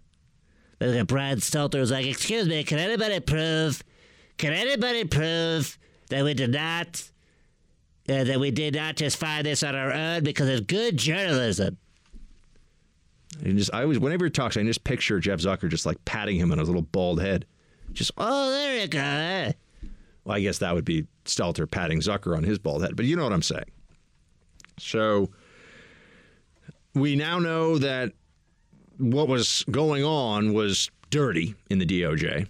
Brad 0.79 1.39
Stelter 1.39 1.81
was 1.81 1.91
like, 1.91 2.07
"Excuse 2.07 2.47
me, 2.47 2.63
can 2.65 2.79
anybody 2.79 3.21
prove? 3.21 3.83
Can 4.37 4.53
anybody 4.53 5.05
prove 5.05 5.79
that 6.11 6.25
we 6.25 6.35
did 6.35 6.53
not, 6.53 7.03
uh, 8.09 8.25
that 8.25 8.39
we 8.39 8.51
did 8.51 8.75
not 8.75 8.97
just 8.97 9.17
find 9.17 9.45
this 9.45 9.63
on 9.63 9.75
our 9.75 9.93
own 9.93 10.23
because 10.23 10.49
of 10.49 10.67
good 10.67 10.97
journalism?" 10.97 11.77
And 13.45 13.59
just, 13.59 13.73
I 13.75 13.83
always, 13.83 13.99
whenever 13.99 14.25
he 14.25 14.31
talks, 14.31 14.57
I 14.57 14.63
just 14.63 14.85
picture 14.85 15.21
Jeff 15.21 15.41
Zucker 15.41 15.69
just 15.69 15.87
like 15.87 16.03
patting 16.05 16.37
him 16.37 16.53
on 16.53 16.59
his 16.59 16.69
little 16.69 16.83
bald 16.83 17.21
head, 17.21 17.45
just, 17.93 18.13
"Oh, 18.17 18.51
there 18.51 18.81
you 18.81 18.89
go." 18.89 19.53
Well, 20.25 20.37
I 20.37 20.41
guess 20.41 20.59
that 20.59 20.75
would 20.75 20.85
be 20.85 21.07
Stelter 21.25 21.71
patting 21.71 22.01
Zucker 22.01 22.37
on 22.37 22.45
his 22.45 22.59
bald 22.59 22.83
head, 22.83 22.97
but 22.97 23.07
you 23.07 23.17
know 23.17 23.25
what 23.25 23.33
I'm 23.33 23.43
saying. 23.43 23.71
So 24.79 25.31
we 26.95 27.17
now 27.17 27.39
know 27.39 27.79
that 27.79 28.13
what 28.99 29.29
was 29.29 29.65
going 29.71 30.05
on 30.05 30.53
was 30.53 30.91
dirty 31.11 31.55
in 31.71 31.79
the 31.79 31.87
DOJ. 31.87 32.47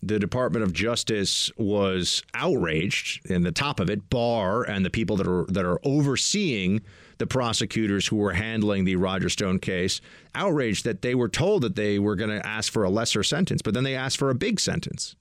The 0.00 0.18
Department 0.18 0.62
of 0.62 0.72
Justice 0.72 1.50
was 1.56 2.22
outraged, 2.32 3.28
and 3.28 3.44
the 3.44 3.50
top 3.50 3.80
of 3.80 3.90
it, 3.90 4.08
Barr 4.10 4.62
and 4.62 4.84
the 4.84 4.90
people 4.90 5.16
that 5.16 5.26
are 5.26 5.44
that 5.48 5.64
are 5.64 5.80
overseeing 5.82 6.82
the 7.18 7.26
prosecutors 7.26 8.06
who 8.06 8.16
were 8.16 8.32
handling 8.32 8.84
the 8.84 8.94
Roger 8.94 9.28
Stone 9.28 9.58
case, 9.58 10.00
outraged 10.36 10.84
that 10.84 11.02
they 11.02 11.16
were 11.16 11.28
told 11.28 11.62
that 11.62 11.74
they 11.74 11.98
were 11.98 12.14
going 12.14 12.30
to 12.30 12.46
ask 12.46 12.72
for 12.72 12.84
a 12.84 12.90
lesser 12.90 13.24
sentence, 13.24 13.60
but 13.60 13.74
then 13.74 13.82
they 13.82 13.96
asked 13.96 14.18
for 14.18 14.30
a 14.30 14.36
big 14.36 14.60
sentence. 14.60 15.16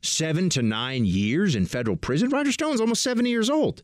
Seven 0.00 0.48
to 0.50 0.62
nine 0.62 1.04
years 1.04 1.54
in 1.54 1.66
federal 1.66 1.96
prison? 1.96 2.30
Roger 2.30 2.52
Stone's 2.52 2.80
almost 2.80 3.02
70 3.02 3.28
years 3.28 3.50
old. 3.50 3.82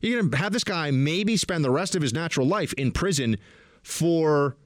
You're 0.00 0.20
going 0.20 0.30
to 0.30 0.36
have 0.38 0.54
this 0.54 0.64
guy 0.64 0.90
maybe 0.90 1.36
spend 1.36 1.62
the 1.62 1.70
rest 1.70 1.94
of 1.94 2.00
his 2.00 2.14
natural 2.14 2.46
life 2.46 2.72
in 2.74 2.90
prison 2.90 3.36
for 3.82 4.56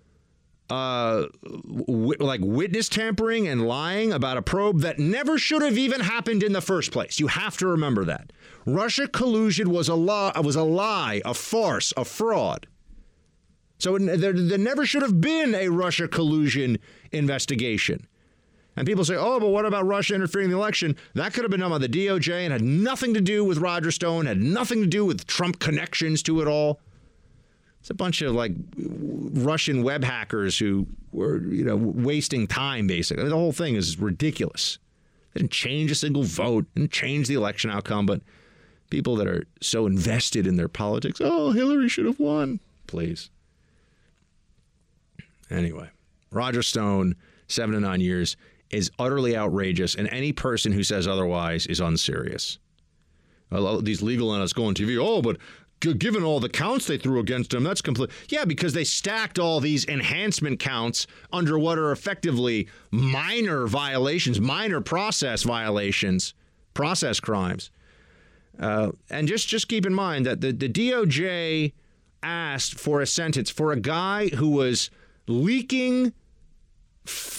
uh, 0.70 1.26
w- 1.42 2.14
like 2.20 2.40
witness 2.42 2.88
tampering 2.88 3.48
and 3.48 3.66
lying 3.66 4.12
about 4.12 4.36
a 4.36 4.42
probe 4.42 4.80
that 4.80 4.98
never 4.98 5.36
should 5.36 5.62
have 5.62 5.76
even 5.76 6.00
happened 6.00 6.42
in 6.42 6.52
the 6.52 6.60
first 6.60 6.92
place. 6.92 7.18
You 7.18 7.26
have 7.26 7.56
to 7.58 7.66
remember 7.66 8.04
that. 8.04 8.32
Russia 8.64 9.08
collusion 9.08 9.70
was 9.70 9.88
a 9.88 9.94
lie, 9.94 10.32
was 10.40 10.56
a 10.56 10.62
lie, 10.62 11.20
a 11.24 11.34
farce, 11.34 11.92
a 11.96 12.04
fraud. 12.04 12.66
So 13.78 13.98
there, 13.98 14.32
there 14.32 14.58
never 14.58 14.84
should 14.86 15.02
have 15.02 15.20
been 15.20 15.54
a 15.54 15.68
Russia 15.68 16.06
collusion 16.06 16.78
investigation. 17.12 18.06
And 18.76 18.86
people 18.86 19.04
say, 19.04 19.16
oh, 19.16 19.40
but 19.40 19.48
what 19.48 19.66
about 19.66 19.86
Russia 19.86 20.14
interfering 20.14 20.44
in 20.44 20.50
the 20.50 20.56
election? 20.56 20.96
That 21.14 21.32
could 21.32 21.42
have 21.42 21.50
been 21.50 21.60
done 21.60 21.70
by 21.70 21.78
the 21.78 21.88
DOJ 21.88 22.44
and 22.44 22.52
had 22.52 22.62
nothing 22.62 23.14
to 23.14 23.20
do 23.20 23.44
with 23.44 23.58
Roger 23.58 23.90
Stone, 23.90 24.26
had 24.26 24.40
nothing 24.40 24.80
to 24.80 24.86
do 24.86 25.04
with 25.04 25.26
Trump 25.26 25.58
connections 25.58 26.22
to 26.24 26.40
it 26.40 26.46
all. 26.46 26.80
It's 27.80 27.90
a 27.90 27.94
bunch 27.94 28.22
of 28.22 28.34
like 28.34 28.52
Russian 28.76 29.82
web 29.82 30.04
hackers 30.04 30.58
who 30.58 30.86
were, 31.12 31.38
you 31.42 31.64
know, 31.64 31.76
wasting 31.76 32.46
time 32.46 32.86
basically. 32.86 33.24
The 33.24 33.34
whole 33.34 33.52
thing 33.52 33.74
is 33.74 33.98
ridiculous. 33.98 34.78
They 35.32 35.40
didn't 35.40 35.52
change 35.52 35.90
a 35.90 35.94
single 35.94 36.22
vote, 36.22 36.66
didn't 36.74 36.92
change 36.92 37.28
the 37.28 37.34
election 37.34 37.70
outcome, 37.70 38.04
but 38.04 38.20
people 38.90 39.16
that 39.16 39.26
are 39.26 39.44
so 39.60 39.86
invested 39.86 40.46
in 40.46 40.56
their 40.56 40.68
politics, 40.68 41.20
oh, 41.22 41.52
Hillary 41.52 41.88
should 41.88 42.06
have 42.06 42.20
won. 42.20 42.60
Please. 42.86 43.30
Anyway, 45.48 45.88
Roger 46.30 46.62
Stone, 46.62 47.16
seven 47.46 47.74
to 47.74 47.80
nine 47.80 48.00
years, 48.00 48.36
is 48.70 48.90
utterly 48.98 49.36
outrageous, 49.36 49.94
and 49.94 50.06
any 50.08 50.32
person 50.32 50.70
who 50.72 50.84
says 50.84 51.08
otherwise 51.08 51.66
is 51.66 51.80
unserious. 51.80 52.58
These 53.82 54.02
legal 54.02 54.32
analysts 54.32 54.52
go 54.52 54.66
on 54.66 54.74
TV, 54.74 54.98
oh, 55.00 55.22
but 55.22 55.38
given 55.80 56.22
all 56.22 56.40
the 56.40 56.48
counts 56.48 56.86
they 56.86 56.98
threw 56.98 57.20
against 57.20 57.54
him, 57.54 57.64
that's 57.64 57.80
complete. 57.80 58.10
Yeah, 58.28 58.44
because 58.44 58.72
they 58.72 58.84
stacked 58.84 59.38
all 59.38 59.60
these 59.60 59.86
enhancement 59.86 60.60
counts 60.60 61.06
under 61.32 61.58
what 61.58 61.78
are 61.78 61.90
effectively 61.90 62.68
minor 62.90 63.66
violations, 63.66 64.40
minor 64.40 64.80
process 64.80 65.42
violations, 65.42 66.34
process 66.74 67.18
crimes. 67.18 67.70
Uh, 68.58 68.92
and 69.08 69.26
just 69.26 69.48
just 69.48 69.68
keep 69.68 69.86
in 69.86 69.94
mind 69.94 70.26
that 70.26 70.42
the, 70.42 70.52
the 70.52 70.68
DOJ 70.68 71.72
asked 72.22 72.78
for 72.78 73.00
a 73.00 73.06
sentence 73.06 73.48
for 73.48 73.72
a 73.72 73.80
guy 73.80 74.28
who 74.28 74.50
was 74.50 74.90
leaking, 75.26 76.12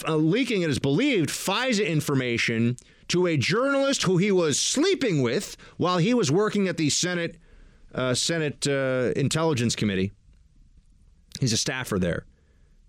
uh, 0.07 0.15
leaking, 0.15 0.63
it 0.63 0.69
is 0.69 0.80
believed, 0.80 1.30
FISA 1.30 1.88
information 1.88 2.76
to 3.09 3.27
a 3.27 3.38
journalist 3.38 4.03
who 4.03 4.18
he 4.18 4.31
was 4.31 4.59
sleeping 4.59 5.22
with 5.22 5.57
while 5.77 5.99
he 5.99 6.13
was 6.13 6.31
working 6.31 6.68
at 6.68 6.77
the 6.77 6.89
Senate 6.89 7.38
uh, 7.93 8.13
Senate 8.13 8.68
uh, 8.68 9.11
Intelligence 9.15 9.76
Committee. 9.76 10.11
He's 11.39 11.53
a 11.53 11.57
staffer 11.57 11.99
there. 11.99 12.26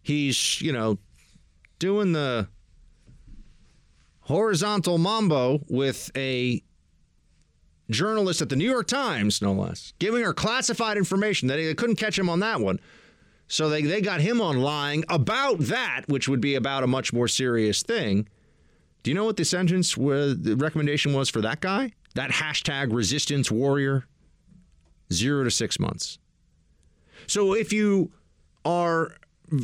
He's, 0.02 0.60
you 0.60 0.72
know, 0.72 0.98
doing 1.78 2.12
the 2.12 2.48
horizontal 4.20 4.98
mambo 4.98 5.60
with 5.68 6.10
a 6.16 6.62
journalist 7.90 8.40
at 8.40 8.48
the 8.48 8.56
New 8.56 8.68
York 8.68 8.86
Times, 8.86 9.42
no 9.42 9.52
less, 9.52 9.92
giving 9.98 10.22
her 10.22 10.32
classified 10.32 10.96
information 10.96 11.48
that 11.48 11.56
they 11.56 11.74
couldn't 11.74 11.96
catch 11.96 12.18
him 12.18 12.28
on 12.28 12.40
that 12.40 12.60
one. 12.60 12.80
So 13.48 13.68
they, 13.68 13.82
they 13.82 14.00
got 14.00 14.20
him 14.20 14.40
on 14.40 14.60
lying 14.60 15.04
about 15.08 15.58
that, 15.60 16.02
which 16.06 16.28
would 16.28 16.40
be 16.40 16.54
about 16.54 16.84
a 16.84 16.86
much 16.86 17.12
more 17.12 17.28
serious 17.28 17.82
thing. 17.82 18.28
Do 19.02 19.10
you 19.10 19.14
know 19.14 19.24
what 19.24 19.36
the 19.36 19.44
sentence, 19.44 19.94
the 19.94 20.56
recommendation 20.58 21.12
was 21.12 21.28
for 21.28 21.40
that 21.42 21.60
guy? 21.60 21.92
That 22.14 22.30
hashtag 22.30 22.94
resistance 22.94 23.50
warrior? 23.50 24.06
Zero 25.12 25.44
to 25.44 25.51
six 25.51 25.78
months. 25.78 26.18
So 27.26 27.55
if 27.55 27.72
you 27.72 28.10
are 28.64 29.14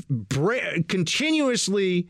bra- 0.09 0.83
continuously 0.89 2.09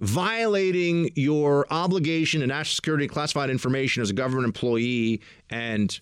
violating 0.00 1.10
your 1.14 1.66
obligation 1.70 2.40
to 2.40 2.46
national 2.46 2.74
security 2.74 3.06
classified 3.06 3.50
information 3.50 4.02
as 4.02 4.10
a 4.10 4.14
government 4.14 4.46
employee 4.46 5.20
and, 5.50 6.00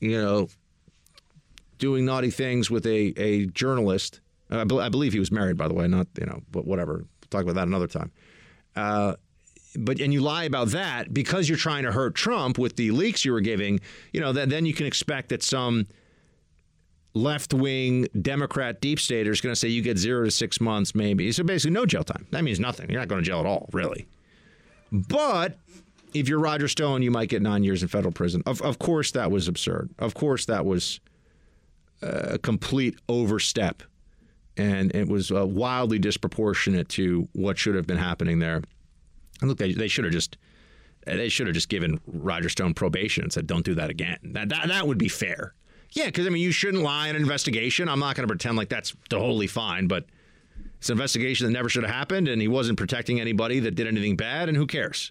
you 0.00 0.20
know, 0.20 0.48
doing 1.78 2.04
naughty 2.04 2.30
things 2.30 2.70
with 2.70 2.86
a, 2.86 3.12
a 3.16 3.46
journalist, 3.46 4.20
I, 4.50 4.64
be- 4.64 4.78
I 4.78 4.88
believe 4.88 5.12
he 5.12 5.18
was 5.18 5.30
married, 5.30 5.56
by 5.56 5.68
the 5.68 5.74
way, 5.74 5.86
not, 5.86 6.08
you 6.18 6.26
know, 6.26 6.42
but 6.50 6.66
whatever. 6.66 6.94
We'll 6.94 7.28
talk 7.30 7.42
about 7.42 7.54
that 7.54 7.68
another 7.68 7.86
time. 7.86 8.10
Uh, 8.74 9.14
but 9.78 10.00
and 10.00 10.12
you 10.12 10.20
lie 10.20 10.44
about 10.44 10.68
that 10.68 11.12
because 11.12 11.48
you're 11.48 11.58
trying 11.58 11.84
to 11.84 11.92
hurt 11.92 12.14
Trump 12.14 12.58
with 12.58 12.76
the 12.76 12.90
leaks 12.90 13.24
you 13.24 13.32
were 13.32 13.40
giving, 13.40 13.80
you 14.12 14.20
know, 14.20 14.32
then 14.32 14.48
then 14.48 14.66
you 14.66 14.72
can 14.72 14.86
expect 14.86 15.28
that 15.28 15.42
some 15.42 15.86
left 17.16 17.54
wing 17.54 18.06
Democrat 18.20 18.80
deep 18.80 19.00
stater 19.00 19.30
is 19.30 19.40
going 19.40 19.52
to 19.52 19.56
say 19.56 19.68
you 19.68 19.82
get 19.82 19.96
zero 19.96 20.24
to 20.24 20.30
six 20.30 20.60
months, 20.60 20.94
maybe. 20.94 21.32
So 21.32 21.42
basically, 21.42 21.72
no 21.72 21.86
jail 21.86 22.04
time. 22.04 22.26
That 22.30 22.44
means 22.44 22.60
nothing. 22.60 22.90
You're 22.90 23.00
not 23.00 23.08
going 23.08 23.22
to 23.22 23.26
jail 23.26 23.40
at 23.40 23.46
all, 23.46 23.68
really. 23.72 24.06
But 24.92 25.58
if 26.14 26.28
you're 26.28 26.38
Roger 26.38 26.68
Stone, 26.68 27.02
you 27.02 27.10
might 27.10 27.28
get 27.28 27.42
nine 27.42 27.64
years 27.64 27.82
in 27.82 27.88
federal 27.88 28.12
prison. 28.12 28.42
Of, 28.46 28.60
of 28.62 28.78
course, 28.78 29.10
that 29.12 29.30
was 29.30 29.48
absurd. 29.48 29.90
Of 29.98 30.14
course, 30.14 30.44
that 30.46 30.64
was 30.64 31.00
a 32.02 32.38
complete 32.38 32.98
overstep. 33.08 33.82
And 34.58 34.94
it 34.94 35.08
was 35.08 35.30
uh, 35.30 35.46
wildly 35.46 35.98
disproportionate 35.98 36.88
to 36.90 37.28
what 37.32 37.58
should 37.58 37.74
have 37.74 37.86
been 37.86 37.98
happening 37.98 38.38
there. 38.38 38.62
And 39.40 39.48
look, 39.48 39.58
they, 39.58 39.72
they 39.72 39.88
should 39.88 40.04
have 40.04 40.12
just 40.12 40.38
they 41.06 41.28
should 41.28 41.46
have 41.46 41.54
just 41.54 41.68
given 41.68 42.00
Roger 42.06 42.48
Stone 42.48 42.74
probation 42.74 43.22
and 43.22 43.32
said, 43.32 43.46
"Don't 43.46 43.64
do 43.64 43.74
that 43.74 43.90
again." 43.90 44.18
That 44.24 44.48
that, 44.48 44.68
that 44.68 44.88
would 44.88 44.98
be 44.98 45.08
fair. 45.08 45.54
Yeah, 45.96 46.04
because 46.04 46.26
I 46.26 46.30
mean, 46.30 46.42
you 46.42 46.52
shouldn't 46.52 46.82
lie 46.82 47.08
in 47.08 47.16
an 47.16 47.22
investigation. 47.22 47.88
I'm 47.88 47.98
not 47.98 48.16
going 48.16 48.28
to 48.28 48.30
pretend 48.30 48.58
like 48.58 48.68
that's 48.68 48.94
totally 49.08 49.46
fine, 49.46 49.88
but 49.88 50.04
it's 50.76 50.90
an 50.90 50.92
investigation 50.92 51.46
that 51.46 51.52
never 51.54 51.70
should 51.70 51.84
have 51.84 51.92
happened, 51.92 52.28
and 52.28 52.40
he 52.40 52.48
wasn't 52.48 52.76
protecting 52.76 53.18
anybody 53.18 53.60
that 53.60 53.76
did 53.76 53.86
anything 53.86 54.14
bad, 54.14 54.50
and 54.50 54.58
who 54.58 54.66
cares? 54.66 55.10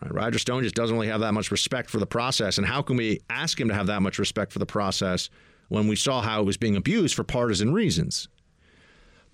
Right, 0.00 0.14
Roger 0.14 0.38
Stone 0.38 0.62
just 0.62 0.74
doesn't 0.74 0.96
really 0.96 1.08
have 1.08 1.20
that 1.20 1.34
much 1.34 1.50
respect 1.50 1.90
for 1.90 1.98
the 1.98 2.06
process, 2.06 2.56
and 2.56 2.66
how 2.66 2.80
can 2.80 2.96
we 2.96 3.20
ask 3.28 3.60
him 3.60 3.68
to 3.68 3.74
have 3.74 3.88
that 3.88 4.00
much 4.00 4.18
respect 4.18 4.54
for 4.54 4.58
the 4.58 4.64
process 4.64 5.28
when 5.68 5.86
we 5.86 5.96
saw 5.96 6.22
how 6.22 6.40
it 6.40 6.44
was 6.44 6.56
being 6.56 6.76
abused 6.76 7.14
for 7.14 7.22
partisan 7.22 7.74
reasons? 7.74 8.26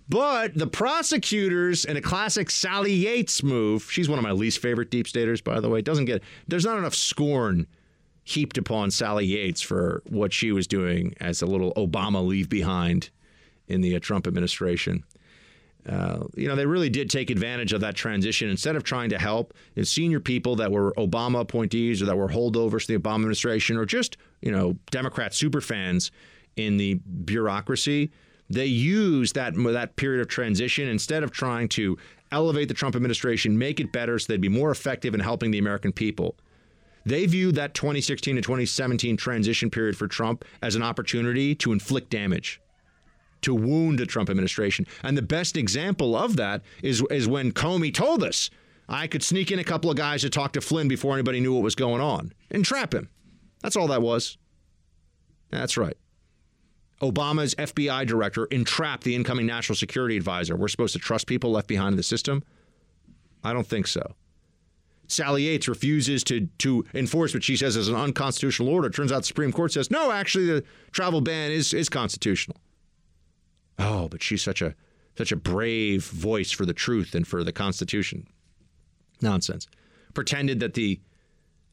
But 0.09 0.59
the 0.59 0.67
prosecutors, 0.67 1.85
in 1.85 1.97
a 1.97 2.03
classic 2.03 2.51
Sally 2.51 2.93
Yates 2.93 3.45
move, 3.45 3.89
she's 3.89 4.09
one 4.09 4.19
of 4.19 4.25
my 4.25 4.33
least 4.33 4.59
favorite 4.59 4.91
deep 4.91 5.07
staters, 5.07 5.41
by 5.41 5.61
the 5.61 5.69
way, 5.69 5.81
doesn't 5.81 6.07
get, 6.07 6.25
there's 6.49 6.65
not 6.65 6.77
enough 6.77 6.97
scorn 6.97 7.69
heaped 8.25 8.59
upon 8.59 8.91
Sally 8.91 9.27
Yates 9.27 9.61
for 9.61 10.03
what 10.07 10.33
she 10.33 10.51
was 10.51 10.67
doing 10.67 11.15
as 11.21 11.43
a 11.43 11.47
little 11.47 11.73
Obama 11.75 12.27
leave 12.27 12.49
behind 12.49 13.11
in 13.69 13.83
the 13.83 13.95
uh, 13.95 14.01
Trump 14.01 14.27
administration. 14.27 15.05
Uh, 15.87 16.25
you 16.35 16.49
know, 16.49 16.57
they 16.57 16.65
really 16.65 16.89
did 16.89 17.11
take 17.11 17.29
advantage 17.29 17.75
of 17.75 17.83
that 17.83 17.95
transition. 17.95 18.49
Instead 18.49 18.75
of 18.75 18.83
trying 18.83 19.11
to 19.11 19.19
help 19.19 19.53
senior 19.83 20.19
people 20.19 20.57
that 20.57 20.73
were 20.73 20.93
Obama 20.93 21.41
appointees 21.41 22.01
or 22.01 22.07
that 22.07 22.17
were 22.17 22.29
holdovers 22.29 22.87
to 22.87 22.97
the 22.97 22.99
Obama 22.99 23.17
administration 23.17 23.77
or 23.77 23.85
just, 23.85 24.17
you 24.41 24.51
know, 24.51 24.77
Democrat 24.91 25.33
superfans 25.33 26.11
in 26.57 26.79
the 26.79 26.95
bureaucracy, 26.95 28.11
they 28.49 28.65
used 28.65 29.35
that, 29.35 29.55
that 29.55 29.97
period 29.97 30.23
of 30.23 30.29
transition 30.29 30.89
instead 30.89 31.23
of 31.23 31.31
trying 31.31 31.69
to 31.69 31.99
elevate 32.33 32.69
the 32.69 32.75
Trump 32.75 32.97
administration, 32.97 33.59
make 33.59 33.79
it 33.79 33.93
better 33.93 34.19
so 34.19 34.33
they'd 34.33 34.41
be 34.41 34.49
more 34.49 34.71
effective 34.71 35.13
in 35.13 35.21
helping 35.21 35.51
the 35.51 35.59
American 35.59 35.93
people. 35.93 36.35
They 37.05 37.27
viewed 37.27 37.55
that 37.57 37.75
2016 37.75 38.37
to 38.37 38.43
2017 38.43 39.17
transition 39.17 39.71
period 39.71 39.97
for 39.97 40.09
Trump 40.09 40.45
as 40.63 40.75
an 40.75 40.83
opportunity 40.83 41.55
to 41.57 41.73
inflict 41.73 42.11
damage, 42.11 42.61
to 43.43 43.55
wound 43.55 43.99
the 43.99 44.07
Trump 44.07 44.31
administration. 44.31 44.87
And 45.03 45.17
the 45.17 45.23
best 45.23 45.57
example 45.57 46.17
of 46.17 46.37
that 46.37 46.63
is, 46.83 47.03
is 47.11 47.29
when 47.29 47.53
Comey 47.53 47.93
told 47.93 48.25
us 48.25 48.51
I 48.89 49.07
could 49.07 49.23
sneak 49.23 49.51
in 49.51 49.59
a 49.59 49.65
couple 49.65 49.91
of 49.91 49.97
guys 49.97 50.23
to 50.23 50.31
talk 50.31 50.53
to 50.53 50.61
Flynn 50.61 50.89
before 50.89 51.15
anybody 51.15 51.41
knew 51.41 51.55
what 51.55 51.63
was 51.63 51.75
going 51.75 52.01
on 52.01 52.33
and 52.51 52.65
trap 52.65 52.95
him. 52.95 53.09
That's 53.63 53.77
all 53.77 53.89
that 53.89 54.03
was. 54.03 54.37
That's 55.51 55.77
right. 55.77 55.97
Obama's 57.01 57.55
FBI 57.55 58.07
director 58.07 58.47
entrapped 58.47 59.05
the 59.05 59.15
incoming 59.15 59.47
national 59.47 59.77
security 59.77 60.17
advisor. 60.17 60.57
We're 60.57 60.69
supposed 60.69 60.95
to 60.95 60.99
trust 60.99 61.27
people 61.27 61.51
left 61.51 61.69
behind 61.69 61.93
in 61.95 61.97
the 61.97 62.03
system? 62.03 62.43
I 63.43 63.53
don't 63.53 63.67
think 63.67 63.87
so. 63.87 64.15
Sally 65.09 65.45
Yates 65.45 65.69
refuses 65.69 66.25
to 66.25 66.47
to 66.59 66.85
enforce 66.95 67.35
what 67.35 67.43
she 67.43 67.57
says 67.57 67.77
is 67.77 67.89
an 67.89 67.95
unconstitutional 67.95 68.69
order. 68.69 68.91
Turns 68.91 69.13
out 69.13 69.19
the 69.19 69.27
Supreme 69.27 69.53
Court 69.53 69.73
says 69.73 69.91
no, 69.91 70.11
actually 70.11 70.47
the 70.47 70.65
travel 70.93 71.21
ban 71.21 71.51
is 71.51 71.75
is 71.75 71.89
constitutional. 71.89 72.57
Oh, 73.79 74.09
but 74.09 74.23
she's 74.23 74.43
such 74.43 74.63
a 74.63 74.75
such 75.17 75.33
a 75.33 75.37
brave 75.37 76.05
voice 76.05 76.51
for 76.51 76.67
the 76.67 76.73
truth 76.73 77.15
and 77.15 77.27
for 77.27 77.45
the 77.45 77.53
Constitution. 77.53 78.27
Nonsense. 79.21 79.67
Pretended 80.13 80.61
that 80.61 80.75
the 80.75 81.01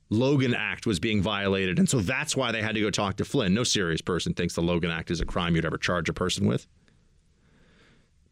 Logan 0.10 0.54
Act 0.54 0.86
was 0.86 1.00
being 1.00 1.22
violated. 1.22 1.80
And 1.80 1.90
so 1.90 2.02
that's 2.02 2.36
why 2.36 2.52
they 2.52 2.62
had 2.62 2.76
to 2.76 2.82
go 2.82 2.90
talk 2.90 3.16
to 3.18 3.26
Flynn. 3.26 3.54
No 3.54 3.64
serious 3.64 4.02
person 4.02 4.34
thinks 4.34 4.54
the 4.56 4.62
Logan 4.62 4.92
Act 4.92 5.10
is 5.10 5.22
a 5.22 5.26
crime 5.26 5.56
you'd 5.56 5.66
ever 5.66 5.78
charge 5.78 6.10
a 6.10 6.14
person 6.14 6.46
with. 6.46 6.68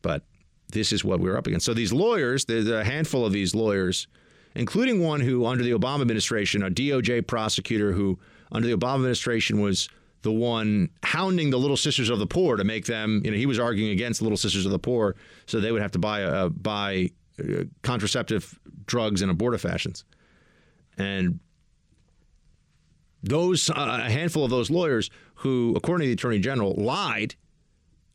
But 0.02 0.24
this 0.72 0.92
is 0.92 1.04
what 1.04 1.20
we're 1.20 1.38
up 1.38 1.48
against. 1.48 1.66
So 1.66 1.74
these 1.74 1.94
lawyers, 1.94 2.46
there's 2.46 2.70
a 2.70 2.84
handful 2.84 3.26
of 3.26 3.32
these 3.32 3.56
lawyers, 3.56 4.08
including 4.56 5.04
one 5.04 5.22
who, 5.22 5.46
under 5.46 5.64
the 5.64 5.72
Obama 5.72 6.02
administration, 6.02 6.64
a 6.64 6.70
DOJ 6.70 7.26
prosecutor 7.28 7.92
who, 7.92 8.20
under 8.52 8.68
the 8.68 8.76
Obama 8.76 8.96
administration, 8.96 9.62
was 9.62 9.90
the 10.22 10.32
one 10.32 10.90
hounding 11.04 11.50
the 11.50 11.58
Little 11.58 11.78
Sisters 11.78 12.10
of 12.10 12.20
the 12.20 12.28
Poor 12.28 12.58
to 12.58 12.64
make 12.64 12.86
them, 12.86 13.22
you 13.24 13.32
know, 13.32 13.38
he 13.38 13.46
was 13.46 13.60
arguing 13.60 13.92
against 13.92 14.20
the 14.20 14.26
Little 14.26 14.38
Sisters 14.38 14.66
of 14.66 14.72
the 14.72 14.80
Poor, 14.80 15.16
so 15.46 15.60
they 15.60 15.72
would 15.72 15.82
have 15.82 15.92
to 15.92 16.00
buy 16.00 16.24
uh, 16.24 16.50
buy 16.50 17.10
uh, 17.40 17.64
contraceptive 17.84 18.60
drugs 18.86 19.22
and 19.22 19.32
abortifacients. 19.32 20.04
And 20.98 21.40
those, 23.24 23.70
uh, 23.70 24.02
a 24.06 24.10
handful 24.10 24.44
of 24.44 24.50
those 24.50 24.70
lawyers 24.70 25.10
who, 25.36 25.74
according 25.76 26.06
to 26.06 26.08
the 26.08 26.14
Attorney 26.14 26.40
General, 26.40 26.74
lied 26.76 27.36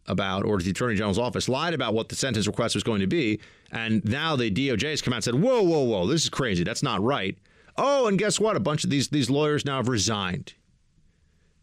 about, 0.07 0.45
or 0.45 0.59
the 0.59 0.71
Attorney 0.71 0.97
General's 0.97 1.19
office 1.19 1.49
lied 1.49 1.75
about 1.75 1.95
what 1.95 2.09
the 2.09 2.17
sentence 2.17 2.47
request 2.47 2.75
was 2.75 2.85
going 2.85 3.01
to 3.01 3.07
be. 3.07 3.41
And 3.75 4.05
now 4.05 4.37
the 4.37 4.51
DOJ 4.51 4.91
has 4.91 5.03
come 5.03 5.13
out 5.13 5.17
and 5.17 5.25
said, 5.25 5.35
whoa, 5.35 5.63
whoa, 5.63 5.83
whoa, 5.83 6.07
this 6.07 6.23
is 6.23 6.31
crazy. 6.31 6.65
That's 6.65 6.83
not 6.83 7.03
right. 7.03 7.37
Oh, 7.77 8.07
and 8.07 8.19
guess 8.19 8.41
what? 8.41 8.57
A 8.57 8.61
bunch 8.61 8.85
of 8.85 8.91
these, 8.91 9.09
these 9.09 9.29
lawyers 9.29 9.65
now 9.65 9.77
have 9.77 9.89
resigned 9.89 10.55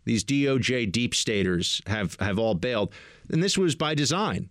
these 0.06 0.24
DOJ 0.24 0.92
deep 0.92 1.14
staters 1.14 1.82
have 1.88 2.16
have 2.20 2.40
all 2.40 2.56
bailed, 2.56 2.94
and 3.30 3.42
this 3.42 3.58
was 3.58 3.76
by 3.76 3.94
design. 3.94 4.50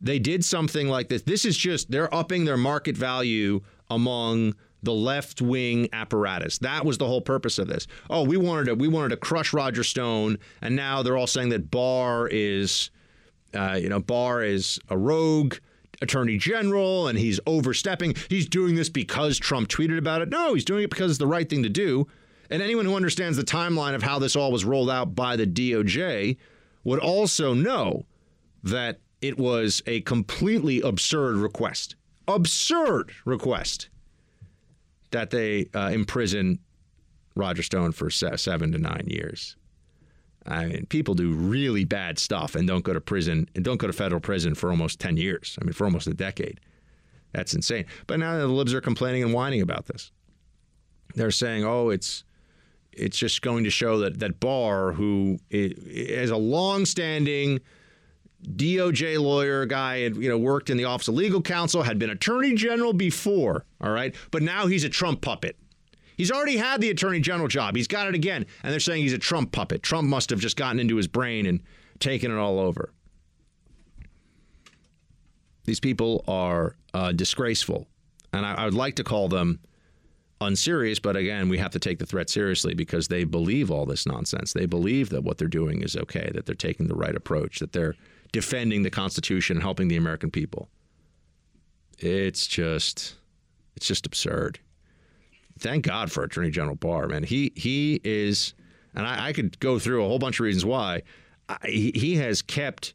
They 0.00 0.18
did 0.18 0.44
something 0.44 0.88
like 0.88 1.08
this. 1.08 1.22
This 1.22 1.44
is 1.44 1.56
just 1.56 1.90
they're 1.90 2.14
upping 2.14 2.44
their 2.44 2.56
market 2.56 2.96
value 2.96 3.60
among 3.90 4.54
the 4.82 4.92
left 4.92 5.40
wing 5.40 5.88
apparatus. 5.92 6.58
That 6.58 6.84
was 6.84 6.98
the 6.98 7.06
whole 7.06 7.22
purpose 7.22 7.58
of 7.58 7.68
this. 7.68 7.86
Oh, 8.10 8.22
we 8.22 8.36
wanted 8.36 8.66
to 8.66 8.74
we 8.74 8.88
wanted 8.88 9.10
to 9.10 9.16
crush 9.16 9.52
Roger 9.52 9.82
Stone, 9.84 10.38
and 10.60 10.76
now 10.76 11.02
they're 11.02 11.16
all 11.16 11.26
saying 11.26 11.48
that 11.50 11.70
Barr 11.70 12.28
is, 12.28 12.90
uh, 13.54 13.78
you 13.80 13.88
know, 13.88 14.00
Barr 14.00 14.42
is 14.42 14.78
a 14.90 14.96
rogue 14.96 15.56
attorney 16.02 16.38
general 16.38 17.08
and 17.08 17.18
he's 17.18 17.40
overstepping. 17.46 18.14
He's 18.28 18.48
doing 18.48 18.74
this 18.74 18.88
because 18.88 19.38
Trump 19.38 19.68
tweeted 19.68 19.98
about 19.98 20.22
it. 20.22 20.28
No, 20.28 20.54
he's 20.54 20.64
doing 20.64 20.84
it 20.84 20.90
because 20.90 21.12
it's 21.12 21.18
the 21.18 21.26
right 21.26 21.48
thing 21.48 21.62
to 21.62 21.68
do. 21.68 22.06
And 22.50 22.62
anyone 22.62 22.84
who 22.84 22.94
understands 22.94 23.36
the 23.36 23.44
timeline 23.44 23.94
of 23.94 24.02
how 24.02 24.18
this 24.18 24.36
all 24.36 24.52
was 24.52 24.64
rolled 24.64 24.90
out 24.90 25.14
by 25.14 25.36
the 25.36 25.46
DOJ 25.46 26.36
would 26.84 27.00
also 27.00 27.54
know 27.54 28.04
that 28.62 29.00
it 29.20 29.38
was 29.38 29.82
a 29.86 30.02
completely 30.02 30.80
absurd 30.82 31.36
request. 31.36 31.96
Absurd 32.28 33.12
request 33.24 33.88
that 35.10 35.30
they 35.30 35.68
uh, 35.74 35.90
imprison 35.92 36.58
Roger 37.34 37.62
Stone 37.62 37.92
for 37.92 38.10
seven 38.10 38.72
to 38.72 38.78
nine 38.78 39.06
years. 39.06 39.56
I 40.46 40.66
mean, 40.66 40.86
people 40.86 41.14
do 41.14 41.32
really 41.32 41.84
bad 41.84 42.18
stuff 42.18 42.54
and 42.54 42.68
don't 42.68 42.84
go 42.84 42.92
to 42.92 43.00
prison 43.00 43.48
and 43.54 43.64
don't 43.64 43.78
go 43.78 43.86
to 43.86 43.92
federal 43.92 44.20
prison 44.20 44.54
for 44.54 44.70
almost 44.70 45.00
10 45.00 45.16
years. 45.16 45.58
I 45.60 45.64
mean, 45.64 45.72
for 45.72 45.84
almost 45.84 46.06
a 46.06 46.14
decade. 46.14 46.60
That's 47.32 47.54
insane. 47.54 47.86
But 48.06 48.20
now 48.20 48.36
the 48.36 48.46
libs 48.46 48.74
are 48.74 48.80
complaining 48.80 49.22
and 49.22 49.32
whining 49.32 49.62
about 49.62 49.86
this. 49.86 50.12
They're 51.14 51.30
saying, 51.30 51.64
oh, 51.64 51.90
it's 51.90 52.24
it's 52.92 53.18
just 53.18 53.42
going 53.42 53.64
to 53.64 53.70
show 53.70 53.98
that 53.98 54.20
that 54.20 54.40
Barr, 54.40 54.92
who 54.92 55.38
is 55.50 56.30
a 56.30 56.36
long-standing 56.36 57.60
DOJ 58.44 59.18
lawyer 59.20 59.66
guy, 59.66 60.00
had 60.00 60.16
you 60.16 60.28
know 60.28 60.38
worked 60.38 60.70
in 60.70 60.76
the 60.76 60.84
Office 60.84 61.08
of 61.08 61.14
Legal 61.14 61.42
Counsel, 61.42 61.82
had 61.82 61.98
been 61.98 62.10
Attorney 62.10 62.54
General 62.54 62.92
before, 62.92 63.64
all 63.80 63.90
right, 63.90 64.14
but 64.30 64.42
now 64.42 64.66
he's 64.66 64.84
a 64.84 64.88
Trump 64.88 65.20
puppet. 65.20 65.56
He's 66.16 66.30
already 66.30 66.56
had 66.56 66.80
the 66.80 66.90
Attorney 66.90 67.20
General 67.20 67.48
job. 67.48 67.76
He's 67.76 67.88
got 67.88 68.08
it 68.08 68.14
again, 68.14 68.46
and 68.62 68.72
they're 68.72 68.80
saying 68.80 69.02
he's 69.02 69.12
a 69.12 69.18
Trump 69.18 69.52
puppet. 69.52 69.82
Trump 69.82 70.08
must 70.08 70.30
have 70.30 70.38
just 70.38 70.56
gotten 70.56 70.78
into 70.78 70.96
his 70.96 71.08
brain 71.08 71.46
and 71.46 71.60
taken 71.98 72.30
it 72.30 72.36
all 72.36 72.58
over. 72.58 72.92
These 75.64 75.80
people 75.80 76.24
are 76.28 76.76
uh, 76.92 77.12
disgraceful, 77.12 77.88
and 78.32 78.44
I, 78.44 78.54
I 78.54 78.64
would 78.64 78.74
like 78.74 78.96
to 78.96 79.04
call 79.04 79.28
them 79.28 79.60
unserious, 80.40 80.98
but 80.98 81.16
again, 81.16 81.48
we 81.48 81.58
have 81.58 81.70
to 81.72 81.78
take 81.78 81.98
the 81.98 82.06
threat 82.06 82.28
seriously 82.28 82.74
because 82.74 83.08
they 83.08 83.24
believe 83.24 83.70
all 83.70 83.86
this 83.86 84.06
nonsense. 84.06 84.52
They 84.52 84.66
believe 84.66 85.08
that 85.10 85.22
what 85.22 85.38
they're 85.38 85.48
doing 85.48 85.82
is 85.82 85.96
okay, 85.96 86.30
that 86.34 86.46
they're 86.46 86.54
taking 86.54 86.86
the 86.86 86.94
right 86.94 87.14
approach, 87.14 87.60
that 87.60 87.72
they're 87.72 87.94
defending 88.32 88.82
the 88.82 88.90
Constitution 88.90 89.56
and 89.56 89.62
helping 89.62 89.88
the 89.88 89.96
American 89.96 90.30
people. 90.30 90.68
It's 91.98 92.46
just, 92.46 93.14
it's 93.76 93.86
just 93.86 94.06
absurd. 94.06 94.58
Thank 95.58 95.86
God 95.86 96.10
for 96.10 96.24
Attorney 96.24 96.50
General 96.50 96.76
Barr, 96.76 97.08
man. 97.08 97.22
He 97.22 97.52
he 97.54 98.00
is, 98.04 98.54
and 98.94 99.06
I, 99.06 99.28
I 99.28 99.32
could 99.32 99.58
go 99.60 99.78
through 99.78 100.04
a 100.04 100.08
whole 100.08 100.18
bunch 100.18 100.40
of 100.40 100.44
reasons 100.44 100.64
why. 100.64 101.02
I, 101.48 101.58
he 101.68 102.16
has 102.16 102.42
kept 102.42 102.94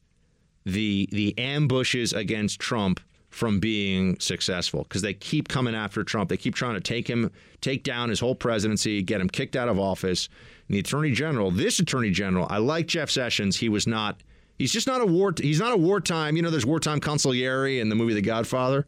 the 0.65 1.07
the 1.11 1.37
ambushes 1.37 2.13
against 2.13 2.59
Trump 2.59 2.99
from 3.29 3.59
being 3.59 4.19
successful 4.19 4.83
because 4.83 5.01
they 5.01 5.13
keep 5.13 5.47
coming 5.47 5.75
after 5.75 6.03
Trump. 6.03 6.29
They 6.29 6.37
keep 6.37 6.55
trying 6.55 6.73
to 6.73 6.81
take 6.81 7.07
him, 7.07 7.31
take 7.61 7.83
down 7.83 8.09
his 8.09 8.19
whole 8.19 8.35
presidency, 8.35 9.01
get 9.03 9.21
him 9.21 9.29
kicked 9.29 9.55
out 9.55 9.69
of 9.69 9.79
office. 9.79 10.29
And 10.67 10.75
the 10.75 10.79
attorney 10.79 11.11
general, 11.11 11.51
this 11.51 11.79
attorney 11.79 12.11
general, 12.11 12.47
I 12.49 12.57
like 12.57 12.87
Jeff 12.87 13.09
Sessions. 13.09 13.57
He 13.57 13.69
was 13.69 13.87
not. 13.87 14.21
He's 14.57 14.73
just 14.73 14.87
not 14.87 14.99
a 14.99 15.05
war. 15.05 15.33
He's 15.37 15.59
not 15.59 15.71
a 15.71 15.77
wartime. 15.77 16.35
You 16.35 16.41
know, 16.41 16.49
there's 16.49 16.65
wartime 16.65 16.99
consigliere 16.99 17.79
in 17.79 17.87
the 17.87 17.95
movie 17.95 18.13
The 18.13 18.21
Godfather. 18.21 18.85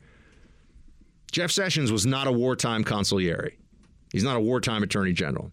Jeff 1.32 1.50
Sessions 1.50 1.92
was 1.92 2.06
not 2.06 2.28
a 2.28 2.32
wartime 2.32 2.84
consigliere. 2.84 3.54
He's 4.12 4.24
not 4.24 4.38
a 4.38 4.42
wartime 4.42 4.84
attorney 4.84 5.14
general. 5.14 5.52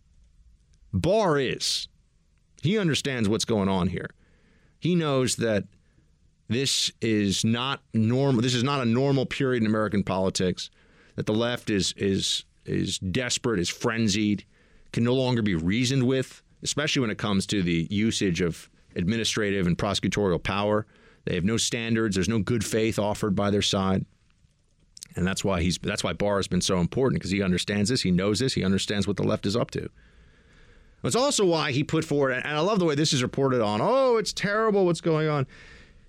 Barr 0.93 1.39
is. 1.39 1.89
He 2.63 2.79
understands 2.79 3.29
what's 3.29 3.45
going 3.45 3.69
on 3.69 3.89
here. 3.89 4.11
He 4.81 4.95
knows 4.95 5.37
that 5.37 5.65
this 6.49 6.91
is 7.01 7.45
not 7.45 7.83
normal. 7.93 8.41
This 8.41 8.55
is 8.55 8.65
not 8.65 8.81
a 8.81 8.85
normal 8.85 9.27
period 9.27 9.63
in 9.63 9.67
American 9.69 10.03
politics. 10.03 10.71
That 11.17 11.27
the 11.27 11.35
left 11.35 11.71
is 11.71 11.93
is 11.97 12.45
is 12.65 12.99
desperate, 12.99 13.61
is 13.61 13.69
frenzied, 13.69 14.45
can 14.93 15.05
no 15.05 15.15
longer 15.15 15.43
be 15.43 15.55
reasoned 15.55 16.05
with, 16.05 16.43
especially 16.63 17.01
when 17.01 17.11
it 17.11 17.19
comes 17.19 17.47
to 17.47 17.63
the 17.63 17.87
usage 17.91 18.41
of 18.41 18.69
administrative 18.97 19.67
and 19.67 19.77
prosecutorial 19.77 20.43
power. 20.43 20.87
They 21.25 21.35
have 21.35 21.45
no 21.45 21.57
standards. 21.57 22.17
There's 22.17 22.29
no 22.29 22.39
good 22.39 22.65
faith 22.65 22.99
offered 22.99 23.35
by 23.35 23.51
their 23.51 23.63
side. 23.63 24.07
And 25.19 25.27
that's 25.27 25.45
why 25.45 25.61
he's 25.61 25.79
that's 25.79 26.05
why 26.05 26.13
Barr 26.13 26.37
has 26.37 26.49
been 26.49 26.61
so 26.61 26.79
important 26.79 27.21
because 27.21 27.31
he 27.31 27.43
understands 27.43 27.91
this, 27.91 28.03
he 28.03 28.11
knows 28.11 28.39
this, 28.39 28.55
he 28.55 28.65
understands 28.65 29.07
what 29.07 29.17
the 29.17 29.25
left 29.25 29.47
is 29.47 29.57
up 29.57 29.71
to. 29.73 29.89
It's 31.05 31.17
also 31.17 31.45
why 31.45 31.73
he 31.73 31.85
put 31.85 32.05
forward, 32.05 32.33
and 32.33 32.45
I 32.47 32.61
love 32.61 32.81
the 32.81 32.85
way 32.85 32.95
this 32.95 33.13
is 33.13 33.23
reported 33.23 33.61
on. 33.61 33.81
Oh, 33.81 34.17
it's 34.17 34.33
terrible 34.33 34.85
what's 34.85 35.01
going 35.01 35.29
on 35.29 35.47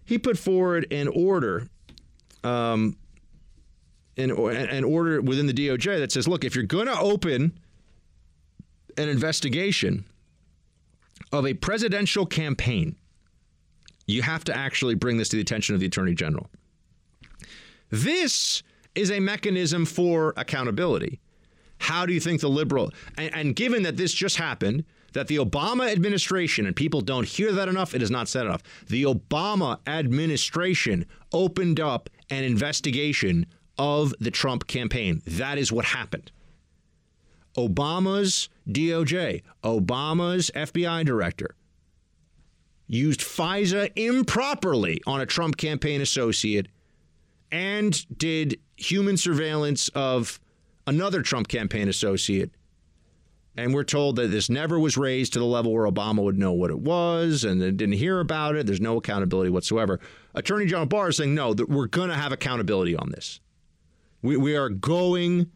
he 0.09 0.17
put 0.17 0.39
forward 0.39 0.91
an 0.91 1.07
order, 1.07 1.67
um, 2.43 2.97
an, 4.17 4.31
an 4.31 4.83
order 4.83 5.21
within 5.21 5.45
the 5.45 5.53
DOJ 5.53 5.99
that 5.99 6.11
says, 6.11 6.27
look, 6.27 6.43
if 6.43 6.55
you're 6.55 6.63
going 6.63 6.87
to 6.87 6.99
open 6.99 7.59
an 8.97 9.07
investigation 9.07 10.03
of 11.31 11.45
a 11.45 11.53
presidential 11.53 12.25
campaign, 12.25 12.95
you 14.07 14.23
have 14.23 14.43
to 14.45 14.57
actually 14.57 14.95
bring 14.95 15.17
this 15.17 15.29
to 15.29 15.35
the 15.35 15.43
attention 15.43 15.75
of 15.75 15.79
the 15.79 15.85
Attorney 15.85 16.15
General. 16.15 16.49
This 17.91 18.63
is 18.95 19.11
a 19.11 19.19
mechanism 19.19 19.85
for 19.85 20.33
accountability. 20.37 21.19
How 21.79 22.05
do 22.05 22.13
you 22.13 22.19
think 22.19 22.41
the 22.41 22.49
liberal, 22.49 22.91
and, 23.17 23.33
and 23.33 23.55
given 23.55 23.83
that 23.83 23.97
this 23.97 24.13
just 24.13 24.37
happened, 24.37 24.83
that 25.13 25.27
the 25.27 25.37
Obama 25.37 25.91
administration, 25.91 26.65
and 26.65 26.75
people 26.75 27.01
don't 27.01 27.27
hear 27.27 27.51
that 27.53 27.67
enough, 27.67 27.95
it 27.95 28.01
is 28.01 28.11
not 28.11 28.27
said 28.27 28.45
enough. 28.45 28.63
The 28.87 29.03
Obama 29.03 29.79
administration 29.87 31.05
opened 31.31 31.79
up 31.79 32.09
an 32.29 32.43
investigation 32.43 33.45
of 33.77 34.13
the 34.19 34.31
Trump 34.31 34.67
campaign. 34.67 35.21
That 35.25 35.57
is 35.57 35.71
what 35.71 35.85
happened. 35.85 36.31
Obama's 37.57 38.49
DOJ, 38.67 39.41
Obama's 39.63 40.51
FBI 40.53 41.05
director, 41.05 41.55
used 42.87 43.21
FISA 43.21 43.91
improperly 43.95 45.01
on 45.07 45.21
a 45.21 45.25
Trump 45.25 45.57
campaign 45.57 46.01
associate 46.01 46.67
and 47.51 48.05
did 48.17 48.59
human 48.77 49.17
surveillance 49.17 49.89
of 49.89 50.39
another 50.87 51.21
Trump 51.21 51.47
campaign 51.47 51.87
associate 51.87 52.51
and 53.59 53.73
we're 53.73 53.83
told 53.83 54.15
that 54.15 54.27
this 54.27 54.49
never 54.49 54.79
was 54.79 54.95
raised 54.95 55.33
to 55.33 55.39
the 55.39 55.45
level 55.45 55.73
where 55.73 55.85
Obama 55.85 56.23
would 56.23 56.37
know 56.37 56.53
what 56.53 56.69
it 56.69 56.79
was 56.79 57.43
and 57.43 57.59
didn't 57.59 57.93
hear 57.93 58.21
about 58.21 58.55
it. 58.55 58.65
There's 58.65 58.79
no 58.79 58.95
accountability 58.95 59.49
whatsoever. 59.49 59.99
Attorney 60.33 60.65
General 60.65 60.85
Barr 60.85 61.09
is 61.09 61.17
saying, 61.17 61.35
no, 61.35 61.53
that 61.53 61.67
we're 61.69 61.87
going 61.87 62.07
to 62.07 62.15
have 62.15 62.31
accountability 62.31 62.95
on 62.95 63.09
this. 63.09 63.41
We, 64.21 64.37
we 64.37 64.55
are 64.55 64.69
going 64.69 65.51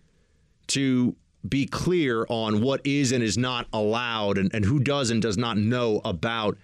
to 0.68 1.16
be 1.48 1.66
clear 1.66 2.26
on 2.28 2.62
what 2.62 2.82
is 2.84 3.14
and 3.14 3.24
is 3.24 3.38
not 3.38 3.68
allowed 3.72 4.38
and, 4.38 4.54
and 4.54 4.66
who 4.66 4.80
does 4.80 5.10
and 5.10 5.22
does 5.22 5.38
not 5.38 5.58
know 5.58 6.02
about 6.04 6.58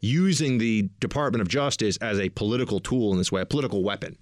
using 0.00 0.58
the 0.58 0.88
Department 1.00 1.42
of 1.42 1.48
Justice 1.48 1.96
as 1.96 2.20
a 2.20 2.28
political 2.28 2.78
tool 2.78 3.10
in 3.10 3.18
this 3.18 3.32
way, 3.32 3.40
a 3.40 3.46
political 3.46 3.82
weapon. 3.82 4.16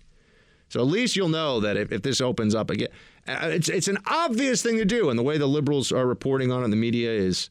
So 0.68 0.80
at 0.80 0.86
least 0.86 1.16
you'll 1.16 1.28
know 1.28 1.60
that 1.60 1.76
if, 1.76 1.92
if 1.92 2.02
this 2.02 2.20
opens 2.20 2.54
up 2.54 2.70
again, 2.70 2.88
uh, 3.28 3.50
it's 3.52 3.68
it's 3.68 3.88
an 3.88 3.98
obvious 4.06 4.62
thing 4.62 4.76
to 4.78 4.84
do, 4.84 5.10
and 5.10 5.18
the 5.18 5.22
way 5.22 5.38
the 5.38 5.46
liberals 5.46 5.92
are 5.92 6.06
reporting 6.06 6.50
on 6.50 6.62
it 6.62 6.64
in 6.64 6.70
the 6.70 6.76
media 6.76 7.10
is 7.10 7.50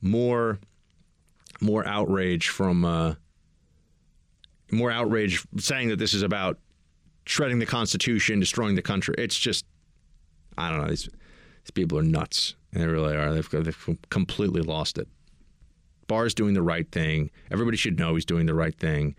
more 0.00 0.58
more 1.60 1.86
outrage 1.86 2.48
from 2.48 2.84
uh, 2.84 3.14
more 4.70 4.90
outrage 4.90 5.46
saying 5.58 5.88
that 5.88 5.98
this 5.98 6.14
is 6.14 6.22
about 6.22 6.58
shredding 7.24 7.58
the 7.58 7.66
Constitution, 7.66 8.40
destroying 8.40 8.74
the 8.74 8.82
country. 8.82 9.14
It's 9.18 9.38
just 9.38 9.64
I 10.56 10.70
don't 10.70 10.82
know. 10.82 10.88
These 10.88 11.08
these 11.62 11.70
people 11.72 11.98
are 11.98 12.02
nuts. 12.02 12.54
They 12.72 12.86
really 12.86 13.16
are. 13.16 13.32
They've, 13.32 13.50
they've 13.50 13.98
completely 14.10 14.60
lost 14.60 14.98
it. 14.98 15.08
Barr's 16.08 16.34
doing 16.34 16.54
the 16.54 16.62
right 16.62 16.90
thing. 16.92 17.30
Everybody 17.50 17.76
should 17.76 17.98
know 17.98 18.14
he's 18.14 18.24
doing 18.24 18.46
the 18.46 18.54
right 18.54 18.74
thing, 18.78 19.14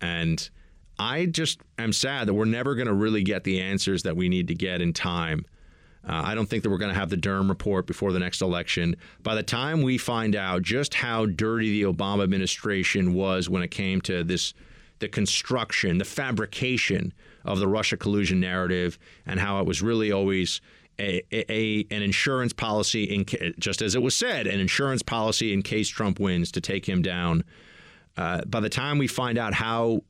and 0.00 0.48
I 1.00 1.24
just 1.24 1.60
am 1.78 1.94
sad 1.94 2.28
that 2.28 2.34
we're 2.34 2.44
never 2.44 2.74
going 2.74 2.86
to 2.86 2.92
really 2.92 3.22
get 3.22 3.42
the 3.44 3.58
answers 3.58 4.02
that 4.02 4.16
we 4.16 4.28
need 4.28 4.48
to 4.48 4.54
get 4.54 4.82
in 4.82 4.92
time. 4.92 5.46
Uh, 6.06 6.22
I 6.26 6.34
don't 6.34 6.46
think 6.46 6.62
that 6.62 6.68
we're 6.68 6.76
going 6.76 6.92
to 6.92 6.98
have 6.98 7.08
the 7.08 7.16
Durham 7.16 7.48
report 7.48 7.86
before 7.86 8.12
the 8.12 8.18
next 8.18 8.42
election. 8.42 8.96
By 9.22 9.34
the 9.34 9.42
time 9.42 9.80
we 9.80 9.96
find 9.96 10.36
out 10.36 10.60
just 10.60 10.92
how 10.92 11.24
dirty 11.24 11.82
the 11.82 11.90
Obama 11.90 12.22
administration 12.22 13.14
was 13.14 13.48
when 13.48 13.62
it 13.62 13.70
came 13.70 14.02
to 14.02 14.22
this, 14.22 14.52
the 14.98 15.08
construction, 15.08 15.96
the 15.96 16.04
fabrication 16.04 17.14
of 17.46 17.60
the 17.60 17.68
Russia 17.68 17.96
collusion 17.96 18.38
narrative, 18.38 18.98
and 19.24 19.40
how 19.40 19.58
it 19.60 19.66
was 19.66 19.80
really 19.80 20.12
always 20.12 20.60
a, 20.98 21.22
a, 21.32 21.86
an 21.90 22.02
insurance 22.02 22.52
policy, 22.52 23.04
in, 23.04 23.54
just 23.58 23.80
as 23.80 23.94
it 23.94 24.02
was 24.02 24.14
said, 24.14 24.46
an 24.46 24.60
insurance 24.60 25.02
policy 25.02 25.54
in 25.54 25.62
case 25.62 25.88
Trump 25.88 26.20
wins 26.20 26.52
to 26.52 26.60
take 26.60 26.86
him 26.86 27.00
down. 27.00 27.42
Uh, 28.18 28.42
by 28.44 28.60
the 28.60 28.68
time 28.68 28.98
we 28.98 29.06
find 29.06 29.38
out 29.38 29.54
how 29.54 30.02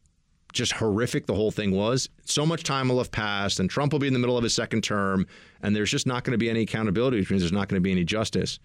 just 0.52 0.72
horrific 0.72 1.26
the 1.26 1.34
whole 1.34 1.50
thing 1.50 1.70
was. 1.70 2.08
So 2.24 2.44
much 2.44 2.64
time 2.64 2.88
will 2.88 2.98
have 2.98 3.10
passed, 3.10 3.60
and 3.60 3.68
Trump 3.68 3.92
will 3.92 4.00
be 4.00 4.06
in 4.06 4.12
the 4.12 4.18
middle 4.18 4.36
of 4.36 4.44
his 4.44 4.54
second 4.54 4.82
term, 4.82 5.26
and 5.62 5.74
there's 5.74 5.90
just 5.90 6.06
not 6.06 6.24
going 6.24 6.32
to 6.32 6.38
be 6.38 6.50
any 6.50 6.62
accountability, 6.62 7.18
which 7.18 7.30
means 7.30 7.42
there's 7.42 7.52
not 7.52 7.68
going 7.68 7.76
to 7.76 7.82
be 7.82 7.92
any 7.92 8.04
justice. 8.04 8.58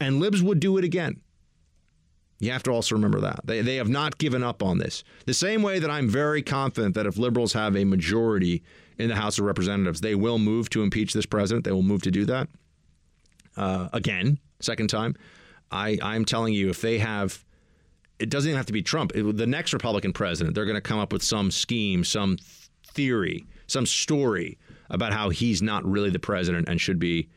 And 0.00 0.20
libs 0.20 0.42
would 0.42 0.60
do 0.60 0.76
it 0.78 0.84
again. 0.84 1.20
You 2.40 2.50
have 2.50 2.64
to 2.64 2.72
also 2.72 2.94
remember 2.94 3.20
that. 3.20 3.40
They, 3.44 3.62
they 3.62 3.76
have 3.76 3.88
not 3.88 4.18
given 4.18 4.42
up 4.42 4.62
on 4.62 4.78
this. 4.78 5.04
The 5.24 5.34
same 5.34 5.62
way 5.62 5.78
that 5.78 5.90
I'm 5.90 6.08
very 6.08 6.42
confident 6.42 6.94
that 6.94 7.06
if 7.06 7.16
liberals 7.16 7.52
have 7.52 7.76
a 7.76 7.84
majority 7.84 8.62
in 8.98 9.08
the 9.08 9.16
House 9.16 9.38
of 9.38 9.44
Representatives, 9.44 10.00
they 10.00 10.14
will 10.14 10.38
move 10.38 10.68
to 10.70 10.82
impeach 10.82 11.12
this 11.12 11.26
president. 11.26 11.64
They 11.64 11.72
will 11.72 11.82
move 11.82 12.02
to 12.02 12.10
do 12.10 12.24
that. 12.26 12.48
Uh, 13.56 13.88
again, 13.92 14.38
second 14.60 14.88
time. 14.88 15.14
I, 15.70 15.98
I'm 16.02 16.24
telling 16.24 16.54
you, 16.54 16.70
if 16.70 16.80
they 16.80 16.98
have 16.98 17.44
it 18.18 18.30
doesn't 18.30 18.48
even 18.48 18.56
have 18.56 18.66
to 18.66 18.72
be 18.72 18.82
Trump. 18.82 19.12
It, 19.14 19.36
the 19.36 19.46
next 19.46 19.72
Republican 19.72 20.12
president, 20.12 20.54
they're 20.54 20.64
going 20.64 20.76
to 20.76 20.80
come 20.80 20.98
up 20.98 21.12
with 21.12 21.22
some 21.22 21.50
scheme, 21.50 22.04
some 22.04 22.38
theory, 22.88 23.46
some 23.66 23.86
story 23.86 24.58
about 24.90 25.12
how 25.12 25.30
he's 25.30 25.62
not 25.62 25.84
really 25.84 26.10
the 26.10 26.18
president 26.18 26.68
and 26.68 26.80
should 26.80 26.98
be 26.98 27.28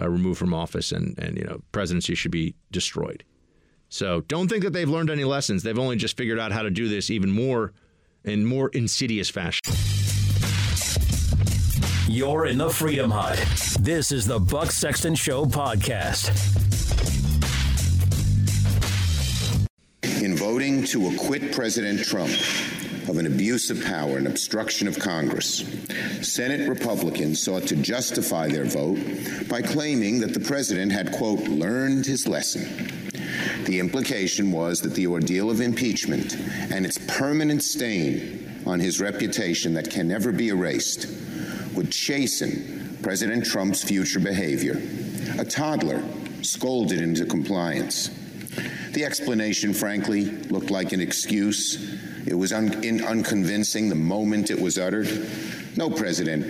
uh, 0.00 0.08
removed 0.08 0.38
from 0.38 0.52
office, 0.52 0.92
and 0.92 1.16
and 1.18 1.36
you 1.36 1.44
know 1.44 1.60
presidency 1.72 2.14
should 2.14 2.32
be 2.32 2.54
destroyed. 2.72 3.22
So 3.88 4.22
don't 4.22 4.48
think 4.48 4.64
that 4.64 4.72
they've 4.72 4.88
learned 4.88 5.10
any 5.10 5.24
lessons. 5.24 5.62
They've 5.62 5.78
only 5.78 5.96
just 5.96 6.16
figured 6.16 6.40
out 6.40 6.50
how 6.50 6.62
to 6.62 6.70
do 6.70 6.88
this 6.88 7.10
even 7.10 7.30
more 7.30 7.72
in 8.24 8.44
more 8.44 8.70
insidious 8.70 9.30
fashion. 9.30 9.60
You're 12.08 12.46
in 12.46 12.58
the 12.58 12.70
Freedom 12.70 13.10
Hut. 13.10 13.38
This 13.80 14.10
is 14.12 14.26
the 14.26 14.40
Buck 14.40 14.70
Sexton 14.70 15.14
Show 15.14 15.44
podcast. 15.44 17.13
In 20.24 20.34
voting 20.34 20.82
to 20.82 21.08
acquit 21.08 21.52
President 21.52 22.02
Trump 22.02 22.32
of 23.10 23.18
an 23.18 23.26
abuse 23.26 23.68
of 23.68 23.84
power 23.84 24.16
and 24.16 24.26
obstruction 24.26 24.88
of 24.88 24.98
Congress, 24.98 25.62
Senate 26.22 26.66
Republicans 26.66 27.42
sought 27.42 27.64
to 27.64 27.76
justify 27.76 28.48
their 28.48 28.64
vote 28.64 28.98
by 29.50 29.60
claiming 29.60 30.20
that 30.20 30.32
the 30.32 30.40
president 30.40 30.90
had, 30.90 31.12
quote, 31.12 31.40
learned 31.40 32.06
his 32.06 32.26
lesson. 32.26 33.02
The 33.66 33.78
implication 33.78 34.50
was 34.50 34.80
that 34.80 34.94
the 34.94 35.08
ordeal 35.08 35.50
of 35.50 35.60
impeachment 35.60 36.36
and 36.38 36.86
its 36.86 36.96
permanent 37.06 37.62
stain 37.62 38.62
on 38.64 38.80
his 38.80 39.02
reputation 39.02 39.74
that 39.74 39.90
can 39.90 40.08
never 40.08 40.32
be 40.32 40.48
erased 40.48 41.06
would 41.74 41.92
chasten 41.92 42.96
President 43.02 43.44
Trump's 43.44 43.84
future 43.84 44.20
behavior. 44.20 44.80
A 45.38 45.44
toddler 45.44 46.02
scolded 46.40 47.02
into 47.02 47.26
compliance. 47.26 48.08
The 48.92 49.04
explanation, 49.04 49.74
frankly, 49.74 50.24
looked 50.24 50.70
like 50.70 50.92
an 50.92 51.00
excuse. 51.00 51.98
It 52.26 52.34
was 52.34 52.52
un- 52.52 52.82
in- 52.84 53.04
unconvincing 53.04 53.88
the 53.88 53.94
moment 53.94 54.50
it 54.50 54.60
was 54.60 54.78
uttered. 54.78 55.08
No 55.76 55.90
president, 55.90 56.46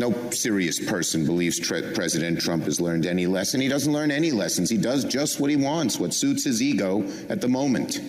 no 0.00 0.30
serious 0.30 0.80
person 0.80 1.24
believes 1.24 1.58
tre- 1.58 1.92
President 1.92 2.40
Trump 2.40 2.64
has 2.64 2.80
learned 2.80 3.06
any 3.06 3.26
lesson. 3.26 3.60
He 3.60 3.68
doesn't 3.68 3.92
learn 3.92 4.10
any 4.10 4.32
lessons. 4.32 4.68
He 4.68 4.76
does 4.76 5.04
just 5.04 5.38
what 5.38 5.50
he 5.50 5.56
wants, 5.56 5.98
what 5.98 6.12
suits 6.12 6.44
his 6.44 6.60
ego 6.60 7.04
at 7.28 7.40
the 7.40 7.48
moment. 7.48 8.00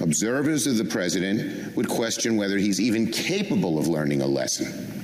Observers 0.00 0.68
of 0.68 0.76
the 0.78 0.84
president 0.84 1.74
would 1.76 1.88
question 1.88 2.36
whether 2.36 2.56
he's 2.56 2.80
even 2.80 3.10
capable 3.10 3.78
of 3.78 3.88
learning 3.88 4.22
a 4.22 4.26
lesson. 4.26 4.97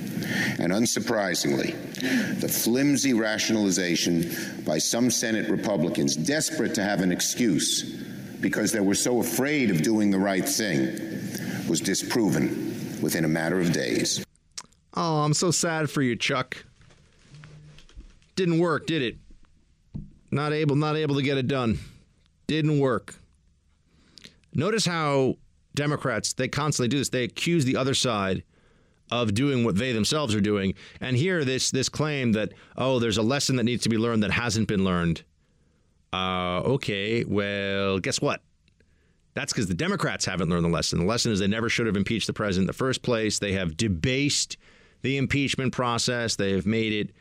And 0.59 0.71
unsurprisingly, 0.71 2.39
the 2.39 2.47
flimsy 2.47 3.13
rationalization 3.13 4.63
by 4.65 4.77
some 4.77 5.11
Senate 5.11 5.49
Republicans 5.49 6.15
desperate 6.15 6.75
to 6.75 6.83
have 6.83 7.01
an 7.01 7.11
excuse 7.11 7.83
because 8.41 8.71
they 8.71 8.79
were 8.79 8.95
so 8.95 9.19
afraid 9.19 9.71
of 9.71 9.81
doing 9.81 10.11
the 10.11 10.19
right 10.19 10.47
thing 10.47 10.99
was 11.67 11.81
disproven 11.81 12.99
within 13.01 13.25
a 13.25 13.27
matter 13.27 13.59
of 13.59 13.71
days. 13.71 14.25
Oh, 14.93 15.23
I'm 15.23 15.33
so 15.33 15.51
sad 15.51 15.89
for 15.89 16.01
you, 16.01 16.15
Chuck. 16.15 16.65
Didn't 18.35 18.59
work, 18.59 18.85
did 18.87 19.01
it? 19.01 19.17
Not 20.31 20.53
able, 20.53 20.75
not 20.75 20.95
able 20.95 21.15
to 21.15 21.21
get 21.21 21.37
it 21.37 21.47
done. 21.47 21.79
Didn't 22.47 22.79
work. 22.79 23.15
Notice 24.53 24.85
how 24.85 25.35
Democrats 25.73 26.33
they 26.33 26.47
constantly 26.47 26.87
do 26.87 26.97
this. 26.97 27.09
They 27.09 27.23
accuse 27.23 27.65
the 27.65 27.77
other 27.77 27.93
side 27.93 28.43
of 29.11 29.33
doing 29.33 29.63
what 29.63 29.75
they 29.75 29.91
themselves 29.91 30.33
are 30.33 30.41
doing. 30.41 30.73
And 30.99 31.15
here, 31.15 31.45
this 31.45 31.71
this 31.71 31.89
claim 31.89 32.31
that 32.33 32.53
oh, 32.77 32.99
there's 32.99 33.17
a 33.17 33.23
lesson 33.23 33.55
that 33.57 33.63
needs 33.63 33.83
to 33.83 33.89
be 33.89 33.97
learned 33.97 34.23
that 34.23 34.31
hasn't 34.31 34.67
been 34.67 34.83
learned. 34.83 35.23
Uh, 36.13 36.61
okay, 36.61 37.23
well, 37.25 37.99
guess 37.99 38.21
what? 38.21 38.41
That's 39.33 39.51
because 39.51 39.67
the 39.67 39.73
Democrats 39.73 40.25
haven't 40.25 40.49
learned 40.49 40.63
the 40.63 40.69
lesson. 40.69 40.99
The 40.99 41.05
lesson 41.05 41.31
is 41.31 41.39
they 41.39 41.47
never 41.47 41.67
should 41.67 41.87
have 41.87 41.97
impeached 41.97 42.27
the 42.27 42.33
president 42.33 42.63
in 42.63 42.67
the 42.67 42.73
first 42.73 43.01
place. 43.01 43.37
They 43.37 43.51
have 43.51 43.75
debased 43.75 44.55
the 45.01 45.17
impeachment 45.17 45.73
process. 45.73 46.37
They 46.37 46.53
have 46.53 46.65
made 46.65 46.93
it 46.93 47.11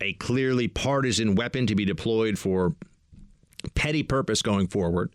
a 0.00 0.12
clearly 0.14 0.68
partisan 0.68 1.34
weapon 1.34 1.66
to 1.66 1.74
be 1.74 1.84
deployed 1.84 2.38
for 2.38 2.74
petty 3.74 4.04
purpose 4.04 4.40
going 4.40 4.68
forward. 4.68 5.12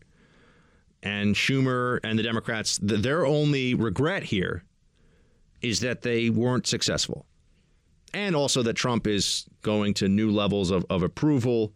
And 1.02 1.34
Schumer 1.34 2.00
and 2.04 2.20
the 2.20 2.24
Democrats, 2.24 2.78
their 2.82 3.26
only 3.26 3.74
regret 3.74 4.24
here 4.24 4.64
is 5.62 5.80
that 5.82 6.02
they 6.02 6.30
weren't 6.30 6.68
successful. 6.68 7.26
And 8.14 8.36
also 8.36 8.64
that 8.64 8.74
Trump 8.74 9.06
is 9.06 9.46
going 9.62 9.94
to 9.96 10.08
new 10.08 10.32
levels 10.32 10.72
of, 10.72 10.86
of 10.90 11.04
approval 11.04 11.74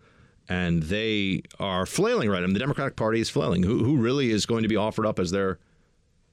and 0.50 0.84
they 0.84 1.42
are 1.60 1.86
flailing 1.86 2.30
right. 2.30 2.44
I 2.44 2.46
mean, 2.46 2.54
the 2.54 2.60
Democratic 2.60 2.96
Party 2.96 3.20
is 3.20 3.30
flailing. 3.30 3.64
Who, 3.64 3.84
who 3.84 3.98
really 3.98 4.32
is 4.32 4.46
going 4.46 4.64
to 4.64 4.70
be 4.70 4.76
offered 4.76 5.06
up 5.06 5.20
as 5.20 5.32
their 5.32 5.60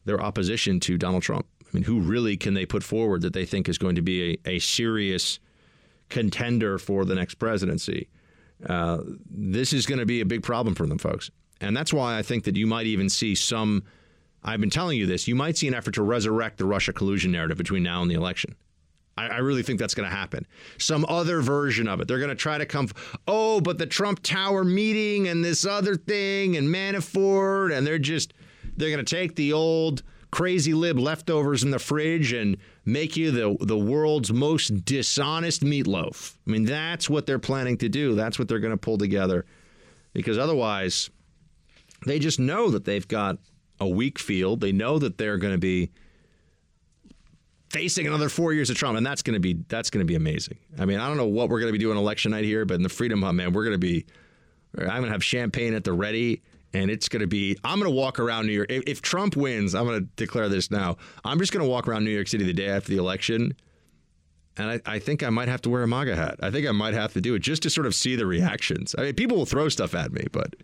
their 0.04 0.20
opposition 0.20 0.80
to 0.80 0.98
Donald 0.98 1.22
Trump? 1.22 1.46
I 1.62 1.68
mean, 1.72 1.84
who 1.84 2.00
really 2.00 2.36
can 2.36 2.54
they 2.54 2.66
put 2.66 2.82
forward 2.82 3.22
that 3.22 3.32
they 3.32 3.44
think 3.44 3.68
is 3.68 3.78
going 3.78 3.94
to 3.96 4.02
be 4.02 4.38
a, 4.44 4.50
a 4.50 4.58
serious 4.58 5.38
contender 6.08 6.78
for 6.78 7.04
the 7.04 7.14
next 7.14 7.34
presidency? 7.34 8.08
Uh, 8.66 8.98
this 9.30 9.72
is 9.72 9.86
going 9.86 10.00
to 10.00 10.06
be 10.06 10.20
a 10.20 10.26
big 10.26 10.42
problem 10.42 10.74
for 10.74 10.86
them, 10.86 10.98
folks. 10.98 11.30
And 11.60 11.76
that's 11.76 11.92
why 11.92 12.18
I 12.18 12.22
think 12.22 12.44
that 12.44 12.56
you 12.56 12.66
might 12.66 12.86
even 12.86 13.08
see 13.08 13.34
some. 13.34 13.84
I've 14.42 14.60
been 14.60 14.70
telling 14.70 14.98
you 14.98 15.06
this. 15.06 15.28
You 15.28 15.34
might 15.34 15.56
see 15.56 15.68
an 15.68 15.74
effort 15.74 15.94
to 15.94 16.02
resurrect 16.02 16.58
the 16.58 16.64
Russia 16.64 16.92
collusion 16.92 17.32
narrative 17.32 17.58
between 17.58 17.82
now 17.82 18.02
and 18.02 18.10
the 18.10 18.14
election. 18.14 18.56
I, 19.16 19.28
I 19.28 19.36
really 19.38 19.62
think 19.62 19.78
that's 19.78 19.94
going 19.94 20.08
to 20.08 20.14
happen. 20.14 20.46
Some 20.78 21.04
other 21.08 21.40
version 21.40 21.88
of 21.88 22.00
it. 22.00 22.08
They're 22.08 22.18
going 22.18 22.30
to 22.30 22.34
try 22.34 22.58
to 22.58 22.66
come, 22.66 22.88
oh, 23.28 23.60
but 23.60 23.78
the 23.78 23.86
Trump 23.86 24.20
Tower 24.22 24.64
meeting 24.64 25.28
and 25.28 25.44
this 25.44 25.66
other 25.66 25.96
thing 25.96 26.56
and 26.56 26.68
Manafort, 26.68 27.76
and 27.76 27.86
they're 27.86 27.98
just, 27.98 28.32
they're 28.76 28.90
going 28.90 29.04
to 29.04 29.16
take 29.16 29.36
the 29.36 29.52
old 29.52 30.02
crazy 30.30 30.72
lib 30.72 30.98
leftovers 30.98 31.62
in 31.62 31.70
the 31.70 31.78
fridge 31.78 32.32
and 32.32 32.56
make 32.84 33.16
you 33.16 33.30
the 33.30 33.56
the 33.64 33.76
world's 33.76 34.32
most 34.32 34.84
dishonest 34.84 35.62
meatloaf. 35.62 36.36
I 36.46 36.50
mean, 36.50 36.64
that's 36.64 37.10
what 37.10 37.26
they're 37.26 37.38
planning 37.38 37.76
to 37.78 37.88
do. 37.88 38.14
That's 38.14 38.38
what 38.38 38.48
they're 38.48 38.60
going 38.60 38.72
to 38.72 38.76
pull 38.76 38.96
together. 38.96 39.44
Because 40.12 40.38
otherwise, 40.38 41.10
they 42.06 42.18
just 42.18 42.38
know 42.38 42.70
that 42.70 42.84
they've 42.84 43.06
got 43.06 43.38
a 43.80 43.88
weak 43.88 44.18
field. 44.18 44.60
They 44.60 44.72
know 44.72 44.98
that 44.98 45.18
they're 45.18 45.38
going 45.38 45.54
to 45.54 45.58
be 45.58 45.90
facing 47.70 48.06
another 48.06 48.28
four 48.28 48.52
years 48.52 48.68
of 48.68 48.76
Trump, 48.76 48.96
and 48.96 49.06
that's 49.06 49.22
going 49.22 49.34
to 49.34 49.40
be 49.40 49.54
that's 49.68 49.90
going 49.90 50.00
to 50.00 50.06
be 50.06 50.16
amazing. 50.16 50.58
I 50.78 50.84
mean, 50.84 50.98
I 50.98 51.08
don't 51.08 51.16
know 51.16 51.26
what 51.26 51.48
we're 51.48 51.60
going 51.60 51.72
to 51.72 51.78
be 51.78 51.82
doing 51.82 51.96
election 51.96 52.32
night 52.32 52.44
here, 52.44 52.64
but 52.64 52.74
in 52.74 52.82
the 52.82 52.88
Freedom 52.88 53.22
Hut, 53.22 53.34
man, 53.34 53.52
we're 53.52 53.64
going 53.64 53.74
to 53.74 53.78
be. 53.78 54.06
I'm 54.78 54.86
going 54.86 55.04
to 55.04 55.10
have 55.10 55.24
champagne 55.24 55.74
at 55.74 55.82
the 55.82 55.92
ready, 55.92 56.42
and 56.72 56.90
it's 56.90 57.08
going 57.08 57.20
to 57.20 57.26
be. 57.26 57.56
I'm 57.64 57.80
going 57.80 57.90
to 57.90 57.96
walk 57.96 58.20
around 58.20 58.46
New 58.46 58.52
York. 58.52 58.70
If, 58.70 58.84
if 58.86 59.02
Trump 59.02 59.34
wins, 59.34 59.74
I'm 59.74 59.86
going 59.86 60.00
to 60.00 60.08
declare 60.16 60.48
this 60.48 60.70
now. 60.70 60.96
I'm 61.24 61.38
just 61.38 61.52
going 61.52 61.64
to 61.64 61.68
walk 61.68 61.88
around 61.88 62.04
New 62.04 62.10
York 62.10 62.28
City 62.28 62.44
the 62.44 62.52
day 62.52 62.68
after 62.68 62.90
the 62.90 62.98
election, 62.98 63.54
and 64.56 64.70
I, 64.70 64.80
I 64.86 64.98
think 64.98 65.22
I 65.22 65.30
might 65.30 65.48
have 65.48 65.62
to 65.62 65.70
wear 65.70 65.82
a 65.82 65.88
MAGA 65.88 66.14
hat. 66.14 66.36
I 66.40 66.50
think 66.50 66.68
I 66.68 66.72
might 66.72 66.94
have 66.94 67.12
to 67.14 67.20
do 67.20 67.34
it 67.34 67.40
just 67.40 67.62
to 67.62 67.70
sort 67.70 67.86
of 67.86 67.94
see 67.94 68.14
the 68.14 68.26
reactions. 68.26 68.94
I 68.96 69.02
mean, 69.02 69.14
people 69.14 69.36
will 69.36 69.46
throw 69.46 69.68
stuff 69.68 69.94
at 69.94 70.12
me, 70.12 70.26
but 70.30 70.54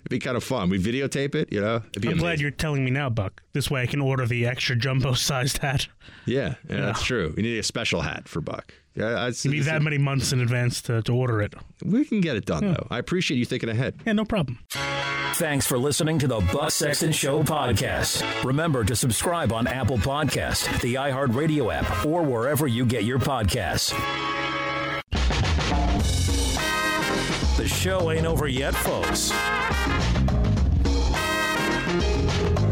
it'd 0.00 0.10
be 0.10 0.18
kind 0.18 0.36
of 0.36 0.44
fun. 0.44 0.68
We 0.70 0.78
videotape 0.78 1.34
it, 1.34 1.52
you 1.52 1.60
know. 1.60 1.82
It'd 1.90 2.02
be 2.02 2.08
I'm 2.08 2.18
glad 2.18 2.40
you're 2.40 2.50
telling 2.50 2.84
me 2.84 2.90
now, 2.90 3.08
Buck. 3.10 3.42
This 3.52 3.70
way 3.70 3.82
I 3.82 3.86
can 3.86 4.00
order 4.00 4.26
the 4.26 4.46
extra 4.46 4.76
jumbo 4.76 5.14
sized 5.14 5.58
hat. 5.58 5.88
Yeah, 6.26 6.54
yeah, 6.68 6.80
that's 6.80 7.02
true. 7.02 7.34
We 7.36 7.42
need 7.42 7.58
a 7.58 7.62
special 7.62 8.02
hat 8.02 8.28
for 8.28 8.40
Buck. 8.40 8.74
Yeah, 8.94 9.24
I, 9.24 9.28
You 9.42 9.50
need 9.50 9.64
that 9.64 9.82
many 9.82 9.98
months 9.98 10.32
in 10.32 10.40
advance 10.40 10.82
to, 10.82 11.00
to 11.02 11.14
order 11.14 11.40
it. 11.40 11.54
We 11.84 12.04
can 12.04 12.20
get 12.20 12.36
it 12.36 12.44
done 12.44 12.72
though. 12.72 12.86
I 12.90 12.98
appreciate 12.98 13.38
you 13.38 13.44
thinking 13.44 13.68
ahead. 13.68 13.94
Yeah, 14.04 14.12
no 14.12 14.24
problem. 14.24 14.58
Thanks 15.34 15.66
for 15.66 15.78
listening 15.78 16.18
to 16.18 16.26
the 16.26 16.40
Buck 16.52 16.70
Sexton 16.72 17.12
Show 17.12 17.42
podcast. 17.44 18.44
Remember 18.44 18.84
to 18.84 18.96
subscribe 18.96 19.52
on 19.52 19.66
Apple 19.66 19.96
Podcast, 19.96 20.80
the 20.80 20.94
iHeartRadio 20.94 21.72
app, 21.72 22.04
or 22.04 22.22
wherever 22.22 22.66
you 22.66 22.84
get 22.84 23.04
your 23.04 23.18
podcasts. 23.20 23.94
Show 27.80 28.10
ain't 28.10 28.26
over 28.26 28.46
yet, 28.46 28.74
folks. 28.74 29.30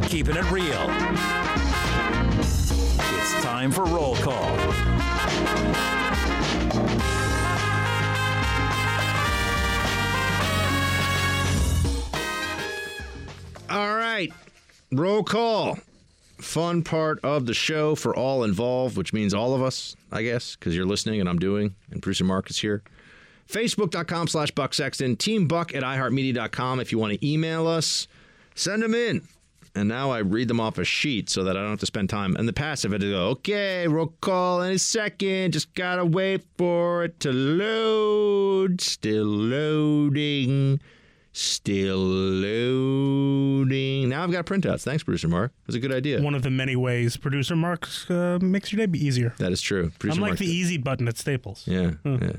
Keeping 0.06 0.36
it 0.36 0.50
real. 0.50 0.86
It's 3.16 3.42
time 3.42 3.72
for 3.72 3.86
roll 3.86 4.16
call. 4.16 4.50
All 13.70 13.96
right. 13.96 14.30
Roll 14.92 15.24
call. 15.24 15.78
Fun 16.36 16.82
part 16.82 17.18
of 17.24 17.46
the 17.46 17.54
show 17.54 17.94
for 17.94 18.14
all 18.14 18.44
involved, 18.44 18.98
which 18.98 19.14
means 19.14 19.32
all 19.32 19.54
of 19.54 19.62
us, 19.62 19.96
I 20.12 20.22
guess, 20.22 20.54
because 20.54 20.76
you're 20.76 20.84
listening 20.84 21.18
and 21.20 21.30
I'm 21.30 21.38
doing, 21.38 21.76
and 21.90 22.02
producer 22.02 22.24
Mark 22.24 22.50
is 22.50 22.58
here. 22.58 22.82
Facebook.com 23.48 24.28
slash 24.28 24.50
Buck 24.50 24.74
Sexton, 24.74 25.16
Team 25.16 25.48
Buck 25.48 25.74
at 25.74 25.82
iHeartMedia.com 25.82 26.80
if 26.80 26.92
you 26.92 26.98
want 26.98 27.18
to 27.18 27.26
email 27.26 27.66
us. 27.66 28.06
Send 28.54 28.82
them 28.82 28.94
in. 28.94 29.22
And 29.74 29.88
now 29.88 30.10
I 30.10 30.18
read 30.18 30.48
them 30.48 30.60
off 30.60 30.78
a 30.78 30.84
sheet 30.84 31.30
so 31.30 31.44
that 31.44 31.56
I 31.56 31.60
don't 31.60 31.70
have 31.70 31.80
to 31.80 31.86
spend 31.86 32.10
time. 32.10 32.36
In 32.36 32.46
the 32.46 32.52
past, 32.52 32.84
I've 32.84 32.92
had 32.92 33.00
to 33.02 33.10
go, 33.10 33.28
okay, 33.28 33.86
roll 33.86 34.12
call 34.20 34.62
in 34.62 34.72
a 34.72 34.78
second. 34.78 35.52
Just 35.52 35.72
gotta 35.74 36.04
wait 36.04 36.42
for 36.56 37.04
it 37.04 37.20
to 37.20 37.32
load. 37.32 38.80
Still 38.80 39.26
loading. 39.26 40.80
Still 41.32 41.98
loading. 41.98 44.08
Now 44.08 44.24
I've 44.24 44.32
got 44.32 44.46
printouts. 44.46 44.82
Thanks, 44.82 45.04
Producer 45.04 45.28
Mark. 45.28 45.52
That's 45.66 45.76
a 45.76 45.80
good 45.80 45.92
idea. 45.92 46.20
One 46.20 46.34
of 46.34 46.42
the 46.42 46.50
many 46.50 46.74
ways 46.74 47.16
producer 47.16 47.54
Mark 47.54 47.86
uh, 48.10 48.40
makes 48.42 48.72
your 48.72 48.78
day 48.78 48.86
be 48.86 49.06
easier. 49.06 49.34
That 49.38 49.52
is 49.52 49.60
true. 49.60 49.92
Producer 50.00 50.18
Unlike 50.18 50.30
Mark 50.30 50.38
the 50.40 50.50
easy 50.50 50.78
button 50.78 51.06
at 51.06 51.16
Staples. 51.16 51.62
Yeah, 51.68 51.92
yeah, 52.04 52.32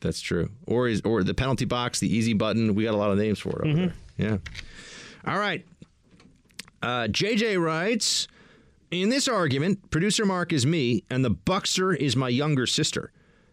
that's 0.00 0.20
true. 0.20 0.50
Or 0.66 0.88
is 0.88 1.02
or 1.04 1.22
the 1.22 1.34
penalty 1.34 1.64
box, 1.64 2.00
the 2.00 2.14
easy 2.14 2.32
button. 2.32 2.74
We 2.74 2.84
got 2.84 2.94
a 2.94 2.96
lot 2.96 3.10
of 3.10 3.18
names 3.18 3.38
for 3.38 3.62
it 3.62 3.68
over 3.68 3.76
there. 3.76 3.94
Yeah. 4.16 4.38
All 5.26 5.38
right. 5.38 5.64
Uh, 6.82 7.06
JJ 7.08 7.62
writes 7.62 8.26
In 8.90 9.08
this 9.10 9.28
argument, 9.28 9.90
producer 9.90 10.24
Mark 10.24 10.52
is 10.52 10.66
me, 10.66 11.04
and 11.10 11.24
the 11.24 11.30
Buxer 11.30 11.92
is 11.94 12.16
my 12.16 12.28
younger 12.28 12.66
sister. 12.66 13.12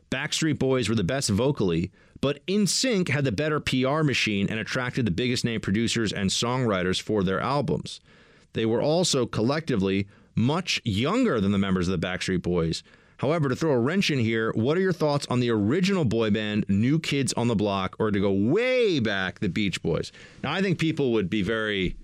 Backstreet 0.09 0.57
Boys 0.57 0.87
were 0.87 0.95
the 0.95 1.03
best 1.03 1.29
vocally, 1.29 1.91
but 2.21 2.45
NSYNC 2.47 3.09
had 3.09 3.25
the 3.25 3.31
better 3.31 3.59
PR 3.59 4.03
machine 4.03 4.47
and 4.49 4.59
attracted 4.59 5.05
the 5.05 5.11
biggest 5.11 5.43
name 5.43 5.59
producers 5.59 6.13
and 6.13 6.29
songwriters 6.29 7.01
for 7.01 7.23
their 7.23 7.41
albums. 7.41 7.99
They 8.53 8.65
were 8.65 8.81
also 8.81 9.25
collectively 9.25 10.07
much 10.33 10.81
younger 10.85 11.41
than 11.41 11.51
the 11.51 11.57
members 11.57 11.87
of 11.89 11.99
the 11.99 12.07
Backstreet 12.07 12.41
Boys. 12.41 12.83
However, 13.17 13.49
to 13.49 13.55
throw 13.55 13.71
a 13.71 13.79
wrench 13.79 14.11
in 14.11 14.19
here, 14.19 14.51
what 14.53 14.77
are 14.77 14.81
your 14.81 14.93
thoughts 14.93 15.25
on 15.29 15.39
the 15.39 15.49
original 15.49 16.05
boy 16.05 16.29
band, 16.29 16.65
New 16.69 16.99
Kids 16.99 17.33
on 17.33 17.47
the 17.47 17.55
Block, 17.55 17.95
or 17.99 18.11
to 18.11 18.19
go 18.19 18.31
way 18.31 18.99
back, 18.99 19.39
the 19.39 19.49
Beach 19.49 19.81
Boys? 19.81 20.11
Now, 20.43 20.51
I 20.53 20.61
think 20.61 20.77
people 20.79 21.11
would 21.13 21.29
be 21.29 21.41
very. 21.41 21.95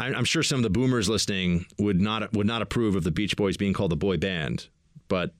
I- 0.00 0.12
I'm 0.14 0.24
sure 0.24 0.42
some 0.42 0.58
of 0.58 0.62
the 0.62 0.70
boomers 0.70 1.08
listening 1.08 1.66
would 1.78 2.00
not 2.00 2.32
would 2.32 2.46
not 2.46 2.62
approve 2.62 2.96
of 2.96 3.04
the 3.04 3.10
Beach 3.10 3.36
Boys 3.36 3.56
being 3.56 3.72
called 3.72 3.90
the 3.92 3.96
boy 3.96 4.16
band, 4.16 4.68
but 5.08 5.34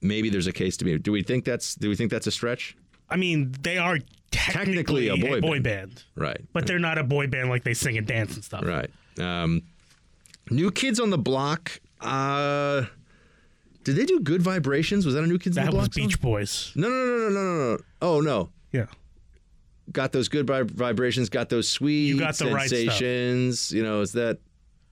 maybe 0.00 0.30
there's 0.30 0.46
a 0.46 0.52
case 0.52 0.76
to 0.78 0.84
be. 0.84 0.98
Do 0.98 1.12
we 1.12 1.22
think 1.22 1.44
that's 1.44 1.74
do 1.74 1.88
we 1.88 1.94
think 1.96 2.10
that's 2.10 2.26
a 2.26 2.30
stretch? 2.30 2.76
I 3.10 3.16
mean, 3.16 3.52
they 3.62 3.76
are 3.76 3.98
technically, 4.30 5.08
a 5.08 5.16
boy 5.16 5.40
band. 5.60 5.62
band, 5.64 6.04
Right. 6.14 6.40
but 6.52 6.66
they're 6.66 6.78
not 6.78 6.96
a 6.96 7.02
boy 7.04 7.26
band 7.26 7.48
like 7.48 7.64
they 7.64 7.74
sing 7.74 7.98
and 7.98 8.06
dance 8.06 8.34
and 8.36 8.44
stuff. 8.44 8.64
Right. 8.64 8.88
Um, 9.18 9.62
New 10.50 10.70
Kids 10.70 11.00
on 11.00 11.10
the 11.10 11.18
Block. 11.18 11.80
Uh, 12.00 12.84
did 13.84 13.96
they 13.96 14.04
do 14.04 14.20
Good 14.20 14.42
Vibrations? 14.42 15.04
Was 15.06 15.14
that 15.14 15.24
a 15.24 15.26
New 15.26 15.38
Kids 15.38 15.56
on 15.58 15.64
That 15.64 15.70
the 15.70 15.76
was 15.76 15.88
Block? 15.88 15.94
song? 15.94 16.06
Beach 16.06 16.20
Boys. 16.20 16.72
No, 16.74 16.88
no, 16.88 16.94
no, 16.94 17.16
no, 17.16 17.28
no, 17.28 17.40
no, 17.40 17.76
no. 17.76 17.78
Oh 18.02 18.20
no. 18.20 18.50
Yeah. 18.72 18.86
Got 19.92 20.12
those 20.12 20.28
good 20.28 20.46
vib- 20.46 20.70
vibrations. 20.70 21.28
Got 21.28 21.48
those 21.48 21.68
sweet 21.68 22.06
You 22.08 22.18
got 22.18 22.36
the 22.36 22.46
right 22.52 22.68
sensations. 22.68 23.72
You 23.72 23.82
know, 23.82 24.00
is 24.02 24.12
that 24.12 24.38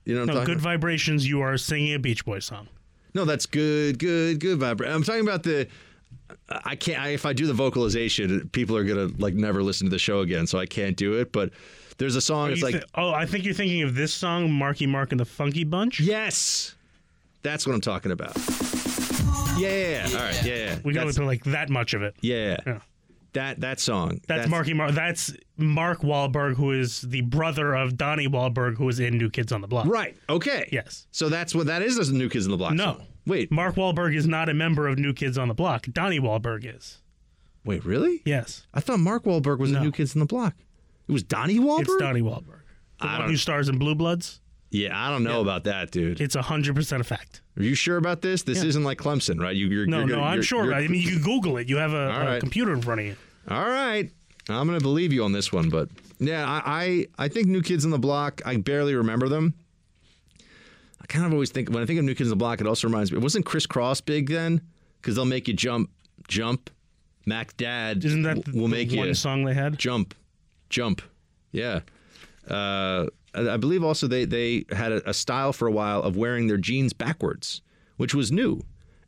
you 0.05 0.13
know 0.15 0.21
what 0.21 0.29
I'm 0.31 0.35
No, 0.37 0.45
good 0.45 0.57
about? 0.57 0.63
vibrations. 0.63 1.27
You 1.27 1.41
are 1.41 1.57
singing 1.57 1.93
a 1.93 1.99
Beach 1.99 2.25
Boys 2.25 2.45
song. 2.45 2.67
No, 3.13 3.25
that's 3.25 3.45
good, 3.45 3.97
good, 3.99 4.39
good 4.39 4.59
vibration. 4.59 4.93
I'm 4.93 5.03
talking 5.03 5.21
about 5.21 5.43
the. 5.43 5.67
I 6.49 6.75
can't. 6.75 6.99
I, 7.01 7.09
if 7.09 7.25
I 7.25 7.33
do 7.33 7.47
the 7.47 7.53
vocalization, 7.53 8.49
people 8.49 8.75
are 8.75 8.83
gonna 8.83 9.09
like 9.17 9.33
never 9.33 9.63
listen 9.63 9.85
to 9.87 9.91
the 9.91 9.97
show 9.99 10.19
again, 10.19 10.45
so 10.47 10.59
I 10.59 10.65
can't 10.65 10.95
do 10.97 11.13
it. 11.13 11.31
But 11.31 11.51
there's 11.97 12.15
a 12.15 12.21
song. 12.21 12.49
Are 12.49 12.51
It's 12.51 12.61
like 12.61 12.75
thi- 12.75 12.83
oh, 12.95 13.11
I 13.11 13.25
think 13.25 13.45
you're 13.45 13.53
thinking 13.53 13.81
of 13.83 13.95
this 13.95 14.13
song, 14.13 14.51
Marky 14.51 14.85
Mark 14.85 15.11
and 15.11 15.19
the 15.19 15.25
Funky 15.25 15.63
Bunch. 15.63 15.99
Yes, 15.99 16.75
that's 17.41 17.65
what 17.65 17.73
I'm 17.73 17.81
talking 17.81 18.11
about. 18.11 18.35
Yeah. 19.57 20.07
All 20.09 20.15
right. 20.15 20.43
Yeah. 20.45 20.53
yeah. 20.55 20.79
We 20.83 20.93
got 20.93 21.01
That's- 21.01 21.17
into 21.17 21.25
like 21.27 21.43
that 21.45 21.69
much 21.69 21.93
of 21.93 22.01
it. 22.01 22.15
Yeah. 22.21 22.57
Yeah. 22.65 22.79
That 23.33 23.59
that 23.61 23.79
song. 23.79 24.21
That's, 24.27 24.49
Marky 24.49 24.73
Mark. 24.73 24.91
That's 24.93 25.31
Mark 25.55 26.01
Wahlberg, 26.01 26.55
who 26.55 26.71
is 26.71 27.01
the 27.01 27.21
brother 27.21 27.75
of 27.75 27.95
Donnie 27.95 28.27
Wahlberg, 28.27 28.77
who 28.77 28.89
is 28.89 28.99
in 28.99 29.17
New 29.19 29.29
Kids 29.29 29.51
on 29.51 29.61
the 29.61 29.67
Block. 29.67 29.85
Right. 29.85 30.17
Okay. 30.27 30.67
Yes. 30.71 31.05
So 31.11 31.29
that's 31.29 31.53
what 31.53 31.67
that 31.67 31.83
is. 31.83 31.99
As 31.99 32.11
New 32.11 32.27
Kids 32.29 32.45
on 32.45 32.51
the 32.51 32.57
Block. 32.57 32.73
No. 32.73 32.83
song. 32.95 33.07
Wait. 33.27 33.51
Mark 33.51 33.75
Wahlberg 33.75 34.15
is 34.15 34.25
not 34.25 34.49
a 34.49 34.53
member 34.55 34.87
of 34.87 34.97
New 34.97 35.13
Kids 35.13 35.37
on 35.37 35.47
the 35.47 35.53
Block. 35.53 35.85
Donnie 35.91 36.19
Wahlberg 36.19 36.65
is. 36.75 36.97
Wait. 37.63 37.85
Really? 37.85 38.21
Yes. 38.25 38.65
I 38.73 38.79
thought 38.79 38.99
Mark 38.99 39.25
Wahlberg 39.25 39.59
was 39.59 39.69
the 39.71 39.77
No. 39.77 39.83
New 39.83 39.91
Kids 39.91 40.15
on 40.15 40.21
the 40.21 40.25
Block. 40.25 40.55
It 41.07 41.11
was 41.11 41.21
Donnie 41.21 41.59
Wahlberg. 41.59 41.81
It's 41.81 41.97
Donnie 41.97 42.21
Wahlberg. 42.23 42.61
The 42.99 43.05
I 43.05 43.11
one 43.11 43.19
don't- 43.21 43.29
who 43.29 43.37
stars 43.37 43.69
in 43.69 43.77
Blue 43.77 43.93
Bloods. 43.95 44.41
Yeah, 44.71 44.95
I 44.95 45.09
don't 45.09 45.23
know 45.23 45.41
about 45.41 45.63
that, 45.63 45.89
dude. 45.91 46.21
It's 46.21 46.35
hundred 46.35 46.75
percent 46.75 47.01
a 47.01 47.03
fact. 47.03 47.41
Are 47.57 47.63
you 47.63 47.73
sure 47.75 47.97
about 47.97 48.21
this? 48.21 48.43
This 48.43 48.61
Yeah. 48.61 48.69
isn't 48.69 48.83
like 48.83 48.99
Clemson, 48.99 49.39
right? 49.41 49.55
You, 49.55 49.67
you're, 49.67 49.85
No, 49.87 49.99
you're 49.99 50.07
no, 50.07 50.15
gonna- 50.15 50.27
I'm 50.27 50.33
you're- 50.35 50.43
sure. 50.45 50.65
you're- 50.65 50.75
I 50.75 50.87
mean, 50.87 51.01
you 51.01 51.09
can 51.13 51.21
Google 51.23 51.57
it. 51.57 51.67
You 51.67 51.77
have 51.77 51.93
a, 51.93 52.07
right. 52.07 52.39
computer 52.39 52.71
in 52.73 52.81
front 52.81 53.01
of 53.01 53.07
you. 53.07 53.15
All 53.49 53.65
right. 53.67 54.09
I'm 54.47 54.67
going 54.67 54.79
to 54.79 54.83
believe 54.83 55.11
you 55.13 55.23
on 55.23 55.31
this 55.31 55.51
one, 55.51 55.69
but 55.69 55.89
yeah, 56.19 56.45
I, 56.47 56.61
I, 57.19 57.25
I 57.25 57.27
think 57.27 57.47
New 57.47 57.61
Kids 57.61 57.83
on 57.85 57.91
the 57.91 57.99
Block, 57.99 58.41
I 58.45 58.57
barely 58.57 58.95
remember 58.95 59.27
them. 59.29 59.53
I 61.01 61.05
kind 61.07 61.25
of 61.25 61.33
always 61.33 61.51
think, 61.51 61.69
when 61.69 61.81
I 61.81 61.85
think 61.85 61.99
of 61.99 62.05
New 62.05 62.15
Kids 62.15 62.27
on 62.27 62.31
the 62.31 62.35
Block, 62.35 62.61
it 62.61 62.67
also 62.67 62.87
reminds 62.87 63.11
me, 63.11 63.17
it 63.17 63.21
wasn't 63.21 63.45
Kris 63.45 63.65
Kross 63.67 64.03
big 64.03 64.29
then? 64.29 64.61
Because 65.01 65.15
they'll 65.15 65.25
make 65.25 65.47
you 65.47 65.53
jump, 65.53 65.89
jump. 66.27 66.69
Mac 67.25 67.55
Dad 67.57 68.03
Isn't 68.03 68.23
that 68.23 68.37
w- 68.45 68.59
will 68.61 68.67
the 68.69 68.75
make 68.75 68.91
one 68.91 69.07
you 69.07 69.13
song 69.13 69.43
they 69.45 69.53
had? 69.53 69.77
jump, 69.77 70.15
jump. 70.69 71.01
Yeah. 71.51 71.81
Uh, 72.47 73.05
I 73.33 73.57
believe 73.57 73.83
also 73.83 74.07
they, 74.07 74.25
they 74.25 74.65
had 74.71 74.91
a, 74.91 75.13
style 75.13 75.53
for 75.53 75.67
a 75.67 75.71
while 75.71 76.01
of 76.01 76.17
wearing 76.17 76.47
their 76.47 76.57
jeans 76.57 76.93
backwards, 76.93 77.61
which 77.97 78.15
was 78.15 78.31
new. 78.31 78.63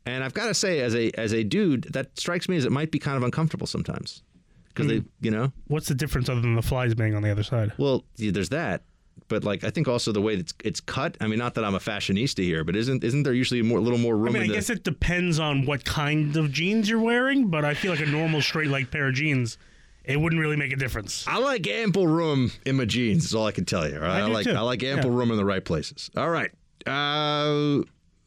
And 0.06 0.24
I've 0.24 0.34
got 0.34 0.46
to 0.46 0.54
say, 0.54 0.80
as 0.80 0.94
a 0.94 1.10
as 1.18 1.32
a 1.32 1.44
dude, 1.44 1.84
that 1.92 2.18
strikes 2.18 2.48
me 2.48 2.56
as 2.56 2.64
it 2.64 2.72
might 2.72 2.90
be 2.90 2.98
kind 2.98 3.16
of 3.16 3.22
uncomfortable 3.22 3.66
sometimes 3.66 4.22
because 4.68 4.88
they, 4.88 4.98
hmm. 4.98 5.06
you 5.20 5.30
know, 5.30 5.52
What's 5.68 5.88
the 5.88 5.94
difference 5.94 6.28
other 6.28 6.40
than 6.40 6.56
the 6.56 6.62
flies 6.62 6.94
being 6.94 7.14
on 7.14 7.22
the 7.22 7.30
other 7.30 7.42
side? 7.42 7.72
well, 7.78 8.04
yeah, 8.16 8.32
there's 8.32 8.48
that. 8.50 8.82
But 9.28 9.44
like, 9.44 9.64
I 9.64 9.70
think 9.70 9.88
also 9.88 10.12
the 10.12 10.20
way 10.20 10.34
it's 10.34 10.52
it's 10.64 10.80
cut. 10.80 11.16
I 11.20 11.26
mean, 11.26 11.38
not 11.38 11.54
that 11.54 11.64
I'm 11.64 11.74
a 11.74 11.78
fashionista 11.78 12.42
here, 12.42 12.64
but 12.64 12.76
isn't 12.76 13.04
isn't 13.04 13.22
there 13.22 13.32
usually 13.32 13.62
more 13.62 13.78
a 13.78 13.80
little 13.80 13.98
more 13.98 14.16
room? 14.16 14.30
I 14.30 14.32
mean, 14.32 14.42
I 14.42 14.46
the, 14.48 14.54
guess 14.54 14.70
it 14.70 14.82
depends 14.82 15.38
on 15.38 15.64
what 15.66 15.84
kind 15.84 16.36
of 16.36 16.50
jeans 16.52 16.88
you're 16.88 17.00
wearing, 17.00 17.48
but 17.48 17.64
I 17.64 17.74
feel 17.74 17.92
like 17.92 18.00
a 18.00 18.06
normal 18.06 18.42
straight 18.42 18.68
leg 18.68 18.90
pair 18.90 19.08
of 19.08 19.14
jeans, 19.14 19.56
it 20.04 20.18
wouldn't 20.20 20.40
really 20.40 20.56
make 20.56 20.72
a 20.72 20.76
difference. 20.76 21.24
I 21.28 21.38
like 21.38 21.66
ample 21.68 22.06
room 22.06 22.50
in 22.66 22.76
my 22.76 22.84
jeans. 22.84 23.24
Is 23.26 23.34
all 23.34 23.46
I 23.46 23.52
can 23.52 23.64
tell 23.64 23.88
you. 23.88 23.96
all 23.96 24.00
right? 24.02 24.20
I 24.22 24.26
I, 24.26 24.26
like 24.26 24.44
too. 24.44 24.52
I 24.52 24.60
like 24.60 24.82
ample 24.82 25.10
Yeah. 25.10 25.16
room 25.18 25.30
in 25.30 25.36
the 25.36 25.44
right 25.44 25.64
places. 25.64 26.10
All 26.16 26.30
right. 26.30 26.50
Uh, 26.86 27.82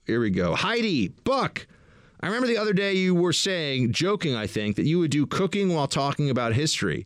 here 0.05 0.19
we 0.19 0.29
go. 0.29 0.55
Heidi 0.55 1.09
Buck. 1.09 1.67
I 2.21 2.27
remember 2.27 2.47
the 2.47 2.57
other 2.57 2.73
day 2.73 2.93
you 2.95 3.13
were 3.13 3.33
saying, 3.33 3.91
joking, 3.91 4.35
I 4.35 4.47
think, 4.47 4.77
that 4.77 4.85
you 4.85 4.99
would 4.99 5.11
do 5.11 5.25
cooking 5.25 5.73
while 5.73 5.87
talking 5.87 6.29
about 6.29 6.53
history. 6.53 7.05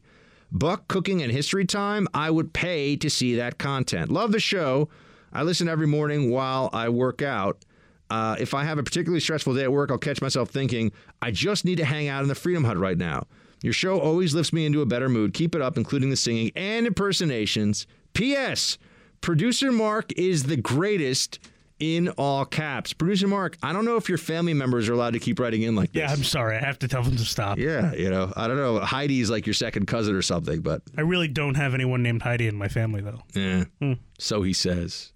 Buck 0.52 0.88
cooking 0.88 1.22
and 1.22 1.32
history 1.32 1.66
time. 1.66 2.08
I 2.14 2.32
would 2.32 2.54
pay 2.54 2.96
to 2.98 3.10
see 3.10 3.36
that 3.36 3.58
content. 3.58 4.12
Love 4.12 4.32
the 4.32 4.40
show. 4.40 4.88
I 5.34 5.44
listen 5.44 5.68
every 5.68 5.88
morning 5.88 6.32
while 6.32 6.70
I 6.74 6.90
work 6.90 7.22
out. 7.22 7.64
Uh, 8.10 8.36
if 8.40 8.54
I 8.54 8.64
have 8.64 8.78
a 8.80 8.84
particularly 8.84 9.20
stressful 9.20 9.54
day 9.54 9.64
at 9.64 9.72
work, 9.72 9.92
I'll 9.92 9.98
catch 10.00 10.22
myself 10.22 10.50
thinking, 10.50 10.92
I 11.22 11.30
just 11.32 11.66
need 11.66 11.76
to 11.78 11.86
hang 11.86 12.08
out 12.08 12.24
in 12.24 12.28
the 12.30 12.34
Freedom 12.36 12.64
Hut 12.64 12.78
right 12.78 12.98
now. 12.98 13.28
Your 13.62 13.74
show 13.74 14.00
always 14.00 14.34
lifts 14.34 14.54
me 14.54 14.66
into 14.66 14.82
a 14.82 14.86
better 14.86 15.10
mood. 15.10 15.34
Keep 15.34 15.56
it 15.56 15.62
up, 15.62 15.78
including 15.78 16.10
the 16.10 16.16
singing 16.16 16.52
and 16.56 16.88
impersonations. 16.88 17.88
P.S. 18.14 18.78
Producer 19.22 19.72
Mark 19.72 20.12
is 20.18 20.44
the 20.44 20.56
greatest 20.58 21.40
in 21.80 22.10
all 22.10 22.46
caps. 22.46 22.94
Producer 22.94 23.28
Mark, 23.28 23.58
I 23.64 23.72
don't 23.74 23.86
know 23.86 23.96
if 23.96 24.10
your 24.10 24.18
family 24.18 24.54
members 24.54 24.90
are 24.90 24.94
allowed 24.94 25.14
to 25.14 25.20
keep 25.20 25.40
writing 25.40 25.62
in 25.64 25.76
like 25.76 25.92
this. 25.94 26.02
Yeah, 26.02 26.12
I'm 26.12 26.24
sorry. 26.24 26.58
I 26.58 26.60
have 26.60 26.80
to 26.80 26.88
tell 26.88 27.04
them 27.04 27.16
to 27.18 27.26
stop. 27.26 27.58
Yeah, 27.58 27.94
you 27.94 28.10
know, 28.10 28.34
I 28.36 28.48
don't 28.48 28.58
know. 28.58 28.80
Heidi's 28.80 29.30
like 29.30 29.46
your 29.46 29.54
second 29.54 29.86
cousin 29.88 30.16
or 30.16 30.22
something, 30.22 30.62
but 30.62 30.82
I 30.98 31.02
really 31.02 31.28
don't 31.30 31.56
have 31.56 31.74
anyone 31.74 32.04
named 32.04 32.22
Heidi 32.22 32.48
in 32.48 32.56
my 32.56 32.68
family, 32.68 33.02
though. 33.02 33.22
yeah. 33.34 33.66
Hmm. 33.82 33.94
So 34.18 34.42
he 34.42 34.54
says. 34.54 35.14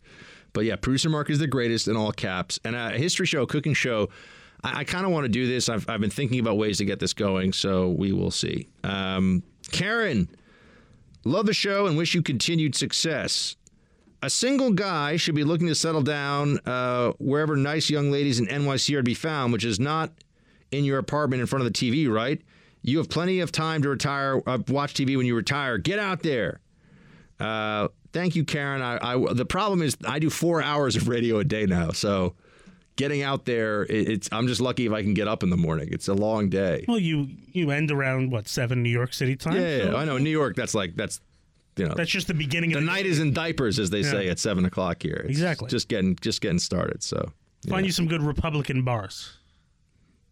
But 0.54 0.66
yeah, 0.66 0.76
producer 0.76 1.10
Mark 1.10 1.30
is 1.30 1.40
the 1.40 1.48
greatest 1.48 1.88
in 1.88 1.98
all 1.98 2.12
caps. 2.12 2.60
And 2.64 2.76
a 2.76 2.92
history 2.92 3.26
show, 3.26 3.46
cooking 3.46 3.74
show. 3.74 4.10
I, 4.64 4.80
I 4.80 4.84
kind 4.84 5.06
of 5.06 5.12
want 5.12 5.26
to 5.26 5.30
do 5.30 5.48
this. 5.48 5.70
I've, 5.70 5.90
I've 5.90 6.02
been 6.02 6.10
thinking 6.10 6.40
about 6.40 6.58
ways 6.58 6.78
to 6.80 6.86
get 6.86 7.00
this 7.00 7.14
going, 7.14 7.54
so 7.54 7.90
we 7.90 8.12
will 8.12 8.32
see. 8.32 8.68
Um, 8.84 9.44
Karen, 9.72 10.30
love 11.26 11.46
the 11.46 11.54
show 11.54 11.88
and 11.88 11.98
wish 11.98 12.14
you 12.14 12.22
continued 12.22 12.76
success. 12.76 13.56
A 14.22 14.30
single 14.30 14.72
guy 14.72 15.18
should 15.18 15.36
be 15.36 15.44
looking 15.44 15.68
to 15.68 15.76
settle 15.76 16.02
down 16.02 16.60
uh, 16.66 17.12
wherever 17.20 17.58
nice 17.58 17.90
young 17.90 18.10
ladies 18.10 18.40
in 18.40 18.48
NYC 18.48 18.94
are 18.96 19.00
to 19.00 19.04
be 19.04 19.14
found, 19.14 19.52
which 19.52 19.66
is 19.66 19.80
not 19.80 20.12
in 20.72 20.86
your 20.86 20.98
apartment 20.98 21.42
in 21.42 21.46
front 21.46 21.66
of 21.66 21.72
the 21.72 21.78
TV, 21.78 22.10
right? 22.10 22.42
You 22.82 22.98
have 23.00 23.10
plenty 23.10 23.40
of 23.42 23.52
time 23.52 23.82
to 23.82 23.90
retire, 23.90 24.42
uh, 24.48 24.60
watch 24.68 24.94
TV 24.94 25.18
when 25.18 25.26
you 25.26 25.36
retire. 25.36 25.78
Get 25.78 26.00
out 26.00 26.24
there. 26.24 26.62
Uh, 27.40 27.90
thank 28.14 28.36
you, 28.36 28.44
Karen. 28.46 28.82
I, 28.82 28.98
I, 29.02 29.34
the 29.34 29.46
problem 29.46 29.82
is 29.82 29.98
I 30.06 30.20
do 30.20 30.30
four 30.30 30.62
hours 30.62 30.96
of 30.96 31.08
radio 31.08 31.40
a 31.40 31.44
day 31.44 31.66
now, 31.66 31.92
so 31.92 32.36
getting 32.96 33.22
out 33.24 33.46
there, 33.46 33.84
it, 33.84 34.10
it's 34.10 34.30
I'm 34.32 34.48
just 34.48 34.62
lucky 34.62 34.86
if 34.86 34.92
I 34.92 35.02
can 35.02 35.14
get 35.14 35.28
up 35.28 35.44
in 35.44 35.50
the 35.50 35.58
morning. 35.58 35.90
It's 35.92 36.08
a 36.08 36.14
long 36.14 36.50
day. 36.50 36.86
Well, 36.88 37.00
you 37.00 37.28
you 37.52 37.72
end 37.72 37.92
around 37.92 38.32
what 38.32 38.48
seven 38.48 38.84
New 38.84 38.90
York 38.90 39.14
City 39.14 39.36
time? 39.36 39.56
Yeah, 39.56 39.78
yeah, 39.78 39.84
So 39.86 39.96
I 39.98 40.06
know. 40.06 40.18
New 40.18 40.30
York, 40.30 40.56
that's 40.56 40.74
like 40.76 40.96
that's 40.96 41.20
you 41.76 41.88
know 41.88 41.94
That's 41.96 42.12
just 42.12 42.28
the 42.28 42.34
beginning. 42.36 42.72
the 42.72 42.78
of 42.78 42.84
night 42.84 43.06
is 43.08 43.20
in 43.20 43.34
diapers, 43.34 43.80
as 43.80 43.90
they 43.90 44.02
Yeah. 44.02 44.12
say 44.12 44.30
at 44.30 44.38
seven 44.40 44.64
o'clock 44.66 45.02
here. 45.02 45.22
It's 45.26 45.30
Exactly. 45.32 45.70
Just 45.70 45.88
getting 45.88 46.16
just 46.18 46.40
getting 46.42 46.60
started. 46.60 47.02
So 47.04 47.32
Find 47.70 47.86
you 47.86 47.92
some 47.92 48.08
good 48.08 48.22
Republican 48.22 48.84
bars. 48.84 49.38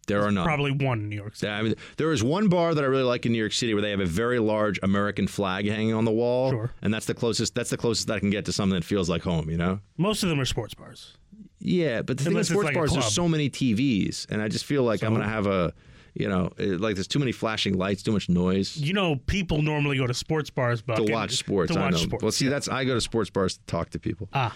there 0.08 0.22
are 0.22 0.30
none. 0.30 0.44
Probably 0.44 0.70
one 0.72 0.98
in 1.00 1.08
New 1.08 1.16
York 1.16 1.34
City. 1.36 1.50
Yeah, 1.50 1.58
I 1.58 1.62
mean, 1.62 1.74
there 1.96 2.12
is 2.12 2.22
one 2.22 2.48
bar 2.48 2.74
that 2.74 2.82
I 2.84 2.86
really 2.86 3.04
like 3.04 3.24
in 3.24 3.32
New 3.32 3.38
York 3.38 3.52
City 3.52 3.72
where 3.72 3.80
they 3.82 3.90
have 3.90 4.00
a 4.00 4.04
very 4.06 4.38
large 4.38 4.78
American 4.82 5.26
flag 5.26 5.66
hanging 5.66 5.94
on 5.94 6.04
the 6.04 6.10
wall, 6.12 6.50
Sure. 6.50 6.70
and 6.82 6.92
that's 6.92 7.06
the 7.06 7.14
closest. 7.14 7.54
That's 7.54 7.70
the 7.70 7.76
closest 7.76 8.08
that 8.08 8.14
I 8.14 8.20
can 8.20 8.30
get 8.30 8.44
to 8.46 8.52
something 8.52 8.74
that 8.78 8.84
feels 8.84 9.08
like 9.08 9.22
home. 9.22 9.48
You 9.48 9.56
know. 9.56 9.80
Most 9.96 10.22
of 10.22 10.28
them 10.28 10.38
are 10.40 10.44
sports 10.44 10.74
bars. 10.74 11.16
Yeah, 11.62 12.02
but 12.02 12.18
the 12.18 12.24
thing 12.24 12.32
Unless 12.32 12.46
is, 12.46 12.50
it's 12.50 12.54
sports 12.54 12.66
like 12.66 12.74
bars, 12.74 12.92
there's 12.92 13.12
so 13.12 13.28
many 13.28 13.48
TVs, 13.48 14.30
and 14.30 14.42
I 14.42 14.48
just 14.48 14.64
feel 14.64 14.82
like 14.82 15.02
I'm 15.02 15.14
gonna 15.14 15.28
have 15.28 15.46
a, 15.46 15.72
you 16.14 16.28
know, 16.28 16.52
like 16.58 16.96
there's 16.96 17.06
too 17.08 17.18
many 17.18 17.32
flashing 17.32 17.78
lights, 17.78 18.02
too 18.02 18.12
much 18.12 18.28
noise. 18.28 18.76
You 18.76 18.92
know, 18.92 19.16
people 19.26 19.62
normally 19.62 19.96
go 19.96 20.06
to 20.06 20.14
sports 20.14 20.50
bars, 20.50 20.82
but 20.82 20.96
to 20.96 21.12
watch 21.12 21.36
sports. 21.36 21.72
To 21.72 21.78
I 21.78 21.84
watch 21.84 21.92
know. 21.92 21.98
sports. 21.98 22.22
Well, 22.22 22.32
see, 22.32 22.48
that's 22.48 22.68
I 22.68 22.84
go 22.84 22.94
to 22.94 23.00
sports 23.00 23.30
bars 23.30 23.58
to 23.58 23.64
talk 23.66 23.90
to 23.90 23.98
people. 23.98 24.28
Ah. 24.32 24.54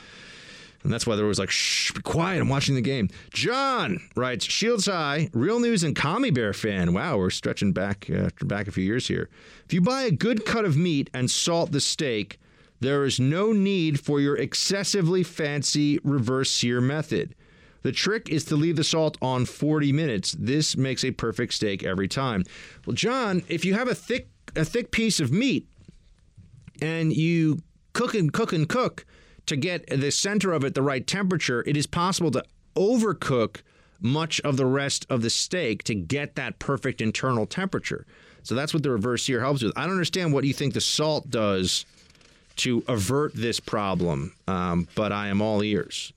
And 0.83 0.93
that's 0.93 1.05
why 1.05 1.16
there 1.16 1.27
was 1.27 1.41
like, 1.41 1.51
shh, 1.51 1.91
be 1.93 2.01
quiet. 2.03 2.41
I'm 2.41 2.49
watching 2.49 2.77
the 2.77 2.81
game. 2.81 3.09
John 3.33 4.01
writes, 4.15 4.45
Shields 4.45 4.87
High, 4.87 5.31
real 5.33 5.59
news 5.59 5.83
and 5.83 5.97
Commie 5.97 6.31
Bear 6.31 6.53
fan. 6.53 6.93
Wow, 6.93 7.19
we're 7.19 7.31
stretching 7.31 7.73
back 7.73 8.09
uh, 8.09 8.28
back 8.43 8.69
a 8.69 8.70
few 8.70 8.85
years 8.85 9.09
here. 9.09 9.28
If 9.65 9.73
you 9.73 9.81
buy 9.81 10.03
a 10.03 10.12
good 10.12 10.45
cut 10.45 10.65
of 10.65 10.77
meat 10.77 11.11
and 11.12 11.28
salt 11.28 11.73
the 11.73 11.81
steak, 11.81 12.39
there 12.81 13.05
is 13.05 13.19
no 13.19 13.53
need 13.53 14.01
for 14.01 14.20
your 14.20 14.36
excessively 14.36 15.23
fancy 15.23 15.98
reverse 16.05 16.51
sear 16.51 16.81
method. 16.81 17.35
The 17.82 17.93
trick 17.93 18.28
is 18.28 18.44
to 18.47 18.57
leave 18.57 18.77
the 18.77 18.85
salt 18.85 19.16
on 19.23 19.44
40 19.47 19.93
minutes. 19.93 20.32
This 20.39 20.77
makes 20.77 21.05
a 21.05 21.12
perfect 21.12 21.55
steak 21.55 21.85
every 21.85 22.09
time. 22.09 22.43
Well, 22.85 22.94
John, 22.94 23.43
if 23.48 23.65
you 23.65 23.74
have 23.74 23.89
a 23.89 23.94
thick 23.94 24.28
a 24.55 24.65
thick 24.65 24.90
piece 24.90 25.20
of 25.20 25.31
meat 25.31 25.69
and 26.81 27.12
you 27.12 27.59
cook 27.93 28.15
and 28.15 28.32
cook 28.32 28.53
and 28.53 28.69
cook 28.69 29.05
to 29.47 29.57
get 29.57 29.86
the 29.89 30.11
center 30.11 30.53
of 30.53 30.65
it 30.65 30.74
the 30.74 30.82
right 30.82 31.07
temperature, 31.07 31.62
it 31.66 31.77
is 31.77 31.86
possible 31.86 32.31
to 32.31 32.44
overcook 32.74 33.62
much 34.01 34.40
of 34.40 34.57
the 34.57 34.66
rest 34.66 35.07
of 35.09 35.23
the 35.23 35.31
steak 35.31 35.82
to 35.85 35.94
get 35.94 36.35
that 36.36 36.59
perfect 36.59 37.01
internal 37.01 37.47
temperature. 37.47 38.07
So 38.43 38.55
that's 38.55 38.74
what 38.74 38.82
the 38.82 38.90
reverse 38.90 39.24
sear 39.24 39.40
helps 39.40 39.62
with. 39.62 39.73
I 39.77 39.82
don't 39.82 39.93
understand 39.93 40.32
what 40.32 40.44
you 40.44 40.53
think 40.53 40.74
the 40.74 40.81
salt 40.81 41.31
does 41.31 41.86
to 42.57 42.85
avert 42.89 43.35
this 43.35 43.61
problem, 43.61 44.35
um, 44.49 44.89
but 44.95 45.12
I 45.12 45.28
am 45.28 45.41
all 45.41 45.62
ears. 45.62 46.12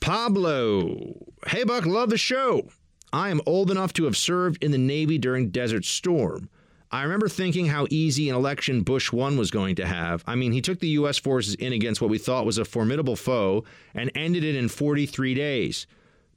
Pablo. 0.00 1.14
Hey, 1.46 1.64
Buck, 1.64 1.86
love 1.86 2.10
the 2.10 2.18
show. 2.18 2.68
I 3.12 3.30
am 3.30 3.40
old 3.46 3.70
enough 3.70 3.92
to 3.94 4.04
have 4.04 4.16
served 4.16 4.62
in 4.64 4.72
the 4.72 4.78
Navy 4.78 5.18
during 5.18 5.50
Desert 5.50 5.84
Storm. 5.84 6.48
I 6.90 7.04
remember 7.04 7.28
thinking 7.28 7.66
how 7.66 7.86
easy 7.88 8.28
an 8.28 8.36
election 8.36 8.82
Bush 8.82 9.12
1 9.12 9.36
was 9.38 9.50
going 9.50 9.76
to 9.76 9.86
have. 9.86 10.24
I 10.26 10.34
mean, 10.34 10.52
he 10.52 10.60
took 10.60 10.80
the 10.80 10.88
U.S. 10.88 11.18
forces 11.18 11.54
in 11.54 11.72
against 11.72 12.02
what 12.02 12.10
we 12.10 12.18
thought 12.18 12.44
was 12.44 12.58
a 12.58 12.64
formidable 12.64 13.16
foe 13.16 13.64
and 13.94 14.10
ended 14.14 14.44
it 14.44 14.56
in 14.56 14.68
43 14.68 15.34
days. 15.34 15.86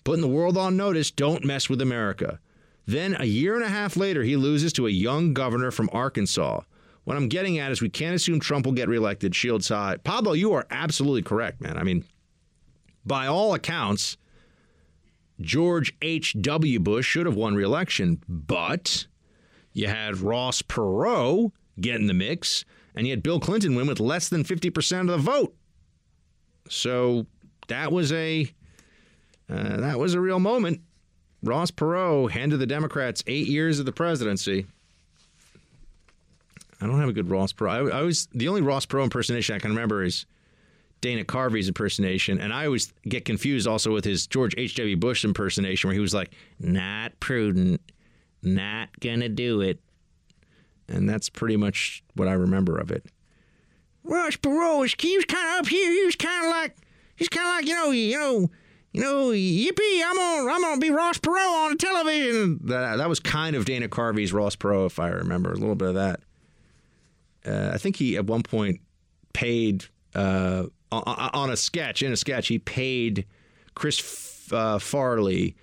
Putting 0.05 0.21
the 0.21 0.27
world 0.27 0.57
on 0.57 0.77
notice 0.77 1.11
don't 1.11 1.43
mess 1.43 1.69
with 1.69 1.81
America. 1.81 2.39
Then, 2.85 3.17
a 3.19 3.25
year 3.25 3.55
and 3.55 3.65
a 3.65 3.69
half 3.69 3.97
later, 3.97 4.23
he 4.23 4.35
loses 4.35 4.71
to 4.73 4.87
a 4.87 4.91
young 4.91 5.33
governor 5.33 5.71
from 5.71 5.89
Arkansas. 5.91 6.61
What 7.05 7.17
I'm 7.17 7.29
getting 7.29 7.59
at 7.59 7.71
is 7.71 7.81
we 7.81 7.89
can't 7.89 8.15
assume 8.15 8.39
Trump 8.39 8.65
will 8.65 8.73
get 8.73 8.89
reelected. 8.89 9.33
Shields 9.33 9.69
high. 9.69 9.97
Pablo, 10.03 10.33
you 10.33 10.53
are 10.53 10.65
absolutely 10.69 11.21
correct, 11.21 11.61
man. 11.61 11.77
I 11.77 11.83
mean, 11.83 12.03
by 13.05 13.27
all 13.27 13.53
accounts, 13.53 14.17
George 15.39 15.93
H.W. 16.01 16.79
Bush 16.79 17.05
should 17.05 17.27
have 17.27 17.35
won 17.35 17.55
re-election, 17.55 18.21
but 18.27 19.05
you 19.71 19.87
had 19.87 20.17
Ross 20.17 20.61
Perot 20.63 21.51
get 21.79 21.95
in 21.95 22.07
the 22.07 22.13
mix, 22.13 22.65
and 22.95 23.05
you 23.05 23.11
had 23.11 23.21
Bill 23.21 23.39
Clinton 23.39 23.75
win 23.75 23.87
with 23.87 23.99
less 23.99 24.27
than 24.29 24.43
50% 24.43 25.01
of 25.01 25.07
the 25.07 25.17
vote. 25.17 25.55
So 26.69 27.27
that 27.67 27.91
was 27.91 28.11
a 28.11 28.49
uh, 29.47 29.77
that 29.77 29.99
was 29.99 30.15
a 30.15 30.19
real 30.19 30.39
moment. 30.39 30.81
Ross 31.43 31.69
Perot 31.69 32.31
handed 32.31 32.57
the 32.57 32.65
Democrats 32.65 33.23
eight 33.27 33.47
years 33.47 33.77
of 33.77 33.85
the 33.85 33.91
presidency. 33.91 34.65
I 36.85 36.87
don't 36.87 36.99
have 36.99 37.09
a 37.09 37.13
good 37.13 37.31
Ross 37.31 37.51
Perot. 37.51 37.91
I, 37.91 37.99
I 37.99 38.01
was 38.03 38.27
the 38.31 38.47
only 38.47 38.61
Ross 38.61 38.85
Perot 38.85 39.05
impersonation 39.05 39.55
I 39.55 39.59
can 39.59 39.71
remember 39.71 40.03
is 40.03 40.27
Dana 41.01 41.25
Carvey's 41.25 41.67
impersonation, 41.67 42.39
and 42.39 42.53
I 42.53 42.67
always 42.67 42.93
get 43.09 43.25
confused 43.25 43.67
also 43.67 43.91
with 43.91 44.05
his 44.05 44.27
George 44.27 44.53
H.W. 44.55 44.95
Bush 44.97 45.25
impersonation, 45.25 45.87
where 45.87 45.95
he 45.95 45.99
was 45.99 46.13
like, 46.13 46.31
"Not 46.59 47.19
prudent, 47.19 47.81
not 48.43 48.99
gonna 48.99 49.29
do 49.29 49.61
it," 49.61 49.79
and 50.87 51.09
that's 51.09 51.27
pretty 51.27 51.57
much 51.57 52.03
what 52.13 52.27
I 52.27 52.33
remember 52.33 52.77
of 52.77 52.91
it. 52.91 53.07
Ross 54.03 54.35
Perot, 54.35 55.01
he 55.01 55.15
was 55.15 55.25
kind 55.25 55.55
of 55.55 55.65
up 55.65 55.67
here. 55.67 55.91
He 55.91 56.05
was 56.05 56.15
kind 56.15 56.45
of 56.45 56.51
like, 56.51 56.77
he's 57.15 57.29
kind 57.29 57.47
of 57.47 57.55
like, 57.55 57.67
you 57.67 57.73
know, 57.73 57.89
you 57.89 58.19
know, 58.19 58.51
you 58.93 59.01
know, 59.01 59.29
yippee! 59.29 60.03
I'm 60.05 60.15
gonna, 60.15 60.51
I'm 60.51 60.61
gonna 60.61 60.79
be 60.79 60.91
Ross 60.91 61.17
Perot 61.17 61.65
on 61.65 61.77
television. 61.79 62.59
That, 62.65 62.97
that 62.97 63.09
was 63.09 63.19
kind 63.19 63.55
of 63.55 63.65
Dana 63.65 63.87
Carvey's 63.87 64.31
Ross 64.31 64.55
Perot, 64.55 64.85
if 64.85 64.99
I 64.99 65.09
remember 65.09 65.51
a 65.51 65.55
little 65.55 65.73
bit 65.73 65.87
of 65.87 65.95
that. 65.95 66.19
Uh, 67.45 67.71
I 67.73 67.77
think 67.77 67.95
he 67.95 68.17
at 68.17 68.25
one 68.25 68.43
point 68.43 68.81
paid 69.33 69.85
uh, 70.13 70.65
on, 70.91 71.49
a 71.49 71.57
sketch 71.57 72.01
in 72.01 72.11
a 72.11 72.17
sketch. 72.17 72.47
He 72.47 72.59
paid 72.59 73.25
Chris 73.75 73.99
F- 73.99 74.53
uh, 74.53 74.79
Farley 74.79 75.55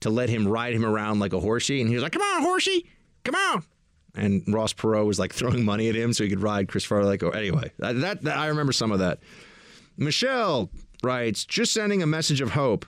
to 0.00 0.10
let 0.10 0.28
him 0.28 0.48
ride 0.48 0.74
him 0.74 0.84
around 0.84 1.20
like 1.20 1.32
a 1.32 1.40
horsey, 1.40 1.80
and 1.80 1.88
he 1.88 1.94
was 1.94 2.02
like, 2.02 2.12
"Come 2.12 2.22
on, 2.22 2.42
horsey, 2.42 2.86
come 3.24 3.34
on!" 3.34 3.64
And 4.14 4.42
Ross 4.48 4.72
Perot 4.72 5.06
was 5.06 5.18
like 5.18 5.32
throwing 5.34 5.64
money 5.64 5.88
at 5.88 5.94
him 5.94 6.12
so 6.12 6.24
he 6.24 6.30
could 6.30 6.42
ride 6.42 6.68
Chris 6.68 6.84
Farley. 6.84 7.06
Like, 7.06 7.22
oh, 7.22 7.30
anyway, 7.30 7.72
that, 7.78 8.22
that 8.22 8.36
I 8.36 8.48
remember 8.48 8.72
some 8.72 8.92
of 8.92 8.98
that. 8.98 9.20
Michelle 9.96 10.70
writes, 11.02 11.44
just 11.44 11.72
sending 11.72 12.02
a 12.02 12.06
message 12.06 12.40
of 12.40 12.52
hope. 12.52 12.86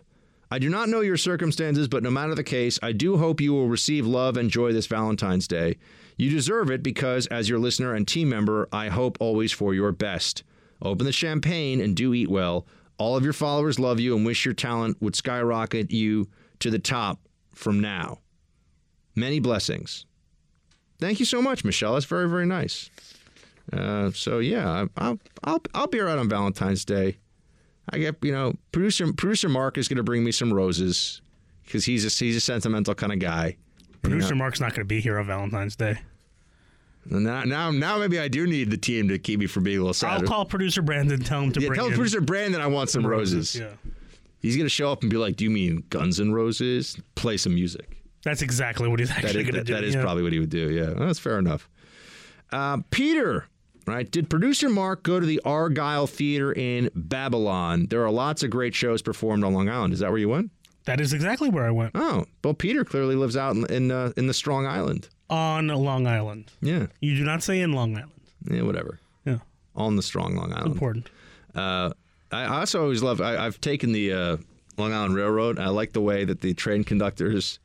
I 0.51 0.59
do 0.59 0.69
not 0.69 0.89
know 0.89 1.01
your 1.01 1.17
circumstances, 1.17 1.89
but 1.89 2.03
no 2.03 2.11
matter 2.11 2.35
the 2.35 2.45
case, 2.45 2.79
I 2.83 2.93
do 2.93 3.17
hope 3.17 3.41
you 3.41 3.53
will 3.53 3.69
receive 3.69 4.07
love 4.07 4.37
and 4.37 4.51
joy 4.51 4.73
this 4.73 4.87
Valentine's 4.87 5.49
Day. 5.49 5.77
You 6.23 6.31
deserve 6.31 6.71
it 6.71 6.85
because, 6.85 7.27
as 7.27 7.49
your 7.49 7.59
listener 7.59 7.95
and 7.95 8.07
team 8.07 8.29
member, 8.29 8.69
I 8.71 8.91
hope 8.91 9.17
always 9.19 9.51
for 9.51 9.75
your 9.75 9.91
best. 9.91 10.45
Open 10.81 11.05
the 11.05 11.11
champagne 11.11 11.81
and 11.81 11.97
do 11.97 12.15
eat 12.15 12.31
well. 12.31 12.65
All 12.97 13.17
of 13.17 13.25
your 13.25 13.33
followers 13.33 13.81
love 13.81 13.99
you 13.99 14.15
and 14.15 14.25
wish 14.25 14.45
your 14.45 14.55
talent 14.55 15.03
would 15.03 15.17
skyrocket 15.17 15.91
you 15.91 16.29
to 16.61 16.71
the 16.71 16.79
top 16.79 17.19
from 17.53 17.81
now. 17.81 18.21
Many 19.17 19.41
blessings. 19.41 20.07
Thank 21.01 21.19
you 21.19 21.27
so 21.27 21.43
much, 21.43 21.65
Michelle. 21.65 21.95
That's 21.95 22.07
very, 22.07 22.29
very 22.29 22.47
nice. 22.47 22.89
Uh, 23.73 24.13
so 24.13 24.39
yeah, 24.39 24.87
I'll, 24.97 25.19
I'll 25.43 25.63
I'll 25.75 25.89
be 25.89 25.99
around 25.99 26.21
on 26.21 26.29
Valentine's 26.29 26.85
Day. 26.85 27.17
I 27.91 27.99
get 27.99 28.15
you 28.23 28.31
know 28.31 28.55
producer 28.71 29.13
producer 29.13 29.49
Mark 29.49 29.77
is 29.77 29.89
going 29.89 29.97
to 29.97 30.05
bring 30.05 30.23
me 30.23 30.31
some 30.31 30.55
roses 30.55 31.21
because 31.65 31.85
he's 31.85 32.05
a 32.05 32.25
he's 32.25 32.37
a 32.37 32.41
sentimental 32.41 32.95
kind 32.95 33.13
of 33.13 33.19
guy. 33.19 33.57
Producer 34.03 34.37
Mark's 34.37 34.61
not 34.61 34.71
going 34.71 34.83
to 34.83 34.85
be 34.85 35.01
here 35.01 35.19
on 35.19 35.27
Valentine's 35.27 35.75
Day. 35.75 35.99
Now, 37.05 37.43
now, 37.45 37.71
now 37.71 37.99
maybe 37.99 38.19
I 38.19 38.29
do 38.29 38.47
need 38.47 38.71
the 38.71 38.77
team 38.77 39.09
to 39.09 39.19
keep 39.19 39.41
me 39.41 39.47
from 39.47 39.65
being 39.65 39.79
a 39.79 39.81
little 39.81 39.95
sad. 39.95 40.21
I'll 40.21 40.23
call 40.23 40.45
producer 40.45 40.83
Brandon 40.83 41.21
tell 41.21 41.41
him 41.41 41.53
to 41.53 41.61
yeah, 41.61 41.69
bring 41.69 41.79
tell 41.79 41.87
in 41.89 41.95
producer 41.95 42.21
Brandon 42.21 42.61
I 42.61 42.69
want 42.69 42.91
some 42.91 43.07
roses. 43.07 43.57
Yeah, 43.57 43.71
He's 44.41 44.57
going 44.57 44.67
to 44.67 44.71
show 44.71 44.91
up 44.91 45.03
and 45.03 45.11
be 45.11 45.17
like, 45.17 45.37
"Do 45.37 45.45
you 45.45 45.51
mean 45.51 45.85
Guns 45.91 46.21
N' 46.21 46.33
Roses? 46.33 46.97
Play 47.15 47.37
some 47.37 47.55
music." 47.55 47.99
that's 48.25 48.41
exactly 48.41 48.89
what 48.89 49.01
he's 49.01 49.11
actually 49.11 49.43
going 49.43 49.47
to 49.47 49.53
that- 49.61 49.67
do. 49.67 49.75
that 49.75 49.85
is 49.85 49.97
yeah. 49.97 50.03
probably 50.03 50.23
what 50.23 50.33
he 50.33 50.39
would 50.39 50.51
do. 50.51 50.71
Yeah, 50.71 50.93
Well, 50.93 51.09
that's 51.09 51.19
fair 51.19 51.41
enough. 51.41 51.69
Uh, 52.53 52.79
Peter 52.91 53.47
right? 53.87 54.11
Did 54.11 54.31
producer 54.31 54.69
Mark 54.69 55.03
go 55.03 55.21
to 55.21 55.27
the 55.27 55.41
Argyle 55.45 56.07
Theater 56.07 56.53
in 56.53 56.91
Babylon? 56.95 57.87
There 57.91 58.05
are 58.05 58.11
lots 58.11 58.43
of 58.43 58.51
great 58.51 58.75
shows 58.75 59.03
performed 59.03 59.45
on 59.45 59.53
Long 59.53 59.69
Island. 59.69 59.93
Is 59.93 60.01
that 60.01 60.11
where 60.11 60.19
you 60.19 60.29
went? 60.29 60.51
That 60.85 61.01
is 61.01 61.13
exactly 61.13 61.49
where 61.49 61.65
I 61.65 61.71
went. 61.71 61.93
Oh, 61.95 62.25
well, 62.43 62.55
Peter 62.55 62.85
clearly 62.85 63.15
lives 63.15 63.37
out 63.37 63.55
in 63.55 63.65
in, 63.67 63.91
uh, 63.91 64.13
in 64.17 64.27
the 64.27 64.35
Strong 64.35 64.67
Island. 64.67 65.09
On 65.33 65.67
Long 65.69 66.07
Island. 66.07 66.53
Yeah. 66.61 66.87
You 67.01 67.17
do 67.17 67.25
not 67.25 67.43
say 67.43 67.61
in 67.61 67.73
Long 67.73 67.97
Island. 67.97 68.13
Yeah, 68.51 68.63
whatever. 68.63 68.99
Yeah. 69.25 69.39
On 69.75 69.97
the 69.97 70.03
Strong 70.03 70.37
Long 70.37 70.53
Island. 70.53 70.73
Important. 70.73 71.09
Uh, 71.55 71.91
I 72.31 72.45
also 72.61 72.83
always 72.83 73.03
love. 73.03 73.21
I, 73.21 73.37
I've 73.47 73.61
taken 73.61 73.93
the 73.93 74.13
uh, 74.13 74.37
Long 74.77 74.93
Island 74.93 75.15
Railroad. 75.15 75.57
and 75.57 75.65
I 75.67 75.71
like 75.71 75.93
the 75.93 76.01
way 76.01 76.25
that 76.25 76.41
the 76.43 76.53
train 76.55 76.85
conductors 76.85 77.59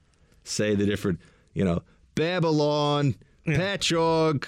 say 0.43 0.75
the 0.75 0.85
different, 0.85 1.19
you 1.53 1.65
know, 1.65 1.83
Babylon, 2.15 3.15
Patchogue, 3.45 4.45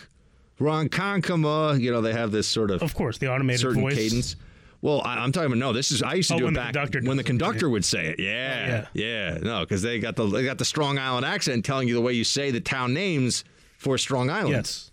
Ronkonkoma. 0.59 1.79
You 1.79 1.91
know, 1.91 2.01
they 2.01 2.13
have 2.13 2.31
this 2.31 2.47
sort 2.47 2.71
of, 2.71 2.81
of 2.81 2.95
course, 2.95 3.17
the 3.17 3.27
automated 3.29 3.61
certain 3.61 3.81
voice. 3.81 3.95
cadence. 3.95 4.35
Well, 4.81 5.01
I, 5.03 5.15
I'm 5.19 5.31
talking 5.31 5.47
about 5.47 5.57
no. 5.57 5.73
This 5.73 5.91
is 5.91 6.01
I 6.01 6.14
used 6.14 6.30
to 6.30 6.35
Oh, 6.35 6.39
do 6.39 6.47
it 6.47 6.53
back 6.56 6.73
conductor 6.73 6.99
when 6.99 7.18
the 7.18 7.23
does 7.23 7.26
it, 7.26 7.26
conductor 7.27 7.69
would 7.69 7.84
say 7.84 8.07
it. 8.07 8.19
Yeah, 8.19 8.88
yeah, 8.93 9.38
no, 9.41 9.60
because 9.61 9.81
they 9.81 9.99
got 9.99 10.15
the 10.15 10.26
they 10.27 10.45
got 10.45 10.57
the 10.57 10.65
Strong 10.65 10.97
Island 10.97 11.26
accent 11.26 11.65
telling 11.65 11.88
you 11.88 11.93
the 11.95 12.01
way 12.01 12.14
you 12.14 12.23
say 12.23 12.51
the 12.51 12.61
town 12.61 12.93
names 12.93 13.43
for 13.77 13.97
Strong 13.97 14.30
Island. 14.30 14.49
Yes. 14.51 14.91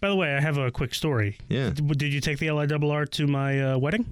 By 0.00 0.08
the 0.08 0.16
way, 0.16 0.34
I 0.34 0.40
have 0.40 0.56
a 0.56 0.70
quick 0.70 0.94
story. 0.94 1.36
Yeah. 1.50 1.70
Did, 1.70 1.98
did 1.98 2.14
you 2.14 2.22
take 2.22 2.38
the 2.38 2.46
LIRR 2.46 3.10
to 3.10 3.26
my 3.26 3.72
uh, 3.72 3.78
wedding? 3.78 4.06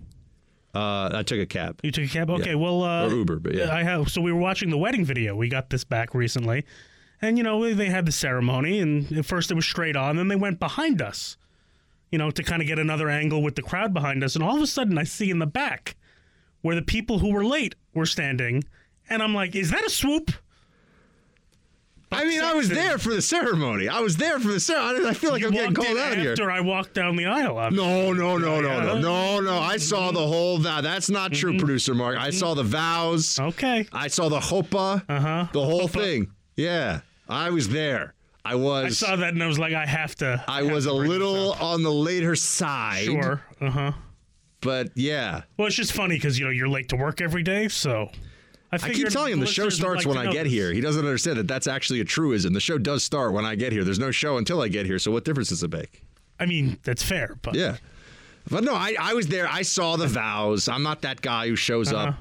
Uh, 0.74 1.08
I 1.14 1.22
took 1.22 1.38
a 1.38 1.46
cab. 1.46 1.80
You 1.82 1.90
took 1.90 2.04
a 2.04 2.08
cab? 2.08 2.28
Okay, 2.28 2.50
Yeah. 2.50 2.54
well, 2.56 2.82
uh, 2.82 3.06
Or 3.06 3.10
Uber, 3.14 3.36
but 3.38 3.54
yeah. 3.54 3.74
I 3.74 3.82
have. 3.84 4.10
So 4.10 4.20
we 4.20 4.30
were 4.30 4.38
watching 4.40 4.68
the 4.68 4.76
wedding 4.76 5.06
video. 5.06 5.34
We 5.34 5.48
got 5.48 5.70
this 5.70 5.84
back 5.84 6.14
recently, 6.14 6.66
and 7.22 7.38
you 7.38 7.42
know 7.44 7.72
they 7.74 7.88
had 7.88 8.04
the 8.04 8.12
ceremony, 8.12 8.78
and 8.80 9.10
at 9.12 9.24
first 9.24 9.50
it 9.50 9.54
was 9.54 9.64
straight 9.64 9.96
on, 9.96 10.16
then 10.16 10.28
they 10.28 10.36
went 10.36 10.60
behind 10.60 11.00
us, 11.00 11.38
you 12.10 12.18
know, 12.18 12.30
to 12.30 12.42
kind 12.42 12.62
of 12.62 12.68
get 12.68 12.78
another 12.78 13.08
angle 13.08 13.42
with 13.42 13.54
the 13.56 13.62
crowd 13.62 13.92
behind 13.94 14.22
us, 14.24 14.34
and 14.34 14.42
all 14.44 14.56
of 14.56 14.62
a 14.62 14.66
sudden 14.66 14.98
I 14.98 15.04
see 15.04 15.30
in 15.30 15.38
the 15.38 15.46
back 15.46 15.96
where 16.62 16.74
the 16.74 16.82
people 16.82 17.18
who 17.20 17.32
were 17.32 17.44
late 17.44 17.74
were 17.94 18.06
standing, 18.06 18.64
and 19.08 19.22
I'm 19.22 19.34
like, 19.34 19.54
is 19.54 19.70
that 19.70 19.84
a 19.84 19.90
swoop? 19.90 20.30
I 22.10 22.24
mean, 22.24 22.40
I 22.40 22.54
was 22.54 22.70
there 22.70 22.96
for 22.96 23.12
the 23.12 23.20
ceremony. 23.20 23.86
I 23.86 24.00
was 24.00 24.16
there 24.16 24.38
for 24.40 24.48
the 24.48 24.58
ceremony. 24.60 25.06
I 25.06 25.12
feel 25.12 25.30
like 25.30 25.42
You 25.42 25.48
I'm 25.48 25.52
getting 25.52 25.74
called 25.74 25.98
out 25.98 26.16
here. 26.16 26.30
after 26.30 26.50
I 26.50 26.60
walked 26.60 26.94
down 26.94 27.16
the 27.16 27.26
aisle. 27.26 27.70
No, 27.70 28.14
no, 28.14 28.38
no, 28.38 28.60
no, 28.62 28.80
no, 28.80 28.98
no, 28.98 29.40
no. 29.40 29.58
I 29.58 29.76
saw 29.76 30.10
the 30.10 30.26
whole 30.26 30.56
vow. 30.58 30.80
That's 30.80 31.10
not 31.10 31.32
true, 31.34 31.58
producer 31.58 31.94
Mark. 31.94 32.16
I 32.16 32.30
saw 32.30 32.54
the 32.54 32.62
vows. 32.62 33.26
Mm-hmm. 33.34 33.48
Okay. 33.48 33.86
I 33.92 34.08
saw 34.08 34.30
the 34.30 34.40
chuppah. 34.40 35.04
Uh 35.06 35.20
huh. 35.20 35.46
The 35.52 35.62
whole 35.62 35.86
thing. 35.86 36.32
Yeah. 36.56 37.00
I 37.28 37.50
was 37.50 37.68
there. 37.68 38.14
I 38.44 38.54
was. 38.54 39.02
I 39.02 39.06
saw 39.06 39.16
that 39.16 39.34
and 39.34 39.42
I 39.42 39.46
was 39.46 39.58
like, 39.58 39.74
I 39.74 39.84
have 39.86 40.14
to. 40.16 40.42
I 40.48 40.62
was 40.62 40.86
a 40.86 40.92
little 40.92 41.52
on 41.54 41.82
the 41.82 41.92
later 41.92 42.34
side. 42.36 43.04
Sure. 43.04 43.42
Uh 43.60 43.70
huh. 43.70 43.92
But 44.60 44.90
yeah. 44.94 45.42
Well, 45.56 45.66
it's 45.66 45.76
just 45.76 45.92
funny 45.92 46.16
because 46.16 46.38
you 46.38 46.44
know 46.44 46.50
you're 46.50 46.68
late 46.68 46.88
to 46.90 46.96
work 46.96 47.20
every 47.20 47.42
day, 47.42 47.68
so 47.68 48.10
I, 48.72 48.76
I 48.76 48.78
keep 48.92 49.08
telling 49.08 49.32
him 49.32 49.40
the 49.40 49.46
show 49.46 49.68
starts 49.68 50.04
like 50.04 50.16
when 50.16 50.26
I 50.26 50.32
get 50.32 50.44
this. 50.44 50.52
here. 50.52 50.72
He 50.72 50.80
doesn't 50.80 51.04
understand 51.04 51.38
that 51.38 51.46
that's 51.48 51.66
actually 51.66 52.00
a 52.00 52.04
truism. 52.04 52.52
The 52.54 52.60
show 52.60 52.78
does 52.78 53.04
start 53.04 53.32
when 53.32 53.44
I 53.44 53.54
get 53.54 53.72
here. 53.72 53.84
There's 53.84 53.98
no 53.98 54.10
show 54.10 54.36
until 54.38 54.60
I 54.60 54.68
get 54.68 54.86
here. 54.86 54.98
So 54.98 55.10
what 55.12 55.24
difference 55.24 55.50
does 55.50 55.62
it 55.62 55.72
make? 55.72 56.02
I 56.40 56.46
mean, 56.46 56.78
that's 56.84 57.02
fair, 57.02 57.36
but 57.42 57.54
Yeah. 57.54 57.76
But 58.50 58.64
no, 58.64 58.74
I, 58.74 58.96
I 58.98 59.12
was 59.14 59.26
there. 59.26 59.46
I 59.46 59.60
saw 59.62 59.96
the 59.96 60.06
vows. 60.06 60.68
I'm 60.68 60.82
not 60.82 61.02
that 61.02 61.20
guy 61.20 61.48
who 61.48 61.56
shows 61.56 61.92
up 61.92 62.14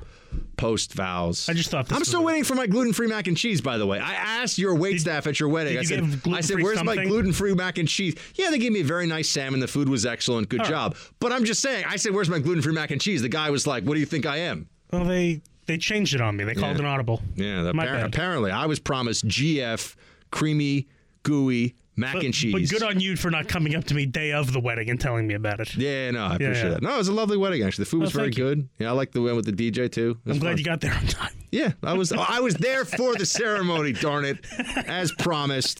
post 0.57 0.93
vows. 0.93 1.47
I 1.49 1.53
just 1.53 1.69
thought 1.69 1.91
I'm 1.91 2.03
still 2.03 2.23
waiting 2.23 2.43
for 2.43 2.55
my 2.55 2.65
gluten 2.67 2.93
free 2.93 3.07
mac 3.07 3.27
and 3.27 3.37
cheese, 3.37 3.61
by 3.61 3.77
the 3.77 3.85
way. 3.85 3.99
I 3.99 4.13
asked 4.13 4.57
your 4.57 4.75
wait 4.75 4.99
staff 5.01 5.27
at 5.27 5.39
your 5.39 5.49
wedding. 5.49 5.73
did 5.73 5.79
I 5.79 5.83
said, 5.83 6.21
I 6.33 6.41
said, 6.41 6.61
where's 6.61 6.83
my 6.83 6.95
gluten 6.95 7.31
free 7.33 7.53
mac 7.53 7.77
and 7.77 7.87
cheese? 7.87 8.15
Yeah, 8.35 8.49
they 8.49 8.57
gave 8.57 8.71
me 8.71 8.81
a 8.81 8.83
very 8.85 9.05
nice 9.07 9.29
salmon. 9.29 9.59
The 9.59 9.67
food 9.67 9.87
was 9.89 10.05
excellent. 10.05 10.49
Good 10.49 10.61
All 10.61 10.65
right. 10.65 10.69
job. 10.71 10.95
But 11.19 11.31
I'm 11.31 11.45
just 11.45 11.61
saying, 11.61 11.85
I 11.87 11.95
said, 11.97 12.13
where's 12.13 12.29
my 12.29 12.39
gluten 12.39 12.61
free 12.61 12.73
mac 12.73 12.91
and 12.91 12.99
cheese? 12.99 13.21
The 13.21 13.29
guy 13.29 13.49
was 13.49 13.67
like, 13.67 13.83
what 13.83 13.93
do 13.93 13.99
you 13.99 14.05
think 14.05 14.25
I 14.25 14.37
am? 14.37 14.67
Well, 14.91 15.05
they 15.05 15.41
they 15.67 15.77
changed 15.77 16.15
it 16.15 16.21
on 16.21 16.35
me. 16.37 16.43
They 16.45 16.53
called 16.55 16.77
Yeah. 16.77 16.83
an 16.83 16.85
audible. 16.85 17.21
Yeah, 17.35 17.61
the 17.61 17.73
My 17.73 17.85
appar- 17.85 17.91
bad. 17.93 18.05
apparently 18.05 18.51
I 18.51 18.65
was 18.67 18.79
promised 18.79 19.27
GF, 19.27 19.95
creamy, 20.31 20.87
gooey 21.23 21.75
mac 21.97 22.13
But, 22.13 22.23
and 22.25 22.33
cheese. 22.33 22.53
but 22.53 22.69
good 22.69 22.83
on 22.87 22.99
you 23.01 23.15
for 23.17 23.29
not 23.29 23.47
coming 23.49 23.75
up 23.75 23.83
to 23.85 23.93
me 23.93 24.05
day 24.05 24.31
of 24.31 24.53
the 24.53 24.59
wedding 24.59 24.89
and 24.89 24.99
telling 25.01 25.27
me 25.27 25.33
about 25.33 25.59
it. 25.59 25.75
Yeah, 25.75 26.11
no, 26.11 26.19
I 26.23 26.27
Yeah, 26.29 26.35
appreciate 26.35 26.63
yeah. 26.63 26.69
that. 26.69 26.81
No, 26.83 26.93
it 26.95 26.97
was 26.99 27.07
a 27.09 27.13
lovely 27.13 27.37
wedding 27.37 27.63
actually. 27.63 27.83
The 27.83 27.89
food 27.89 28.01
was 28.01 28.11
Oh, 28.15 28.19
very 28.19 28.27
thank 28.27 28.37
you. 28.37 28.43
good. 28.45 28.69
Yeah, 28.79 28.89
I 28.89 28.91
like 28.91 29.11
the 29.11 29.21
one 29.21 29.35
with 29.35 29.45
the 29.45 29.51
DJ 29.51 29.91
too. 29.91 30.17
I'm 30.25 30.37
glad 30.39 30.51
fun. 30.51 30.57
you 30.59 30.63
got 30.63 30.79
there 30.81 30.93
on 30.93 31.05
time. 31.07 31.31
Yeah, 31.49 31.71
I 31.81 31.93
was 31.93 32.11
I 32.11 32.41
was 32.41 32.55
there 32.55 32.83
for 32.97 33.15
the 33.15 33.25
ceremony, 33.25 33.93
darn 33.93 34.25
it, 34.25 34.45
as 34.85 35.13
promised. 35.13 35.79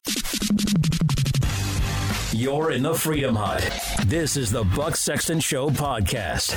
You're 2.34 2.72
in 2.72 2.84
the 2.84 2.94
Freedom 2.94 3.36
Hut. 3.36 3.70
This 4.06 4.38
is 4.38 4.50
the 4.50 4.64
Buck 4.64 4.96
Sexton 4.96 5.42
Show 5.42 5.70
podcast. 5.70 6.56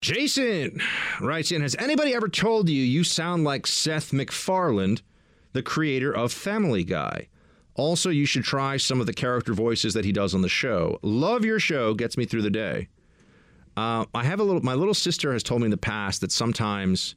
Jason 0.00 0.80
writes 1.20 1.52
in 1.52 1.60
Has 1.62 1.76
anybody 1.78 2.14
ever 2.14 2.28
told 2.28 2.68
you 2.68 2.82
you 2.82 3.04
sound 3.04 3.44
like 3.44 3.66
Seth 3.66 4.12
MacFarlane, 4.12 4.98
the 5.52 5.62
creator 5.62 6.12
of 6.14 6.32
Family 6.32 6.84
Guy? 6.84 7.28
Also, 7.74 8.10
you 8.10 8.26
should 8.26 8.44
try 8.44 8.76
some 8.76 9.00
of 9.00 9.06
the 9.06 9.14
character 9.14 9.54
voices 9.54 9.94
that 9.94 10.04
he 10.04 10.12
does 10.12 10.34
on 10.34 10.42
the 10.42 10.48
show. 10.48 10.98
Love 11.02 11.44
your 11.44 11.58
show, 11.58 11.94
gets 11.94 12.16
me 12.18 12.24
through 12.26 12.42
the 12.42 12.50
day. 12.50 12.88
Uh, 13.76 14.04
I 14.14 14.24
have 14.24 14.40
a 14.40 14.44
little, 14.44 14.60
my 14.62 14.74
little 14.74 14.92
sister 14.94 15.32
has 15.32 15.42
told 15.42 15.62
me 15.62 15.66
in 15.66 15.70
the 15.70 15.78
past 15.78 16.20
that 16.20 16.30
sometimes 16.30 17.14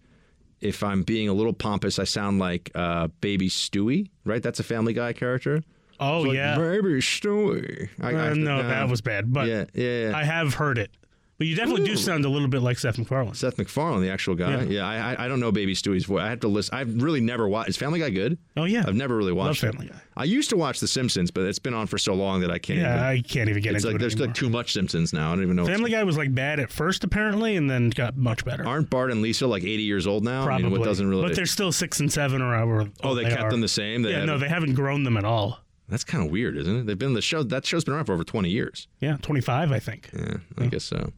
if 0.62 0.82
I'm 0.84 1.04
being 1.04 1.28
a 1.28 1.34
little 1.34 1.52
pompous, 1.52 2.00
I 2.00 2.06
sound 2.06 2.40
like 2.40 2.72
uh, 2.74 3.10
Baby 3.20 3.50
Stewie, 3.50 4.10
right? 4.24 4.42
That's 4.42 4.62
a 4.62 4.64
Family 4.64 4.94
Guy 4.94 5.12
character. 5.12 5.62
Oh 6.00 6.22
like, 6.22 6.36
yeah. 6.36 6.58
Baby 6.58 7.02
Stewie. 7.02 7.90
I- 8.02 8.12
I- 8.14 8.30
Uh, 8.30 8.34
no, 8.36 8.60
uh, 8.60 8.68
that 8.68 8.88
was 8.90 9.02
bad. 9.02 9.34
But 9.34 9.48
yeah, 9.50 9.66
yeah, 9.74 10.10
yeah. 10.10 10.18
I 10.18 10.24
have 10.24 10.54
heard 10.54 10.78
it. 10.78 10.92
But 11.38 11.48
you 11.48 11.56
definitely 11.56 11.86
do 11.86 11.98
sound 11.98 12.24
a 12.24 12.30
little 12.30 12.48
bit 12.48 12.62
like 12.62 12.80
Seth 12.80 12.98
MacFarlane. 12.98 13.34
Seth 13.34 13.58
MacFarlane, 13.58 14.02
the 14.02 14.10
actual 14.10 14.36
guy. 14.36 14.64
Yeah. 14.64 14.76
Yeah, 14.76 14.88
I, 14.88 15.26
I 15.26 15.28
don't 15.28 15.42
know 15.42 15.52
Baby 15.52 15.76
Stewie's 15.76 16.06
voice. 16.06 16.22
I 16.22 16.30
have 16.30 16.40
to 16.42 16.48
listen. 16.48 16.74
I've 16.76 17.02
really 17.02 17.20
never 17.20 17.48
watched. 17.48 17.70
Is 17.70 17.78
Family 17.78 18.00
Guy 18.00 18.10
good? 18.10 18.38
Oh 18.56 18.64
yeah, 18.64 18.86
I've 18.88 18.96
never 18.96 19.18
really 19.18 19.34
watched 19.34 19.62
Love 19.62 19.74
it. 19.74 19.78
Family 19.78 19.92
Guy. 19.92 20.00
I 20.16 20.24
used 20.24 20.50
to 20.52 20.58
watch 20.58 20.80
The 20.80 20.88
Simpsons, 20.88 21.32
but 21.32 21.44
it's 21.44 21.60
been 21.60 21.74
on 21.74 21.88
for 21.88 21.98
so 21.98 22.14
long 22.14 22.40
that 22.40 22.52
I 22.52 22.58
can't. 22.58 22.80
Yeah, 22.80 22.96
even, 22.96 23.06
I 23.06 23.22
can't 23.22 23.50
even 23.50 23.62
get 23.62 23.76
it's 23.76 23.84
into 23.84 23.88
like 23.88 23.96
it 23.96 24.00
there's 24.00 24.14
anymore. 24.14 24.28
like 24.28 24.36
too 24.36 24.50
much 24.50 24.72
Simpsons 24.72 25.12
now. 25.12 25.32
I 25.32 25.36
don't 25.36 25.44
even 25.44 25.58
know. 25.58 25.66
Family 25.66 25.92
Guy 25.92 26.04
was 26.06 26.18
like 26.18 26.34
bad 26.34 26.62
at 26.62 26.72
first 26.72 27.04
apparently, 27.04 27.58
and 27.58 27.70
then 27.70 27.90
got 27.90 28.16
much 28.16 28.46
better. 28.46 28.66
Aren't 28.66 28.90
Bart 28.90 29.12
and 29.12 29.22
Lisa 29.22 29.46
like 29.46 29.64
80 29.64 29.84
years 29.84 30.08
old 30.08 30.24
now? 30.24 30.46
Probably. 30.46 30.66
I 30.66 30.70
mean, 30.70 30.80
what 30.80 30.86
doesn't 30.86 31.10
really? 31.10 31.28
But 31.28 31.36
they're 31.36 31.46
still 31.46 31.74
six 31.74 32.00
and 32.00 32.12
seven 32.12 32.42
or 32.42 32.54
however. 32.54 32.90
oh, 33.04 33.10
old 33.10 33.18
they, 33.18 33.26
kept 33.26 33.44
are. 33.44 33.52
them 33.52 33.60
the 33.60 33.68
same. 33.68 34.04
They 34.04 34.12
yeah, 34.12 34.24
no, 34.24 34.38
they 34.38 34.48
haven't 34.48 34.76
grown 34.76 35.04
them 35.04 35.18
at 35.18 35.26
all. 35.26 35.60
That's 35.88 36.04
kind 36.04 36.26
of 36.26 36.32
weird, 36.32 36.58
isn't 36.58 36.76
it? 36.76 36.86
They've 36.88 36.98
been 36.98 37.14
the 37.14 37.22
show. 37.22 37.44
That 37.44 37.66
show's 37.66 37.84
been 37.84 37.94
around 37.94 38.06
for 38.06 38.14
over 38.14 38.24
20 38.24 38.50
years. 38.50 38.88
Yeah, 39.00 39.18
twenty 39.22 39.42
five, 39.42 39.72
I 39.72 39.80
think. 39.80 40.10
Yeah, 40.18 40.38
I 40.58 40.66
guess 40.68 40.84
so. 40.84 41.12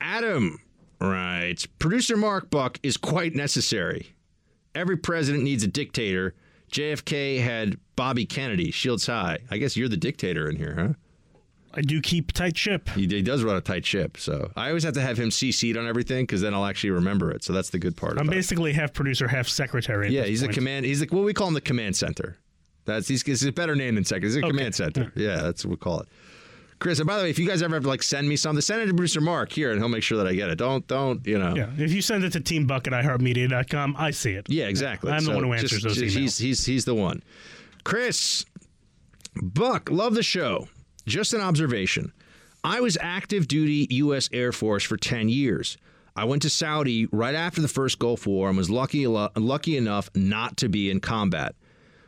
Adam 0.00 0.58
writes 1.00 1.66
Producer 1.66 2.16
Mark 2.16 2.50
Buck 2.50 2.78
is 2.82 2.96
quite 2.96 3.34
necessary. 3.34 4.14
Every 4.74 4.96
president 4.96 5.44
needs 5.44 5.62
a 5.62 5.68
dictator. 5.68 6.34
JFK 6.72 7.42
had 7.42 7.76
Bobby 7.96 8.24
Kennedy, 8.24 8.70
Shields 8.70 9.06
High. 9.06 9.38
I 9.50 9.58
guess 9.58 9.76
you're 9.76 9.88
the 9.88 9.96
dictator 9.96 10.48
in 10.48 10.56
here, 10.56 10.74
huh? 10.76 10.92
I 11.74 11.80
do 11.80 12.00
keep 12.02 12.32
tight 12.32 12.56
ship. 12.56 12.88
He, 12.90 13.06
he 13.06 13.22
does 13.22 13.42
run 13.42 13.56
a 13.56 13.60
tight 13.60 13.86
ship, 13.86 14.18
so 14.18 14.50
I 14.56 14.68
always 14.68 14.82
have 14.84 14.92
to 14.94 15.00
have 15.00 15.18
him 15.18 15.30
CC'd 15.30 15.76
on 15.78 15.86
everything 15.86 16.24
because 16.24 16.40
then 16.42 16.52
I'll 16.52 16.66
actually 16.66 16.90
remember 16.90 17.30
it. 17.30 17.44
So 17.44 17.52
that's 17.54 17.70
the 17.70 17.78
good 17.78 17.96
part. 17.96 18.12
I'm 18.12 18.26
about 18.26 18.32
it. 18.34 18.36
basically 18.36 18.72
half 18.74 18.92
producer, 18.92 19.26
half 19.28 19.48
secretary. 19.48 20.10
Yeah, 20.10 20.24
he's 20.24 20.42
a 20.42 20.46
point. 20.46 20.54
command. 20.54 20.86
He's 20.86 21.00
like 21.00 21.12
what 21.12 21.24
we 21.24 21.32
call 21.32 21.48
him 21.48 21.54
the 21.54 21.60
command 21.62 21.96
center. 21.96 22.36
That's 22.84 23.06
he's, 23.08 23.22
he's 23.24 23.44
a 23.44 23.52
better 23.52 23.74
name 23.76 23.94
than 23.94 24.04
second. 24.04 24.24
He's 24.24 24.36
a 24.36 24.40
Okay. 24.40 24.48
command 24.48 24.74
center. 24.74 25.12
Yeah, 25.16 25.36
that's 25.42 25.64
what 25.64 25.70
we 25.70 25.76
call 25.76 26.00
it. 26.00 26.08
Chris, 26.80 26.98
and 26.98 27.06
by 27.06 27.16
the 27.18 27.22
way, 27.22 27.30
if 27.30 27.38
you 27.38 27.46
guys 27.46 27.62
ever 27.62 27.74
have 27.76 27.84
to 27.84 27.88
like 27.88 28.02
send 28.02 28.28
me 28.28 28.34
something, 28.34 28.60
send 28.60 28.82
it 28.82 28.86
to 28.86 28.94
producer 28.94 29.20
Mark 29.20 29.52
here, 29.52 29.70
and 29.70 29.78
he'll 29.80 29.88
make 29.88 30.02
sure 30.02 30.18
that 30.18 30.26
I 30.26 30.34
get 30.34 30.48
it. 30.50 30.56
Don't 30.58 30.84
don't 30.88 31.24
you 31.24 31.38
know? 31.38 31.54
Yeah, 31.54 31.70
if 31.78 31.92
you 31.92 32.02
send 32.02 32.24
it 32.24 32.30
to 32.32 32.38
at 32.88 32.92
iheartmedia.com, 32.92 33.94
I 33.96 34.10
see 34.10 34.32
it. 34.32 34.48
Yeah, 34.50 34.66
exactly. 34.66 35.12
I'm 35.12 35.24
the 35.24 35.32
one 35.32 35.44
who 35.44 35.52
answers 35.52 35.70
just- 35.70 35.84
those 35.84 35.96
just- 35.96 36.16
emails. 36.16 36.20
He's, 36.20 36.38
he's, 36.38 36.66
he's 36.66 36.84
the 36.84 36.94
one. 36.96 37.22
Chris, 37.84 38.44
Buck, 39.36 39.90
love 39.90 40.14
the 40.14 40.22
show. 40.24 40.68
Just 41.06 41.34
an 41.34 41.40
observation. 41.40 42.12
I 42.64 42.80
was 42.80 42.96
active 43.00 43.48
duty 43.48 43.86
U.S. 43.90 44.28
Air 44.32 44.52
Force 44.52 44.84
for 44.84 44.96
10 44.96 45.28
years. 45.28 45.76
I 46.14 46.24
went 46.24 46.42
to 46.42 46.50
Saudi 46.50 47.06
right 47.06 47.34
after 47.34 47.60
the 47.60 47.68
first 47.68 47.98
Gulf 47.98 48.26
War 48.26 48.48
and 48.48 48.56
was 48.56 48.70
lucky, 48.70 49.06
lucky 49.06 49.76
enough 49.76 50.10
not 50.14 50.56
to 50.58 50.68
be 50.68 50.90
in 50.90 51.00
combat. 51.00 51.54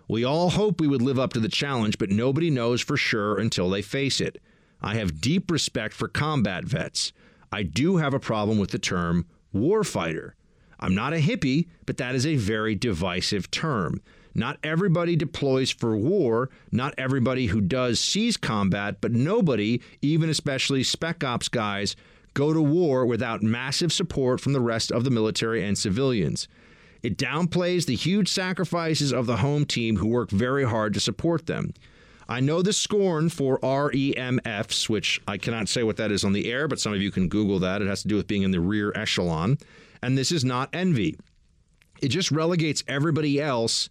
We 0.08 0.24
all 0.24 0.50
hope 0.50 0.80
we 0.80 0.88
would 0.88 1.02
live 1.02 1.18
up 1.18 1.32
to 1.32 1.40
the 1.40 1.48
challenge, 1.48 1.98
but 1.98 2.10
nobody 2.10 2.50
knows 2.50 2.80
for 2.80 2.96
sure 2.96 3.38
until 3.38 3.70
they 3.70 3.82
face 3.82 4.20
it. 4.20 4.40
I 4.80 4.96
have 4.96 5.20
deep 5.20 5.50
respect 5.50 5.94
for 5.94 6.08
combat 6.08 6.64
vets. 6.64 7.12
I 7.50 7.62
do 7.62 7.96
have 7.96 8.12
a 8.12 8.20
problem 8.20 8.58
with 8.58 8.70
the 8.70 8.78
term 8.78 9.26
warfighter. 9.54 10.32
I'm 10.78 10.94
not 10.94 11.14
a 11.14 11.18
hippie, 11.18 11.68
but 11.86 11.96
that 11.96 12.14
is 12.14 12.26
a 12.26 12.36
very 12.36 12.74
divisive 12.74 13.50
term. 13.50 14.02
Not 14.34 14.58
everybody 14.62 15.16
deploys 15.16 15.70
for 15.70 15.96
war. 15.96 16.50
Not 16.72 16.94
everybody 16.98 17.46
who 17.46 17.60
does 17.60 18.00
sees 18.00 18.36
combat, 18.36 19.00
but 19.00 19.12
nobody, 19.12 19.80
even 20.02 20.28
especially 20.28 20.82
spec 20.82 21.22
ops 21.22 21.48
guys, 21.48 21.94
go 22.34 22.52
to 22.52 22.60
war 22.60 23.06
without 23.06 23.42
massive 23.42 23.92
support 23.92 24.40
from 24.40 24.52
the 24.52 24.60
rest 24.60 24.90
of 24.90 25.04
the 25.04 25.10
military 25.10 25.64
and 25.64 25.78
civilians. 25.78 26.48
It 27.04 27.18
downplays 27.18 27.84
the 27.84 27.94
huge 27.94 28.30
sacrifices 28.30 29.12
of 29.12 29.26
the 29.26 29.36
home 29.36 29.66
team 29.66 29.96
who 29.96 30.08
work 30.08 30.30
very 30.30 30.64
hard 30.64 30.94
to 30.94 31.00
support 31.00 31.44
them. 31.44 31.74
I 32.30 32.40
know 32.40 32.62
the 32.62 32.72
scorn 32.72 33.28
for 33.28 33.58
REMFs, 33.58 34.88
which 34.88 35.20
I 35.28 35.36
cannot 35.36 35.68
say 35.68 35.82
what 35.82 35.98
that 35.98 36.10
is 36.10 36.24
on 36.24 36.32
the 36.32 36.50
air, 36.50 36.66
but 36.66 36.80
some 36.80 36.94
of 36.94 37.02
you 37.02 37.10
can 37.10 37.28
Google 37.28 37.58
that. 37.58 37.82
It 37.82 37.88
has 37.88 38.00
to 38.02 38.08
do 38.08 38.16
with 38.16 38.26
being 38.26 38.42
in 38.42 38.52
the 38.52 38.60
rear 38.60 38.90
echelon. 38.94 39.58
And 40.02 40.16
this 40.16 40.32
is 40.32 40.46
not 40.46 40.70
envy. 40.72 41.18
It 42.00 42.08
just 42.08 42.30
relegates 42.30 42.82
everybody 42.88 43.38
else 43.38 43.90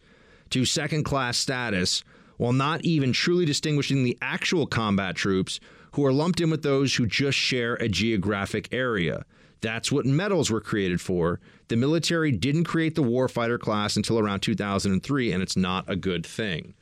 to 0.49 0.65
second 0.65 1.03
class 1.03 1.38
status 1.38 2.03
while 2.38 2.52
not 2.52 2.84
even 2.84 3.14
truly 3.14 3.45
distinguishing 3.45 4.03
the 4.03 4.18
actual 4.23 4.65
combat 4.65 5.15
troops 5.15 5.60
who 5.91 6.03
are 6.03 6.11
lumped 6.11 6.41
in 6.41 6.49
with 6.49 6.64
those 6.64 6.95
who 6.95 7.06
just 7.06 7.38
share 7.38 7.76
a 7.76 7.88
geographic 7.88 8.69
area. 8.72 9.23
That's 9.61 9.91
what 9.91 10.06
medals 10.06 10.49
were 10.49 10.60
created 10.60 10.99
for. 10.99 11.40
The 11.74 11.78
military 11.78 12.32
didn't 12.32 12.66
create 12.66 12.94
the 12.94 13.02
warfighter 13.02 13.60
class 13.60 13.95
until 13.95 14.20
around 14.20 14.41
2003, 14.41 15.32
and 15.32 15.41
it's 15.41 15.58
not 15.58 15.90
a 15.90 15.95
good 15.95 16.24
thing. 16.24 16.76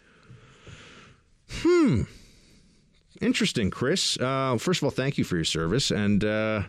Hmm. 1.50 2.02
Interesting, 3.22 3.72
Chris. 3.72 4.18
Uh, 4.20 4.58
first 4.60 4.82
of 4.82 4.84
all, 4.84 4.92
thank 4.92 5.18
you 5.18 5.24
for 5.24 5.38
your 5.38 5.46
service, 5.46 5.92
and 5.92 6.26
uh, 6.26 6.64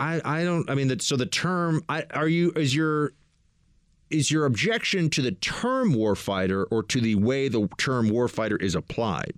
I 0.00 0.20
I 0.24 0.42
don't. 0.42 0.68
I 0.68 0.74
mean, 0.74 0.98
so 0.98 1.14
the 1.14 1.24
term. 1.24 1.84
I, 1.88 2.04
are 2.14 2.26
you 2.26 2.50
is 2.56 2.74
your 2.74 3.12
is 4.10 4.32
your 4.32 4.44
objection 4.44 5.08
to 5.10 5.22
the 5.22 5.30
term 5.30 5.94
warfighter 5.94 6.66
or 6.72 6.82
to 6.82 7.00
the 7.00 7.14
way 7.14 7.46
the 7.46 7.68
term 7.78 8.10
warfighter 8.10 8.60
is 8.60 8.74
applied? 8.74 9.34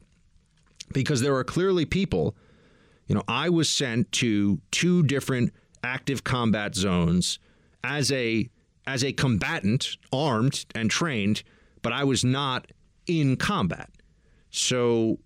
Because 0.94 1.20
there 1.20 1.34
are 1.34 1.44
clearly 1.44 1.84
people. 1.84 2.34
You 3.06 3.16
know, 3.16 3.22
I 3.28 3.50
was 3.50 3.68
sent 3.68 4.12
to 4.12 4.62
two 4.70 5.02
different 5.02 5.52
active 5.84 6.24
combat 6.24 6.74
zones 6.74 7.38
as 7.84 8.10
a 8.10 8.48
as 8.86 9.02
a 9.02 9.12
combatant, 9.12 9.96
armed 10.12 10.66
and 10.74 10.90
trained, 10.90 11.42
but 11.82 11.92
I 11.92 12.04
was 12.04 12.24
not 12.24 12.70
in 13.06 13.36
combat. 13.36 13.90
So 14.50 15.18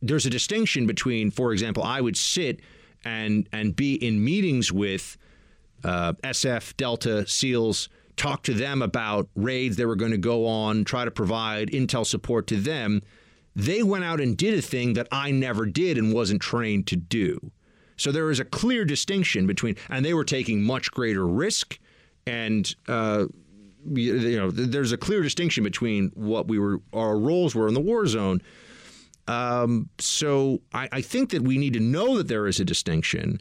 there's 0.00 0.26
a 0.26 0.30
distinction 0.30 0.86
between, 0.86 1.30
for 1.30 1.52
example, 1.52 1.82
I 1.82 2.00
would 2.00 2.16
sit 2.16 2.60
and 3.04 3.48
and 3.52 3.74
be 3.74 3.94
in 3.94 4.24
meetings 4.24 4.72
with 4.72 5.16
uh, 5.84 6.12
SF, 6.24 6.76
Delta, 6.76 7.26
SEALs, 7.26 7.88
talk 8.16 8.42
to 8.44 8.54
them 8.54 8.82
about 8.82 9.28
raids 9.34 9.76
they 9.76 9.86
were 9.86 9.96
going 9.96 10.12
to 10.12 10.18
go 10.18 10.46
on, 10.46 10.84
try 10.84 11.04
to 11.04 11.10
provide 11.10 11.70
intel 11.70 12.06
support 12.06 12.46
to 12.48 12.56
them. 12.56 13.02
They 13.54 13.82
went 13.82 14.04
out 14.04 14.20
and 14.20 14.36
did 14.36 14.58
a 14.58 14.62
thing 14.62 14.94
that 14.94 15.08
I 15.10 15.30
never 15.30 15.66
did 15.66 15.98
and 15.98 16.12
wasn't 16.12 16.40
trained 16.40 16.86
to 16.88 16.96
do. 16.96 17.50
So 17.96 18.12
there 18.12 18.30
is 18.30 18.40
a 18.40 18.44
clear 18.44 18.84
distinction 18.84 19.46
between, 19.46 19.76
and 19.88 20.04
they 20.04 20.14
were 20.14 20.24
taking 20.24 20.62
much 20.62 20.90
greater 20.90 21.26
risk, 21.26 21.78
and 22.26 22.74
uh, 22.88 23.26
you 23.92 24.36
know, 24.36 24.50
there's 24.50 24.92
a 24.92 24.96
clear 24.96 25.22
distinction 25.22 25.64
between 25.64 26.10
what 26.14 26.48
we 26.48 26.58
were, 26.58 26.80
our 26.92 27.18
roles 27.18 27.54
were 27.54 27.68
in 27.68 27.74
the 27.74 27.80
war 27.80 28.06
zone. 28.06 28.40
Um, 29.28 29.88
so 29.98 30.60
I, 30.72 30.88
I 30.92 31.00
think 31.00 31.30
that 31.30 31.42
we 31.42 31.58
need 31.58 31.72
to 31.74 31.80
know 31.80 32.16
that 32.16 32.28
there 32.28 32.46
is 32.46 32.60
a 32.60 32.64
distinction. 32.64 33.40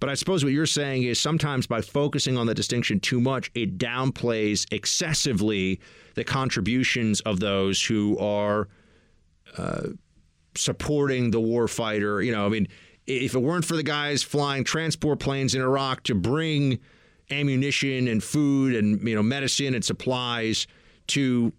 But 0.00 0.08
I 0.08 0.14
suppose 0.14 0.42
what 0.42 0.52
you're 0.52 0.66
saying 0.66 1.02
is 1.02 1.20
sometimes 1.20 1.66
by 1.66 1.82
focusing 1.82 2.38
on 2.38 2.46
the 2.46 2.54
distinction 2.54 3.00
too 3.00 3.20
much, 3.20 3.50
it 3.54 3.76
downplays 3.78 4.66
excessively 4.72 5.78
the 6.14 6.24
contributions 6.24 7.20
of 7.20 7.38
those 7.40 7.84
who 7.84 8.18
are 8.18 8.68
uh, 9.58 9.88
supporting 10.56 11.30
the 11.30 11.40
war 11.40 11.68
fighter. 11.68 12.22
You 12.22 12.32
know, 12.32 12.46
I 12.46 12.48
mean, 12.48 12.66
if 13.16 13.34
it 13.34 13.40
weren't 13.40 13.64
for 13.64 13.76
the 13.76 13.82
guys 13.82 14.22
flying 14.22 14.64
transport 14.64 15.18
planes 15.18 15.54
in 15.54 15.60
Iraq 15.60 16.02
to 16.04 16.14
bring 16.14 16.78
ammunition 17.30 18.08
and 18.08 18.22
food 18.22 18.74
and 18.74 19.06
you 19.06 19.14
know 19.14 19.22
medicine 19.22 19.74
and 19.74 19.84
supplies 19.84 20.66
to 21.08 21.52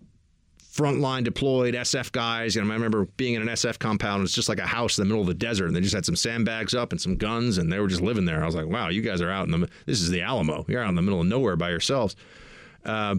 frontline 0.72 1.24
deployed 1.24 1.74
SF 1.74 2.12
guys. 2.12 2.56
And 2.56 2.70
I 2.72 2.74
remember 2.74 3.06
being 3.18 3.34
in 3.34 3.42
an 3.42 3.50
SF 3.50 3.78
compound. 3.80 4.24
It's 4.24 4.34
just 4.34 4.48
like 4.48 4.60
a 4.60 4.66
house 4.66 4.98
in 4.98 5.04
the 5.04 5.06
middle 5.06 5.22
of 5.22 5.28
the 5.28 5.34
desert, 5.34 5.68
and 5.68 5.76
they 5.76 5.82
just 5.82 5.94
had 5.94 6.06
some 6.06 6.16
sandbags 6.16 6.74
up 6.74 6.92
and 6.92 7.02
some 7.02 7.18
guns, 7.18 7.58
and 7.58 7.72
they 7.72 7.80
were 7.80 7.88
just 7.88 8.02
living 8.02 8.26
there. 8.26 8.42
I 8.42 8.46
was 8.46 8.56
like, 8.56 8.68
wow, 8.68 8.88
you 8.90 9.02
guys 9.02 9.22
are 9.22 9.30
out 9.30 9.46
in 9.46 9.52
the. 9.52 9.70
This 9.86 10.02
is 10.02 10.10
the 10.10 10.22
Alamo. 10.22 10.66
You're 10.68 10.82
out 10.82 10.90
in 10.90 10.96
the 10.96 11.02
middle 11.02 11.20
of 11.20 11.28
nowhere 11.28 11.58
by 11.58 11.70
yourselves. 11.70 12.16
Uh, 12.86 13.16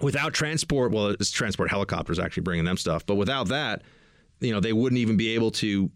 without 0.00 0.32
transport, 0.32 0.92
well, 0.92 1.08
it's 1.08 1.30
transport 1.30 1.70
helicopters 1.70 2.18
actually 2.18 2.42
bringing 2.42 2.64
them 2.64 2.76
stuff, 2.76 3.04
but 3.04 3.16
without 3.16 3.48
that, 3.48 3.82
you 4.40 4.52
know, 4.52 4.60
they 4.60 4.72
wouldn't 4.72 4.98
even 4.98 5.16
be 5.16 5.34
able 5.34 5.50
to 5.52 5.90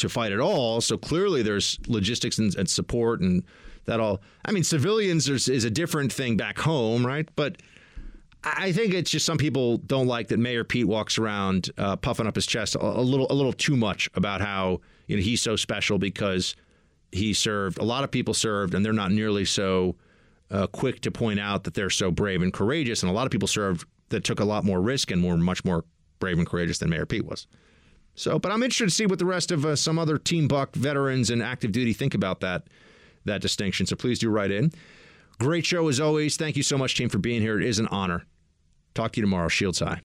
to 0.00 0.08
fight 0.08 0.32
at 0.32 0.40
all. 0.40 0.80
So 0.80 0.96
clearly, 0.96 1.42
there's 1.42 1.78
logistics 1.86 2.38
and, 2.38 2.54
and 2.56 2.68
support 2.68 3.20
and 3.20 3.42
that 3.86 4.00
all. 4.00 4.20
I 4.44 4.52
mean, 4.52 4.64
civilians 4.64 5.28
is, 5.28 5.48
is 5.48 5.64
a 5.64 5.70
different 5.70 6.12
thing 6.12 6.36
back 6.36 6.58
home, 6.58 7.06
right? 7.06 7.28
But 7.36 7.58
I 8.42 8.72
think 8.72 8.94
it's 8.94 9.10
just 9.10 9.26
some 9.26 9.38
people 9.38 9.78
don't 9.78 10.06
like 10.06 10.28
that 10.28 10.38
Mayor 10.38 10.64
Pete 10.64 10.86
walks 10.86 11.18
around 11.18 11.70
uh, 11.76 11.96
puffing 11.96 12.26
up 12.26 12.34
his 12.34 12.46
chest 12.46 12.74
a, 12.74 12.82
a, 12.82 13.02
little, 13.02 13.26
a 13.30 13.34
little 13.34 13.52
too 13.52 13.76
much 13.76 14.08
about 14.14 14.40
how 14.40 14.80
you 15.06 15.16
know 15.16 15.22
he's 15.22 15.42
so 15.42 15.56
special 15.56 15.98
because 15.98 16.56
he 17.12 17.34
served. 17.34 17.78
A 17.78 17.84
lot 17.84 18.04
of 18.04 18.10
people 18.10 18.34
served, 18.34 18.74
and 18.74 18.84
they're 18.84 18.92
not 18.92 19.10
nearly 19.12 19.44
so 19.44 19.96
uh, 20.50 20.66
quick 20.68 21.00
to 21.02 21.10
point 21.10 21.40
out 21.40 21.64
that 21.64 21.74
they're 21.74 21.90
so 21.90 22.10
brave 22.10 22.42
and 22.42 22.52
courageous. 22.52 23.02
And 23.02 23.10
a 23.10 23.14
lot 23.14 23.26
of 23.26 23.30
people 23.30 23.48
served 23.48 23.86
that 24.08 24.24
took 24.24 24.40
a 24.40 24.44
lot 24.44 24.64
more 24.64 24.80
risk 24.80 25.10
and 25.10 25.24
were 25.24 25.36
much 25.36 25.64
more 25.64 25.84
brave 26.18 26.38
and 26.38 26.46
courageous 26.46 26.78
than 26.78 26.90
Mayor 26.90 27.06
Pete 27.06 27.24
was. 27.24 27.46
So, 28.20 28.38
but 28.38 28.52
I'm 28.52 28.62
interested 28.62 28.84
to 28.84 28.90
see 28.90 29.06
what 29.06 29.18
the 29.18 29.24
rest 29.24 29.50
of 29.50 29.64
uh, 29.64 29.74
some 29.74 29.98
other 29.98 30.18
Team 30.18 30.46
Buck 30.46 30.74
veterans 30.74 31.30
and 31.30 31.42
active 31.42 31.72
duty 31.72 31.94
think 31.94 32.14
about 32.14 32.40
that 32.40 32.64
that 33.24 33.40
distinction. 33.40 33.86
So 33.86 33.96
please 33.96 34.18
do 34.18 34.28
write 34.28 34.50
in. 34.50 34.72
Great 35.38 35.64
show 35.64 35.88
as 35.88 36.00
always. 36.00 36.36
Thank 36.36 36.56
you 36.56 36.62
so 36.62 36.76
much, 36.76 36.96
team, 36.96 37.08
for 37.08 37.18
being 37.18 37.40
here. 37.40 37.58
It 37.58 37.66
is 37.66 37.78
an 37.78 37.86
honor. 37.88 38.26
Talk 38.94 39.12
to 39.12 39.20
you 39.20 39.22
tomorrow. 39.22 39.48
Shields 39.48 39.78
high. 39.80 39.98